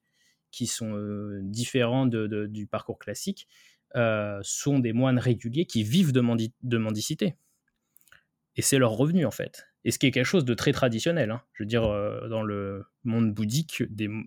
qui 0.52 0.68
sont 0.68 0.94
euh, 0.94 1.40
différents 1.42 2.06
de, 2.06 2.46
du 2.46 2.68
parcours 2.68 3.00
classique, 3.00 3.48
euh, 3.96 4.38
sont 4.44 4.78
des 4.78 4.92
moines 4.92 5.18
réguliers 5.18 5.66
qui 5.66 5.82
vivent 5.82 6.12
de, 6.12 6.20
mendicité. 6.78 7.34
Et 8.54 8.62
c'est 8.62 8.78
leur 8.78 8.92
revenu 8.92 9.26
en 9.26 9.32
fait. 9.32 9.66
et 9.84 9.90
ce 9.90 9.98
qui 9.98 10.06
est 10.06 10.12
quelque 10.12 10.24
chose 10.24 10.44
de 10.44 10.54
très 10.54 10.70
traditionnel. 10.70 11.32
Hein. 11.32 11.42
Je 11.54 11.64
veux 11.64 11.68
dire, 11.68 11.82
dans 11.82 12.44
le 12.44 12.84
monde 13.02 13.34
bouddhique, 13.34 13.82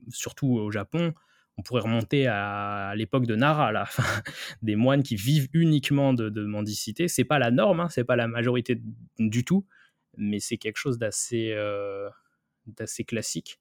surtout 0.09 0.55
au 0.55 0.71
Japon, 0.71 1.13
on 1.61 1.63
pourrait 1.63 1.83
remonter 1.83 2.27
à, 2.27 2.93
l'époque 2.95 3.27
de 3.27 3.35
Nara, 3.35 3.71
là. 3.71 3.87
des 4.63 4.75
moines 4.75 5.03
qui 5.03 5.15
vivent 5.15 5.47
uniquement 5.53 6.13
de, 6.13 6.29
de 6.29 6.43
mendicité. 6.43 7.07
C'est 7.07 7.23
pas 7.23 7.37
la 7.37 7.51
norme, 7.51 7.81
hein, 7.81 7.89
c'est 7.89 8.03
pas 8.03 8.15
la 8.15 8.27
majorité 8.27 8.81
du 9.19 9.45
tout, 9.45 9.67
mais 10.17 10.39
c'est 10.39 10.57
quelque 10.57 10.77
chose 10.77 10.97
d'assez 10.97 11.55
d'assez 12.65 13.03
classique. 13.03 13.59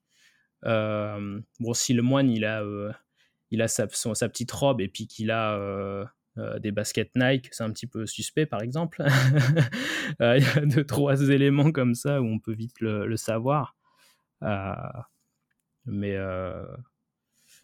bon, 0.63 1.73
si 1.73 1.93
le 1.93 2.01
moine 2.01 2.29
il 2.29 2.45
a 2.45 2.63
il 3.51 3.61
a 3.61 3.67
sa, 3.67 3.87
petite 3.87 4.51
robe 4.51 4.81
et 4.81 4.87
puis 4.87 5.07
qu'il 5.07 5.29
a 5.29 5.57
euh, 6.37 6.59
des 6.59 6.71
baskets 6.71 7.11
Nike, 7.15 7.49
c'est 7.51 7.63
un 7.63 7.71
petit 7.71 7.87
peu 7.87 8.05
suspect 8.05 8.45
par 8.45 8.61
exemple. 8.61 9.03
Euh, 10.19 10.37
il 10.37 10.43
y 10.43 10.59
a 10.59 10.65
deux, 10.65 10.83
trois 10.83 11.21
éléments 11.29 11.71
comme 11.71 11.95
ça 11.95 12.21
où 12.21 12.25
on 12.25 12.37
peut 12.37 12.53
vite 12.53 12.81
le, 12.81 13.15
savoir. 13.15 13.77
Euh, 14.43 14.73
mais, 15.85 16.17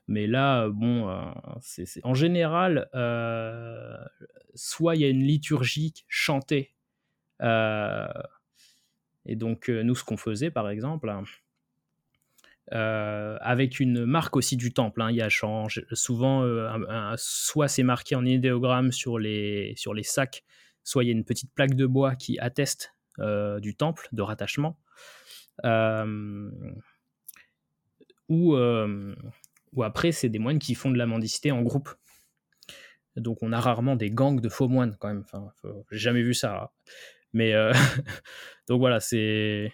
mais 0.08 0.28
là, 0.28 0.70
bon, 0.70 1.34
c'est, 1.62 1.86
en 2.04 2.14
général, 2.14 2.90
soit 4.56 4.96
il 4.96 5.02
y 5.02 5.06
a 5.06 5.10
une 5.10 5.24
liturgie 5.24 5.94
chantée. 6.08 6.74
et 7.42 7.46
donc, 9.36 9.70
nous, 9.70 9.96
ce 9.96 10.04
qu'on 10.04 10.18
faisait 10.18 10.52
par 10.52 10.70
exemple, 10.70 11.10
euh, 12.74 13.38
avec 13.40 13.80
une 13.80 14.06
marque 14.06 14.36
aussi 14.36 14.58
du 14.58 14.74
temple. 14.74 15.02
Hein. 15.02 15.12
Il 15.12 15.16
y 15.16 15.22
a 15.22 15.30
souvent, 15.30 16.44
euh, 16.44 17.14
soit 17.16 17.70
c'est 17.70 17.84
marqué 17.84 18.16
en 18.16 18.26
idéogramme 18.26 18.92
sur 18.92 19.20
les, 19.20 19.74
sur 19.78 19.94
les 19.94 20.04
sacs, 20.04 20.44
soit 20.84 21.06
il 21.06 21.08
y 21.08 21.10
a 21.10 21.14
une 21.14 21.24
petite 21.24 21.54
plaque 21.54 21.76
de 21.76 21.86
bois 21.86 22.16
qui 22.16 22.38
atteste 22.40 22.94
euh, 23.20 23.62
du 23.62 23.76
temple 23.76 24.10
de 24.12 24.22
rattachement. 24.22 24.78
ou, 28.30 28.58
ou 29.73 29.84
après, 29.84 30.11
c'est 30.11 30.30
des 30.30 30.39
moines 30.39 30.60
qui 30.60 30.76
font 30.76 30.91
de 30.91 30.98
la 30.98 31.06
mendicité 31.06 31.52
en 31.52 31.61
groupe. 31.61 31.89
Donc 33.15 33.39
on 33.41 33.52
a 33.52 33.60
rarement 33.60 33.95
des 33.95 34.11
gangs 34.11 34.39
de 34.39 34.49
faux 34.49 34.68
moines 34.68 34.95
quand 34.99 35.07
même. 35.07 35.23
Enfin, 35.26 35.52
j'ai 35.91 35.98
jamais 35.98 36.22
vu 36.22 36.34
ça. 36.34 36.72
Mais 37.34 37.53
donc 38.68 38.80
voilà, 38.80 38.99
c'est 38.99 39.72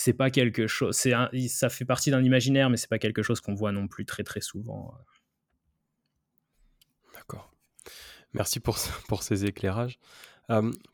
c'est 0.00 0.12
pas 0.12 0.30
quelque 0.30 0.68
chose. 0.68 0.94
C'est 0.96 1.12
ça 1.48 1.68
fait 1.68 1.84
partie 1.84 2.12
d'un 2.12 2.22
imaginaire, 2.22 2.70
mais 2.70 2.76
c'est 2.76 2.88
pas 2.88 3.00
quelque 3.00 3.24
chose 3.24 3.40
qu'on 3.40 3.54
voit 3.54 3.72
non 3.72 3.88
plus 3.88 4.04
très 4.04 4.22
très 4.22 4.40
souvent. 4.40 4.94
Euh. 4.94 5.02
D'accord. 7.14 7.52
Merci 8.32 8.60
pour, 8.60 8.78
pour 9.08 9.24
ces 9.24 9.44
éclairages. 9.44 9.98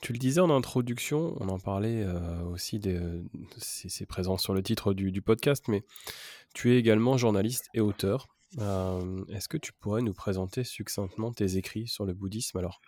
tu 0.01 0.15
le 0.15 0.19
disais 0.19 0.40
en 0.40 0.48
introduction, 0.48 1.36
on 1.39 1.51
en 1.51 1.59
parlait 1.59 2.02
euh, 2.02 2.40
aussi, 2.44 2.81
c'est 3.59 4.06
présent 4.06 4.39
sur 4.39 4.55
le 4.55 4.62
titre 4.62 4.94
du, 4.94 5.20
podcast, 5.20 5.66
mais 5.69 5.85
tu 6.55 6.72
es 6.72 6.78
également 6.78 7.18
journaliste 7.18 7.68
et 7.74 7.81
auteur. 7.81 8.28
Est-ce 8.56 9.48
que 9.48 9.59
tu 9.59 9.72
pourrais 9.72 10.02
nous 10.02 10.14
présenter 10.14 10.64
succinctement 10.64 11.32
tes 11.32 11.56
écrits 11.56 11.89
sur 11.89 12.06
le 12.06 12.14
bouddhisme? 12.14 12.59
Alors, 12.59 12.81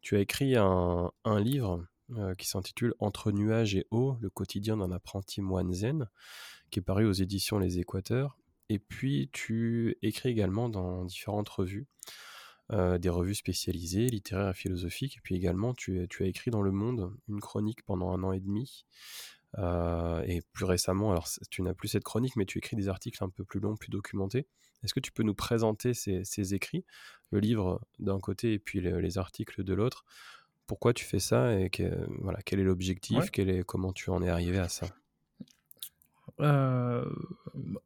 tu 0.00 0.16
as 0.16 0.20
écrit 0.20 0.54
un, 0.56 1.10
livre 1.40 1.84
euh, 2.16 2.34
qui 2.34 2.46
s'intitule 2.46 2.94
Entre 2.98 3.32
nuages 3.32 3.74
et 3.74 3.86
eau, 3.90 4.16
le 4.20 4.30
quotidien 4.30 4.76
d'un 4.76 4.92
apprenti 4.92 5.40
moine 5.40 5.72
zen, 5.72 6.08
qui 6.70 6.78
est 6.78 6.82
paru 6.82 7.06
aux 7.06 7.12
éditions 7.12 7.58
Les 7.58 7.78
Équateurs. 7.78 8.36
Et 8.68 8.78
puis 8.78 9.30
tu 9.32 9.96
écris 10.02 10.28
également 10.28 10.68
dans 10.68 11.04
différentes 11.06 11.48
revues, 11.48 11.86
euh, 12.70 12.98
des 12.98 13.08
revues 13.08 13.34
spécialisées, 13.34 14.06
littéraires 14.08 14.50
et 14.50 14.54
philosophiques. 14.54 15.16
Et 15.16 15.20
puis 15.22 15.34
également 15.34 15.72
tu, 15.72 16.06
as 16.20 16.26
écrit 16.26 16.50
dans 16.50 16.62
Le 16.62 16.72
Monde 16.72 17.16
une 17.28 17.40
chronique 17.40 17.82
pendant 17.84 18.10
un 18.12 18.22
an 18.22 18.32
et 18.32 18.40
demi. 18.40 18.84
Euh, 19.58 20.22
et 20.26 20.42
plus 20.52 20.64
récemment, 20.64 21.10
alors 21.10 21.28
tu 21.50 21.62
n'as 21.62 21.74
plus 21.74 21.88
cette 21.88 22.04
chronique, 22.04 22.36
mais 22.36 22.46
tu 22.46 22.58
écris 22.58 22.76
des 22.76 22.88
articles 22.88 23.22
un 23.22 23.28
peu 23.28 23.44
plus 23.44 23.60
longs, 23.60 23.76
plus 23.76 23.90
documentés. 23.90 24.46
Est-ce 24.84 24.94
que 24.94 25.00
tu 25.00 25.10
peux 25.10 25.24
nous 25.24 25.34
présenter 25.34 25.92
ces, 25.94 26.54
écrits, 26.54 26.84
le 27.32 27.40
livre 27.40 27.80
d'un 27.98 28.20
côté 28.20 28.52
et 28.52 28.58
puis 28.60 28.80
les 28.80 29.18
articles 29.18 29.64
de 29.64 29.74
l'autre, 29.74 30.04
pourquoi 30.68 30.92
tu 30.92 31.04
fais 31.04 31.18
ça 31.18 31.58
et 31.58 31.70
voilà, 32.20 32.38
quel 32.44 32.60
est 32.60 32.64
l'objectif, 32.64 33.30
est, 33.36 33.64
comment 33.64 33.92
tu 33.92 34.10
en 34.10 34.22
es 34.22 34.28
arrivé 34.28 34.58
à 34.58 34.68
ça? 34.68 34.86
Euh, 36.40 37.04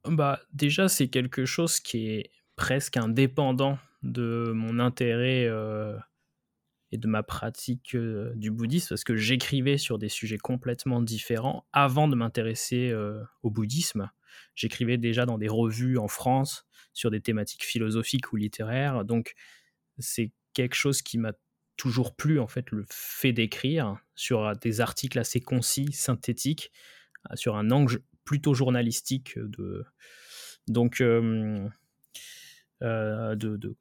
bah, 0.04 0.40
Déjà, 0.52 0.88
c'est 0.88 1.08
quelque 1.08 1.46
chose 1.46 1.80
qui 1.80 2.08
est 2.08 2.30
presque 2.56 2.96
indépendant 2.98 3.78
de 4.02 4.52
mon 4.54 4.78
intérêt 4.78 5.46
euh, 5.46 5.96
et 6.92 6.98
de 6.98 7.08
ma 7.08 7.22
pratique 7.22 7.94
euh, 7.94 8.32
du 8.36 8.50
bouddhisme, 8.50 8.90
parce 8.90 9.04
que 9.04 9.16
j'écrivais 9.16 9.78
sur 9.78 9.98
des 9.98 10.08
sujets 10.08 10.38
complètement 10.38 11.00
différents 11.00 11.66
avant 11.72 12.06
de 12.06 12.14
m'intéresser 12.14 12.94
au 13.42 13.50
bouddhisme. 13.50 14.10
J'écrivais 14.54 14.98
déjà 14.98 15.26
dans 15.26 15.38
des 15.38 15.48
revues 15.48 15.98
en 15.98 16.08
France 16.08 16.66
sur 16.92 17.10
des 17.10 17.20
thématiques 17.20 17.64
philosophiques 17.64 18.32
ou 18.32 18.36
littéraires, 18.36 19.04
donc 19.04 19.34
c'est 19.98 20.32
quelque 20.54 20.74
chose 20.74 21.02
qui 21.02 21.18
m'a 21.18 21.32
toujours 21.76 22.14
plus 22.14 22.38
en 22.38 22.46
fait 22.46 22.70
le 22.70 22.84
fait 22.88 23.32
d'écrire 23.32 23.96
sur 24.14 24.54
des 24.56 24.80
articles 24.80 25.18
assez 25.18 25.40
concis, 25.40 25.92
synthétiques, 25.92 26.70
euh, 27.30 27.36
sur 27.36 27.56
un 27.56 27.70
angle 27.70 28.00
plutôt 28.24 28.54
journalistique 28.54 29.38
de 29.38 29.84
donc 30.68 31.00
euh, 31.00 31.68
de, 32.80 33.76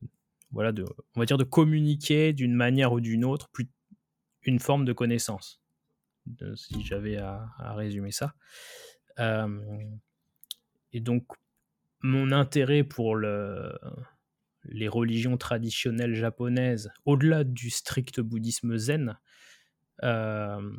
voilà 0.51 0.71
on 1.15 1.19
va 1.19 1.25
dire 1.25 1.37
de 1.37 1.43
communiquer 1.43 2.33
d'une 2.33 2.53
manière 2.53 2.93
ou 2.93 2.99
d'une 2.99 3.25
autre 3.25 3.49
plus 3.49 3.67
une 4.43 4.59
forme 4.59 4.85
de 4.85 4.93
connaissance. 4.93 5.61
Si 6.55 6.81
j'avais 6.83 7.17
à, 7.17 7.47
résumer 7.75 8.11
ça. 8.11 8.33
Et 10.93 10.99
donc 10.99 11.25
mon 12.01 12.31
intérêt 12.31 12.83
pour 12.83 13.15
le 13.15 13.71
les 14.65 14.87
religions 14.87 15.37
traditionnelles 15.37 16.15
japonaises, 16.15 16.91
au-delà 17.05 17.43
du 17.43 17.69
strict 17.69 18.19
bouddhisme 18.19 18.77
zen, 18.77 19.17
euh, 20.03 20.71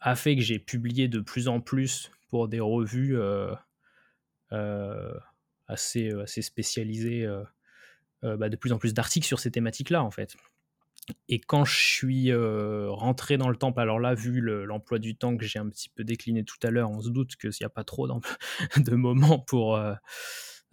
a 0.00 0.14
fait 0.14 0.36
que 0.36 0.42
j'ai 0.42 0.58
publié 0.58 1.08
de 1.08 1.20
plus 1.20 1.48
en 1.48 1.60
plus 1.60 2.10
pour 2.28 2.48
des 2.48 2.60
revues 2.60 3.18
euh, 3.18 3.54
euh, 4.52 5.14
assez, 5.66 6.10
assez 6.12 6.42
spécialisées, 6.42 7.26
bah, 8.22 8.48
de 8.48 8.56
plus 8.56 8.72
en 8.72 8.78
plus 8.78 8.94
d'articles 8.94 9.26
sur 9.26 9.38
ces 9.38 9.50
thématiques-là, 9.50 10.02
en 10.02 10.10
fait. 10.10 10.36
Et 11.28 11.38
quand 11.38 11.64
je 11.64 11.76
suis 11.76 12.34
rentré 12.34 13.36
dans 13.36 13.48
le 13.48 13.56
temple, 13.56 13.80
alors 13.80 14.00
là, 14.00 14.14
vu 14.14 14.40
l'emploi 14.40 14.98
du 14.98 15.16
temps 15.16 15.36
que 15.36 15.44
j'ai 15.44 15.58
un 15.58 15.68
petit 15.68 15.88
peu 15.88 16.04
décliné 16.04 16.44
tout 16.44 16.58
à 16.62 16.70
l'heure, 16.70 16.90
on 16.90 17.00
se 17.00 17.10
doute 17.10 17.36
qu'il 17.36 17.50
n'y 17.60 17.66
a 17.66 17.70
pas 17.70 17.84
trop 17.84 18.08
de 18.76 18.94
moments 18.94 19.38
pour, 19.38 19.78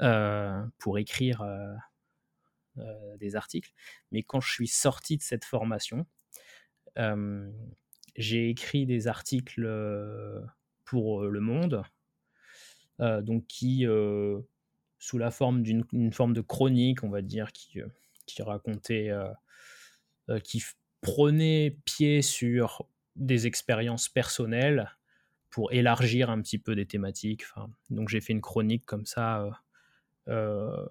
euh, 0.02 0.66
pour 0.80 0.98
écrire 0.98 1.42
euh, 1.42 1.74
euh, 2.80 3.18
des 3.18 3.36
articles. 3.36 3.72
Mais 4.12 4.24
quand 4.24 4.42
je 4.42 4.52
suis 4.52 4.68
sorti 4.68 5.18
de 5.18 5.22
cette 5.22 5.46
formation, 5.46 6.06
j'ai 8.16 8.50
écrit 8.50 8.86
des 8.86 9.08
articles 9.08 9.68
pour 10.86 11.24
Le 11.24 11.40
Monde, 11.40 11.84
donc 13.00 13.48
qui, 13.48 13.86
sous 15.04 15.18
la 15.18 15.32
forme 15.32 15.64
d'une 15.64 16.14
forme 16.14 16.34
de 16.34 16.40
chronique, 16.40 17.04
on 17.04 17.10
va 17.10 17.22
dire, 17.22 17.52
qui, 17.52 17.82
qui 18.26 18.42
racontait, 18.42 19.12
qui 20.46 20.64
prenait 21.02 21.78
pied 21.84 22.22
sur 22.22 22.88
des 23.18 23.46
expériences 23.46 24.08
personnelles 24.08 24.90
pour 25.50 25.74
élargir 25.74 26.30
un 26.30 26.42
petit 26.42 26.58
peu 26.58 26.74
des 26.74 26.86
thématiques. 26.86 27.44
Donc 27.90 28.08
j'ai 28.08 28.22
fait 28.22 28.32
une 28.32 28.42
chronique 28.42 28.86
comme 28.86 29.06
ça 29.06 29.50
euh, 30.30 30.86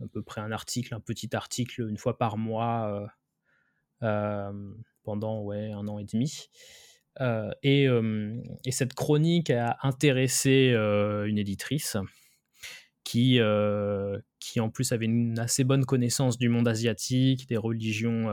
à 0.00 0.06
peu 0.12 0.22
près 0.22 0.40
un 0.40 0.52
article, 0.52 0.94
un 0.94 1.00
petit 1.00 1.34
article 1.34 1.88
une 1.88 1.98
fois 1.98 2.16
par 2.16 2.38
mois 2.38 3.10
euh, 4.02 4.06
euh, 4.06 4.74
pendant 5.02 5.50
un 5.50 5.88
an 5.88 5.98
et 5.98 6.04
demi. 6.04 6.48
et, 7.62 7.88
cette 8.70 8.94
chronique 8.94 9.50
a 9.50 9.76
intéressé 9.82 10.70
une 11.26 11.38
éditrice 11.38 11.96
qui, 13.16 13.40
qui 14.40 14.60
en 14.60 14.70
plus 14.70 14.92
avait 14.92 15.06
une 15.06 15.38
assez 15.38 15.64
bonne 15.64 15.84
connaissance 15.84 16.38
du 16.38 16.48
monde 16.48 16.68
asiatique, 16.68 17.48
des 17.48 17.56
religions, 17.56 18.28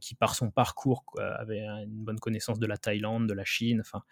qui 0.00 0.14
par 0.14 0.34
son 0.34 0.50
parcours 0.50 1.04
avait 1.18 1.64
une 1.66 2.04
bonne 2.04 2.18
connaissance 2.18 2.58
de 2.58 2.66
la 2.66 2.78
Thaïlande, 2.78 3.28
de 3.28 3.34
la 3.34 3.44
Chine, 3.44 3.80
enfin, 3.80 4.02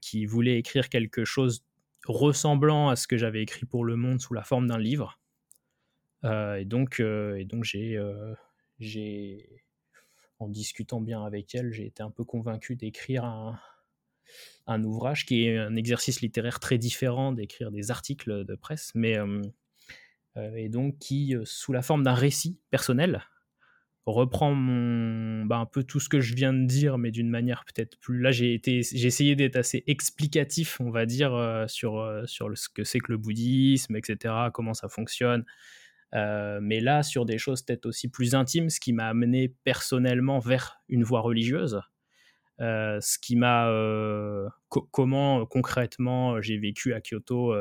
qui 0.00 0.26
voulait 0.26 0.58
écrire 0.58 0.88
quelque 0.88 1.24
chose 1.24 1.64
ressemblant 2.06 2.88
à 2.88 2.96
ce 2.96 3.06
que 3.06 3.16
j'avais 3.16 3.42
écrit 3.42 3.66
pour 3.66 3.84
Le 3.84 3.96
Monde 3.96 4.20
sous 4.20 4.34
la 4.34 4.42
forme 4.42 4.66
d'un 4.66 4.78
livre. 4.78 5.20
Euh, 6.24 6.56
et 6.56 6.64
donc, 6.64 7.00
euh, 7.00 7.44
donc 7.44 7.64
j'ai, 7.64 7.96
euh, 7.96 8.34
j'ai, 8.78 9.64
en 10.38 10.48
discutant 10.48 11.00
bien 11.00 11.24
avec 11.24 11.54
elle, 11.54 11.72
j'ai 11.72 11.86
été 11.86 12.02
un 12.02 12.10
peu 12.10 12.24
convaincu 12.24 12.76
d'écrire 12.76 13.24
un, 13.24 13.58
un, 14.66 14.82
ouvrage 14.84 15.26
qui 15.26 15.46
est 15.46 15.58
un 15.58 15.76
exercice 15.76 16.20
littéraire 16.20 16.60
très 16.60 16.78
différent 16.78 17.32
d'écrire 17.32 17.70
des 17.70 17.90
articles 17.90 18.44
de 18.44 18.54
presse, 18.54 18.92
mais 18.94 19.18
et 20.56 20.68
donc 20.70 20.98
qui, 20.98 21.34
sous 21.44 21.72
la 21.72 21.82
forme 21.82 22.02
d'un 22.02 22.14
récit 22.14 22.58
personnel, 22.70 23.22
reprend 24.06 24.54
mon, 24.54 25.44
bah, 25.46 25.58
un 25.58 25.66
peu 25.66 25.84
tout 25.84 26.00
ce 26.00 26.08
que 26.08 26.20
je 26.20 26.34
viens 26.34 26.52
de 26.52 26.66
dire, 26.66 26.98
mais 26.98 27.10
d'une 27.10 27.28
manière 27.28 27.64
peut-être 27.64 27.98
plus. 27.98 28.20
Là, 28.20 28.32
j'ai 28.32 28.54
été, 28.54 28.82
j'ai 28.82 29.06
essayé 29.06 29.36
d'être 29.36 29.56
assez 29.56 29.84
explicatif, 29.86 30.80
on 30.80 30.90
va 30.90 31.06
dire, 31.06 31.34
euh, 31.34 31.66
sur, 31.68 31.98
euh, 32.00 32.26
sur 32.26 32.56
ce 32.56 32.68
que 32.68 32.84
c'est 32.84 32.98
que 32.98 33.12
le 33.12 33.18
bouddhisme, 33.18 33.96
etc., 33.96 34.34
comment 34.52 34.74
ça 34.74 34.88
fonctionne. 34.88 35.44
Euh, 36.14 36.58
mais 36.60 36.80
là, 36.80 37.02
sur 37.02 37.24
des 37.24 37.38
choses 37.38 37.62
peut-être 37.62 37.86
aussi 37.86 38.08
plus 38.08 38.34
intimes, 38.34 38.70
ce 38.70 38.80
qui 38.80 38.92
m'a 38.92 39.06
amené 39.06 39.54
personnellement 39.64 40.40
vers 40.40 40.82
une 40.88 41.04
voie 41.04 41.20
religieuse, 41.20 41.80
ce 42.58 43.18
qui 43.18 43.36
m'a, 43.36 43.68
comment 44.68 45.46
concrètement 45.46 46.40
j'ai 46.40 46.58
vécu 46.58 46.94
à 46.94 47.00
Kyoto 47.00 47.54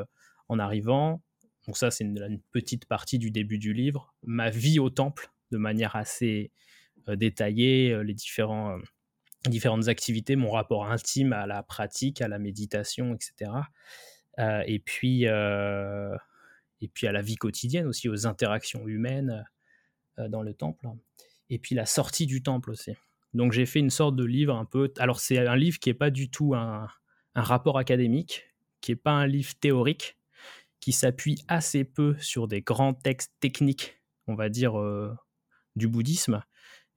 en 0.49 0.59
arrivant. 0.59 1.21
Donc 1.67 1.77
ça, 1.77 1.91
c'est 1.91 2.03
une 2.03 2.41
petite 2.51 2.85
partie 2.85 3.19
du 3.19 3.31
début 3.31 3.57
du 3.57 3.73
livre. 3.73 4.13
Ma 4.23 4.49
vie 4.49 4.79
au 4.79 4.89
temple, 4.89 5.31
de 5.51 5.57
manière 5.57 5.95
assez 5.95 6.51
euh, 7.07 7.15
détaillée 7.15 7.91
euh, 7.91 8.03
les 8.03 8.13
différents, 8.13 8.77
euh, 8.77 8.81
différentes 9.49 9.87
activités, 9.87 10.35
mon 10.35 10.51
rapport 10.51 10.89
intime 10.91 11.33
à 11.33 11.45
la 11.45 11.63
pratique, 11.63 12.21
à 12.21 12.27
la 12.27 12.39
méditation, 12.39 13.15
etc. 13.15 13.51
et 14.65 14.79
puis 14.79 15.23
et 15.23 16.87
puis 16.87 17.05
à 17.05 17.11
la 17.11 17.21
vie 17.21 17.35
quotidienne 17.35 17.85
aussi, 17.85 18.09
aux 18.09 18.25
interactions 18.25 18.87
humaines 18.87 19.45
dans 20.29 20.41
le 20.41 20.53
temple. 20.53 20.87
Et 21.49 21.59
puis 21.59 21.75
la 21.75 21.85
sortie 21.85 22.25
du 22.25 22.41
temple 22.41 22.71
aussi. 22.71 22.93
Donc 23.33 23.53
j'ai 23.53 23.65
fait 23.65 23.79
une 23.79 23.89
sorte 23.89 24.15
de 24.15 24.25
livre 24.25 24.55
un 24.55 24.65
peu. 24.65 24.91
Alors 24.97 25.19
c'est 25.19 25.37
un 25.39 25.55
livre 25.55 25.79
qui 25.79 25.89
n'est 25.89 25.95
pas 25.95 26.09
du 26.09 26.29
tout 26.29 26.53
un, 26.55 26.87
rapport 27.35 27.77
académique, 27.77 28.43
qui 28.81 28.91
n'est 28.91 28.97
pas 28.97 29.11
un 29.11 29.27
livre 29.27 29.53
théorique, 29.59 30.17
qui 30.79 30.91
s'appuie 30.91 31.43
assez 31.47 31.83
peu 31.83 32.15
sur 32.19 32.47
des 32.47 32.61
grands 32.61 32.93
textes 32.93 33.33
techniques, 33.39 34.01
on 34.27 34.35
va 34.35 34.49
dire 34.49 34.73
du 35.75 35.87
bouddhisme 35.87 36.43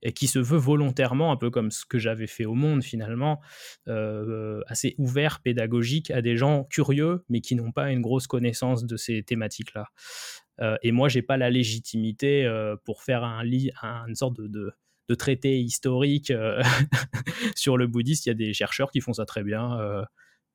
et 0.05 0.13
qui 0.13 0.27
se 0.27 0.39
veut 0.39 0.57
volontairement, 0.57 1.31
un 1.31 1.35
peu 1.35 1.49
comme 1.49 1.71
ce 1.71 1.83
que 1.83 1.97
j'avais 1.97 2.27
fait 2.27 2.45
au 2.45 2.53
monde 2.53 2.83
finalement, 2.83 3.41
euh, 3.87 4.61
assez 4.67 4.93
ouvert, 4.99 5.41
pédagogique 5.41 6.11
à 6.11 6.21
des 6.21 6.37
gens 6.37 6.63
curieux, 6.65 7.25
mais 7.27 7.41
qui 7.41 7.55
n'ont 7.55 7.71
pas 7.71 7.91
une 7.91 8.01
grosse 8.01 8.27
connaissance 8.27 8.85
de 8.85 8.97
ces 8.97 9.23
thématiques-là. 9.23 9.87
Euh, 10.61 10.77
et 10.83 10.91
moi, 10.91 11.09
j'ai 11.09 11.23
pas 11.23 11.37
la 11.37 11.49
légitimité 11.49 12.45
euh, 12.45 12.75
pour 12.85 13.01
faire 13.01 13.23
un 13.23 13.43
une 13.43 14.15
sorte 14.15 14.39
de, 14.39 14.71
traité 15.13 15.59
historique 15.59 16.33
sur 17.55 17.77
le 17.77 17.87
bouddhisme. 17.87 18.23
Il 18.25 18.29
y 18.29 18.31
a 18.31 18.35
des 18.35 18.53
chercheurs 18.53 18.89
qui 18.91 19.01
font 19.01 19.13
ça 19.13 19.25
très 19.25 19.43
bien. 19.43 19.77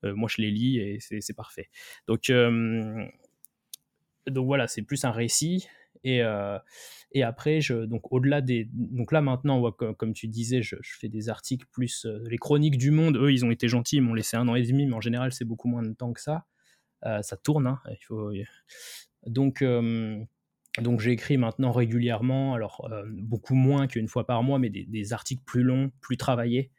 moi, 0.03 0.29
je 0.29 0.43
les 0.43 0.51
lis 0.51 0.79
et 0.79 0.99
c'est 0.99 1.37
parfait. 1.37 1.69
Donc, 2.09 2.33
donc 4.27 4.47
voilà, 4.47 4.67
c'est 4.67 4.83
plus 4.83 5.05
un 5.05 5.13
récit. 5.13 5.69
Et, 6.03 6.23
et 7.13 7.25
après, 7.25 7.61
je, 7.61 7.75
donc 7.75 8.13
au-delà 8.13 8.41
des, 8.41 8.69
donc 8.73 9.11
là 9.11 9.21
maintenant, 9.21 9.73
comme, 9.73 10.13
tu 10.13 10.29
disais, 10.29 10.63
je, 10.63 10.77
fais 10.83 11.09
des 11.09 11.29
articles 11.29 11.67
plus 11.73 12.07
euh, 12.07 12.23
les 12.29 12.39
chroniques 12.39 12.79
du 12.79 12.93
Monde. 12.93 13.17
Eux, 13.17 13.33
ils 13.33 13.45
ont 13.45 13.51
été 13.51 13.67
gentils, 13.67 13.97
ils 13.97 14.03
m'ont 14.03 14.15
laissé 14.15 14.37
un 14.37 14.47
an 14.47 14.55
et 14.55 14.63
demi, 14.63 14.87
mais 14.87 14.95
en 14.95 15.01
général, 15.01 15.33
c'est 15.33 15.45
beaucoup 15.45 15.69
moins 15.69 15.83
de 15.83 15.93
temps 15.93 16.13
que 16.13 16.21
ça. 16.21 16.47
Euh, 17.07 17.21
ça 17.23 17.37
tourne, 17.37 17.67
hein, 17.67 17.81
il 17.91 18.05
faut. 18.05 18.31
Donc 19.27 19.63
euh, 19.63 20.23
donc 20.79 21.01
j'écris 21.01 21.37
maintenant 21.37 21.73
régulièrement, 21.73 22.55
alors 22.55 22.89
beaucoup 23.09 23.55
moins 23.55 23.87
qu'une 23.87 24.09
fois 24.09 24.27
par 24.27 24.43
mois, 24.43 24.59
mais 24.59 24.71
des, 24.71 25.13
articles 25.13 25.43
plus 25.45 25.63
longs, 25.63 25.91
plus 26.01 26.17
travaillés 26.17 26.71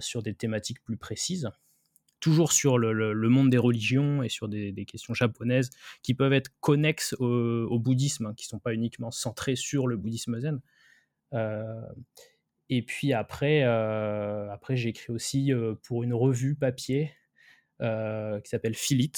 sur 0.00 0.22
des 0.22 0.34
thématiques 0.34 0.82
plus 0.82 0.96
précises 0.96 1.50
toujours 2.24 2.52
sur 2.52 2.78
le, 2.78 3.28
monde 3.28 3.50
des 3.50 3.58
religions 3.58 4.22
et 4.22 4.30
sur 4.30 4.48
des, 4.48 4.86
questions 4.86 5.12
japonaises 5.12 5.68
qui 6.02 6.14
peuvent 6.14 6.32
être 6.32 6.50
connexes 6.60 7.14
au, 7.18 7.78
bouddhisme, 7.78 8.24
hein, 8.24 8.34
qui 8.34 8.46
ne 8.46 8.48
sont 8.48 8.58
pas 8.58 8.72
uniquement 8.72 9.10
centrées 9.10 9.56
sur 9.56 9.86
le 9.86 9.98
bouddhisme 9.98 10.40
zen. 10.40 10.62
Euh, 11.34 11.82
et 12.70 12.80
puis 12.80 13.12
après, 13.12 13.64
euh, 13.64 14.50
après 14.50 14.74
j'ai 14.74 14.94
aussi 15.10 15.52
euh, 15.52 15.74
pour 15.82 16.02
une 16.02 16.14
revue 16.14 16.54
papier 16.54 17.12
qui 17.78 18.48
s'appelle 18.48 18.74
Philit, 18.74 19.12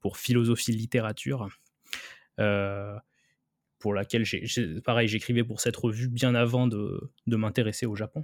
pour 0.00 0.16
philosophie 0.16 0.72
littérature, 0.72 1.48
pour 3.78 3.94
laquelle, 3.94 4.24
j'ai, 4.24 4.44
pareil, 4.82 5.08
j'écrivais 5.08 5.44
pour 5.44 5.60
cette 5.60 5.76
revue 5.76 6.08
bien 6.08 6.34
avant 6.34 6.66
de 6.66 7.10
m'intéresser 7.26 7.86
au 7.86 7.94
Japon. 7.94 8.22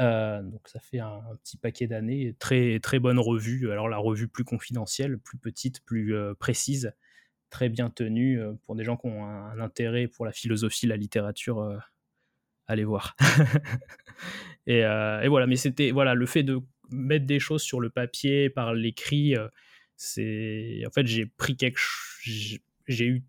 Euh, 0.00 0.42
donc 0.42 0.66
ça 0.66 0.80
fait 0.80 0.98
un, 0.98 1.20
petit 1.42 1.58
paquet 1.58 1.86
d'années, 1.86 2.34
très 2.38 2.80
très 2.80 2.98
bonne 2.98 3.18
revue. 3.18 3.70
Alors 3.70 3.88
la 3.88 3.98
revue 3.98 4.28
plus 4.28 4.44
confidentielle, 4.44 5.18
plus 5.18 5.38
petite, 5.38 5.84
plus 5.84 6.14
euh, 6.14 6.34
précise, 6.34 6.92
très 7.50 7.68
bien 7.68 7.90
tenue 7.90 8.40
euh, 8.40 8.54
pour 8.64 8.76
des 8.76 8.84
gens 8.84 8.96
qui 8.96 9.08
ont 9.08 9.24
un, 9.24 9.58
intérêt 9.60 10.08
pour 10.08 10.24
la 10.24 10.32
philosophie, 10.32 10.86
la 10.86 10.96
littérature. 10.96 11.78
allez 12.66 12.84
voir. 12.84 13.16
et, 14.66 14.80
et, 14.80 15.28
voilà, 15.28 15.46
mais 15.46 15.56
c'était 15.56 15.90
voilà 15.90 16.14
le 16.14 16.26
fait 16.26 16.44
de 16.44 16.60
mettre 16.90 17.26
des 17.26 17.38
choses 17.38 17.62
sur 17.62 17.80
le 17.80 17.90
papier 17.90 18.48
par 18.48 18.74
l'écrit. 18.74 19.34
c'est 19.96 20.82
en 20.86 20.90
fait 20.90 21.06
j'ai 21.06 21.26
pris 21.26 21.56
quelque 21.56 21.80
j'ai 22.22 23.06
eu 23.06 23.22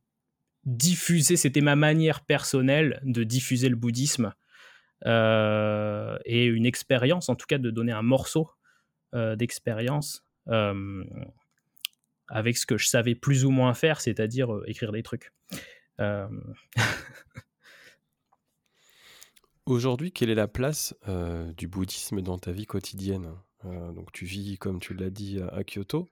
diffusé, 0.64 1.36
c'était 1.38 1.62
ma 1.62 1.76
manière 1.76 2.22
personnelle 2.22 3.00
de 3.04 3.24
diffuser 3.24 3.70
le 3.70 3.76
bouddhisme 3.76 4.34
euh, 5.06 6.18
et 6.26 6.46
une 6.46 6.66
expérience, 6.66 7.30
en 7.30 7.36
tout 7.36 7.48
cas 7.48 7.58
de 7.58 7.72
donner 7.72 7.92
un 7.92 8.04
morceau 8.04 8.50
euh, 9.16 9.36
d'expérience 9.36 10.24
euh, 10.48 11.04
avec 12.28 12.58
ce 12.58 12.66
que 12.66 12.78
je 12.78 12.88
savais 12.88 13.16
plus 13.16 13.44
ou 13.46 13.52
moins 13.52 13.74
faire, 13.74 14.00
c'est-à-dire 14.02 14.50
écrire 14.66 14.92
des 14.92 15.04
trucs. 15.04 15.32
Aujourd'hui, 19.68 20.12
quelle 20.12 20.32
est 20.32 20.36
la 20.36 20.48
place 20.48 20.96
du 21.58 21.68
bouddhisme 21.68 22.22
dans 22.22 22.40
ta 22.40 22.52
vie 22.52 22.66
quotidienne? 22.66 23.36
Donc, 23.64 24.12
tu 24.12 24.26
vis, 24.26 24.58
comme 24.58 24.80
tu 24.80 24.96
l'as 24.96 25.12
dit, 25.12 25.40
à, 25.52 25.64
Kyoto, 25.64 26.10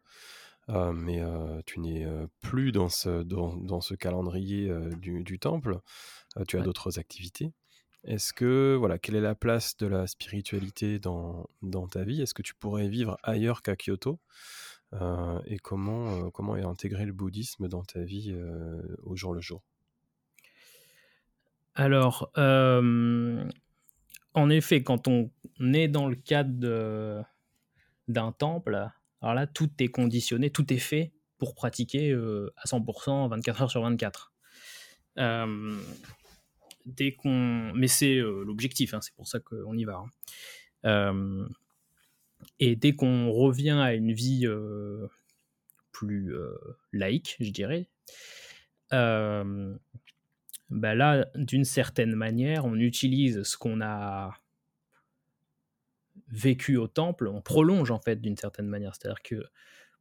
mais 0.94 1.22
tu 1.66 1.80
n'es 1.80 2.06
plus 2.41 2.72
dans 2.72 2.90
ce, 2.90 3.24
dans, 3.24 3.56
dans 3.56 3.82
ce 3.82 3.96
calendrier 3.96 4.72
du, 4.98 5.24
du, 5.24 5.40
temple. 5.40 5.80
tu 6.48 6.58
as 6.58 6.62
d'autres 6.62 7.00
activités. 7.00 7.54
Est-ce 8.06 8.32
que, 8.32 8.76
voilà, 8.78 8.98
quelle 8.98 9.16
est 9.16 9.22
la 9.22 9.36
place 9.36 9.76
de 9.78 9.86
la 9.86 10.08
spiritualité 10.08 11.00
dans, 11.00 11.50
dans 11.62 11.88
ta 11.88 12.04
vie? 12.04 12.22
Est-ce 12.22 12.34
que 12.34 12.41
tu 12.41 12.56
pourrais 12.56 12.88
vivre 12.88 13.18
ailleurs 13.24 13.62
qu'à 13.62 13.76
Kyoto? 13.76 14.20
Euh, 14.94 15.40
Et 15.46 15.60
comment, 15.60 16.16
euh, 16.16 16.30
comment 16.32 16.56
est 16.56 16.64
intégré 16.64 17.06
le 17.06 17.14
bouddhisme 17.14 17.68
dans 17.68 17.84
ta 17.84 18.02
vie 18.02 18.32
euh, 18.32 18.82
au 19.04 19.16
jour 19.16 19.34
le 19.34 19.41
jour? 19.41 19.62
Alors, 21.76 22.32
en 22.36 23.48
effet, 24.50 24.84
quand 24.84 25.08
on 25.08 25.32
est 25.74 25.88
dans 25.88 26.08
le 26.08 26.16
cadre 26.16 27.24
d'un 28.08 28.32
temple, 28.32 28.90
alors 29.22 29.34
là, 29.34 29.48
tout 29.48 29.70
est 29.80 29.88
conditionné, 29.88 30.50
tout 30.50 30.74
est 30.74 30.78
fait 30.78 31.14
pour 31.38 31.56
pratiquer 31.56 32.14
à 32.14 32.66
100% 32.66 33.30
24 33.30 33.62
heures 33.62 33.72
sur 33.72 33.82
24 33.82 34.34
dès 36.86 37.14
qu'on. 37.14 37.74
Mais 37.74 37.88
c'est 37.88 38.18
euh, 38.18 38.44
l'objectif, 38.46 38.94
hein, 38.94 39.00
c'est 39.02 39.16
pour 39.16 39.28
ça 39.28 39.40
qu'on 39.40 39.76
y 39.78 39.86
va. 39.86 40.04
Hein. 40.04 40.10
Euh, 40.86 41.48
et 42.60 42.76
dès 42.76 42.94
qu'on 42.94 43.32
revient 43.32 43.80
à 43.82 43.94
une 43.94 44.14
vie 44.14 44.46
euh, 44.46 45.08
plus 45.91 46.34
laïque, 46.94 47.36
je 47.40 47.52
dirais, 47.52 47.90
bah 48.91 49.76
là, 50.96 51.28
d'une 51.36 51.66
certaine 51.66 52.16
manière, 52.16 52.66
on 52.66 52.76
utilise 52.76 53.44
ce 53.44 53.58
qu'on 53.58 53.82
a 53.82 54.34
vécu 56.31 56.77
au 56.77 56.88
temple, 56.88 57.27
on 57.27 57.41
prolonge 57.41 57.91
en 57.91 57.99
fait 57.99 58.22
d'une 58.22 58.38
certaine 58.38 58.68
manière. 58.68 58.95
C'est-à-dire 58.95 59.22
que, 59.22 59.43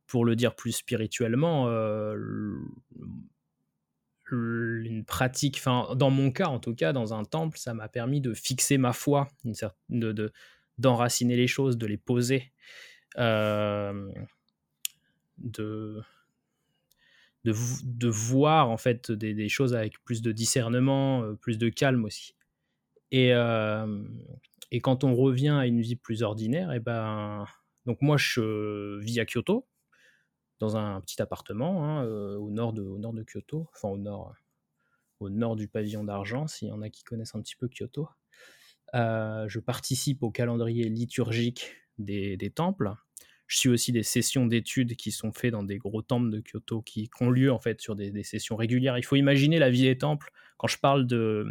pour 0.06 0.24
le 0.24 0.36
dire 0.36 0.55
plus 0.55 0.72
spirituellement, 0.72 1.68
une 4.30 5.05
pratique, 5.05 5.56
enfin 5.59 5.94
dans 5.94 6.10
mon 6.10 6.30
cas 6.30 6.48
en 6.48 6.59
tout 6.59 6.74
cas, 6.74 6.92
dans 6.92 7.14
un 7.14 7.24
temple, 7.24 7.59
ça 7.59 7.74
m'a 7.74 7.88
permis 7.88 8.20
de 8.20 8.34
fixer 8.34 8.78
ma 8.78 8.92
foi, 8.92 9.28
de, 9.88 10.32
d'enraciner 10.78 11.36
les 11.36 11.46
choses, 11.46 11.78
de 11.78 11.86
les 11.86 11.96
poser, 11.96 12.52
euh, 13.18 14.10
de, 15.38 16.02
de, 17.44 18.09
voir 18.09 18.70
en 18.70 18.76
fait 18.76 19.10
des, 19.10 19.48
choses 19.48 19.74
avec 19.74 20.02
plus 20.05 20.22
de 20.22 20.32
discernement, 20.32 21.22
euh, 21.22 21.34
plus 21.34 21.59
de 21.59 21.68
calme 21.68 22.05
aussi. 22.05 22.34
Et, 23.10 23.32
euh, 23.32 24.02
et 24.70 24.81
quand 24.81 25.05
on 25.05 25.15
revient 25.15 25.49
à 25.49 25.66
une 25.66 25.81
vie 25.81 25.97
plus 25.97 26.23
ordinaire, 26.23 26.73
et 26.73 26.77
eh 26.77 26.81
ben 26.81 27.47
donc 27.86 28.03
moi 28.03 28.16
je 28.19 28.99
vis 28.99 29.20
à 29.20 29.24
Kyoto, 29.24 29.66
dans 30.61 30.77
un 30.77 31.01
petit 31.01 31.23
appartement 31.23 31.85
hein, 31.85 32.05
euh, 32.05 32.36
au, 32.36 32.51
nord 32.51 32.73
de, 32.73 32.82
au 32.82 32.99
nord 32.99 33.12
de 33.12 33.24
Kyoto, 33.24 33.69
enfin 33.74 33.89
au 33.89 33.97
nord, 33.97 34.35
au 35.20 35.31
nord 35.31 35.57
du 35.57 35.69
pavillon 35.69 36.05
d'argent, 36.05 36.47
s'il 36.47 36.69
y 36.69 36.73
en 36.73 36.82
a 36.82 36.90
qui 36.90 37.05
connaissent 37.05 37.35
un 37.35 37.40
petit 37.40 37.57
peu 37.57 37.69
Kyoto. 37.69 38.09
Euh, 38.95 39.47
je 39.49 39.61
participe 39.61 40.23
au 40.23 40.31
calendrier 40.31 40.89
liturgique 40.89 41.77
des, 41.99 42.53
temples. 42.55 42.93
Je 43.47 43.59
suis 43.59 43.69
aussi 43.69 43.93
des 43.93 44.03
sessions 44.03 44.47
d'études 44.47 44.97
qui 44.97 45.11
sont 45.11 45.32
faites 45.32 45.53
dans 45.53 45.62
des 45.62 45.78
gros 45.78 46.03
temples 46.03 46.31
de 46.31 46.40
Kyoto 46.40 46.82
qui, 46.82 47.11
ont 47.20 47.31
lieu 47.31 47.53
en 47.53 47.59
fait 47.59 47.81
sur 47.81 47.97
des, 47.97 48.23
sessions 48.23 48.57
régulières. 48.57 48.99
Il 48.99 49.05
faut 49.05 49.16
imaginer 49.16 49.59
la 49.59 49.70
vie 49.70 49.82
des 49.82 49.99
temples. 49.99 50.31
Quand 50.57 50.69
je 50.69 50.78
parle 50.78 51.07
de, 51.07 51.47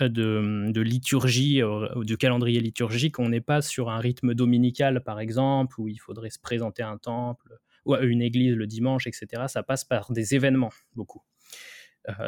de, 0.00 0.80
liturgie, 0.80 1.62
ou 1.62 2.04
de 2.04 2.14
calendrier 2.14 2.60
liturgique. 2.60 3.18
On 3.18 3.28
n'est 3.28 3.40
pas 3.40 3.62
sur 3.62 3.90
un 3.90 3.98
rythme 3.98 4.34
dominical, 4.34 5.02
par 5.02 5.20
exemple, 5.20 5.80
où 5.80 5.88
il 5.88 5.98
faudrait 5.98 6.30
se 6.30 6.38
présenter 6.38 6.82
à 6.82 6.88
un 6.88 6.98
temple 6.98 7.58
ou 7.84 7.94
à 7.94 8.02
une 8.02 8.22
église 8.22 8.54
le 8.54 8.66
dimanche, 8.66 9.06
etc. 9.06 9.44
Ça 9.48 9.62
passe 9.62 9.84
par 9.84 10.12
des 10.12 10.34
événements, 10.34 10.70
beaucoup. 10.94 11.22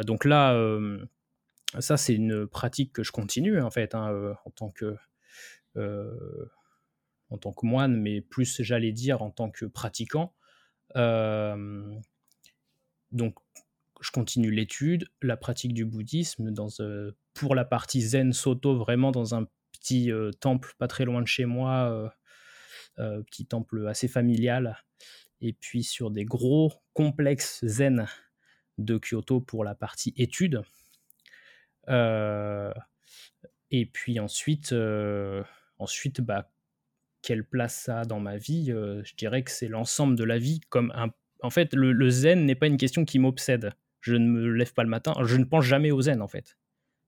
donc 0.05 0.25
là, 0.25 0.57
ça, 1.79 1.97
c'est 1.97 2.15
une 2.15 2.47
pratique 2.47 2.93
que 2.93 3.03
je 3.03 3.11
continue, 3.11 3.61
en 3.61 3.71
fait, 3.71 3.95
hein, 3.95 4.35
en 4.45 4.51
tant 4.51 4.69
que 4.69 4.95
en 7.29 7.37
tant 7.37 7.53
que 7.53 7.65
moine, 7.65 7.99
mais 7.99 8.21
plus, 8.21 8.61
j'allais 8.61 8.91
dire, 8.91 9.21
en 9.21 9.31
tant 9.31 9.49
que 9.49 9.65
pratiquant. 9.65 10.33
donc, 13.11 13.35
je 14.01 14.11
continue 14.11 14.51
l'étude, 14.51 15.09
la 15.21 15.37
pratique 15.37 15.73
du 15.73 15.85
bouddhisme 15.85 16.51
dans, 16.51 16.67
pour 17.33 17.55
la 17.55 17.65
partie 17.65 18.01
zen 18.01 18.33
soto, 18.33 18.77
vraiment 18.77 19.11
dans 19.11 19.35
un 19.35 19.47
petit 19.71 20.11
temple 20.39 20.73
pas 20.77 20.87
très 20.87 21.05
loin 21.05 21.21
de 21.21 21.27
chez 21.27 21.45
moi, 21.45 22.13
petit 22.97 23.45
temple 23.45 23.87
assez 23.87 24.07
familial, 24.07 24.77
et 25.41 25.53
puis 25.53 25.83
sur 25.83 26.11
des 26.11 26.25
gros 26.25 26.73
complexes 26.93 27.63
zen 27.65 28.07
de 28.77 28.97
Kyoto 28.97 29.39
pour 29.41 29.63
la 29.63 29.75
partie 29.75 30.13
étude. 30.17 30.61
et 31.87 33.85
puis 33.85 34.19
ensuite, 34.19 34.75
ensuite 35.77 36.21
bah, 36.21 36.51
quelle 37.21 37.45
place 37.45 37.75
ça 37.75 38.01
a 38.01 38.05
dans 38.05 38.19
ma 38.19 38.37
vie 38.37 38.67
Je 38.67 39.15
dirais 39.15 39.43
que 39.43 39.51
c'est 39.51 39.67
l'ensemble 39.67 40.15
de 40.15 40.23
la 40.23 40.37
vie. 40.37 40.59
Comme 40.69 40.91
un... 40.95 41.09
En 41.41 41.49
fait, 41.49 41.73
le 41.73 42.09
zen 42.09 42.45
n'est 42.45 42.55
pas 42.55 42.67
une 42.67 42.77
question 42.77 43.05
qui 43.05 43.19
m'obsède 43.19 43.73
je 44.05 44.13
ne 44.13 44.27
me 44.27 44.47
lève 44.49 44.71
pas 44.73 44.83
le 44.83 44.89
matin, 44.89 45.15
je 45.23 45.35
ne 45.35 45.45
pense 45.45 45.65
jamais 45.65 45.89
au 45.89 46.01
zen 46.01 46.21
en 46.21 46.27
fait. 46.27 46.57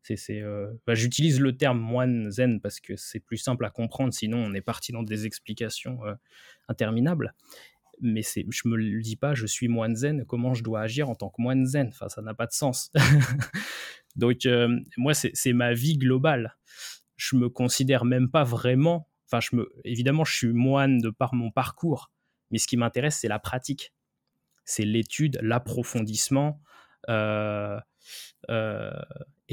C'est, 0.01 0.41
euh, 0.41 0.71
j'utilise 0.87 1.39
le 1.41 1.57
terme 1.57 1.79
moine 1.79 2.31
zen 2.31 2.61
parce 2.61 2.79
que 2.79 2.95
c'est 2.95 3.19
plus 3.19 3.37
simple 3.37 3.65
à 3.65 3.69
comprendre, 3.69 4.13
sinon 4.13 4.37
on 4.37 4.53
est 4.53 4.61
parti 4.61 4.91
dans 4.93 5.03
des 5.03 5.25
explications 5.25 6.03
euh, 6.05 6.13
interminables. 6.69 7.35
Mais 7.99 8.21
c'est, 8.21 8.45
je 8.49 8.67
me 8.67 8.77
le 8.77 9.01
dis 9.01 9.15
pas, 9.15 9.35
je 9.35 9.45
suis 9.45 9.67
moine 9.67 9.95
zen, 9.95 10.25
comment 10.25 10.53
je 10.53 10.63
dois 10.63 10.81
agir 10.81 11.09
en 11.09 11.15
tant 11.15 11.29
que 11.29 11.41
moine 11.41 11.65
zen? 11.65 11.89
Enfin, 11.89 12.09
ça 12.09 12.21
n'a 12.21 12.33
pas 12.33 12.47
de 12.47 12.51
sens. 12.51 12.91
Donc, 14.15 14.45
euh, 14.45 14.79
moi, 14.97 15.13
c'est, 15.13 15.53
ma 15.53 15.73
vie 15.73 15.97
globale. 15.97 16.57
Je 17.15 17.35
me 17.35 17.49
considère 17.49 18.05
même 18.05 18.29
pas 18.29 18.43
vraiment. 18.43 19.09
Enfin, 19.25 19.39
je 19.39 19.55
me, 19.55 19.71
évidemment, 19.83 20.23
je 20.23 20.35
suis 20.35 20.53
moine 20.53 20.99
de 20.99 21.09
par 21.09 21.33
mon 21.33 21.51
parcours, 21.51 22.11
mais 22.51 22.59
ce 22.59 22.67
qui 22.67 22.77
m'intéresse, 22.77 23.17
c'est 23.19 23.27
la 23.27 23.39
pratique. 23.39 23.93
C'est 24.63 24.85
l'étude, 24.85 25.39
l'approfondissement, 25.41 26.61
et 27.07 27.79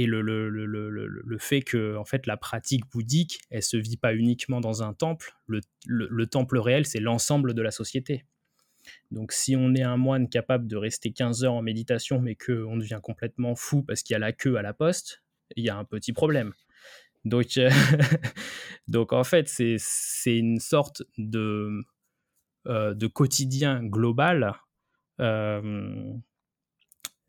le, 0.07 0.23
le, 0.23 0.49
le, 0.49 0.91
le, 0.91 1.39
fait 1.39 1.63
que 1.63 1.97
en 1.97 2.05
fait 2.05 2.27
la 2.27 2.37
pratique 2.37 2.85
bouddhique 2.91 3.41
elle 3.51 3.63
se 3.63 3.77
vit 3.77 3.97
pas 3.97 4.15
uniquement 4.15 4.61
dans 4.61 4.83
un 4.83 4.93
temple. 4.93 5.35
Le, 5.47 6.27
temple 6.27 6.59
réel 6.59 6.87
c'est 6.87 7.01
l'ensemble 7.01 7.55
de 7.55 7.63
la 7.63 7.71
société. 7.71 8.25
Donc 9.11 9.33
si 9.33 9.57
on 9.57 9.75
est 9.75 9.83
un 9.83 9.97
moine 9.97 10.29
capable 10.29 10.67
de 10.67 10.77
rester 10.77 11.13
15 11.13 11.45
heures 11.45 11.55
en 11.55 11.63
méditation 11.63 12.21
mais 12.21 12.35
qu'on 12.35 12.77
devient 12.77 13.01
complètement 13.03 13.55
fou 13.55 13.83
parce 13.83 14.03
qu'il 14.03 14.15
y 14.15 14.17
a 14.17 14.21
la 14.21 14.33
queue 14.33 14.57
à 14.57 14.63
la 14.63 14.75
poste 14.75 15.23
il 15.57 15.65
y 15.65 15.69
a 15.69 15.77
un 15.77 15.85
petit 15.85 16.13
problème. 16.13 16.53
Donc, 17.25 17.59
donc 18.89 19.13
en 19.13 19.25
fait 19.25 19.49
c'est 19.49 20.37
une 20.37 20.61
sorte 20.61 21.03
de, 21.17 21.83
euh, 22.67 22.95
de 22.95 23.07
quotidien 23.07 23.83
global 23.83 24.55
euh, 25.21 26.13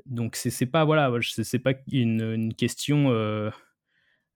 donc 0.05 0.35
c'est 0.35 0.65
pas 0.65 0.85
voilà, 0.85 1.11
c'est 1.21 1.59
pas 1.59 1.73
une, 1.91 2.53
question 2.53 3.11
euh, 3.11 3.49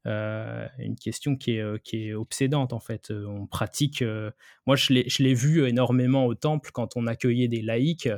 euh, 0.08 0.68
une 0.80 0.96
question 0.96 1.36
qui 1.36 1.52
est, 1.52 1.62
euh, 1.62 1.78
qui 1.78 2.08
est 2.08 2.14
obsédante 2.14 2.74
en 2.74 2.80
fait. 2.80 3.12
On 3.12 3.46
pratique. 3.46 4.04
moi, 4.66 4.76
je 4.76 5.24
l'ai 5.24 5.34
vu 5.34 5.68
énormément 5.68 6.26
au 6.26 6.36
temple 6.36 6.72
quand 6.74 6.96
on 6.96 7.08
accueillait 7.08 7.48
des 7.48 7.62
laïcs 7.62 8.10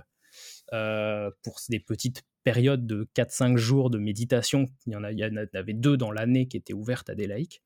pour 0.71 1.59
des 1.69 1.79
petites 1.79 2.23
périodes 2.43 2.87
de 2.87 3.07
4-5 3.15 3.57
jours 3.57 3.89
de 3.89 3.97
méditation. 3.99 4.65
Il 4.87 4.93
y 4.93 4.95
en, 4.95 5.03
a, 5.03 5.11
il 5.11 5.19
y 5.19 5.25
en 5.25 5.35
avait 5.53 5.73
deux 5.73 5.97
dans 5.97 6.11
l'année 6.11 6.47
qui 6.47 6.57
étaient 6.57 6.73
ouvertes 6.73 7.09
à 7.09 7.15
des 7.15 7.27
laïcs. 7.27 7.61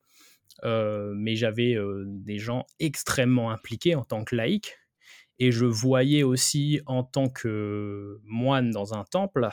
mais 0.64 1.36
j'avais 1.36 1.76
des 2.06 2.38
gens 2.38 2.66
extrêmement 2.80 3.52
impliqués 3.52 3.94
en 3.94 4.04
tant 4.04 4.24
que 4.24 4.34
laïcs. 4.34 4.76
Et 5.38 5.52
je 5.52 5.66
voyais 5.66 6.22
aussi 6.22 6.80
en 6.86 7.04
tant 7.04 7.28
que 7.28 8.18
moine 8.24 8.70
dans 8.70 8.94
un 8.94 9.04
temple 9.04 9.50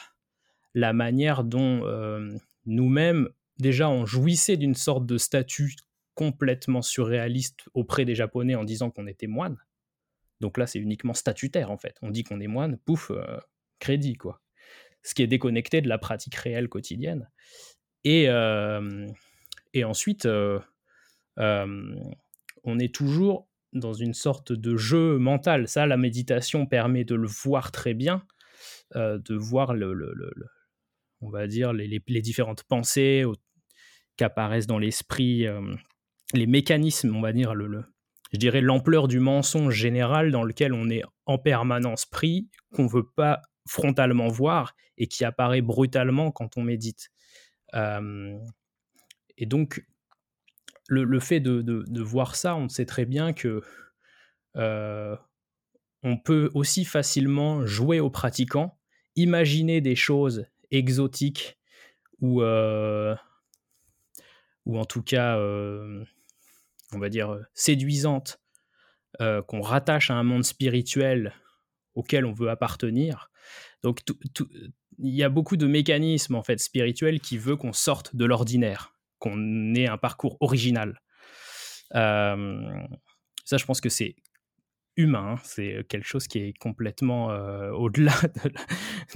la 0.74 0.94
manière 0.94 1.44
dont 1.44 1.86
euh, 1.86 2.36
nous-mêmes, 2.66 3.30
déjà, 3.60 3.90
on 3.90 4.06
jouissait 4.06 4.58
d'une 4.58 4.76
sorte 4.76 5.06
de 5.06 5.18
statut 5.18 5.76
complètement 6.16 6.82
surréaliste 6.82 7.70
auprès 7.74 8.06
des 8.06 8.16
Japonais 8.16 8.56
en 8.56 8.64
disant 8.64 8.90
qu'on 8.90 9.08
était 9.08 9.28
moine. 9.28 9.58
Donc 10.40 10.58
là, 10.58 10.68
c'est 10.68 10.80
uniquement 10.80 11.14
statutaire, 11.14 11.72
en 11.72 11.78
fait. 11.78 11.96
On 12.02 12.10
dit 12.12 12.24
qu'on 12.24 12.40
est 12.40 12.48
moine, 12.48 12.78
pouf, 12.78 13.12
euh, 13.12 13.38
crédit, 13.80 14.16
quoi. 14.16 14.42
Ce 15.04 15.14
qui 15.14 15.22
est 15.22 15.28
déconnecté 15.28 15.82
de 15.82 15.90
la 15.90 15.98
pratique 15.98 16.36
réelle 16.36 16.70
quotidienne. 16.70 17.30
Et, 18.04 18.30
euh, 18.30 19.08
et 19.74 19.84
ensuite, 19.84 20.28
on 21.38 22.80
est 22.80 22.94
toujours 22.94 23.48
dans 23.74 23.94
une 23.94 24.14
sorte 24.14 24.54
de 24.54 24.78
jeu 24.78 25.18
mental. 25.18 25.68
Ça, 25.68 25.86
la 25.86 25.98
méditation 25.98 26.66
permet 26.66 27.04
de 27.04 27.16
le 27.16 27.28
voir 27.28 27.72
très 27.72 27.94
bien, 27.94 28.26
de 28.96 29.36
voir 29.36 29.74
le, 29.74 29.94
on 31.24 31.30
va 31.30 31.48
dire, 31.48 31.74
les, 31.74 32.22
différentes 32.22 32.64
pensées 32.64 33.24
qu'apparaissent 34.18 34.68
dans 34.68 34.78
l'esprit, 34.78 35.46
les 36.34 36.48
mécanismes, 36.48 37.16
on 37.16 37.22
va 37.22 37.34
dire, 37.34 37.56
le, 37.56 37.84
je 38.32 38.38
dirais 38.38 38.62
l'ampleur 38.62 39.08
du 39.08 39.20
mensonge 39.20 39.74
général 39.74 40.32
dans 40.32 40.44
lequel 40.44 40.74
on 40.74 40.90
est 40.90 41.04
en 41.26 41.38
permanence 41.38 42.06
pris, 42.06 42.50
qu'on 42.74 42.84
ne 42.84 42.90
veut 42.90 43.10
pas 43.16 43.42
frontalement 43.68 44.28
voir 44.28 44.76
et 44.98 45.08
qui 45.08 45.26
apparaît 45.26 45.62
brutalement 45.62 46.32
quand 46.32 46.58
on 46.58 46.64
médite. 46.64 47.10
Et 49.38 49.46
donc, 49.46 49.84
le, 50.88 51.20
fait 51.20 51.40
de, 51.40 52.02
voir 52.02 52.36
ça, 52.36 52.56
on 52.56 52.70
sait 52.70 52.86
très 52.86 53.06
bien 53.06 53.34
que 53.34 53.62
euh, 54.56 55.16
on 56.04 56.18
peut 56.18 56.52
aussi 56.54 56.86
facilement 56.86 57.66
jouer 57.66 58.00
aux 58.00 58.10
pratiquants, 58.10 58.80
imaginer 59.16 59.82
des 59.82 59.96
choses 59.96 60.46
exotique 60.74 61.58
ou, 62.20 62.42
euh, 62.42 63.16
ou 64.66 64.78
en 64.78 64.86
tout 64.86 65.04
cas, 65.04 65.38
euh, 65.38 66.04
on 66.94 67.00
va 67.00 67.10
dire, 67.10 67.38
séduisante, 67.54 68.40
euh, 69.22 69.42
qu'on 69.42 69.62
rattache 69.62 70.10
à 70.10 70.16
un 70.16 70.24
monde 70.24 70.44
spirituel 70.44 71.34
auquel 71.96 72.26
on 72.26 72.34
veut 72.34 72.50
appartenir. 72.50 73.30
Donc, 73.84 74.00
il 75.00 75.16
y 75.16 75.24
a 75.24 75.30
beaucoup 75.30 75.58
de 75.58 75.68
mécanismes 75.68 76.36
en 76.36 76.44
fait 76.44 76.60
spirituels 76.60 77.20
qui 77.20 77.38
veulent 77.38 77.58
qu'on 77.58 77.74
sorte 77.74 78.16
de 78.16 78.26
l'ordinaire, 78.26 78.96
qu'on 79.20 79.76
ait 79.76 79.88
un 79.88 79.98
parcours 79.98 80.38
original. 80.40 81.02
ça, 81.92 82.36
je 82.38 83.66
pense 83.66 83.82
que 83.82 83.90
c'est 83.90 84.16
humain, 84.96 85.34
hein. 85.34 85.42
c'est 85.44 85.86
quelque 85.90 86.08
chose 86.08 86.28
qui 86.28 86.40
est 86.40 86.58
complètement 86.58 87.28
au-delà 87.74 88.14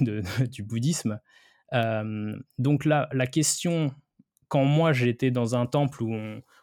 du 0.00 0.62
bouddhisme 0.62 1.18
donc 1.72 2.84
là, 2.84 3.08
la 3.12 3.26
question, 3.26 3.94
quand 4.48 4.64
moi 4.64 4.92
j'étais 4.92 5.30
dans 5.30 5.54
un 5.54 5.66
temple 5.66 6.02
où 6.02 6.14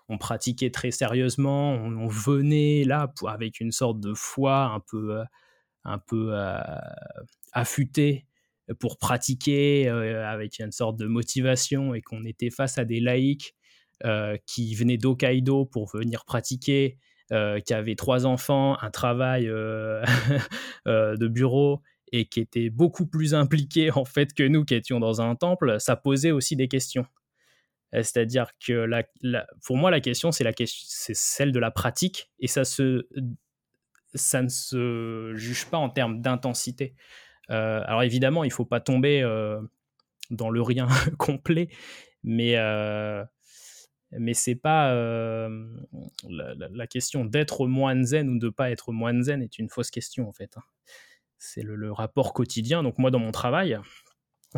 on, 0.10 0.18
pratiquait 0.18 0.72
très 0.72 0.92
sérieusement, 0.92 1.74
on, 1.74 2.08
venait 2.08 2.84
là 2.84 3.12
avec 3.28 3.60
une 3.60 3.72
sorte 3.72 4.00
de 4.00 4.14
foi 4.14 4.64
un 4.64 4.80
peu, 4.80 5.20
euh, 5.20 5.24
un 5.84 6.00
euh, 6.14 6.62
affûtée 7.54 8.26
pour 8.80 8.98
pratiquer 8.98 9.88
euh, 9.88 10.28
avec 10.28 10.60
une 10.60 10.72
sorte 10.72 10.98
de 10.98 11.06
motivation 11.06 11.94
et 11.94 12.02
qu'on 12.02 12.24
était 12.24 12.50
face 12.50 12.78
à 12.78 12.86
des 12.86 13.00
laïcs 13.00 13.56
qui 14.46 14.76
venaient 14.76 14.98
d'Hokkaido 14.98 15.66
pour 15.66 15.90
venir 15.90 16.26
pratiquer, 16.26 16.98
qui 17.30 17.74
avaient 17.74 17.96
trois 17.96 18.26
enfants, 18.26 18.78
un 18.82 18.92
travail 18.92 19.46
de 20.86 21.28
bureau 21.28 21.82
et 22.16 22.26
qui 22.26 22.40
était 22.40 22.70
beaucoup 22.70 23.06
plus 23.06 23.34
impliqué 23.34 23.92
en 23.92 24.06
fait 24.06 24.34
que 24.34 24.44
nous 24.44 24.66
qui 24.66 24.76
étions 24.76 25.00
dans 25.00 25.22
un 25.22 25.36
temple, 25.36 25.80
ça 25.80 25.96
posait 25.96 26.32
aussi 26.32 26.56
des 26.56 26.68
questions. 26.68 27.06
Euh, 27.94 28.04
c'est-à-dire 28.04 28.48
que 28.66 28.88
pour 29.66 29.78
moi, 29.78 29.92
la 29.92 30.00
question, 30.00 30.32
c'est, 30.32 30.46
celle 30.66 31.52
de 31.52 31.60
la 31.60 31.72
pratique 31.72 32.30
et 32.40 32.48
ça, 32.48 32.62
ne 32.62 34.50
se 34.50 35.34
juge 35.36 35.66
pas 35.66 35.78
en 35.78 35.90
termes 35.90 36.22
d'intensité. 36.22 36.96
Euh, 37.52 37.82
alors 37.86 38.04
évidemment, 38.04 38.44
il 38.44 38.48
ne 38.50 38.54
faut 38.54 38.66
pas 38.66 38.80
tomber 38.80 39.22
euh, 39.22 39.62
dans 40.30 40.50
le 40.50 40.62
rien 40.62 40.88
complet, 41.18 41.70
mais, 42.24 42.56
c'est 44.34 44.56
pas 44.56 44.94
la, 46.30 46.54
la, 46.72 46.88
question 46.88 47.26
d'être 47.26 47.68
moine 47.68 48.04
zen 48.04 48.30
ou 48.30 48.40
de 48.40 48.48
ne 48.48 48.52
pas 48.52 48.72
être 48.72 48.92
moine 48.92 49.24
zen 49.24 49.42
est 49.42 49.60
une 49.60 49.70
fausse 49.70 49.92
question 49.92 50.28
en 50.28 50.34
fait. 50.34 50.56
C'est 51.46 51.62
le, 51.62 51.92
rapport 51.92 52.34
quotidien. 52.34 52.84
Donc 52.84 52.98
moi, 52.98 53.12
dans 53.12 53.20
mon 53.20 53.32
travail, 53.32 53.80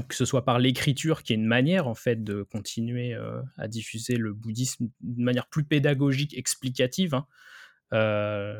que 0.07 0.15
ce 0.15 0.25
soit 0.25 0.45
par 0.45 0.59
l'écriture, 0.59 1.23
qui 1.23 1.33
est 1.33 1.35
une 1.35 1.45
manière 1.45 1.87
en 1.87 1.95
fait 1.95 2.23
de 2.23 2.43
continuer 2.43 3.15
à 3.57 3.67
diffuser 3.67 4.15
le 4.15 4.33
bouddhisme 4.33 4.89
d'une 5.01 5.23
manière 5.23 5.47
plus 5.47 5.63
pédagogique, 5.63 6.37
explicative. 6.37 7.13
Hein. 7.13 7.27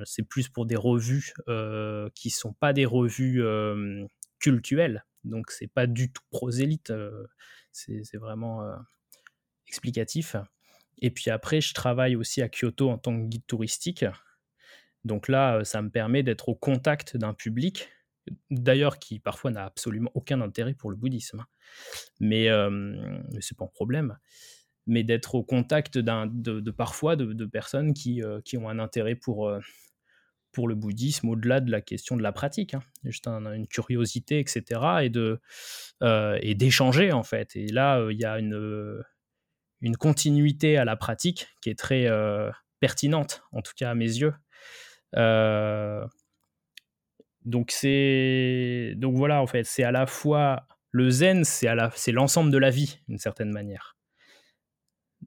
c'est 0.06 0.24
plus 0.24 0.50
pour 0.50 0.66
des 0.66 0.76
revues 0.76 1.34
qui 2.16 2.30
sont 2.30 2.54
pas 2.54 2.74
des 2.74 2.86
revues 2.86 3.44
cultuelles, 4.40 5.06
donc 5.24 5.52
c'est 5.52 5.72
pas 5.72 5.88
du 5.88 6.12
tout 6.12 6.24
prosélyte, 6.32 6.92
c'est 7.72 8.18
vraiment 8.18 8.68
explicatif. 9.68 10.36
Et 11.00 11.12
puis 11.12 11.30
après, 11.30 11.62
je 11.62 11.74
travaille 11.74 12.16
aussi 12.16 12.42
à 12.42 12.50
Kyoto 12.50 12.90
en 12.90 12.98
tant 12.98 13.16
que 13.16 13.28
guide 13.28 13.46
touristique. 13.46 14.06
Donc 15.04 15.28
là, 15.28 15.64
ça 15.64 15.82
me 15.82 15.90
permet 15.90 16.24
d'être 16.24 16.50
au 16.50 16.56
contact 16.56 17.16
d'un 17.16 17.34
public 17.34 17.90
d'ailleurs 18.50 19.00
qui 19.00 19.20
parfois 19.20 19.52
n'a 19.52 19.66
absolument 19.66 20.12
aucun 20.14 20.42
intérêt 20.42 20.74
pour 20.74 20.90
le 20.90 20.96
bouddhisme. 20.96 21.46
Mais, 22.20 22.50
euh, 22.50 23.20
c'est 23.40 23.58
pas 23.58 23.66
un 23.66 23.70
problème. 23.70 24.18
Mais 24.86 25.04
d'être 25.04 25.36
au 25.36 25.44
contact 25.44 25.98
de, 25.98 26.72
parfois 26.72 27.16
de, 27.16 27.46
personnes 27.46 27.94
qui, 27.94 28.24
euh, 28.24 28.40
qui, 28.42 28.58
ont 28.58 28.70
un 28.70 28.80
intérêt 28.80 29.16
pour, 29.16 29.50
euh, 29.50 29.60
pour 30.54 30.68
le 30.68 30.76
bouddhisme 30.76 31.30
au-delà 31.30 31.60
de 31.60 31.72
la 31.72 31.82
question 31.82 32.16
de 32.16 32.24
la 32.24 32.32
pratique. 32.32 32.74
Hein. 32.74 32.82
Juste 33.04 33.28
une 33.28 33.68
curiosité, 33.68 34.40
etc. 34.40 34.64
Et, 35.04 35.10
de, 35.10 35.40
et 36.42 36.56
d'échanger 36.56 37.12
en 37.12 37.24
fait. 37.24 37.56
Et 37.56 37.68
là, 37.68 38.08
il 38.10 38.20
y 38.20 38.26
a 38.26 38.40
une, 38.40 39.04
une 39.82 39.98
continuité 39.98 40.78
à 40.78 40.86
la 40.86 40.96
pratique 40.96 41.48
qui 41.62 41.70
est 41.70 41.78
très 41.78 42.08
pertinente, 42.80 43.44
en 43.52 43.62
tout 43.62 43.74
cas 43.76 43.92
à 43.92 43.96
mes 43.96 44.06
yeux. 44.06 44.34
Donc 47.48 47.72
c'est 47.72 48.94
donc 48.98 49.16
voilà 49.16 49.42
en 49.42 49.48
fait, 49.48 49.64
c'est 49.64 49.84
à 49.84 49.92
la 49.92 50.06
fois 50.06 50.68
le 50.92 51.10
zen, 51.10 51.46
c'est 51.46 51.68
à 51.68 51.76
la 51.76 51.90
c'est 51.96 52.12
l'ensemble 52.12 52.52
de 52.52 52.58
la 52.58 52.70
vie 52.70 53.00
d'une 53.08 53.20
certaine 53.20 53.52
manière. 53.52 53.96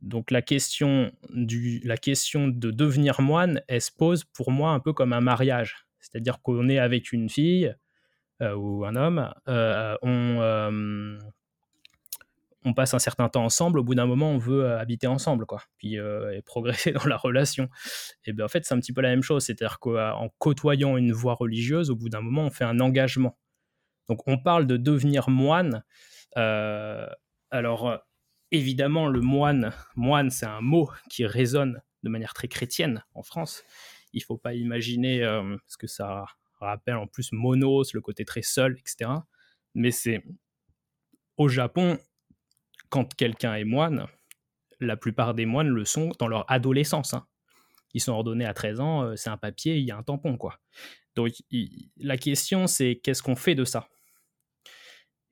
Donc 0.02 0.30
la 0.30 0.42
question 0.42 1.12
du 1.30 1.80
la 1.80 1.96
question 1.96 2.46
de 2.46 2.70
devenir 2.70 3.22
moine, 3.22 3.62
elle 3.68 3.80
se 3.80 3.90
pose 3.90 4.24
pour 4.24 4.50
moi 4.50 4.72
un 4.72 4.80
peu 4.80 4.92
comme 4.92 5.14
un 5.14 5.22
mariage, 5.22 5.86
c'est-à-dire 5.98 6.42
qu'on 6.42 6.68
est 6.68 6.78
avec 6.78 7.12
une 7.12 7.30
fille 7.30 7.74
euh, 8.42 8.54
ou 8.54 8.84
un 8.84 8.96
homme, 8.96 9.32
euh, 9.48 9.96
on 10.02 10.40
euh, 10.40 11.18
on 12.64 12.74
passe 12.74 12.92
un 12.92 12.98
certain 12.98 13.28
temps 13.28 13.44
ensemble, 13.44 13.78
au 13.78 13.84
bout 13.84 13.94
d'un 13.94 14.06
moment, 14.06 14.30
on 14.30 14.38
veut 14.38 14.64
euh, 14.64 14.78
habiter 14.78 15.06
ensemble, 15.06 15.46
quoi, 15.46 15.62
puis 15.78 15.98
euh, 15.98 16.36
et 16.36 16.42
progresser 16.46 16.92
dans 16.92 17.06
la 17.06 17.16
relation. 17.16 17.68
Et 18.24 18.32
bien 18.32 18.44
en 18.44 18.48
fait, 18.48 18.64
c'est 18.64 18.74
un 18.74 18.80
petit 18.80 18.92
peu 18.92 19.00
la 19.00 19.10
même 19.10 19.22
chose, 19.22 19.44
c'est-à-dire 19.44 19.78
qu'en 19.78 20.28
côtoyant 20.38 20.96
une 20.96 21.12
voie 21.12 21.34
religieuse, 21.34 21.90
au 21.90 21.96
bout 21.96 22.08
d'un 22.08 22.20
moment, 22.20 22.44
on 22.44 22.50
fait 22.50 22.64
un 22.64 22.80
engagement. 22.80 23.38
Donc 24.08 24.26
on 24.26 24.38
parle 24.38 24.66
de 24.66 24.76
devenir 24.76 25.30
moine. 25.30 25.84
Euh, 26.36 27.06
alors 27.50 27.98
évidemment, 28.50 29.08
le 29.08 29.20
moine, 29.20 29.72
moine, 29.96 30.30
c'est 30.30 30.46
un 30.46 30.60
mot 30.60 30.90
qui 31.08 31.24
résonne 31.24 31.80
de 32.02 32.08
manière 32.08 32.34
très 32.34 32.48
chrétienne 32.48 33.04
en 33.14 33.22
France. 33.22 33.64
Il 34.12 34.22
faut 34.22 34.36
pas 34.36 34.54
imaginer, 34.54 35.20
parce 35.62 35.76
que 35.76 35.86
ça 35.86 36.24
rappelle 36.60 36.96
en 36.96 37.06
plus 37.06 37.32
monos, 37.32 37.94
le 37.94 38.00
côté 38.00 38.24
très 38.24 38.42
seul, 38.42 38.76
etc. 38.78 39.10
Mais 39.74 39.92
c'est 39.92 40.24
au 41.36 41.48
Japon, 41.48 41.98
quand 42.90 43.14
quelqu'un 43.14 43.54
est 43.54 43.64
moine, 43.64 44.06
la 44.80 44.96
plupart 44.96 45.34
des 45.34 45.46
moines 45.46 45.68
le 45.68 45.84
sont 45.84 46.12
dans 46.18 46.28
leur 46.28 46.50
adolescence. 46.50 47.14
Hein. 47.14 47.26
Ils 47.94 48.00
sont 48.00 48.12
ordonnés 48.12 48.44
à 48.44 48.54
13 48.54 48.80
ans, 48.80 49.02
euh, 49.02 49.16
c'est 49.16 49.30
un 49.30 49.36
papier, 49.36 49.76
il 49.76 49.84
y 49.84 49.90
a 49.90 49.96
un 49.96 50.02
tampon, 50.02 50.36
quoi. 50.36 50.60
Donc 51.16 51.32
la 51.96 52.16
question, 52.16 52.66
c'est 52.66 53.00
qu'est-ce 53.02 53.22
qu'on 53.22 53.36
fait 53.36 53.54
de 53.54 53.64
ça? 53.64 53.88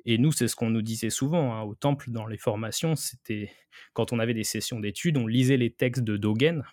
Et 0.05 0.19
nous, 0.19 0.33
c'est 0.33 0.49
ce 0.49 0.57
qu'on 0.57 0.71
nous 0.71 0.83
disait 0.83 1.11
souvent 1.11 1.55
hein, 1.55 1.63
au 1.63 1.75
temple 1.75 2.11
dans 2.11 2.27
les 2.27 2.39
formations. 2.39 2.97
C'était 2.97 3.53
quand 3.93 4.13
on 4.13 4.19
avait 4.19 4.35
des 4.35 4.45
sessions 4.45 4.81
d'études, 4.81 5.17
on 5.19 5.27
lisait 5.27 5.57
les 5.57 5.71
textes 5.71 6.03
de 6.03 6.17
Dogen, 6.17 6.65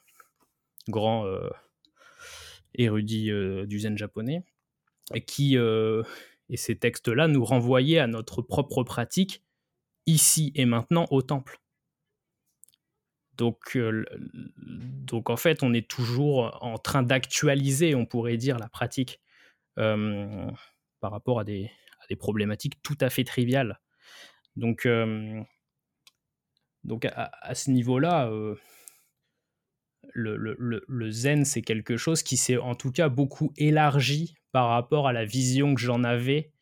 grand 0.87 1.25
euh, 1.25 1.49
érudit 2.73 3.29
euh, 3.29 3.65
du 3.65 3.79
zen 3.79 3.97
japonais, 3.97 4.43
et 5.13 5.23
qui 5.23 5.55
et 6.49 6.57
ces 6.57 6.77
textes-là 6.77 7.27
nous 7.27 7.43
renvoyaient 7.43 7.99
à 7.99 8.07
notre 8.07 8.41
propre 8.41 8.83
pratique 8.83 9.44
ici 10.05 10.51
et 10.55 10.65
maintenant 10.65 11.05
au 11.11 11.21
temple. 11.21 11.59
Donc, 13.37 13.75
euh, 13.75 14.05
donc 14.57 15.29
en 15.29 15.37
fait, 15.37 15.61
on 15.63 15.73
est 15.73 15.87
toujours 15.87 16.57
en 16.61 16.77
train 16.77 17.03
d'actualiser, 17.03 17.95
on 17.95 18.05
pourrait 18.05 18.37
dire, 18.37 18.57
la 18.57 18.69
pratique 18.69 19.21
euh, 19.77 20.49
par 21.01 21.11
rapport 21.11 21.39
à 21.39 21.43
des, 21.43 21.69
problématiques 22.17 22.81
tout 22.81 22.97
à 23.01 23.09
fait 23.09 23.23
triviales. 23.23 23.79
Donc, 24.55 24.85
euh, 24.85 25.41
donc 26.83 27.05
à, 27.05 27.55
ce 27.55 27.71
niveau-là, 27.71 28.31
le, 30.13 31.11
zen, 31.11 31.43
c'est 31.43 31.61
quelque 31.61 31.97
chose 31.97 32.23
qui 32.23 32.37
s'est 32.37 32.57
en 32.57 32.75
tout 32.75 32.91
cas 32.91 33.09
beaucoup 33.09 33.51
élargi 33.57 34.35
par 34.51 34.69
rapport 34.69 35.07
à 35.07 35.13
la 35.13 35.25
vision 35.25 35.75
que 35.75 35.81
j'en 35.81 36.03
avais 36.03 36.53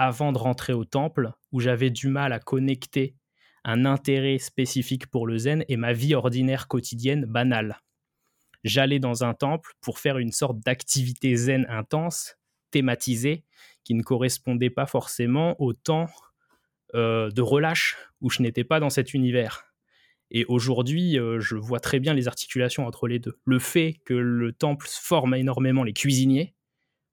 avant 0.00 0.32
de 0.32 0.38
rentrer 0.38 0.72
au 0.72 0.86
temple, 0.86 1.30
où 1.52 1.60
j'avais 1.60 1.90
du 1.90 2.08
mal 2.08 2.32
à 2.32 2.38
connecter 2.38 3.16
un 3.64 3.84
intérêt 3.84 4.38
spécifique 4.38 5.06
pour 5.08 5.26
le 5.26 5.36
zen 5.36 5.62
et 5.68 5.76
ma 5.76 5.92
vie 5.92 6.14
ordinaire 6.14 6.68
quotidienne 6.68 7.26
banale. 7.26 7.82
J'allais 8.64 8.98
dans 8.98 9.24
un 9.24 9.34
temple 9.34 9.72
pour 9.82 9.98
faire 9.98 10.16
une 10.16 10.32
sorte 10.32 10.58
d'activité 10.60 11.36
zen 11.36 11.66
intense, 11.68 12.36
thématisée, 12.70 13.44
qui 13.84 13.92
ne 13.92 14.02
correspondait 14.02 14.70
pas 14.70 14.86
forcément 14.86 15.54
au 15.60 15.74
temps 15.74 16.06
euh, 16.94 17.30
de 17.30 17.42
relâche 17.42 17.98
où 18.22 18.30
je 18.30 18.40
n'étais 18.40 18.64
pas 18.64 18.80
dans 18.80 18.88
cet 18.88 19.12
univers. 19.12 19.66
Et 20.30 20.46
aujourd'hui, 20.46 21.18
euh, 21.18 21.40
je 21.40 21.56
vois 21.56 21.80
très 21.80 22.00
bien 22.00 22.14
les 22.14 22.26
articulations 22.26 22.86
entre 22.86 23.06
les 23.06 23.18
deux. 23.18 23.38
Le 23.44 23.58
fait 23.58 24.00
que 24.06 24.14
le 24.14 24.52
temple 24.52 24.86
forme 24.88 25.34
énormément 25.34 25.84
les 25.84 25.92
cuisiniers 25.92 26.54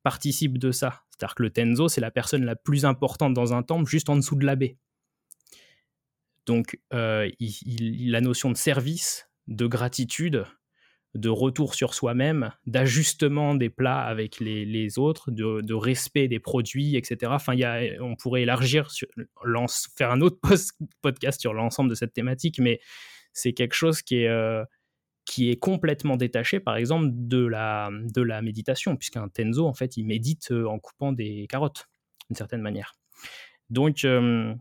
participe 0.04 0.58
de 0.58 0.72
ça. 0.72 1.04
C'est-à-dire 1.18 1.36
que 1.36 1.44
le 1.44 1.50
Tenzo, 1.50 1.88
c'est 1.88 2.02
la 2.02 2.12
personne 2.12 2.46
la 2.46 2.56
plus 2.56 2.86
importante 2.86 3.34
dans 3.34 3.54
un 3.54 3.64
temple, 3.64 3.90
juste 3.90 4.10
en 4.10 4.16
dessous 4.16 4.36
de 4.36 4.46
l'abbé. 4.46 4.78
Donc, 6.46 6.80
euh, 6.94 7.30
la 7.40 8.22
notion 8.22 8.52
de 8.52 8.58
service, 8.58 9.30
de 9.48 9.68
gratitude, 9.68 10.46
de 11.16 11.30
retour 11.30 11.74
sur 11.74 11.94
soi-même, 11.94 12.52
d'ajustement 12.68 13.56
des 13.56 13.70
plats 13.70 14.02
avec 14.02 14.40
les, 14.40 15.00
autres, 15.00 15.32
de, 15.32 15.74
respect 15.74 16.28
des 16.28 16.40
produits, 16.40 16.96
etc. 16.96 17.32
Enfin, 17.34 17.56
y 17.56 17.64
a, 17.64 17.82
on 18.02 18.16
pourrait 18.16 18.44
élargir, 18.44 18.92
sur, 18.92 19.08
faire 19.98 20.12
un 20.12 20.22
autre 20.22 20.38
podcast 21.02 21.42
sur 21.42 21.54
l'ensemble 21.54 21.90
de 21.90 21.96
cette 21.96 22.14
thématique, 22.14 22.60
mais 22.60 22.80
c'est 23.34 23.54
quelque 23.54 23.74
chose 23.74 24.02
qui 24.02 24.22
est, 24.22 24.28
euh, 24.28 24.64
qui 25.28 25.52
est 25.52 25.58
complètement 25.58 26.16
détaché, 26.16 26.62
par 26.62 26.78
exemple, 26.78 27.10
de 27.12 27.46
la, 27.46 27.90
de 27.92 28.22
la 28.22 28.42
méditation, 28.42 28.96
puisqu'un 28.96 29.28
tenzo, 29.28 29.68
en 29.68 29.74
fait, 29.74 29.98
il 29.98 30.06
médite 30.06 30.52
euh, 30.52 30.66
en 30.66 30.80
coupant 30.80 31.12
des 31.12 31.48
carottes, 31.50 31.90
d'une 32.30 32.38
certaine 32.38 32.62
manière. 32.62 32.96
Donc, 33.70 34.06
euh, 34.06 34.56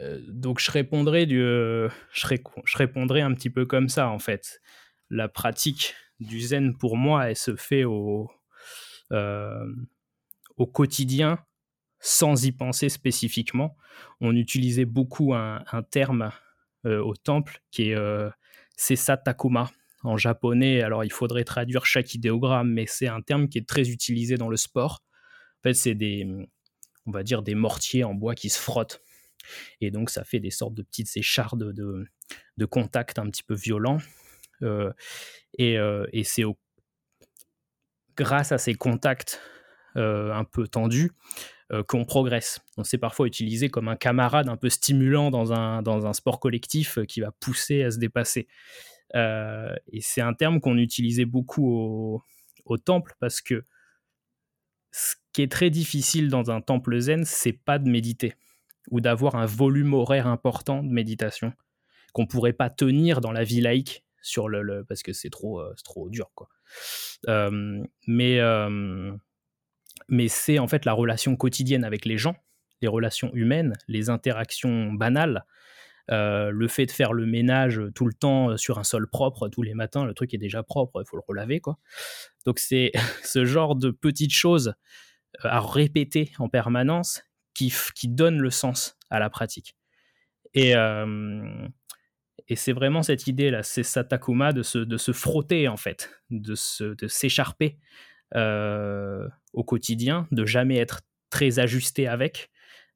euh, 0.00 0.20
donc 0.26 0.58
je, 0.58 0.72
répondrai 0.72 1.26
du, 1.26 1.38
je, 1.38 1.88
je, 2.12 2.76
répondrai 2.76 3.20
un 3.20 3.32
petit 3.32 3.48
peu 3.48 3.64
comme 3.64 3.88
ça, 3.88 4.08
en 4.08 4.18
fait. 4.18 4.60
La 5.08 5.28
pratique 5.28 5.94
du 6.18 6.40
zen, 6.40 6.76
pour 6.76 6.96
moi, 6.96 7.30
elle 7.30 7.36
se 7.36 7.54
fait 7.54 7.84
au, 7.84 8.28
au 10.56 10.66
quotidien, 10.66 11.38
sans 12.00 12.44
y 12.44 12.50
penser 12.50 12.88
spécifiquement. 12.88 13.76
On 14.20 14.34
utilisait 14.34 14.84
beaucoup 14.84 15.32
un, 15.32 15.62
un 15.70 15.82
terme 15.84 16.32
au 16.84 17.14
temple 17.14 17.62
qui 17.70 17.90
est 17.90 18.32
c'est 18.82 18.96
Satakuma 18.96 19.70
en 20.02 20.16
japonais. 20.16 20.82
Alors, 20.82 21.04
il 21.04 21.12
faudrait 21.12 21.44
traduire 21.44 21.86
chaque 21.86 22.14
idéogramme, 22.14 22.72
mais 22.72 22.86
c'est 22.86 23.06
un 23.06 23.20
terme 23.20 23.48
qui 23.48 23.58
est 23.58 23.68
très 23.68 23.90
utilisé 23.90 24.36
dans 24.36 24.48
le 24.48 24.56
sport. 24.56 25.04
En 25.60 25.62
fait, 25.62 25.74
c'est 25.74 25.94
des, 25.94 26.26
on 27.06 27.12
va 27.12 27.22
dire, 27.22 27.42
des 27.42 27.54
mortiers 27.54 28.02
en 28.02 28.12
bois 28.12 28.34
qui 28.34 28.50
se 28.50 28.58
frottent. 28.58 29.00
Et 29.80 29.92
donc, 29.92 30.10
ça 30.10 30.24
fait 30.24 30.40
des 30.40 30.50
sortes 30.50 30.74
de 30.74 30.82
petites 30.82 31.16
échardes 31.16 31.72
de, 31.72 32.04
de 32.56 32.64
contact 32.64 33.20
un 33.20 33.30
petit 33.30 33.44
peu 33.44 33.54
violents. 33.54 33.98
Euh, 34.62 34.92
euh, 35.60 36.06
et, 36.12 36.24
c'est 36.24 36.42
grâce 38.16 38.50
à 38.50 38.58
ces 38.58 38.74
contacts 38.74 39.40
euh, 39.94 40.32
un 40.32 40.44
peu 40.44 40.66
tendus 40.66 41.12
qu'on 41.88 42.04
progresse. 42.04 42.60
On 42.76 42.84
s'est 42.84 42.98
parfois 42.98 43.26
utilisé 43.26 43.70
comme 43.70 43.88
un 43.88 43.96
camarade 43.96 44.48
un 44.48 44.56
peu 44.56 44.68
stimulant 44.68 45.30
dans 45.30 45.52
un, 45.52 45.82
dans 45.82 46.06
un 46.06 46.12
sport 46.12 46.38
collectif 46.38 46.98
qui 47.08 47.20
va 47.20 47.32
pousser 47.32 47.82
à 47.82 47.90
se 47.90 47.98
dépasser. 47.98 48.46
et 49.14 50.00
c'est 50.00 50.20
un 50.20 50.34
terme 50.34 50.60
qu'on 50.60 50.76
utilisait 50.76 51.24
beaucoup 51.24 52.22
au, 52.64 52.78
temple 52.78 53.14
parce 53.20 53.40
que 53.40 53.64
ce 54.90 55.14
qui 55.32 55.42
est 55.42 55.50
très 55.50 55.70
difficile 55.70 56.28
dans 56.28 56.50
un 56.50 56.60
temple 56.60 56.98
zen, 56.98 57.24
c'est 57.24 57.52
pas 57.52 57.78
de 57.78 57.88
méditer 57.88 58.34
ou 58.90 59.00
d'avoir 59.00 59.36
un 59.36 59.46
volume 59.46 59.94
horaire 59.94 60.26
important 60.26 60.82
de 60.82 60.90
méditation 60.90 61.52
qu'on 62.12 62.26
pourrait 62.26 62.52
pas 62.52 62.68
tenir 62.68 63.20
dans 63.20 63.32
la 63.32 63.44
vie 63.44 63.60
laïque 63.60 64.04
sur 64.20 64.48
le, 64.48 64.84
parce 64.84 65.02
que 65.02 65.12
c'est 65.12 65.30
trop, 65.30 65.62
trop 65.84 66.10
dur 66.10 66.30
quoi. 66.34 66.48
mais 68.06 68.40
mais 70.08 70.28
c'est 70.28 70.58
en 70.58 70.66
fait 70.66 70.84
la 70.84 70.92
relation 70.92 71.36
quotidienne 71.36 71.84
avec 71.84 72.04
les 72.04 72.18
gens, 72.18 72.36
les 72.80 72.88
relations 72.88 73.30
humaines, 73.34 73.74
les 73.88 74.10
interactions 74.10 74.92
banales, 74.92 75.44
le 76.08 76.66
fait 76.68 76.86
de 76.86 76.90
faire 76.90 77.12
le 77.12 77.26
ménage 77.26 77.80
tout 77.94 78.06
le 78.06 78.12
temps 78.12 78.56
sur 78.56 78.78
un 78.78 78.84
sol 78.84 79.08
propre 79.08 79.48
tous 79.48 79.62
les 79.62 79.74
matins, 79.74 80.04
le 80.04 80.14
truc 80.14 80.34
est 80.34 80.38
déjà 80.38 80.62
propre, 80.62 81.00
il 81.00 81.08
faut 81.08 81.16
le 81.16 81.22
relaver 81.26 81.60
quoi. 81.60 81.78
Donc 82.44 82.58
c'est 82.58 82.92
ce 83.24 83.44
genre 83.44 83.76
de 83.76 83.90
petites 83.90 84.32
choses 84.32 84.74
à 85.40 85.60
répéter 85.60 86.32
en 86.38 86.48
permanence 86.48 87.22
qui, 87.54 87.72
qui 87.94 88.08
donnent 88.08 88.40
le 88.40 88.50
sens 88.50 88.96
à 89.10 89.18
la 89.18 89.30
pratique. 89.30 89.76
Et, 90.54 90.74
et 92.48 92.56
c'est 92.56 92.72
vraiment 92.72 93.02
cette 93.02 93.26
idée 93.26 93.50
là, 93.50 93.62
c'est 93.62 93.82
Satakuma 93.82 94.52
de 94.52 94.62
se, 94.62 94.78
de 94.78 94.96
se 94.96 95.12
frotter 95.12 95.68
en 95.68 95.76
fait, 95.76 96.10
de 96.30 96.54
s'écharper 97.06 97.78
de 98.34 99.28
au 99.52 99.64
quotidien, 99.64 100.26
de 100.30 100.44
jamais 100.46 100.76
être 100.76 101.02
très 101.30 101.58
ajusté 101.58 102.06
avec, 102.06 102.50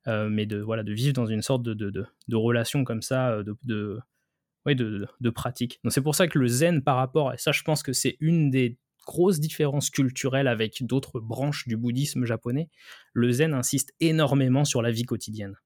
euh, 0.07 0.29
mais 0.29 0.47
de, 0.47 0.59
voilà, 0.59 0.83
de 0.83 0.93
vivre 0.93 1.13
dans 1.13 1.27
une 1.27 1.43
sorte 1.43 1.63
de, 1.63 1.75
de, 1.75 1.91
de, 1.91 2.37
relation 2.37 2.85
comme 2.85 3.03
ça, 3.03 3.31
euh, 3.33 3.43
de, 3.43 3.57
de, 3.65 5.09
de, 5.21 5.31
pratique. 5.31 5.81
C'est 5.89 6.01
pour 6.01 6.15
ça 6.15 6.29
que 6.29 6.39
le 6.39 6.47
zen 6.47 6.83
par 6.83 6.97
rapport, 6.97 7.33
et 7.33 7.39
ça 7.39 7.53
je 7.53 7.63
pense 7.63 7.83
que 7.83 7.93
c'est 7.93 8.17
une 8.21 8.51
des 8.51 8.79
grosses 9.07 9.41
différences 9.41 9.91
culturelles 9.91 10.49
avec 10.49 10.85
d'autres 10.85 11.21
branches 11.21 11.67
du 11.69 11.77
bouddhisme 11.77 12.25
japonais, 12.25 12.69
le 13.13 13.31
zen 13.31 13.55
insiste 13.55 13.95
énormément 14.01 14.65
sur 14.65 14.83
la 14.83 14.91
vie 14.91 15.05
quotidienne. 15.05 15.57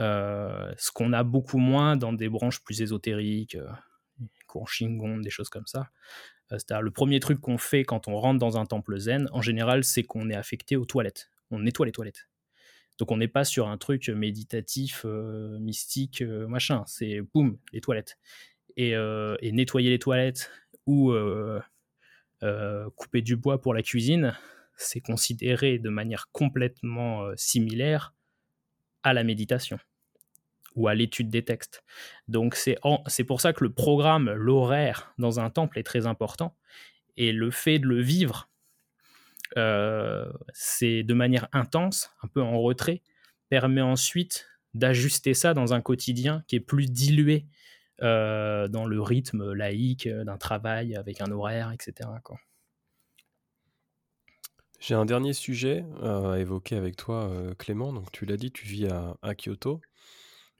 Euh, 0.00 0.72
ce 0.76 0.90
qu'on 0.90 1.12
a 1.12 1.22
beaucoup 1.22 1.58
moins 1.58 1.96
dans 1.96 2.12
des 2.12 2.28
branches 2.28 2.62
plus 2.62 2.82
ésotériques, 2.82 3.54
euh, 3.54 3.68
Shingon, 4.66 5.18
des 5.18 5.30
choses 5.30 5.48
comme 5.48 5.66
ça. 5.66 5.90
C'est-à-dire 6.58 6.82
le 6.82 6.90
premier 6.90 7.20
truc 7.20 7.40
qu'on 7.40 7.58
fait 7.58 7.84
quand 7.84 8.08
on 8.08 8.16
rentre 8.16 8.38
dans 8.38 8.58
un 8.58 8.66
temple 8.66 8.98
zen, 8.98 9.28
en 9.32 9.42
général, 9.42 9.84
c'est 9.84 10.02
qu'on 10.02 10.30
est 10.30 10.34
affecté 10.34 10.76
aux 10.76 10.84
toilettes. 10.84 11.30
On 11.50 11.60
nettoie 11.60 11.86
les 11.86 11.92
toilettes. 11.92 12.28
Donc 12.98 13.10
on 13.10 13.16
n'est 13.16 13.28
pas 13.28 13.44
sur 13.44 13.68
un 13.68 13.76
truc 13.76 14.08
méditatif, 14.08 15.02
euh, 15.04 15.58
mystique, 15.58 16.22
euh, 16.22 16.46
machin. 16.46 16.84
C'est 16.86 17.20
boum, 17.20 17.58
les 17.72 17.80
toilettes. 17.80 18.18
Et, 18.76 18.94
euh, 18.94 19.36
nettoyer 19.42 19.90
les 19.90 19.98
toilettes 19.98 20.50
ou 20.86 21.12
couper 22.96 23.22
du 23.22 23.36
bois 23.36 23.60
pour 23.60 23.72
la 23.72 23.82
cuisine, 23.82 24.36
c'est 24.76 25.00
considéré 25.00 25.78
de 25.78 25.88
manière 25.88 26.28
complètement 26.32 27.30
similaire 27.36 28.14
à 29.02 29.12
la 29.14 29.24
méditation 29.24 29.78
ou 30.74 30.88
à 30.88 30.94
l'étude 30.94 31.28
des 31.28 31.44
textes. 31.44 31.84
Donc 32.28 32.54
c'est 32.56 33.24
pour 33.24 33.40
ça 33.40 33.52
que 33.52 33.64
le 33.64 33.72
programme, 33.72 34.30
l'horaire 34.32 35.14
dans 35.18 35.40
un 35.40 35.50
temple 35.50 35.78
est 35.78 35.84
très 35.84 36.06
important. 36.06 36.56
Et 37.16 37.32
le 37.32 37.50
fait 37.50 37.78
de 37.78 37.86
le 37.86 38.00
vivre 38.00 38.48
euh, 39.56 40.30
c'est 40.52 41.02
de 41.02 41.14
manière 41.14 41.48
intense, 41.52 42.10
un 42.22 42.28
peu 42.28 42.42
en 42.42 42.60
retrait, 42.60 43.02
permet 43.48 43.80
ensuite 43.80 44.48
d'ajuster 44.74 45.34
ça 45.34 45.54
dans 45.54 45.74
un 45.74 45.80
quotidien 45.80 46.42
qui 46.48 46.56
est 46.56 46.60
plus 46.60 46.90
dilué 46.90 47.46
euh, 48.02 48.66
dans 48.66 48.86
le 48.86 49.00
rythme 49.00 49.52
laïque 49.52 50.08
d'un 50.08 50.36
travail 50.36 50.96
avec 50.96 51.20
un 51.20 51.30
horaire, 51.30 51.70
etc. 51.72 52.08
J'ai 54.80 54.94
un 54.94 55.04
dernier 55.04 55.32
sujet 55.32 55.84
euh, 56.02 56.32
à 56.32 56.38
évoquer 56.40 56.76
avec 56.76 56.96
toi, 56.96 57.30
Clément. 57.58 57.92
Donc, 57.92 58.10
tu 58.10 58.26
l'as 58.26 58.36
dit, 58.36 58.50
tu 58.50 58.66
vis 58.66 58.88
à, 58.88 59.34
Kyoto, 59.34 59.80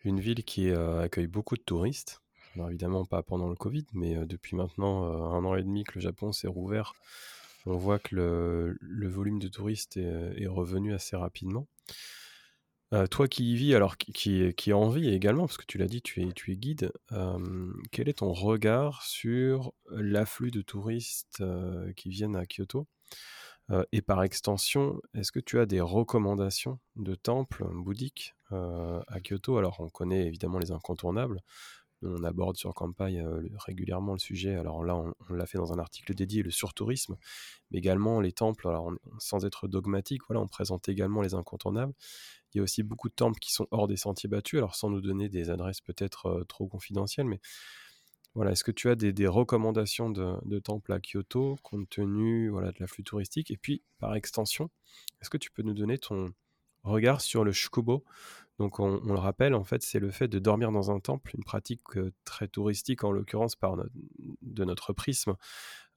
une 0.05 0.21
ville 0.21 0.45
qui 0.45 0.71
accueille 0.71 1.27
beaucoup 1.27 1.57
de 1.57 1.63
touristes. 1.63 2.23
évidemment, 2.69 3.05
pas 3.05 3.23
pendant 3.23 3.49
le 3.49 3.57
Covid, 3.57 3.87
mais 3.93 4.15
depuis 4.27 4.57
maintenant 4.57 5.05
un 5.05 5.45
an 5.45 5.57
et 5.57 5.63
demi 5.63 5.85
que 5.85 5.95
le 5.97 6.01
Japon 6.01 6.33
s'est 6.33 6.49
rouvert 6.49 6.95
on 7.67 7.77
voit 7.77 7.99
que 7.99 8.15
le, 8.81 9.09
volume 9.09 9.39
de 9.39 9.49
touristes 9.49 9.97
est, 9.97 10.47
revenu 10.47 10.95
assez 10.95 11.17
rapidement. 11.17 11.67
Euh, 12.93 13.07
toi 13.07 13.27
qui 13.27 13.53
y 13.53 13.57
vis, 13.57 13.75
alors 13.75 13.97
qui, 13.97 14.55
qui, 14.55 14.73
en 14.73 14.95
également, 14.97 15.47
parce 15.47 15.57
que 15.57 15.65
tu 15.67 15.79
l'as 15.79 15.87
dit, 15.87 16.03
tu 16.03 16.23
es, 16.23 16.57
guide, 16.57 16.93
euh, 17.13 17.73
quel 17.91 18.09
est 18.09 18.19
ton 18.19 18.33
regard 18.33 19.03
sur 19.03 19.73
l'afflux 19.91 20.51
de 20.51 20.61
touristes 20.61 21.39
euh, 21.41 21.93
qui 21.95 22.11
viennent 22.11 22.37
à 22.37 22.45
Kyoto? 22.45 22.87
Et 23.93 24.03
par 24.03 24.23
extension, 24.23 25.01
est-ce 25.15 25.33
que 25.33 25.41
tu 25.41 25.59
as 25.59 25.67
des 25.67 25.81
recommandations 25.81 26.79
de 26.97 27.15
temples 27.15 27.65
bouddhiques 27.73 28.35
à 28.51 29.21
Kyoto? 29.21 29.57
Alors 29.57 29.81
on 29.81 29.89
connaît 29.89 30.27
évidemment 30.27 30.59
les 30.59 30.71
incontournables, 30.71 31.41
on 32.05 32.23
aborde 32.25 32.57
sur 32.57 32.75
Campagne 32.75 33.21
euh, 33.21 33.49
régulièrement 33.57 34.13
le 34.13 34.19
sujet. 34.19 34.55
Alors 34.55 34.85
là, 34.85 34.97
on, 34.97 35.35
l'a 35.35 35.47
fait 35.47 35.59
dans 35.59 35.73
un 35.73 35.79
article 35.79 36.15
dédié, 36.15 36.43
le 36.43 36.51
surtourisme, 36.51 37.17
mais 37.71 37.79
également 37.79 38.21
les 38.21 38.33
temples. 38.33 38.69
Alors 38.69 38.93
sans 39.19 39.45
être 39.45 39.69
dogmatique, 39.69 40.23
voilà, 40.29 40.41
on 40.41 40.49
présente 40.49 40.89
également 40.89 41.23
les 41.23 41.35
incontournables. 41.35 41.95
Il 42.53 42.59
y 42.59 42.61
a 42.61 42.63
aussi 42.63 42.83
beaucoup 42.83 43.09
de 43.09 43.15
temples 43.15 43.39
qui 43.41 43.53
sont 43.53 43.67
hors 43.71 43.89
des 43.89 43.97
sentiers 43.97 44.29
battus, 44.29 44.59
alors 44.59 44.77
sans 44.77 44.91
nous 44.91 45.01
donner 45.01 45.29
des 45.29 45.51
adresses 45.51 45.81
peut-être 45.81 46.27
euh, 46.27 46.45
trop 46.45 46.67
confidentielles, 46.67 47.27
mais 47.27 47.41
voilà, 48.35 48.53
est-ce 48.53 48.65
que 48.65 48.73
tu 48.73 48.89
as 48.91 48.97
des, 48.97 49.27
recommandations 49.29 50.11
de, 50.11 50.59
temples 50.59 50.93
à 50.93 50.99
Kyoto 51.01 51.57
compte 51.63 51.89
tenu 51.89 52.49
voilà, 52.49 52.73
de 52.73 52.77
l'afflux 52.81 53.05
touristique? 53.05 53.51
Et 53.51 53.57
puis, 53.57 53.83
par 53.99 54.15
extension, 54.17 54.71
est-ce 55.21 55.31
que 55.31 55.39
tu 55.39 55.51
peux 55.53 55.63
nous 55.63 55.75
donner 55.75 55.99
ton 55.99 56.33
regard 56.83 57.21
sur 57.21 57.45
le 57.45 57.53
shukubo 57.53 58.05
donc 58.61 58.79
on, 58.79 59.01
le 59.01 59.19
rappelle, 59.19 59.53
en 59.53 59.65
fait, 59.65 59.83
c'est 59.83 59.99
le 59.99 60.13
fait 60.13 60.29
de 60.29 60.39
dormir 60.39 60.71
dans 60.71 60.93
un 60.93 61.01
temple, 61.01 61.33
une 61.35 61.43
pratique 61.43 61.81
très 62.25 62.47
touristique 62.47 63.03
en 63.03 63.11
l'occurrence 63.11 63.57
par 63.57 63.77
de 64.43 64.65
notre 64.65 64.93
prisme, 64.93 65.35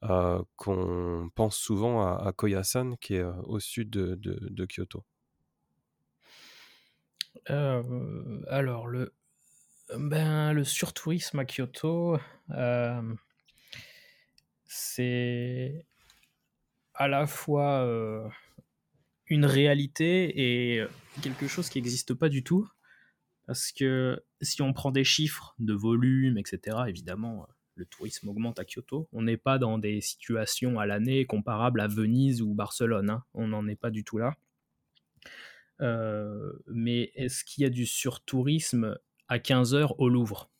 qu'on 0.00 1.30
pense 1.36 1.56
souvent 1.56 2.04
à, 2.04 2.32
Koyasan, 2.32 2.96
qui 2.96 3.14
est 3.14 3.22
au 3.44 3.60
sud 3.60 3.90
de, 3.90 4.66
Kyoto. 4.66 5.04
alors 7.46 8.88
le, 8.88 9.14
ben, 9.96 10.52
le 10.52 10.64
surtourisme 10.64 11.38
à 11.38 11.44
Kyoto, 11.44 12.18
c'est 14.64 15.86
à 16.94 17.08
la 17.08 17.26
fois 17.26 18.30
une 19.26 19.44
réalité 19.44 20.78
et 20.78 20.86
quelque 21.22 21.48
chose 21.48 21.68
qui 21.68 21.78
n'existe 21.78 22.14
pas 22.14 22.28
du 22.28 22.42
tout. 22.44 22.68
Parce 23.46 23.72
que 23.72 24.22
si 24.42 24.60
on 24.60 24.74
prend 24.74 24.90
des 24.90 25.04
chiffres 25.04 25.54
de 25.58 25.72
volume, 25.72 26.36
etc., 26.36 26.76
évidemment, 26.86 27.46
le 27.78 27.86
tourisme 27.86 28.28
augmente 28.28 28.58
à 28.58 28.64
Kyoto. 28.64 29.08
On 29.12 29.22
n'est 29.22 29.36
pas 29.36 29.58
dans 29.58 29.78
des 29.78 30.00
situations 30.00 30.78
à 30.78 30.86
l'année 30.86 31.24
comparables 31.24 31.80
à 31.80 31.86
Venise 31.86 32.42
ou 32.42 32.52
Barcelone. 32.52 33.08
Hein. 33.08 33.24
On 33.34 33.48
n'en 33.48 33.66
est 33.68 33.76
pas 33.76 33.90
du 33.90 34.04
tout 34.04 34.18
là. 34.18 34.34
Euh, 35.80 36.52
mais 36.66 37.12
est-ce 37.14 37.44
qu'il 37.44 37.62
y 37.62 37.66
a 37.66 37.70
du 37.70 37.86
surtourisme 37.86 38.98
à 39.28 39.38
15 39.38 39.74
heures 39.74 39.98
au 40.00 40.08
Louvre 40.08 40.50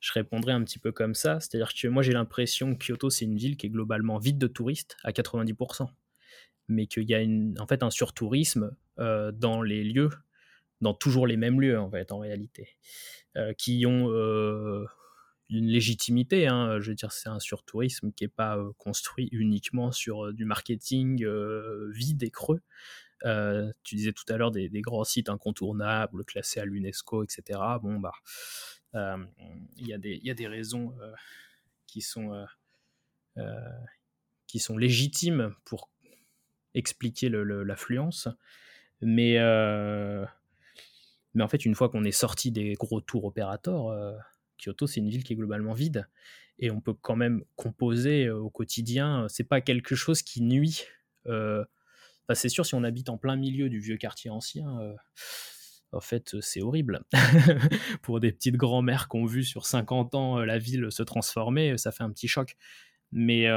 Je 0.00 0.12
répondrai 0.12 0.52
un 0.52 0.64
petit 0.64 0.78
peu 0.78 0.92
comme 0.92 1.14
ça. 1.14 1.40
C'est-à-dire 1.40 1.72
que 1.74 1.88
moi, 1.88 2.02
j'ai 2.02 2.12
l'impression 2.12 2.74
que 2.74 2.84
Kyoto, 2.84 3.10
c'est 3.10 3.24
une 3.24 3.36
ville 3.36 3.56
qui 3.56 3.66
est 3.66 3.70
globalement 3.70 4.18
vide 4.18 4.38
de 4.38 4.46
touristes 4.46 4.96
à 5.04 5.12
90% 5.12 5.88
mais 6.68 6.86
qu'il 6.86 7.08
y 7.08 7.14
a 7.14 7.20
une, 7.20 7.58
en 7.58 7.66
fait 7.66 7.82
un 7.82 7.90
surtourisme 7.90 8.76
euh, 8.98 9.32
dans 9.32 9.62
les 9.62 9.82
lieux, 9.82 10.10
dans 10.80 10.94
toujours 10.94 11.26
les 11.26 11.36
mêmes 11.36 11.60
lieux 11.60 11.78
en 11.78 11.90
fait 11.90 12.12
en 12.12 12.18
réalité, 12.18 12.76
euh, 13.36 13.52
qui 13.54 13.84
ont 13.86 14.10
euh, 14.10 14.84
une 15.48 15.66
légitimité. 15.66 16.46
Hein, 16.46 16.78
je 16.80 16.90
veux 16.90 16.94
dire, 16.94 17.12
c'est 17.12 17.30
un 17.30 17.40
surtourisme 17.40 18.12
qui 18.12 18.24
n'est 18.24 18.28
pas 18.28 18.58
construit 18.76 19.28
uniquement 19.32 19.90
sur 19.92 20.32
du 20.32 20.44
marketing 20.44 21.26
vide 21.90 22.22
et 22.22 22.30
creux. 22.30 22.60
Tu 23.22 23.96
disais 23.96 24.12
tout 24.12 24.24
à 24.28 24.36
l'heure 24.36 24.50
des, 24.50 24.68
grands 24.80 25.04
sites 25.04 25.28
incontournables 25.28 26.24
classés 26.24 26.60
à 26.60 26.64
l'UNESCO, 26.64 27.24
etc. 27.24 27.60
Bon 27.82 27.98
bah, 27.98 28.12
il 28.94 29.86
y, 29.86 29.92
a 30.30 30.34
des 30.34 30.46
raisons 30.46 30.94
qui 31.86 32.00
sont 32.00 32.46
qui 34.46 34.58
sont 34.58 34.76
légitimes 34.76 35.54
pour 35.64 35.90
expliquer 36.74 37.28
l'affluence. 37.28 38.28
Mais, 39.00 39.38
euh, 39.38 40.24
en 41.38 41.48
fait, 41.48 41.64
une 41.64 41.74
fois 41.74 41.88
qu'on 41.88 42.04
est 42.04 42.10
sorti 42.10 42.50
des 42.50 42.74
gros 42.74 43.00
tours 43.00 43.24
opérateurs, 43.24 43.88
euh, 43.88 44.16
Kyoto, 44.56 44.86
c'est 44.86 45.00
une 45.00 45.08
ville 45.08 45.22
qui 45.22 45.34
est 45.34 45.36
globalement 45.36 45.74
vide. 45.74 46.08
Et 46.58 46.72
on 46.72 46.80
peut 46.80 46.94
quand 46.94 47.14
même 47.14 47.44
composer 47.54 48.26
euh, 48.26 48.38
au 48.38 48.50
quotidien. 48.50 49.26
C'est 49.28 49.44
pas 49.44 49.60
quelque 49.60 49.94
chose 49.94 50.22
qui 50.22 50.42
nuit. 50.42 50.84
C'est 52.34 52.48
sûr, 52.48 52.66
si 52.66 52.74
on 52.74 52.84
habite 52.84 53.08
en 53.08 53.18
plein 53.18 53.36
milieu 53.36 53.68
du 53.68 53.80
vieux 53.80 53.96
quartier 53.96 54.30
ancien, 54.30 54.66
en 55.92 56.00
fait, 56.00 56.40
c'est 56.40 56.60
horrible. 56.62 57.02
Pour 58.02 58.20
des 58.20 58.32
petites 58.32 58.56
grand-mères 58.56 59.08
qui 59.08 59.16
ont 59.16 59.26
vu 59.26 59.44
sur 59.44 59.66
50 59.66 60.14
ans 60.14 60.38
la 60.38 60.58
ville 60.58 60.90
se 60.90 61.02
transformer, 61.02 61.78
ça 61.78 61.92
fait 61.92 62.04
un 62.04 62.10
petit 62.10 62.28
choc. 62.28 62.56
Mais 63.12 63.48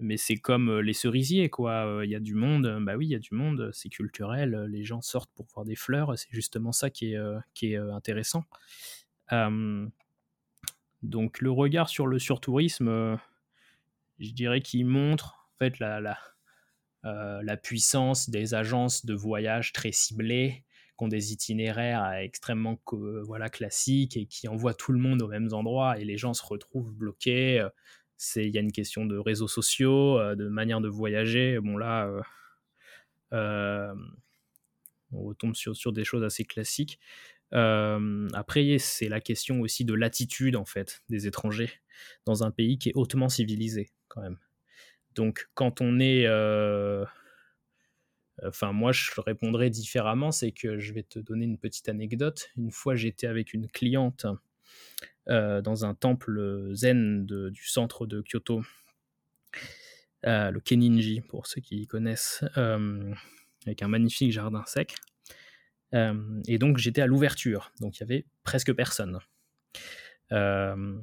mais 0.00 0.16
c'est 0.16 0.36
comme 0.36 0.70
euh, 0.70 0.80
les 0.80 0.92
cerisiers, 0.92 1.48
quoi. 1.50 1.86
Euh, 1.86 2.04
il 2.04 2.10
y 2.10 2.14
a 2.14 2.20
du 2.20 2.34
monde, 2.34 2.78
bah 2.82 2.96
oui, 2.96 3.06
il 3.06 3.10
y 3.10 3.14
a 3.14 3.18
du 3.18 3.34
monde, 3.34 3.70
c'est 3.72 3.88
culturel, 3.88 4.54
euh, 4.54 4.66
les 4.66 4.84
gens 4.84 5.00
sortent 5.00 5.30
pour 5.34 5.46
voir 5.54 5.64
des 5.64 5.76
fleurs, 5.76 6.18
c'est 6.18 6.28
justement 6.30 6.72
ça 6.72 6.90
qui 6.90 7.12
est, 7.14 7.18
qui 7.54 7.72
est 7.72 7.76
intéressant. 7.76 8.44
donc 11.02 11.40
le 11.40 11.50
regard 11.50 11.88
sur 11.88 12.06
le 12.06 12.18
surtourisme, 12.18 13.18
je 14.18 14.30
dirais 14.32 14.60
qu'il 14.60 14.86
montre 14.86 15.47
fait 15.58 15.78
la, 15.78 16.00
la 17.02 17.56
puissance 17.56 18.30
des 18.30 18.54
agences 18.54 19.04
de 19.06 19.14
voyage 19.14 19.72
très 19.72 19.92
ciblées, 19.92 20.64
qui 20.98 21.04
ont 21.04 21.08
des 21.08 21.32
itinéraires 21.32 22.12
extrêmement 22.14 22.80
voilà, 23.22 23.48
classiques 23.48 24.16
et 24.16 24.26
qui 24.26 24.48
envoient 24.48 24.74
tout 24.74 24.92
le 24.92 24.98
monde 24.98 25.22
aux 25.22 25.28
mêmes 25.28 25.52
endroits 25.52 25.98
et 25.98 26.04
les 26.04 26.18
gens 26.18 26.34
se 26.34 26.44
retrouvent 26.44 26.92
bloqués. 26.92 27.64
Il 28.34 28.50
y 28.50 28.58
a 28.58 28.60
une 28.60 28.72
question 28.72 29.06
de 29.06 29.16
réseaux 29.16 29.46
sociaux, 29.46 30.18
de 30.34 30.48
manière 30.48 30.80
de 30.80 30.88
voyager. 30.88 31.60
Bon, 31.60 31.76
là, 31.76 32.10
on 35.12 35.22
retombe 35.22 35.54
sur, 35.54 35.76
sur 35.76 35.92
des 35.92 36.04
choses 36.04 36.24
assez 36.24 36.44
classiques. 36.44 36.98
après, 37.52 38.78
c'est 38.78 39.08
la 39.08 39.20
question 39.20 39.60
aussi 39.60 39.84
de 39.84 39.94
l'attitude 39.94 40.56
en 40.56 40.64
fait 40.64 41.02
des 41.08 41.28
étrangers 41.28 41.70
dans 42.26 42.42
un 42.42 42.50
pays 42.50 42.78
qui 42.78 42.90
est 42.90 42.96
hautement 42.96 43.28
civilisé 43.28 43.90
quand 44.08 44.22
même. 44.22 44.38
Donc, 45.14 45.48
quand 45.54 45.80
on 45.80 46.00
est, 46.00 46.26
enfin 48.46 48.72
moi 48.72 48.92
je 48.92 49.10
répondrais 49.20 49.70
différemment, 49.70 50.30
c'est 50.30 50.52
que 50.52 50.78
je 50.78 50.92
vais 50.92 51.02
te 51.02 51.18
donner 51.18 51.44
une 51.44 51.58
petite 51.58 51.88
anecdote. 51.88 52.50
Une 52.56 52.70
fois, 52.70 52.94
j'étais 52.94 53.26
avec 53.26 53.52
une 53.52 53.68
cliente 53.68 54.26
dans 55.26 55.84
un 55.84 55.94
temple 55.94 56.70
zen 56.72 57.26
du 57.26 57.64
centre 57.64 58.06
de 58.06 58.22
Kyoto, 58.22 58.62
le 60.22 60.58
Keninji 60.60 61.20
pour 61.22 61.46
ceux 61.46 61.60
qui 61.60 61.86
connaissent 61.86 62.44
avec 62.54 63.82
un 63.82 63.88
magnifique 63.88 64.32
jardin 64.32 64.64
sec. 64.66 64.94
Euh, 65.94 66.42
et 66.46 66.58
donc 66.58 66.78
j'étais 66.78 67.00
à 67.00 67.06
l'ouverture, 67.06 67.72
donc 67.80 67.96
il 67.96 68.00
y 68.00 68.02
avait 68.02 68.26
presque 68.42 68.72
personne. 68.74 69.18
Euh, 70.32 71.00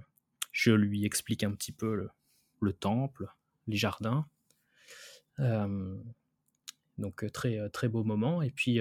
je 0.51 0.71
lui 0.71 1.05
explique 1.05 1.43
un 1.43 1.51
petit 1.51 1.71
peu 1.71 2.09
le, 2.61 2.73
temple, 2.73 3.27
les 3.67 3.77
jardins. 3.77 4.25
Euh, 5.39 5.95
donc 6.97 7.29
très 7.31 7.69
très 7.69 7.89
beau 7.89 8.03
moment. 8.03 8.41
Et 8.41 8.51
puis 8.51 8.79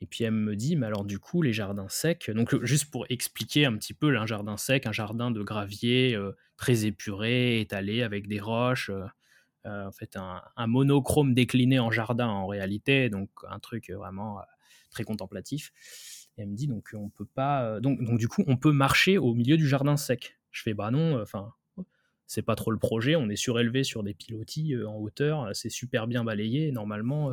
et 0.00 0.06
puis 0.06 0.24
elle 0.24 0.32
me 0.32 0.56
dit, 0.56 0.76
mais 0.76 0.86
alors 0.86 1.04
du 1.04 1.18
coup 1.18 1.42
les 1.42 1.52
jardins 1.52 1.88
secs. 1.88 2.30
Donc 2.30 2.62
juste 2.64 2.90
pour 2.90 3.06
expliquer 3.08 3.66
un 3.66 3.76
petit 3.76 3.94
peu, 3.94 4.16
un 4.16 4.26
jardin 4.26 4.56
sec, 4.56 4.86
un 4.86 4.92
jardin 4.92 5.30
de 5.30 5.42
gravier 5.42 6.18
très 6.56 6.86
épuré, 6.86 7.60
étalé 7.60 8.02
avec 8.02 8.28
des 8.28 8.40
roches. 8.40 8.90
Euh, 9.66 9.86
en 9.86 9.92
fait 9.92 10.16
un, 10.16 10.66
monochrome 10.66 11.34
décliné 11.34 11.80
en 11.80 11.90
jardin 11.90 12.28
en 12.28 12.46
réalité, 12.46 13.10
donc 13.10 13.30
un 13.48 13.58
truc 13.58 13.90
vraiment 13.90 14.38
euh, 14.38 14.42
très 14.90 15.02
contemplatif. 15.02 15.72
Et 16.38 16.42
elle 16.42 16.50
me 16.50 16.54
dit 16.54 16.68
donc 16.68 16.90
on 16.94 17.08
peut 17.08 17.26
pas, 17.26 17.64
euh, 17.64 17.80
donc, 17.80 18.00
donc 18.02 18.18
du 18.18 18.28
coup 18.28 18.44
on 18.46 18.56
peut 18.56 18.72
marcher 18.72 19.18
au 19.18 19.34
milieu 19.34 19.56
du 19.56 19.66
jardin 19.66 19.96
sec. 19.96 20.38
Je 20.52 20.62
fais 20.62 20.72
bah 20.74 20.90
non, 20.92 21.20
enfin 21.20 21.52
c'est 22.26 22.42
pas 22.42 22.56
trop 22.56 22.70
le 22.70 22.78
projet, 22.78 23.16
on 23.16 23.28
est 23.28 23.36
surélevé 23.36 23.84
sur 23.84 24.02
des 24.02 24.14
pilotis 24.14 24.74
en 24.84 24.96
hauteur, 24.96 25.50
c'est 25.54 25.70
super 25.70 26.06
bien 26.06 26.24
balayé, 26.24 26.72
normalement 26.72 27.30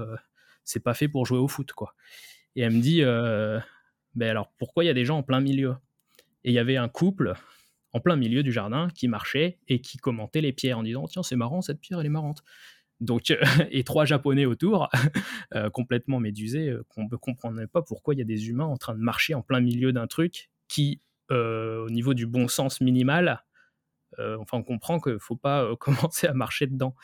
c'est 0.64 0.82
pas 0.82 0.94
fait 0.94 1.08
pour 1.08 1.26
jouer 1.26 1.40
au 1.40 1.48
foot 1.48 1.72
quoi. 1.74 1.96
Et 2.56 2.62
elle 2.62 2.74
me 2.74 2.82
dit 2.82 3.02
ben 3.02 4.30
alors 4.30 4.52
pourquoi 4.58 4.84
il 4.84 4.88
y 4.88 4.92
a 4.92 4.94
des 4.94 5.06
gens 5.06 5.18
en 5.18 5.24
plein 5.24 5.40
milieu? 5.40 5.76
Et 6.44 6.52
il 6.52 6.54
y 6.54 6.60
avait 6.60 6.78
un 6.78 6.90
couple 6.90 7.34
en 7.94 8.00
plein 8.00 8.16
milieu 8.16 8.44
du 8.44 8.52
jardin 8.52 8.90
qui 8.94 9.08
marchait 9.08 9.60
et 9.68 9.80
qui 9.80 9.98
commentait 9.98 10.42
les 10.42 10.52
pierres 10.52 10.80
en 10.80 10.84
disant 10.84 11.06
tiens 11.08 11.24
c'est 11.24 11.36
marrant 11.36 11.62
cette 11.62 11.80
pierre 11.80 12.00
elle 12.00 12.08
est 12.08 12.10
marrante 12.10 12.44
donc 13.00 13.36
et 13.72 13.84
trois 13.84 14.06
japonais 14.06 14.46
autour 14.46 14.90
euh, 15.56 15.70
complètement 15.70 16.20
médusés 16.20 16.70
euh, 16.70 16.84
qu'on 16.90 17.04
ne 17.04 17.16
comprenait 17.16 17.68
pas 17.68 17.82
pourquoi 17.82 18.14
il 18.14 18.18
y 18.18 18.22
a 18.22 18.26
des 18.26 18.50
humains 18.50 18.66
en 18.66 18.78
train 18.78 18.96
de 18.96 19.00
marcher 19.00 19.34
en 19.36 19.42
plein 19.42 19.62
milieu 19.62 19.94
d'un 19.94 20.08
truc 20.08 20.50
qui 20.68 21.02
euh, 21.32 21.86
au 21.86 21.90
niveau 21.90 22.14
du 22.14 22.26
bon 22.26 22.48
sens 22.48 22.82
minimal 22.82 23.44
enfin 24.40 24.58
on 24.58 24.64
comprend 24.64 25.00
qu'il 25.00 25.20
faut 25.20 25.36
pas 25.36 25.76
commencer 25.80 26.28
à 26.28 26.34
marcher 26.34 26.68
dedans 26.68 26.96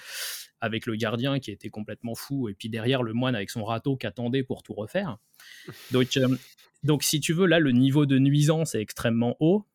avec 0.62 0.86
le 0.86 0.96
gardien 0.96 1.40
qui 1.40 1.52
était 1.52 1.70
complètement 1.70 2.16
fou 2.16 2.50
et 2.50 2.54
puis 2.54 2.70
derrière 2.70 3.04
le 3.04 3.14
moine 3.14 3.36
avec 3.36 3.50
son 3.50 3.64
râteau 3.64 3.96
qui 3.96 4.08
attendait 4.08 4.44
pour 4.44 4.64
tout 4.64 4.74
refaire 4.74 5.18
donc 5.92 6.18
donc 6.84 7.04
si 7.04 7.20
tu 7.20 7.34
veux 7.34 7.46
là 7.46 7.60
le 7.60 7.72
niveau 7.72 8.06
de 8.06 8.20
nuisance 8.20 8.76
est 8.76 8.82
extrêmement 8.82 9.36
haut 9.40 9.66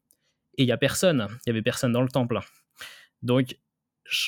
et 0.56 0.62
il 0.62 0.68
y 0.68 0.72
a 0.72 0.76
personne, 0.76 1.26
il 1.46 1.48
y 1.48 1.50
avait 1.50 1.62
personne 1.62 1.92
dans 1.92 2.02
le 2.02 2.08
temple. 2.08 2.40
Donc 3.22 3.56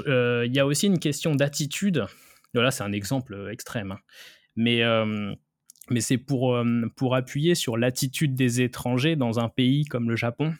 euh, 0.06 0.44
il 0.46 0.54
y 0.54 0.58
a 0.58 0.66
aussi 0.66 0.86
une 0.86 0.98
question 0.98 1.34
d'attitude. 1.34 2.06
Là, 2.54 2.70
c'est 2.70 2.84
un 2.84 2.92
exemple 2.92 3.34
euh, 3.34 3.52
extrême, 3.52 3.92
hein. 3.92 3.98
mais 4.56 4.82
euh, 4.82 5.34
mais 5.90 6.00
c'est 6.00 6.16
pour 6.16 6.58
pour 6.96 7.14
appuyer 7.14 7.54
sur 7.54 7.76
l'attitude 7.76 8.34
des 8.34 8.62
étrangers 8.62 9.14
dans 9.14 9.38
un 9.38 9.48
pays 9.48 9.84
comme 9.84 10.08
le 10.08 10.16
Japon, 10.16 10.54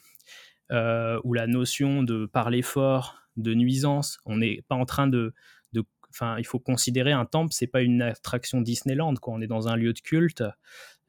où 0.71 1.35
la 1.35 1.47
notion 1.47 2.03
de 2.03 2.27
parler 2.27 2.63
fort, 2.63 3.19
de 3.37 3.55
nuisance, 3.55 4.19
on 4.25 4.39
n'est 4.39 4.63
pas 4.69 4.77
en 4.77 4.87
train 4.87 5.07
de 5.07 5.35
Enfin, 6.11 6.37
il 6.39 6.47
faut 6.47 6.59
considérer 6.59 7.13
un 7.13 7.27
temple, 7.27 7.53
c'est 7.53 7.67
pas 7.67 7.83
une 7.83 8.01
attraction 8.01 8.63
Disneyland. 8.63 9.15
Quand 9.17 9.35
on 9.35 9.41
est 9.43 9.47
dans 9.47 9.69
un 9.69 9.77
lieu 9.77 9.93
de 9.93 10.01
culte, 10.01 10.43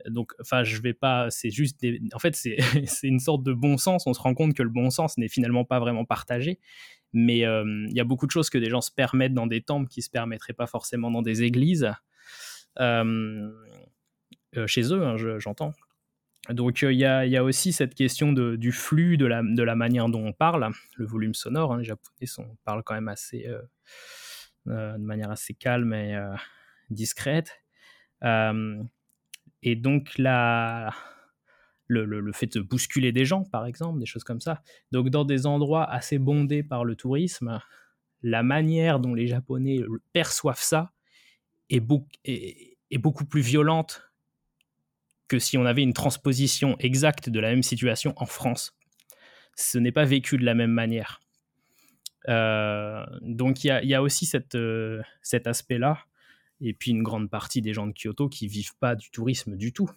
donc, 0.10 0.34
enfin, 0.42 0.64
je 0.64 0.82
vais 0.82 0.94
pas. 0.94 1.30
C'est 1.30 1.50
juste. 1.50 1.84
En 2.14 2.20
fait, 2.20 2.36
c'est 2.86 3.08
une 3.08 3.20
sorte 3.20 3.44
de 3.44 3.54
bon 3.54 3.78
sens. 3.78 4.06
On 4.06 4.14
se 4.14 4.20
rend 4.20 4.34
compte 4.34 4.54
que 4.54 4.64
le 4.64 4.70
bon 4.70 4.90
sens 4.90 5.18
n'est 5.18 5.30
finalement 5.30 5.66
pas 5.66 5.80
vraiment 5.80 6.06
partagé. 6.06 6.60
Mais 7.14 7.46
euh, 7.46 7.64
il 7.90 7.96
y 7.96 8.02
a 8.02 8.04
beaucoup 8.04 8.26
de 8.26 8.32
choses 8.32 8.50
que 8.50 8.58
des 8.58 8.70
gens 8.70 8.82
se 8.82 8.92
permettent 8.92 9.34
dans 9.34 9.48
des 9.48 9.62
temples 9.62 9.88
qui 9.88 10.02
se 10.02 10.10
permettraient 10.10 10.54
pas 10.54 10.68
forcément 10.68 11.10
dans 11.10 11.22
des 11.22 11.44
églises. 11.44 11.92
Euh, 12.80 13.50
euh, 14.56 14.68
chez 14.68 14.94
eux, 14.94 15.06
hein, 15.06 15.16
j'entends. 15.40 15.74
Donc 16.50 16.82
il 16.82 16.94
y, 16.94 17.06
a, 17.06 17.44
aussi 17.44 17.74
cette 17.74 17.94
question 17.94 18.32
du 18.32 18.72
flux, 18.72 19.18
de 19.18 19.26
la, 19.26 19.76
manière 19.76 20.08
dont 20.10 20.26
on 20.26 20.34
parle, 20.34 20.70
le 20.96 21.06
volume 21.06 21.34
sonore. 21.34 21.74
Hein, 21.74 21.80
les 21.80 21.84
Japonais 21.84 22.28
parlent 22.64 22.84
quand 22.84 22.94
même 22.94 23.10
assez, 23.10 23.48
de 24.66 24.98
manière 24.98 25.32
assez 25.32 25.54
calme 25.54 25.94
et 25.94 26.18
discrète. 26.90 27.62
Et 28.24 29.76
donc, 29.76 30.18
la, 30.18 30.94
le, 31.88 32.32
fait 32.32 32.58
de 32.58 32.62
bousculer 32.62 33.12
des 33.12 33.26
gens, 33.26 33.44
par 33.44 33.66
exemple, 33.66 34.00
des 34.00 34.06
choses 34.06 34.24
comme 34.24 34.42
ça. 34.42 34.62
Donc, 34.92 35.10
dans 35.10 35.26
des 35.26 35.46
endroits 35.46 35.90
assez 35.90 36.20
bondés 36.20 36.64
par 36.64 36.86
le 36.86 36.96
tourisme, 36.96 37.60
la 38.22 38.44
manière 38.44 39.00
dont 39.00 39.14
les 39.14 39.28
Japonais 39.28 39.80
perçoivent 40.14 40.62
ça 40.62 40.92
est, 41.70 41.84
est, 42.26 42.98
beaucoup 42.98 43.26
plus 43.26 43.42
violente 43.42 44.07
que 45.28 45.40
si 45.40 45.58
on 45.58 45.66
avait 45.66 45.84
une 45.84 45.94
transposition 45.94 46.78
exacte 46.80 47.30
de 47.30 47.40
la 47.40 47.50
même 47.50 47.64
situation 47.64 48.14
en 48.18 48.26
France. 48.26 48.74
Ce 49.56 49.78
n'est 49.78 49.92
pas 49.92 50.06
vécu 50.06 50.38
de 50.38 50.46
la 50.46 50.54
même 50.54 50.72
manière. 50.72 51.20
Euh, 52.30 53.06
donc 53.22 53.64
il 53.64 53.68
y, 53.68 53.94
a, 53.94 54.02
aussi 54.02 54.30
euh, 54.56 55.02
cet 55.22 55.48
aspect-là 55.48 56.00
et 56.60 56.74
puis 56.74 56.92
une 56.92 57.04
grande 57.04 57.30
partie 57.30 57.62
des 57.62 57.74
gens 57.74 57.88
de 57.88 57.94
Kyoto 57.94 58.28
qui 58.28 58.48
vivent 58.48 58.76
pas 58.80 58.96
du 58.96 59.10
tourisme 59.12 59.56
du 59.56 59.72
tout. 59.72 59.90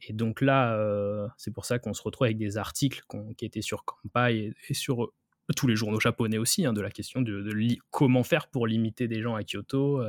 Et 0.00 0.12
donc 0.12 0.40
là, 0.40 0.74
euh, 0.74 1.28
c'est 1.36 1.52
pour 1.52 1.64
ça 1.64 1.78
qu'on 1.78 1.94
se 1.94 2.02
retrouve 2.02 2.24
avec 2.24 2.38
des 2.38 2.56
articles 2.56 3.02
qui 3.36 3.44
étaient 3.44 3.62
sur 3.62 3.84
Kampai 3.84 4.54
et, 4.68 4.74
sur 4.74 5.12
tous 5.56 5.66
les 5.66 5.76
journaux 5.76 6.00
japonais 6.00 6.38
aussi, 6.38 6.64
hein, 6.64 6.72
de 6.72 6.80
la 6.80 6.90
question 6.90 7.20
de, 7.20 7.46
comment 7.90 8.24
faire 8.24 8.48
pour 8.48 8.66
limiter 8.66 9.06
des 9.06 9.20
gens 9.20 9.34
à 9.34 9.42
Kyoto. 9.42 10.02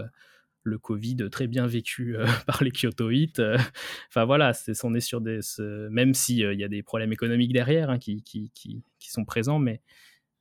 Euh, 0.65 0.69
le 0.69 0.77
Covid 0.77 1.30
très 1.30 1.48
bien 1.48 1.68
vécu 1.68 2.15
par 2.48 2.64
les 2.64 2.72
Kyotoites. 2.72 3.41
Enfin 4.10 4.26
voilà, 4.26 4.53
on 4.84 4.94
est 4.94 5.02
sur 5.02 5.22
des. 5.22 5.40
même 5.90 6.14
s'il 6.14 6.40
il 6.40 6.60
y 6.60 6.64
a 6.64 6.69
des 6.69 6.84
problèmes 6.84 7.11
économiques 7.11 7.53
derrière 7.53 7.90
hein, 7.90 7.99
qui, 7.99 8.84
sont 8.99 9.26
présents, 9.26 9.60
mais, 9.60 9.81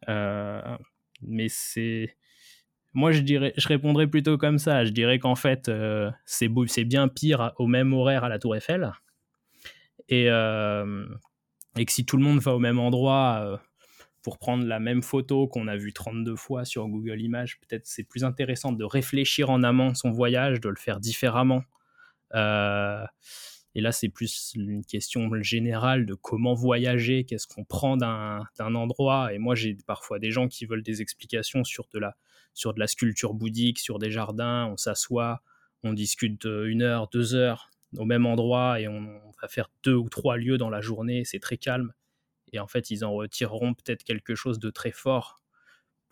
mais 0.06 1.48
c'est 1.48 2.16
moi, 2.94 3.12
je 3.12 3.20
dirais, 3.20 3.54
je 3.56 3.68
répondrais 3.68 4.06
plutôt 4.06 4.36
comme 4.36 4.58
ça. 4.58 4.84
Je 4.84 4.90
dirais 4.90 5.18
qu'en 5.18 5.34
fait, 5.34 5.68
euh, 5.68 6.10
c'est 6.24 6.48
bien 6.84 7.08
pire 7.08 7.52
au 7.58 7.66
même 7.66 7.92
horaire 7.92 8.24
à 8.24 8.28
la 8.28 8.38
Tour 8.38 8.56
Eiffel, 8.56 8.92
et, 10.08 10.26
euh, 10.28 11.06
que 11.74 11.92
si 11.92 12.04
tout 12.04 12.16
le 12.16 12.22
monde 12.22 12.40
va 12.40 12.54
au 12.54 12.58
même 12.58 12.78
endroit 12.78 13.40
euh, 13.42 13.56
pour 14.22 14.38
prendre 14.38 14.64
la 14.66 14.80
même 14.80 15.02
photo 15.02 15.48
qu'on 15.48 15.68
a 15.68 15.76
vue 15.76 15.92
32 15.92 16.36
fois 16.36 16.64
sur 16.64 16.86
Google 16.88 17.20
Images, 17.20 17.58
peut-être 17.60 17.86
c'est 17.86 18.04
plus 18.04 18.24
intéressant 18.24 18.72
de 18.72 18.84
réfléchir 18.84 19.50
en 19.50 19.62
amont 19.62 19.94
son 19.94 20.10
voyage, 20.10 20.60
de 20.60 20.68
le 20.68 20.76
faire 20.76 21.00
différemment. 21.00 21.62
et 22.34 23.80
là, 23.80 23.92
c'est 23.92 24.08
plus 24.08 24.52
une 24.54 24.84
question 24.84 25.30
générale 25.42 26.06
de 26.06 26.14
comment 26.14 26.54
voyager, 26.54 27.24
qu'est-ce 27.24 27.46
qu'on 27.46 27.64
prend 27.64 27.96
d'un 27.96 28.46
endroit. 28.58 29.32
Et 29.32 29.38
moi, 29.38 29.54
j'ai 29.54 29.76
parfois 29.86 30.18
des 30.18 30.30
gens 30.30 30.48
qui 30.48 30.66
veulent 30.66 30.82
des 30.82 31.02
explications 31.02 31.64
sur 31.64 31.88
de 31.92 31.98
la 31.98 32.16
sur 32.54 32.74
de 32.74 32.80
la 32.80 32.86
sculpture 32.86 33.34
bouddhique, 33.34 33.78
sur 33.78 33.98
des 33.98 34.10
jardins, 34.10 34.68
on 34.70 34.76
s'assoit, 34.76 35.42
on 35.84 35.92
discute 35.92 36.44
une 36.44 36.82
heure, 36.82 37.08
deux 37.08 37.34
heures 37.34 37.70
au 37.96 38.04
même 38.04 38.26
endroit 38.26 38.80
et 38.80 38.88
on, 38.88 39.20
va 39.40 39.48
faire 39.48 39.68
deux 39.82 39.94
ou 39.94 40.08
trois 40.08 40.36
lieux 40.36 40.56
dans 40.56 40.70
la 40.70 40.80
journée, 40.80 41.24
c'est 41.24 41.40
très 41.40 41.56
calme. 41.56 41.92
Et 42.52 42.60
en 42.60 42.66
fait, 42.66 42.90
ils 42.90 43.04
en 43.04 43.12
retireront 43.12 43.74
peut-être 43.74 44.04
quelque 44.04 44.34
chose 44.34 44.58
de 44.58 44.70
très 44.70 44.92
fort 44.92 45.42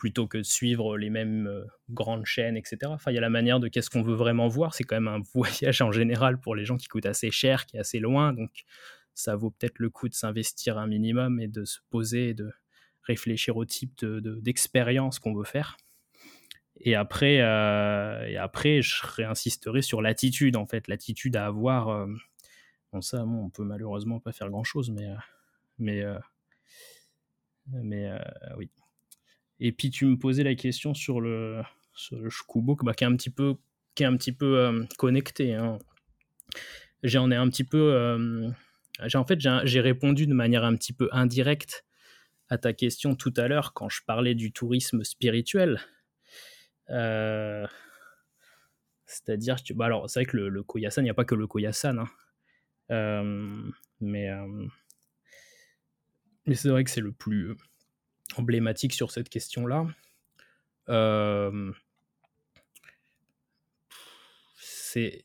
plutôt 0.01 0.25
que 0.25 0.39
de 0.39 0.43
suivre 0.43 0.97
les 0.97 1.11
mêmes 1.11 1.45
euh, 1.45 1.63
grandes 1.91 2.25
chaînes, 2.25 2.57
etc. 2.57 2.77
Enfin, 2.85 3.11
il 3.11 3.13
y 3.13 3.19
a 3.19 3.21
la 3.21 3.29
manière 3.29 3.59
de 3.59 3.67
qu'est-ce 3.67 3.91
qu'on 3.91 4.01
veut 4.01 4.15
vraiment 4.15 4.47
voir. 4.47 4.73
C'est 4.73 4.83
quand 4.83 4.95
même 4.95 5.07
un 5.07 5.21
voyage 5.35 5.79
en 5.83 5.91
général 5.91 6.39
pour 6.39 6.55
les 6.55 6.65
gens 6.65 6.75
qui 6.75 6.87
coûtent 6.87 7.05
assez 7.05 7.29
cher, 7.29 7.67
qui 7.67 7.77
est 7.77 7.81
assez 7.81 7.99
loin. 7.99 8.33
Donc, 8.33 8.49
ça 9.13 9.35
vaut 9.35 9.51
peut-être 9.51 9.77
le 9.77 9.91
coup 9.91 10.09
de 10.09 10.15
s'investir 10.15 10.79
un 10.79 10.87
minimum 10.87 11.39
et 11.39 11.47
de 11.47 11.65
se 11.65 11.81
poser 11.91 12.29
et 12.29 12.33
de 12.33 12.51
réfléchir 13.03 13.57
au 13.57 13.65
type 13.65 14.03
d'expérience 14.03 15.19
qu'on 15.19 15.35
veut 15.35 15.43
faire. 15.43 15.77
Et 16.77 16.95
après, 16.95 17.35
et 17.35 18.37
après, 18.37 18.81
je 18.81 19.05
réinsisterai 19.05 19.83
sur 19.83 20.01
l'attitude, 20.01 20.55
en 20.55 20.65
fait, 20.65 20.87
l'attitude 20.87 21.35
à 21.35 21.45
avoir. 21.45 22.07
bon, 22.91 23.01
ça, 23.01 23.23
bon, 23.23 23.45
on 23.45 23.49
peut 23.51 23.65
malheureusement 23.65 24.19
pas 24.19 24.31
faire 24.31 24.49
grand-chose, 24.49 24.89
mais, 24.89 25.09
mais, 25.77 26.03
mais 27.67 28.09
oui. 28.57 28.69
Et 29.59 29.71
puis, 29.71 29.89
tu 29.89 30.05
me 30.05 30.17
posais 30.17 30.43
la 30.43 30.55
question 30.55 30.93
sur 30.93 31.21
le, 31.21 31.61
sur 31.93 32.17
le 32.17 32.29
bah, 32.83 32.93
qui 32.93 33.03
est 33.03 33.07
un 33.07 33.15
petit 33.15 33.29
peu, 33.29 33.55
qui 33.95 34.03
est 34.03 34.07
un 34.07 34.17
petit 34.17 34.31
peu 34.31 34.87
connecté. 34.97 35.53
Hein. 35.53 35.77
J'en 37.03 37.31
ai 37.31 37.35
un 37.35 37.49
petit 37.49 37.63
peu. 37.63 38.53
en 39.13 39.25
fait, 39.25 39.39
j'ai 39.65 39.81
répondu 39.81 40.27
de 40.27 40.33
manière 40.33 40.63
un 40.63 40.75
petit 40.75 40.93
peu 40.93 41.09
indirecte 41.11 41.85
à 42.51 42.57
ta 42.57 42.73
question 42.73 43.15
tout 43.15 43.33
à 43.37 43.47
l'heure 43.47 43.73
quand 43.73 43.87
je 43.87 44.01
parlais 44.05 44.35
du 44.35 44.51
tourisme 44.51 45.05
spirituel. 45.05 45.79
Euh, 46.89 47.65
c'est-à-dire 49.05 49.55
que, 49.63 49.73
bah 49.73 49.85
alors, 49.85 50.09
c'est 50.09 50.19
vrai 50.19 50.25
que 50.25 50.35
le, 50.35 50.63
Koyasan, 50.63 51.01
il 51.01 51.05
n'y 51.05 51.09
a 51.09 51.13
pas 51.13 51.23
que 51.23 51.33
le 51.33 51.47
Koyasan, 51.47 51.99
hein. 51.99 52.09
euh, 52.91 53.71
mais, 54.01 54.29
euh, 54.29 54.67
mais 56.45 56.55
c'est 56.55 56.69
vrai 56.69 56.83
que 56.83 56.89
c'est 56.89 57.01
le 57.01 57.11
plus 57.11 57.55
emblématique 58.37 58.93
sur 58.93 59.11
cette 59.11 59.29
question-là. 59.29 59.87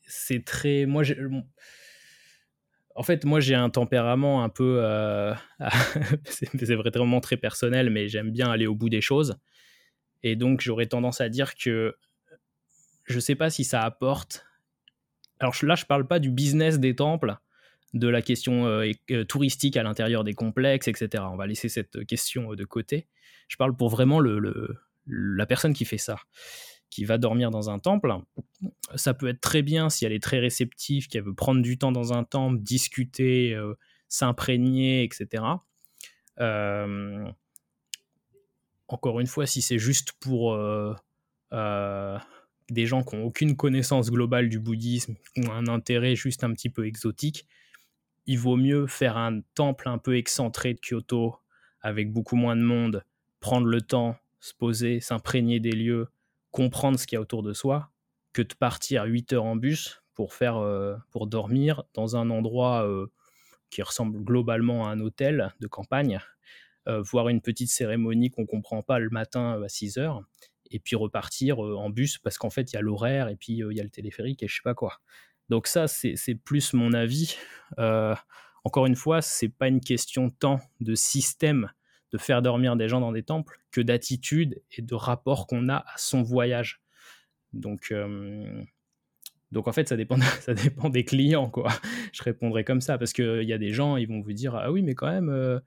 c'est 0.07 0.45
très. 0.45 0.85
Moi, 0.85 1.03
en 2.95 3.03
fait, 3.03 3.25
moi, 3.25 3.39
j'ai 3.39 3.55
un 3.55 3.69
tempérament 3.69 4.43
un 4.43 4.49
peu. 4.49 4.79
Euh, 4.81 5.33
c'est 6.25 6.75
vraiment 6.75 7.21
très 7.21 7.37
personnel, 7.37 7.89
mais 7.89 8.07
j'aime 8.07 8.31
bien 8.31 8.49
aller 8.49 8.67
au 8.67 8.75
bout 8.75 8.89
des 8.89 9.01
choses. 9.01 9.37
Et 10.23 10.35
donc, 10.35 10.61
j'aurais 10.61 10.87
tendance 10.87 11.21
à 11.21 11.29
dire 11.29 11.55
que 11.55 11.95
je 13.05 13.15
ne 13.15 13.19
sais 13.19 13.35
pas 13.35 13.49
si 13.49 13.63
ça 13.63 13.83
apporte. 13.83 14.45
Alors 15.39 15.55
là, 15.61 15.75
je 15.75 15.83
ne 15.83 15.87
parle 15.87 16.07
pas 16.07 16.19
du 16.19 16.31
business 16.31 16.79
des 16.79 16.95
temples, 16.95 17.37
de 17.93 18.07
la 18.07 18.21
question 18.21 18.67
euh, 18.67 18.91
euh, 19.11 19.23
touristique 19.23 19.77
à 19.77 19.83
l'intérieur 19.83 20.23
des 20.23 20.33
complexes, 20.33 20.87
etc. 20.87 21.23
On 21.31 21.37
va 21.37 21.47
laisser 21.47 21.69
cette 21.69 22.05
question 22.05 22.53
de 22.53 22.65
côté. 22.65 23.07
Je 23.47 23.55
parle 23.55 23.75
pour 23.75 23.89
vraiment 23.89 24.19
le, 24.19 24.75
la 25.05 25.45
personne 25.45 25.73
qui 25.73 25.85
fait 25.85 25.97
ça 25.97 26.17
qui 26.89 27.05
va 27.05 27.17
dormir 27.17 27.51
dans 27.51 27.69
un 27.69 27.79
temple. 27.79 28.13
Ça 28.95 29.13
peut 29.13 29.27
être 29.27 29.41
très 29.41 29.61
bien 29.61 29.89
si 29.89 30.05
elle 30.05 30.13
est 30.13 30.23
très 30.23 30.39
réceptive, 30.39 31.07
qu'elle 31.07 31.23
veut 31.23 31.33
prendre 31.33 31.61
du 31.61 31.77
temps 31.77 31.91
dans 31.91 32.13
un 32.13 32.23
temple, 32.23 32.59
discuter, 32.59 33.53
euh, 33.53 33.73
s'imprégner, 34.07 35.03
etc. 35.03 35.43
Euh, 36.39 37.29
encore 38.87 39.19
une 39.19 39.27
fois, 39.27 39.45
si 39.45 39.61
c'est 39.61 39.79
juste 39.79 40.13
pour 40.13 40.53
euh, 40.53 40.93
des 42.69 42.85
gens 42.85 43.03
qui 43.03 43.15
n'ont 43.15 43.25
aucune 43.25 43.55
connaissance 43.57 44.09
globale 44.09 44.49
du 44.49 44.59
bouddhisme, 44.59 45.15
qui 45.33 45.45
ont 45.47 45.51
un 45.51 45.67
intérêt 45.67 46.15
juste 46.15 46.43
un 46.43 46.53
petit 46.53 46.69
peu 46.69 46.87
exotique, 46.87 47.47
il 48.27 48.37
vaut 48.37 48.57
mieux 48.57 48.87
faire 48.87 49.17
un 49.17 49.41
temple 49.55 49.87
un 49.87 49.97
peu 49.97 50.17
excentré 50.17 50.73
de 50.73 50.79
Kyoto, 50.79 51.37
avec 51.81 52.11
beaucoup 52.11 52.35
moins 52.35 52.55
de 52.55 52.61
monde, 52.61 53.03
prendre 53.39 53.67
le 53.67 53.81
temps, 53.81 54.17
se 54.39 54.53
poser, 54.53 54.99
s'imprégner 54.99 55.59
des 55.59 55.71
lieux, 55.71 56.07
comprendre 56.51 56.99
ce 56.99 57.07
qu'il 57.07 57.15
y 57.15 57.17
a 57.17 57.21
autour 57.21 57.43
de 57.43 57.53
soi 57.53 57.89
que 58.33 58.41
de 58.41 58.53
partir 58.53 59.05
8 59.05 59.33
heures 59.33 59.45
en 59.45 59.55
bus 59.55 60.03
pour, 60.13 60.33
faire, 60.33 60.57
euh, 60.57 60.95
pour 61.11 61.27
dormir 61.27 61.83
dans 61.93 62.15
un 62.15 62.29
endroit 62.29 62.87
euh, 62.87 63.07
qui 63.69 63.81
ressemble 63.81 64.23
globalement 64.23 64.87
à 64.87 64.91
un 64.91 64.99
hôtel 64.99 65.53
de 65.59 65.67
campagne, 65.67 66.19
euh, 66.87 67.01
voir 67.01 67.29
une 67.29 67.41
petite 67.41 67.69
cérémonie 67.69 68.29
qu'on 68.29 68.45
comprend 68.45 68.83
pas 68.83 68.99
le 68.99 69.09
matin 69.09 69.61
à 69.63 69.69
6 69.69 69.97
heures, 69.97 70.21
et 70.69 70.79
puis 70.79 70.95
repartir 70.95 71.59
en 71.59 71.89
bus 71.89 72.17
parce 72.17 72.37
qu'en 72.37 72.49
fait 72.49 72.73
il 72.73 72.75
y 72.75 72.77
a 72.77 72.81
l'horaire 72.81 73.29
et 73.29 73.37
puis 73.37 73.53
il 73.53 73.71
y 73.71 73.79
a 73.79 73.83
le 73.83 73.89
téléphérique 73.89 74.43
et 74.43 74.47
je 74.49 74.55
sais 74.55 74.61
pas 74.63 74.73
quoi. 74.73 74.99
Donc 75.49 75.67
ça 75.67 75.87
c'est 75.87 76.35
plus 76.35 76.73
mon 76.73 76.93
avis. 76.93 77.37
encore 78.63 78.85
une 78.85 78.95
fois, 78.95 79.21
c'est 79.21 79.49
pas 79.49 79.67
une 79.67 79.81
question 79.81 80.29
tant 80.29 80.59
de 80.81 80.95
système 80.95 81.69
de 82.11 82.17
faire 82.17 82.41
dormir 82.41 82.75
des 82.75 82.87
gens 82.87 83.01
dans 83.01 83.11
des 83.11 83.23
temples 83.23 83.59
que 83.71 83.81
d'attitude 83.81 84.61
et 84.71 84.81
de 84.81 84.95
rapport 84.95 85.47
qu'on 85.47 85.69
a 85.69 85.77
à 85.77 85.97
son 85.97 86.23
voyage. 86.23 86.81
Donc, 87.53 87.87
euh, 87.91 88.63
donc 89.51 89.67
en 89.67 89.71
fait, 89.71 89.87
ça 89.87 89.97
dépend, 89.97 90.17
ça 90.41 90.53
dépend 90.53 90.89
des 90.89 91.03
clients, 91.03 91.49
quoi. 91.49 91.71
Je 92.13 92.23
répondrai 92.23 92.63
comme 92.63 92.81
ça 92.81 92.97
parce 92.97 93.13
qu'il 93.13 93.43
y 93.43 93.53
a 93.53 93.57
des 93.57 93.71
gens, 93.71 93.97
ils 93.97 94.07
vont 94.07 94.21
vous 94.21 94.33
dire 94.33 94.55
Ah 94.55 94.71
oui, 94.71 94.81
mais 94.81 94.95
quand 94.95 95.07
même, 95.07 95.29
euh, 95.29 95.59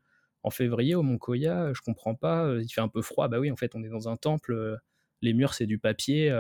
en 0.43 0.51
février 0.51 0.95
au 0.95 1.03
Mont 1.03 1.19
Koya, 1.19 1.73
je 1.75 1.81
comprends 1.83 2.15
pas, 2.15 2.47
euh, 2.47 2.63
il 2.63 2.71
fait 2.71 2.81
un 2.81 2.89
peu 2.89 3.03
froid. 3.03 3.29
Bah 3.29 3.39
oui, 3.39 3.51
en 3.51 3.57
fait, 3.57 3.75
on 3.75 3.83
est 3.83 3.89
dans 3.89 4.09
un 4.09 4.17
temple, 4.17 4.79
les 5.23 5.35
murs 5.35 5.53
c'est 5.53 5.67
du 5.67 5.79
papier 5.79 6.31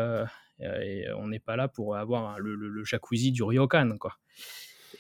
et 0.61 1.07
on 1.17 1.29
n'est 1.29 1.41
pas 1.41 1.57
là 1.57 1.69
pour 1.69 1.97
avoir 1.97 2.39
le, 2.39 2.85
jacuzzi 2.85 3.33
du 3.33 3.43
ryokan, 3.43 3.97
quoi. 3.99 4.17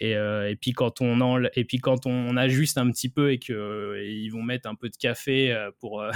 Euh, 0.03 0.49
et, 0.49 0.57
puis 0.57 0.73
quand 0.73 1.01
on 1.01 1.21
en, 1.21 1.43
et 1.55 1.65
puis 1.65 1.79
quand 1.79 2.07
on 2.07 2.37
ajuste 2.37 2.79
un 2.79 2.91
petit 2.91 3.11
peu 3.11 3.33
et 3.33 3.39
ils 4.09 4.31
vont 4.31 4.43
mettre 4.43 4.69
un 4.69 4.75
peu 4.75 4.89
de 4.89 4.97
café 4.97 5.53
euh, 5.53 5.71
euh, 5.85 6.13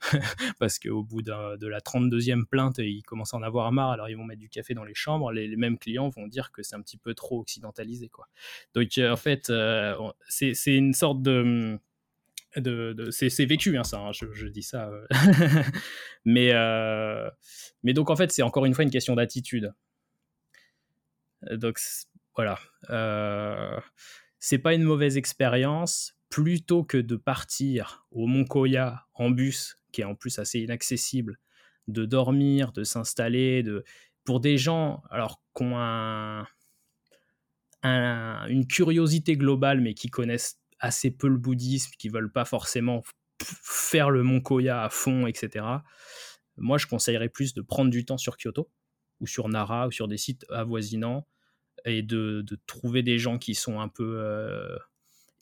parce 0.58 0.78
qu'au 0.78 1.04
bout 1.04 1.22
de 1.22 1.66
la 1.66 1.80
32e 1.80 2.46
plainte 2.46 2.78
ils 2.78 3.02
commencent 3.02 3.34
à 3.34 3.36
en 3.36 3.42
avoir 3.42 3.70
marre 3.70 3.90
alors 3.90 4.08
ils 4.08 4.16
vont 4.16 4.24
mettre 4.24 4.40
du 4.40 4.48
café 4.48 4.74
dans 4.74 4.84
les 4.84 4.94
chambres 4.94 5.30
les, 5.30 5.56
mêmes 5.56 5.78
clients 5.78 6.08
vont 6.08 6.26
dire 6.26 6.50
que 6.50 6.62
c'est 6.62 6.74
un 6.74 6.82
petit 6.82 6.96
peu 6.96 7.14
trop 7.14 7.40
occidentalisé 7.40 8.08
quoi 8.08 8.26
donc 8.74 8.88
en 8.98 9.16
fait 9.16 9.52
c'est 10.28 10.76
une 10.76 10.94
sorte 10.94 11.22
de 11.22 11.78
de, 12.56 13.10
c'est 13.10 13.44
vécu 13.44 13.76
hein, 13.76 13.84
ça 13.84 13.98
hein, 13.98 14.10
je, 14.12 14.46
dis 14.46 14.62
ça 14.62 14.90
mais 16.24 16.52
mais 17.82 17.92
donc 17.92 18.10
en 18.10 18.16
fait 18.16 18.32
c'est 18.32 18.42
encore 18.42 18.64
une 18.64 18.74
fois 18.74 18.84
une 18.84 18.90
question 18.90 19.14
d'attitude 19.14 19.74
donc 21.52 21.78
voilà. 22.36 22.58
Euh, 22.90 23.80
c'est 24.38 24.58
pas 24.58 24.74
une 24.74 24.84
mauvaise 24.84 25.16
expérience. 25.16 26.14
Plutôt 26.30 26.84
que 26.84 26.98
de 26.98 27.16
partir 27.16 28.06
au 28.10 28.26
Mont 28.26 28.44
Koya 28.44 29.06
en 29.14 29.30
bus, 29.30 29.76
qui 29.92 30.02
est 30.02 30.04
en 30.04 30.14
plus 30.14 30.38
assez 30.38 30.60
inaccessible, 30.60 31.38
de 31.86 32.04
dormir, 32.04 32.72
de 32.72 32.84
s'installer, 32.84 33.62
de 33.62 33.82
pour 34.24 34.40
des 34.40 34.58
gens 34.58 35.02
alors 35.08 35.42
qui 35.56 35.64
ont 35.64 36.44
une 37.82 38.66
curiosité 38.68 39.38
globale 39.38 39.80
mais 39.80 39.94
qui 39.94 40.08
connaissent 40.08 40.60
assez 40.80 41.10
peu 41.10 41.28
le 41.28 41.38
bouddhisme, 41.38 41.92
qui 41.98 42.08
veulent 42.08 42.32
pas 42.32 42.44
forcément 42.44 43.02
faire 43.42 44.10
le 44.10 44.22
Mont 44.22 44.40
Koya 44.40 44.82
à 44.82 44.90
fond, 44.90 45.26
etc. 45.26 45.64
Moi, 46.56 46.78
je 46.78 46.86
conseillerais 46.86 47.28
plus 47.28 47.54
de 47.54 47.62
prendre 47.62 47.90
du 47.90 48.04
temps 48.04 48.18
sur 48.18 48.36
Kyoto 48.36 48.70
ou 49.20 49.26
sur 49.26 49.48
Nara 49.48 49.88
ou 49.88 49.90
sur 49.90 50.08
des 50.08 50.16
sites 50.16 50.44
avoisinants 50.50 51.26
et 51.84 52.02
de, 52.02 52.44
trouver 52.66 53.02
des 53.02 53.18
gens 53.18 53.38
qui 53.38 53.54
sont 53.54 53.80
un 53.80 53.88
peu 53.88 54.18
euh, 54.20 54.76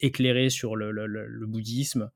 éclairés 0.00 0.50
sur 0.50 0.76
le, 0.76 1.46
bouddhisme 1.46 2.10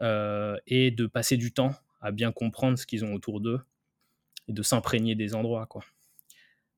euh, 0.00 0.56
et 0.66 0.90
de 0.90 1.06
passer 1.06 1.36
du 1.36 1.52
temps 1.52 1.74
à 2.00 2.12
bien 2.12 2.32
comprendre 2.32 2.78
ce 2.78 2.86
qu'ils 2.86 3.04
ont 3.04 3.14
autour 3.14 3.40
d'eux 3.40 3.60
et 4.48 4.52
de 4.52 4.62
s'imprégner 4.62 5.14
des 5.14 5.34
endroits. 5.34 5.66
quoi. 5.66 5.84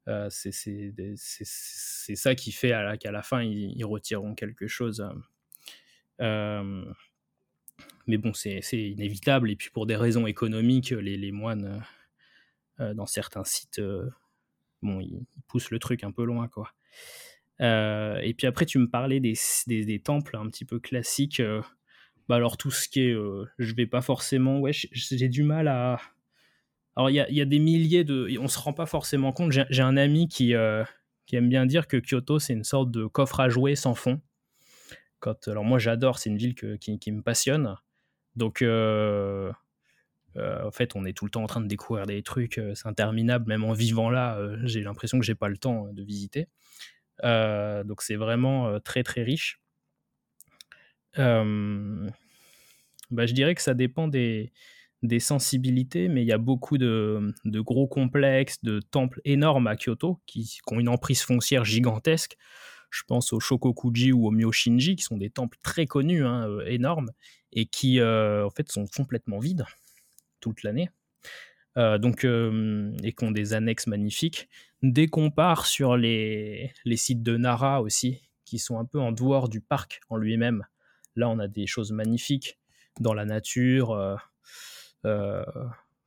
Euh, 0.08 0.28
c'est 0.30 2.14
ça 2.14 2.34
qui 2.34 2.52
fait 2.52 2.72
qu'à 3.00 3.10
la 3.10 3.22
fin, 3.22 3.42
ils, 3.42 3.84
retireront 3.84 4.34
quelque 4.34 4.68
chose. 4.68 5.06
Mais 6.18 8.18
bon, 8.18 8.32
c'est 8.32 8.60
inévitable. 8.72 9.50
Et 9.50 9.56
puis 9.56 9.70
pour 9.70 9.86
des 9.86 9.96
raisons 9.96 10.26
économiques, 10.26 10.90
les, 10.90 11.32
moines, 11.32 11.82
dans 12.78 13.06
certains 13.06 13.44
sites, 13.44 13.80
bon, 14.82 15.00
ils, 15.00 15.26
poussent 15.48 15.70
le 15.70 15.78
truc 15.78 16.04
un 16.04 16.12
peu 16.12 16.24
loin. 16.24 16.48
quoi. 16.48 16.72
Euh, 17.60 18.18
et 18.18 18.34
puis 18.34 18.46
après, 18.46 18.66
tu 18.66 18.78
me 18.78 18.88
parlais 18.88 19.20
des, 19.20 19.34
des, 19.66 20.00
temples 20.00 20.36
un 20.36 20.48
petit 20.48 20.64
peu 20.64 20.78
classiques. 20.78 21.40
Euh, 21.40 21.62
bah 22.28 22.36
alors, 22.36 22.56
tout 22.56 22.70
ce 22.70 22.88
qui 22.88 23.02
est. 23.02 23.12
Euh, 23.12 23.46
je 23.58 23.74
vais 23.74 23.86
pas 23.86 24.02
forcément. 24.02 24.58
Ouais, 24.58 24.72
j'ai 24.72 25.28
du 25.28 25.42
mal 25.42 25.68
à. 25.68 25.98
Alors, 26.96 27.10
il 27.10 27.14
y 27.14 27.20
a, 27.20 27.30
y 27.30 27.40
a, 27.40 27.44
des 27.44 27.58
milliers 27.58 28.04
de. 28.04 28.36
On 28.40 28.48
se 28.48 28.58
rend 28.58 28.72
pas 28.72 28.86
forcément 28.86 29.32
compte. 29.32 29.52
J'ai 29.52 29.82
un 29.82 29.96
ami 29.96 30.28
qui, 30.28 30.54
qui 31.26 31.36
aime 31.36 31.48
bien 31.48 31.66
dire 31.66 31.86
que 31.86 31.96
Kyoto, 31.96 32.38
c'est 32.38 32.52
une 32.52 32.64
sorte 32.64 32.90
de 32.90 33.06
coffre 33.06 33.40
à 33.40 33.48
jouer 33.48 33.74
sans 33.74 33.94
fond. 33.94 34.20
Quand, 35.20 35.48
alors, 35.48 35.64
moi, 35.64 35.78
j'adore. 35.78 36.18
C'est 36.18 36.30
une 36.30 36.38
ville 36.38 36.54
qui, 36.54 37.12
me 37.12 37.22
passionne. 37.22 37.76
Donc. 38.36 38.62
en 38.62 39.52
fait, 40.70 40.94
on 40.94 41.04
est 41.04 41.16
tout 41.16 41.24
le 41.24 41.30
temps 41.30 41.42
en 41.42 41.46
train 41.46 41.60
de 41.60 41.68
découvrir 41.68 42.06
des 42.06 42.22
trucs, 42.22 42.60
c'est 42.74 42.86
interminable, 42.86 43.48
même 43.48 43.64
en 43.64 43.72
vivant 43.72 44.10
là, 44.10 44.38
j'ai 44.64 44.82
l'impression 44.82 45.18
que 45.18 45.24
j'ai 45.24 45.34
pas 45.34 45.48
le 45.48 45.56
temps 45.56 45.88
de 45.92 46.02
visiter. 46.02 46.48
Euh, 47.24 47.84
donc 47.84 48.02
c'est 48.02 48.16
vraiment 48.16 48.68
euh, 48.68 48.78
très 48.78 49.02
très 49.02 49.22
riche. 49.22 49.60
Euh, 51.18 52.10
bah, 53.10 53.26
je 53.26 53.32
dirais 53.32 53.54
que 53.54 53.62
ça 53.62 53.74
dépend 53.74 54.08
des, 54.08 54.52
sensibilités, 55.18 56.08
mais 56.08 56.22
il 56.22 56.28
y 56.28 56.32
a 56.32 56.38
beaucoup 56.38 56.78
de, 56.78 57.32
gros 57.44 57.86
complexes, 57.86 58.62
de 58.62 58.80
temples 58.80 59.20
énormes 59.24 59.66
à 59.66 59.76
Kyoto 59.76 60.20
qui, 60.26 60.58
ont 60.70 60.80
une 60.80 60.88
emprise 60.88 61.22
foncière 61.22 61.64
gigantesque. 61.64 62.36
Je 62.90 63.02
pense 63.06 63.32
au 63.32 63.40
Shokokuji 63.40 64.12
ou 64.12 64.26
au 64.26 64.30
Myoshinji, 64.30 64.96
qui 64.96 65.02
sont 65.02 65.16
des 65.16 65.30
temples 65.30 65.58
très 65.62 65.86
connus, 65.86 66.24
hein, 66.24 66.48
énormes, 66.66 67.10
et 67.52 67.66
qui 67.66 68.00
en 68.02 68.50
fait 68.50 68.70
sont 68.70 68.86
complètement 68.86 69.38
vides 69.38 69.64
toute 70.40 70.62
l'année. 70.62 70.90
donc, 71.76 72.24
et 72.24 73.12
qui 73.12 73.24
ont 73.24 73.30
des 73.30 73.52
annexes 73.54 73.86
magnifiques. 73.86 74.48
Dès 74.82 75.08
qu'on 75.08 75.30
part 75.30 75.66
sur 75.66 75.96
les, 75.96 76.72
sites 76.94 77.22
de 77.22 77.36
Nara 77.36 77.82
aussi, 77.82 78.20
qui 78.44 78.58
sont 78.58 78.78
un 78.78 78.84
peu 78.84 79.00
en 79.00 79.10
dehors 79.10 79.48
du 79.48 79.60
parc 79.60 80.00
en 80.10 80.16
lui-même, 80.16 80.64
là 81.16 81.28
on 81.28 81.38
a 81.38 81.48
des 81.48 81.66
choses 81.66 81.92
magnifiques 81.92 82.58
dans 83.00 83.14
la 83.14 83.24
nature. 83.24 83.92
Euh, 83.92 84.16
euh, 85.06 85.44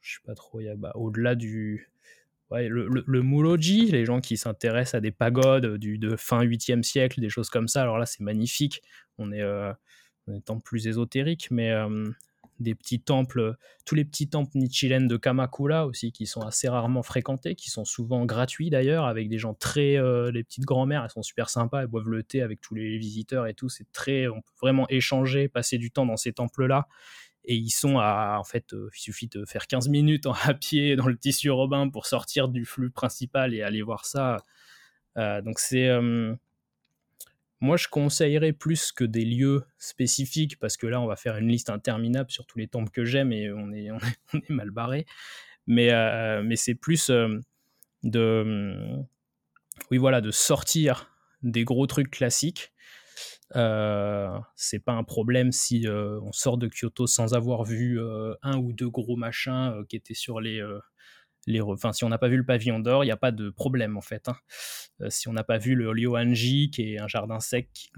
je 0.01 0.15
sais 0.15 0.21
pas 0.25 0.35
trop, 0.35 0.61
bah, 0.77 0.91
au-delà 0.95 1.35
du, 1.35 1.89
le, 2.51 2.87
le, 2.87 3.91
les 3.91 4.05
gens 4.05 4.21
qui 4.21 4.37
s'intéressent 4.37 4.95
à 4.95 5.01
des 5.01 5.11
pagodes 5.11 5.77
du, 5.77 5.97
de 5.97 6.15
fin 6.15 6.43
8e 6.43 6.83
siècle, 6.83 7.21
des 7.21 7.29
choses 7.29 7.49
comme 7.49 7.67
ça. 7.67 7.81
Alors 7.81 7.97
là, 7.97 8.05
c'est 8.05 8.21
magnifique. 8.21 8.81
On 9.17 9.31
est, 9.31 9.41
euh, 9.41 9.71
on 10.27 10.59
plus 10.59 10.87
ésotérique, 10.87 11.49
mais 11.51 11.71
euh, 11.71 12.09
des 12.59 12.75
petits 12.75 12.99
temples, 12.99 13.55
tous 13.85 13.95
les 13.95 14.05
petits 14.05 14.29
temples 14.29 14.57
Nichiren 14.57 15.07
de 15.07 15.17
Kamakura 15.17 15.85
aussi, 15.85 16.11
qui 16.11 16.25
sont 16.25 16.41
assez 16.41 16.67
rarement 16.67 17.03
fréquentés, 17.03 17.55
qui 17.55 17.69
sont 17.69 17.85
souvent 17.85 18.25
gratuits 18.25 18.69
d'ailleurs, 18.69 19.05
avec 19.05 19.29
des 19.29 19.37
gens 19.37 19.53
très. 19.53 19.97
Euh, 19.97 20.31
les 20.31 20.43
petites 20.43 20.65
grand-mères, 20.65 21.03
elles 21.03 21.09
sont 21.09 21.23
super 21.23 21.49
sympas, 21.49 21.81
elles 21.81 21.87
boivent 21.87 22.09
le 22.09 22.23
thé 22.23 22.41
avec 22.41 22.61
tous 22.61 22.75
les 22.75 22.97
visiteurs 22.97 23.47
et 23.47 23.53
tout. 23.53 23.69
C'est 23.69 23.91
très. 23.91 24.27
On 24.27 24.41
peut 24.41 24.53
vraiment 24.61 24.87
échanger, 24.89 25.47
passer 25.47 25.77
du 25.77 25.91
temps 25.91 26.05
dans 26.05 26.17
ces 26.17 26.33
temples-là. 26.33 26.87
Et 27.45 27.55
ils 27.55 27.71
sont 27.71 27.97
à. 27.97 28.37
En 28.39 28.43
fait, 28.43 28.73
euh, 28.73 28.89
il 28.95 28.99
suffit 28.99 29.27
de 29.27 29.45
faire 29.45 29.67
15 29.67 29.89
minutes 29.89 30.27
à 30.43 30.53
pied 30.53 30.95
dans 30.95 31.07
le 31.07 31.17
tissu 31.17 31.49
robin 31.49 31.89
pour 31.89 32.05
sortir 32.05 32.49
du 32.49 32.65
flux 32.65 32.91
principal 32.91 33.53
et 33.53 33.61
aller 33.61 33.81
voir 33.81 34.05
ça. 34.05 34.37
Euh, 35.17 35.41
donc 35.41 35.59
c'est 35.59 35.89
moi, 37.61 37.75
je 37.75 37.87
conseillerais 37.89 38.53
plus 38.53 38.91
que 38.91 39.03
des 39.03 39.25
lieux 39.25 39.65
spécifiques, 39.77 40.57
parce 40.59 40.77
que 40.77 40.87
là, 40.87 41.01
on 41.01 41.07
va 41.07 41.17
faire 41.17 41.35
une 41.35 41.49
liste 41.49 41.69
interminable 41.69 42.31
sur 42.31 42.45
tous 42.45 42.57
les 42.57 42.67
temples 42.67 42.91
que 42.91 43.03
j'aime 43.03 43.33
et 43.33 43.51
on 43.51 43.71
est, 43.73 43.91
on 44.33 44.37
est, 44.37 44.49
mal 44.49 44.71
barré. 44.71 45.05
Mais, 45.67 45.91
euh, 45.91 46.41
mais 46.43 46.55
c'est 46.55 46.75
plus 46.75 47.09
euh, 47.09 47.39
de, 48.03 48.97
oui, 49.91 49.97
voilà, 49.97 50.21
de 50.21 50.31
sortir 50.31 51.11
des 51.43 51.63
gros 51.65 51.85
trucs 51.85 52.11
classiques. 52.11 52.71
Euh, 53.55 54.37
c'est 54.55 54.79
pas 54.79 54.93
un 54.93 55.03
problème 55.03 55.51
si 55.51 55.85
on 55.87 56.31
sort 56.31 56.57
de 56.57 56.67
Kyoto 56.67 57.07
sans 57.07 57.33
avoir 57.33 57.63
vu 57.63 57.99
un 58.41 58.57
ou 58.57 58.73
deux 58.73 58.89
gros 58.89 59.15
machins 59.15 59.83
qui 59.89 59.95
étaient 59.95 60.13
sur 60.13 60.39
les, 60.39 60.61
Enfin, 61.61 61.93
si 61.93 62.03
on 62.03 62.09
n'a 62.09 62.17
pas 62.17 62.27
vu 62.27 62.37
le 62.37 62.45
pavillon 62.45 62.79
d'or, 62.79 63.03
il 63.03 63.07
n'y 63.07 63.11
a 63.11 63.17
pas 63.17 63.31
de 63.31 63.49
problème 63.49 63.97
en 63.97 64.01
fait. 64.01 64.27
Hein. 64.29 64.37
Euh, 65.01 65.09
si 65.09 65.27
on 65.27 65.33
n'a 65.33 65.43
pas 65.43 65.57
vu 65.57 65.75
le 65.75 65.89
Ryoanji, 65.89 66.69
qui 66.69 66.93
est 66.93 66.99
un 66.99 67.07
jardin 67.07 67.39
sec 67.39 67.69
qui 67.73 67.89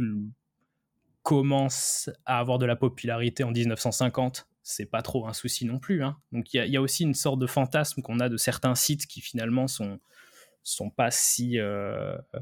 commence 1.24 2.10
à 2.26 2.40
avoir 2.40 2.58
de 2.60 2.66
la 2.66 2.76
popularité 2.76 3.44
en 3.44 3.52
1950, 3.52 4.48
c'est 4.64 4.86
pas 4.86 5.02
trop 5.02 5.28
un 5.28 5.34
souci 5.34 5.66
non 5.66 5.80
plus. 5.80 6.04
Hein. 6.04 6.18
Donc 6.32 6.54
il 6.54 6.66
y, 6.66 6.78
a 6.78 6.82
aussi 6.82 7.04
une 7.04 7.14
sorte 7.14 7.40
de 7.40 7.48
fantasme 7.48 8.02
qu'on 8.02 8.20
a 8.20 8.30
de 8.30 8.38
certains 8.38 8.76
sites 8.76 9.06
qui 9.08 9.22
finalement 9.22 9.68
sont 9.68 10.00
sont 10.64 10.92
pas 10.92 11.10
si 11.10 11.58
euh, 11.58 12.16
euh, 12.36 12.40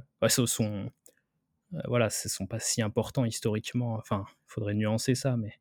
voilà, 1.87 2.09
sont 2.09 2.47
pas 2.47 2.59
si 2.59 2.81
importants 2.81 3.25
historiquement. 3.25 3.95
Enfin, 3.95 4.25
il 4.27 4.53
faudrait 4.53 4.73
nuancer 4.73 5.15
ça, 5.15 5.37
mais 5.37 5.59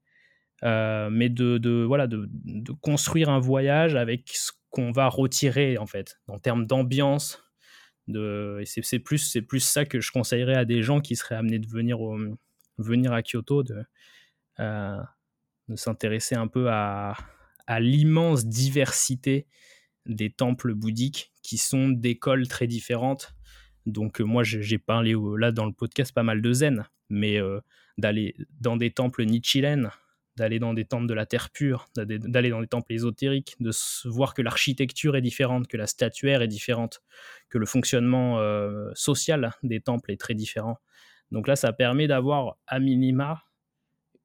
euh, 0.65 1.09
mais 1.11 1.29
de, 1.29 1.85
voilà 1.85 2.07
de, 2.09 2.29
construire 2.81 3.29
un 3.29 3.39
voyage 3.39 3.95
avec 3.95 4.29
ce 4.35 4.51
qu'on 4.71 4.91
va 4.91 5.09
retirer 5.09 5.79
en 5.79 5.87
fait 5.87 6.19
en 6.27 6.39
termes 6.39 6.67
d'ambiance 6.67 7.45
de 8.09 8.61
c'est 8.65 8.99
plus 8.99 9.19
c'est 9.19 9.43
plus 9.43 9.61
ça 9.61 9.85
que 9.85 10.01
je 10.01 10.11
conseillerais 10.11 10.57
à 10.57 10.65
des 10.65 10.83
gens 10.83 11.01
qui 11.01 11.15
seraient 11.15 11.37
amenés 11.37 11.61
de 11.61 11.69
venir 11.69 11.99
venir 12.79 13.13
à 13.13 13.23
Kyoto 13.23 13.63
de 13.63 13.85
euh, 14.59 15.01
de 15.69 15.77
s'intéresser 15.77 16.35
un 16.35 16.49
peu 16.49 16.69
à, 16.71 17.15
à 17.69 17.79
l'immense 17.79 18.47
diversité 18.47 19.47
des 20.07 20.31
temples 20.31 20.75
bouddhiques 20.75 21.33
qui 21.43 21.59
sont 21.59 21.89
d'écoles 21.89 22.49
très 22.49 22.67
différentes 22.67 23.35
donc 23.89 24.21
euh, 24.21 24.25
moi 24.25 24.43
j'ai 24.45 24.79
parlé 24.79 25.15
là 25.39 25.53
dans 25.53 25.67
le 25.67 25.73
podcast 25.73 26.13
pas 26.13 26.23
mal 26.23 26.43
de 26.43 26.53
zen 26.53 26.87
mais 27.11 27.41
d'aller 27.97 28.37
dans 28.61 28.77
des 28.77 28.91
temples 28.91 29.25
nichiren 29.25 29.91
d'aller 30.39 30.59
dans 30.59 30.73
des 30.73 30.85
temples 30.85 31.07
de 31.07 31.15
la 31.15 31.27
terre 31.27 31.51
pure, 31.51 31.91
d'aller 31.97 32.49
dans 32.49 32.61
des 32.61 32.69
temples 32.69 32.93
ésotériques, 32.93 33.57
de 33.61 33.71
voir 34.09 34.33
que 34.33 34.41
l'architecture 34.41 35.17
est 35.17 35.21
différente, 35.21 35.67
que 35.67 35.77
la 35.77 35.87
statuaire 35.87 36.41
est 36.41 36.49
différente, 36.49 37.03
que 37.51 37.59
le 37.59 37.67
fonctionnement 37.67 38.39
euh, 38.39 38.91
social 38.95 39.53
des 39.63 39.81
temples 39.81 40.13
est 40.13 40.21
très 40.21 40.35
différent. 40.35 40.79
Donc 41.31 41.47
là, 41.47 41.57
ça 41.57 41.73
permet 41.73 42.07
d'avoir 42.07 42.57
à 42.67 42.79
minima 42.79 43.43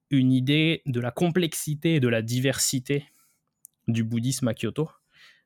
une 0.09 0.31
idée 0.31 0.83
de 0.85 1.01
la 1.01 1.11
complexité 1.11 1.95
et 1.95 1.99
de 1.99 2.07
la 2.07 2.21
diversité 2.21 3.05
du 3.87 4.03
bouddhisme 4.03 4.47
à 4.47 4.53
Kyoto. 4.53 4.89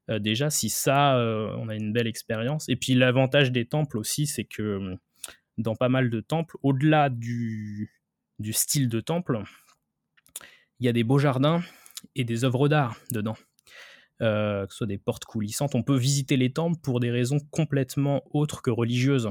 Euh, 0.10 0.20
déjà, 0.20 0.50
si 0.50 0.70
ça, 0.70 1.18
euh, 1.18 1.54
on 1.58 1.70
a 1.70 1.76
une 1.76 1.92
belle 1.92 2.08
expérience. 2.08 2.70
Et 2.70 2.76
puis 2.76 2.94
l'avantage 2.94 3.52
des 3.52 3.66
temples 3.66 3.98
aussi, 3.98 4.26
c'est 4.28 4.46
que 4.46 4.98
dans 5.58 5.76
pas 5.76 5.90
mal 5.90 6.10
de 6.10 6.22
temples, 6.22 6.56
au-delà 6.64 7.10
du, 7.10 7.92
style 8.52 8.90
de 8.90 9.00
temple, 9.00 9.42
il 10.80 10.86
y 10.86 10.90
a 10.90 10.94
des 10.94 11.04
beaux 11.04 11.20
jardins 11.20 11.62
et 12.16 12.24
des 12.24 12.44
œuvres 12.46 12.68
d'art 12.68 12.96
dedans. 13.12 13.36
Euh, 14.22 14.66
que 14.66 14.72
ce 14.72 14.78
soit 14.78 14.88
des 14.88 14.98
portes 14.98 15.26
coulissantes. 15.26 15.76
On 15.76 15.84
peut 15.84 15.98
visiter 15.98 16.38
les 16.38 16.52
temples 16.52 16.80
pour 16.82 17.00
des 17.00 17.12
raisons 17.12 17.40
complètement 17.52 18.24
autres 18.32 18.64
que 18.64 18.72
religieuses. 18.72 19.30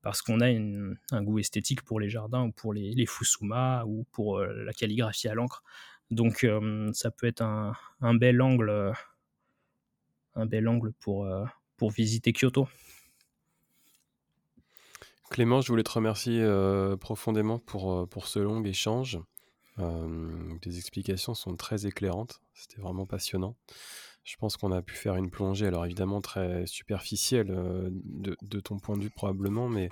Parce 0.00 0.22
qu'on 0.22 0.40
a 0.40 0.48
un 0.48 1.22
goût 1.22 1.38
esthétique 1.38 1.82
pour 1.82 2.00
les 2.00 2.08
jardins 2.08 2.44
ou 2.44 2.52
pour 2.52 2.72
les, 2.72 2.92
les 2.92 3.06
ou 3.86 4.06
pour 4.12 4.38
euh, 4.38 4.64
la 4.64 4.72
calligraphie 4.72 5.28
à 5.28 5.34
l'encre. 5.34 5.62
Donc 6.10 6.44
euh, 6.44 6.90
ça 6.92 7.10
peut 7.10 7.26
être 7.26 7.42
un, 7.42 8.14
bel 8.14 8.40
angle, 8.40 8.92
un 10.34 10.46
bel 10.46 10.68
angle 10.68 10.92
pour, 11.00 11.28
pour 11.76 11.90
visiter 11.90 12.32
Kyoto. 12.32 12.68
Clément, 15.30 15.60
je 15.60 15.68
voulais 15.68 15.82
te 15.82 15.90
remercier 15.90 16.46
profondément 17.00 17.58
pour, 17.58 18.08
pour 18.08 18.26
ce 18.26 18.38
long 18.38 18.62
échange. 18.64 19.18
Euh, 19.78 20.56
tes 20.60 20.76
explications 20.76 21.34
sont 21.34 21.56
très 21.56 21.86
éclairantes. 21.86 22.40
C'était 22.54 22.80
vraiment 22.80 23.06
passionnant. 23.06 23.56
Je 24.22 24.36
pense 24.36 24.56
qu'on 24.56 24.72
a 24.72 24.82
pu 24.82 24.94
faire 24.94 25.16
une 25.16 25.30
plongée, 25.30 25.66
alors 25.66 25.84
évidemment 25.84 26.20
très 26.20 26.66
superficielle 26.66 27.50
euh, 27.50 27.90
de, 27.92 28.60
ton 28.60 28.78
point 28.78 28.96
de 28.96 29.02
vue 29.02 29.10
probablement, 29.10 29.68
mais 29.68 29.90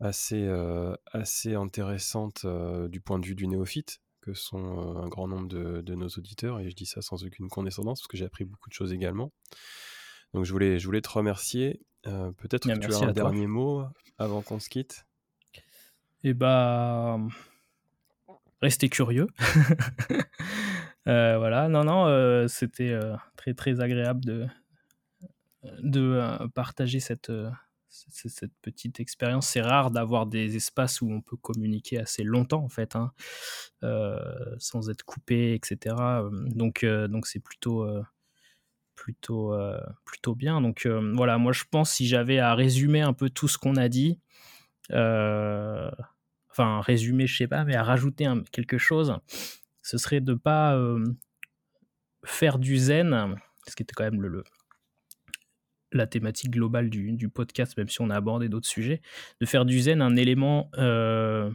assez, 0.00 0.42
euh, 0.42 0.94
assez 1.12 1.54
intéressante 1.54 2.46
du 2.88 3.00
point 3.00 3.18
de 3.18 3.26
vue 3.26 3.34
du 3.34 3.46
néophyte, 3.46 4.00
que 4.28 4.34
sont 4.34 4.96
un 4.96 5.08
grand 5.08 5.28
nombre 5.28 5.48
de, 5.48 5.94
nos 5.94 6.08
auditeurs, 6.08 6.60
et 6.60 6.70
je 6.70 6.76
dis 6.76 6.86
ça 6.86 7.02
sans 7.02 7.24
aucune 7.24 7.48
condescendance, 7.48 8.00
parce 8.00 8.08
que 8.08 8.16
j'ai 8.16 8.24
appris 8.24 8.44
beaucoup 8.44 8.68
de 8.68 8.74
choses 8.74 8.92
également. 8.92 9.32
Donc 10.34 10.44
je 10.44 10.52
voulais, 10.52 10.78
je 10.78 10.86
voulais 10.86 11.00
te 11.00 11.08
remercier. 11.08 11.80
Peut-être 12.02 12.68
que 12.68 12.78
tu 12.78 12.92
as 12.94 13.02
un 13.02 13.12
dernier 13.12 13.46
mot 13.46 13.84
avant 14.18 14.42
qu'on 14.42 14.60
se 14.60 14.68
quitte? 14.68 15.06
Eh 16.24 16.34
bah, 16.34 17.18
restez 18.60 18.88
curieux. 18.88 19.28
Euh, 21.06 21.38
voilà, 21.38 21.70
non, 21.70 21.84
non, 21.84 22.06
euh, 22.06 22.48
c'était 22.48 22.90
euh, 22.90 23.16
très, 23.34 23.54
très 23.54 23.80
agréable 23.80 24.22
de, 24.26 24.46
de 25.78 26.46
partager 26.54 27.00
cette, 27.00 27.32
cette, 27.88 28.52
petite 28.62 29.00
expérience. 29.00 29.48
C'est 29.48 29.60
rare 29.60 29.90
d'avoir 29.90 30.26
des 30.26 30.56
espaces 30.56 31.00
où 31.00 31.10
on 31.10 31.20
peut 31.20 31.36
communiquer 31.36 31.98
assez 31.98 32.22
longtemps, 32.22 32.62
en 32.62 32.68
fait, 32.68 32.96
hein, 32.96 33.12
sans 34.58 34.90
être 34.90 35.04
coupé, 35.04 35.54
etc. 35.54 35.96
Donc, 36.54 36.84
donc 36.84 37.26
c'est 37.26 37.40
plutôt 37.40 37.86
plutôt, 38.94 39.54
plutôt 40.04 40.34
bien. 40.34 40.60
Donc 40.60 40.86
voilà, 40.86 41.38
moi 41.38 41.52
je 41.52 41.64
pense 41.70 41.92
si 41.92 42.06
j'avais 42.06 42.38
à 42.38 42.54
résumer 42.54 43.00
un 43.00 43.12
peu 43.12 43.30
tout 43.30 43.48
ce 43.48 43.58
qu'on 43.58 43.76
a 43.76 43.88
dit, 43.88 44.20
enfin 44.90 46.80
résumer, 46.80 47.26
je 47.26 47.36
sais 47.36 47.48
pas, 47.48 47.64
mais 47.64 47.74
à 47.74 47.82
rajouter 47.82 48.26
quelque 48.52 48.78
chose, 48.78 49.16
ce 49.82 49.96
serait 49.96 50.20
de 50.20 50.34
pas 50.34 50.76
euh, 50.76 51.02
faire 52.24 52.58
du 52.58 52.76
zen, 52.76 53.36
ce 53.66 53.74
qui 53.74 53.82
était 53.82 53.94
quand 53.94 54.04
même 54.04 54.20
le, 54.20 54.44
la 55.92 56.06
thématique 56.06 56.50
globale 56.50 56.90
du, 56.90 57.28
podcast, 57.28 57.76
même 57.76 57.88
si 57.88 58.00
on 58.00 58.10
a 58.10 58.16
abordé 58.16 58.48
d'autres 58.48 58.68
sujets, 58.68 59.00
de 59.40 59.46
faire 59.46 59.64
du 59.64 59.80
zen 59.80 60.02
un 60.02 60.16
élément 60.16 60.70
euh, 60.78 61.50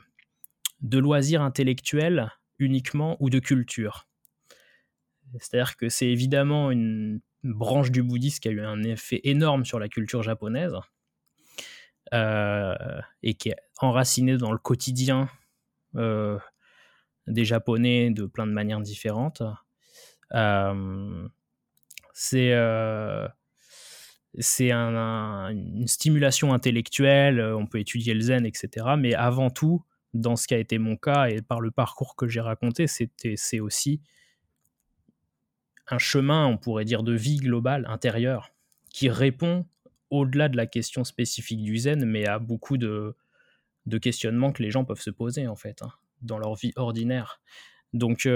de 0.81 0.97
loisir 0.97 1.41
intellectuel 1.41 2.31
uniquement 2.59 3.17
ou 3.19 3.29
de 3.29 3.39
culture. 3.39 4.07
C'est-à-dire 5.39 5.77
que 5.77 5.89
c'est 5.89 6.07
évidemment 6.07 6.71
une 6.71 7.21
branche 7.43 7.91
du 7.91 8.03
bouddhisme 8.03 8.39
qui 8.39 8.47
a 8.49 8.51
eu 8.51 8.61
un 8.61 8.83
effet 8.83 9.21
énorme 9.23 9.65
sur 9.65 9.79
la 9.79 9.89
culture 9.89 10.23
japonaise, 10.23 10.75
euh, 12.13 12.75
et 13.23 13.33
qui 13.33 13.49
est 13.49 13.57
enraciné 13.79 14.37
dans 14.37 14.51
le 14.51 14.59
quotidien 14.59 15.29
euh, 15.95 16.37
des 17.27 17.45
Japonais 17.45 18.11
de 18.11 18.25
plein 18.25 18.45
de 18.45 18.51
manières 18.51 18.81
différentes. 18.81 19.41
Euh, 20.33 21.27
c'est 24.39 24.71
une 24.71 25.87
stimulation 25.87 26.53
intellectuelle, 26.53 27.39
on 27.41 27.67
peut 27.67 27.79
étudier 27.79 28.13
le 28.13 28.21
zen, 28.21 28.45
etc. 28.45 28.87
Mais 28.97 29.13
avant 29.13 29.49
tout, 29.49 29.83
dans 30.13 30.35
ce 30.35 30.47
qui 30.47 30.53
a 30.53 30.57
été 30.57 30.77
mon 30.77 30.95
cas 30.95 31.27
et 31.27 31.41
par 31.41 31.61
le 31.61 31.71
parcours 31.71 32.15
que 32.15 32.27
j'ai 32.27 32.41
raconté, 32.41 32.87
c'est 32.87 33.59
aussi 33.59 34.01
un 35.87 35.99
chemin, 35.99 36.47
on 36.47 36.57
pourrait 36.57 36.85
dire, 36.85 37.03
de 37.03 37.13
vie 37.13 37.37
globale, 37.37 37.85
intérieure, 37.87 38.51
qui 38.89 39.09
répond 39.09 39.65
au-delà 40.09 40.49
de 40.49 40.57
la 40.57 40.65
question 40.65 41.03
spécifique 41.03 41.61
du 41.61 41.77
zen, 41.77 42.05
mais 42.05 42.27
à 42.27 42.39
beaucoup 42.39 42.77
de, 42.77 43.15
de 43.85 43.97
questionnements 43.97 44.51
que 44.51 44.63
les 44.63 44.71
gens 44.71 44.85
peuvent 44.85 45.01
se 45.01 45.09
poser, 45.09 45.47
en 45.47 45.55
fait, 45.55 45.81
hein, 45.81 45.91
dans 46.21 46.37
leur 46.37 46.55
vie 46.55 46.71
ordinaire. 46.75 47.41
Donc, 47.93 48.27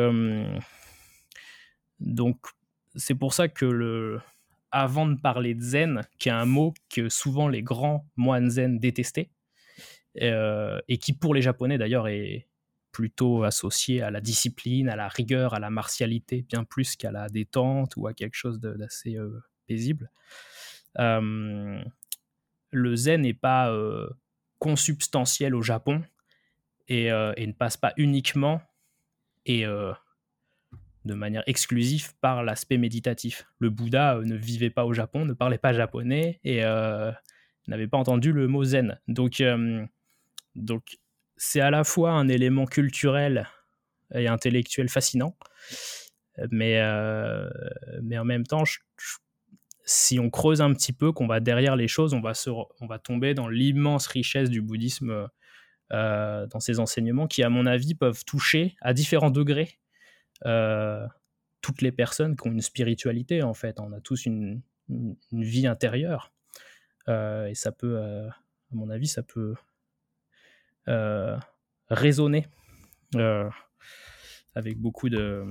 donc 1.99 2.37
c'est 2.95 3.15
pour 3.15 3.33
ça 3.33 3.47
que 3.47 3.65
le, 3.65 4.19
avant 4.71 5.07
de 5.07 5.19
parler 5.19 5.53
de 5.53 5.61
zen, 5.61 6.01
qui 6.19 6.29
est 6.29 6.33
un 6.33 6.45
mot 6.45 6.73
que 6.89 7.09
souvent 7.09 7.47
les 7.47 7.63
grands 7.63 8.05
moines 8.15 8.49
zen 8.49 8.79
détestaient, 8.79 9.29
euh, 10.21 10.79
et 10.87 10.97
qui 10.97 11.13
pour 11.13 11.33
les 11.33 11.41
japonais 11.41 11.77
d'ailleurs 11.77 12.07
est 12.07 12.47
plutôt 12.91 13.43
associé 13.43 14.01
à 14.01 14.09
la 14.09 14.21
discipline, 14.21 14.89
à 14.89 14.95
la 14.95 15.07
rigueur, 15.07 15.53
à 15.53 15.59
la 15.59 15.69
martialité, 15.69 16.41
bien 16.41 16.63
plus 16.63 16.95
qu'à 16.95 17.11
la 17.11 17.29
détente 17.29 17.95
ou 17.95 18.07
à 18.07 18.13
quelque 18.13 18.35
chose 18.35 18.59
d'assez 18.59 19.15
euh, 19.15 19.39
paisible. 19.67 20.11
Euh, 20.97 21.81
le 22.71 22.95
zen 22.95 23.21
n'est 23.21 23.33
pas 23.33 23.73
consubstantiel 24.59 25.55
au 25.55 25.61
Japon 25.61 26.03
et, 26.87 27.05
et, 27.05 27.47
ne 27.47 27.53
passe 27.53 27.77
pas 27.77 27.93
uniquement 27.95 28.61
et 29.45 29.65
de 31.07 31.13
manière 31.15 31.43
exclusive 31.47 32.13
par 32.21 32.43
l'aspect 32.43 32.77
méditatif. 32.77 33.47
Le 33.59 33.69
Bouddha 33.69 34.19
ne 34.23 34.35
vivait 34.35 34.69
pas 34.69 34.85
au 34.85 34.93
Japon, 34.93 35.25
ne 35.25 35.33
parlait 35.33 35.57
pas 35.57 35.73
japonais 35.73 36.39
et 36.43 36.61
n'avait 37.67 37.87
pas 37.87 37.97
entendu 37.97 38.31
le 38.31 38.47
mot 38.47 38.63
zen. 38.63 38.99
Donc 39.07 39.41
donc, 40.57 40.97
c'est 41.37 41.61
à 41.61 41.69
la 41.69 41.83
fois 41.83 42.11
un 42.11 42.27
élément 42.27 42.65
culturel 42.65 43.47
et 44.13 44.27
intellectuel 44.27 44.89
fascinant, 44.89 45.37
mais, 46.51 46.79
euh, 46.79 47.47
mais 48.01 48.17
en 48.17 48.25
même 48.25 48.45
temps, 48.45 48.63
si 49.85 50.19
on 50.19 50.29
creuse 50.29 50.61
un 50.61 50.73
petit 50.73 50.93
peu, 50.93 51.11
qu'on 51.11 51.27
va 51.27 51.39
derrière 51.39 51.75
les 51.75 51.87
choses, 51.87 52.13
on 52.13 52.21
va, 52.21 52.33
on 52.81 52.87
va 52.87 52.99
tomber 52.99 53.33
dans 53.33 53.47
l'immense 53.47 54.07
richesse 54.07 54.49
du 54.49 54.61
bouddhisme 54.61 55.29
euh, 55.93 56.47
dans 56.47 56.59
ses 56.59 56.79
enseignements, 56.79 57.27
qui, 57.27 57.43
à 57.43 57.49
mon 57.49 57.65
avis, 57.65 57.93
peuvent 57.93 58.25
toucher 58.25 58.75
à 58.81 58.93
différents 58.93 59.31
degrés 59.31 59.77
euh, 59.77 59.86
toutes 60.41 61.81
les 61.81 61.91
personnes 61.91 62.35
qui 62.35 62.47
ont 62.47 62.51
une 62.51 62.61
spiritualité, 62.61 63.43
en 63.43 63.53
fait. 63.53 63.79
On 63.79 63.91
a 63.93 63.99
tous 63.99 64.25
une, 64.25 64.61
vie 65.31 65.67
intérieure. 65.67 66.31
et 67.07 67.53
ça 67.55 67.71
peut, 67.71 67.99
à 67.99 68.75
mon 68.75 68.89
avis, 68.89 69.07
ça 69.07 69.23
peut 69.23 69.55
euh, 70.87 71.37
raisonner 71.89 72.47
euh, 73.15 73.49
avec 74.55 74.77
beaucoup 74.77 75.09
de, 75.09 75.45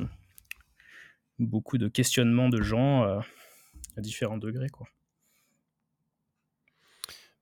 beaucoup 1.39 1.77
de 1.77 1.89
questionnements 1.89 2.49
de 2.49 2.63
gens 2.63 3.05
euh, 3.05 3.21
à 3.97 4.01
différents 4.01 4.39
degrés. 4.39 4.71
Quoi. 4.71 4.87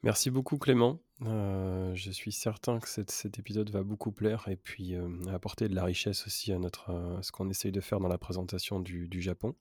Merci 0.04 0.30
beaucoup 0.30 0.58
Clément. 0.58 1.00
je 1.20 2.10
suis 2.12 2.30
certain 2.30 2.78
que 2.78 2.88
cet 2.88 3.38
épisode 3.38 3.70
va 3.70 3.82
beaucoup 3.82 4.12
plaire 4.12 4.46
et 4.48 4.56
puis 4.56 4.94
apporter 5.32 5.68
de 5.68 5.74
la 5.74 5.82
richesse 5.84 6.26
aussi 6.26 6.52
à, 6.52 6.58
notre, 6.58 7.18
ce 7.22 7.32
qu'on 7.32 7.48
essaye 7.48 7.72
de 7.72 7.80
faire 7.80 8.00
dans 8.00 8.08
la 8.08 8.18
présentation 8.18 8.80
du, 8.80 9.22
Japon 9.22 9.56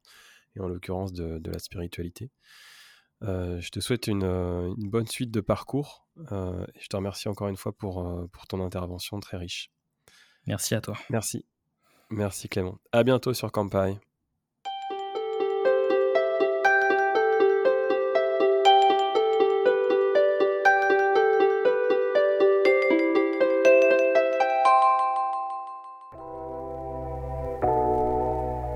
et 0.55 0.59
en 0.59 0.67
l'occurrence 0.67 1.13
de, 1.13 1.41
la 1.49 1.59
spiritualité. 1.59 2.29
Euh, 3.21 3.61
je 3.61 3.69
te 3.69 3.79
souhaite 3.79 4.07
une, 4.07 4.23
euh, 4.23 4.73
une, 4.77 4.89
bonne 4.89 5.07
suite 5.07 5.31
de 5.31 5.39
parcours 5.39 6.07
euh, 6.33 6.65
et 6.75 6.79
je 6.81 6.87
te 6.87 6.95
remercie 6.97 7.29
encore 7.29 7.47
une 7.47 7.55
fois 7.55 7.71
pour, 7.71 8.05
pour 8.33 8.47
ton 8.47 8.59
intervention 8.61 9.19
très 9.21 9.37
riche. 9.37 9.71
Merci 10.45 10.75
à 10.75 10.81
toi. 10.81 10.97
Merci. 11.09 11.45
Merci 12.09 12.49
Clément. 12.49 12.79
À 12.91 13.03
bientôt 13.03 13.33
sur 13.33 13.49
Campai. 13.51 13.97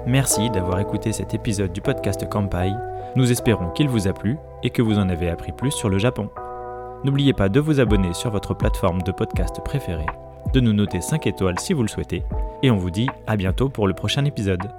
Merci 0.08 0.50
d'avoir 0.50 0.80
écouté 0.80 1.12
cet 1.12 1.34
épisode 1.34 1.74
du 1.74 1.82
podcast 1.82 2.30
Kampai. 2.30 2.72
Nous 3.18 3.30
espérons 3.30 3.72
qu'il 3.72 3.90
vous 3.90 4.08
a 4.08 4.14
plu 4.14 4.38
et 4.64 4.70
que 4.70 4.82
vous 4.82 5.00
en 5.00 5.10
avez 5.10 5.30
appris 5.30 5.52
plus 5.52 5.72
sur 5.72 5.90
le 5.90 5.98
Japon. 5.98 6.30
N'oubliez 7.04 7.34
pas 7.34 7.50
de 7.50 7.60
vous 7.60 7.82
abonner 7.82 8.14
sur 8.14 8.32
votre 8.32 8.54
plateforme 8.54 9.02
de 9.02 9.12
podcast 9.12 9.60
préférée, 9.66 10.06
de 10.54 10.62
nous 10.62 10.72
noter 10.72 11.02
5 11.02 11.28
étoiles 11.28 11.60
si 11.60 11.74
vous 11.74 11.82
le 11.82 11.90
souhaitez, 11.90 12.24
et 12.64 12.72
on 12.72 12.78
vous 12.78 12.90
dit 12.90 13.10
à 13.28 13.36
bientôt 13.36 13.68
pour 13.68 13.86
le 13.86 13.94
prochain 13.94 14.24
épisode. 14.24 14.72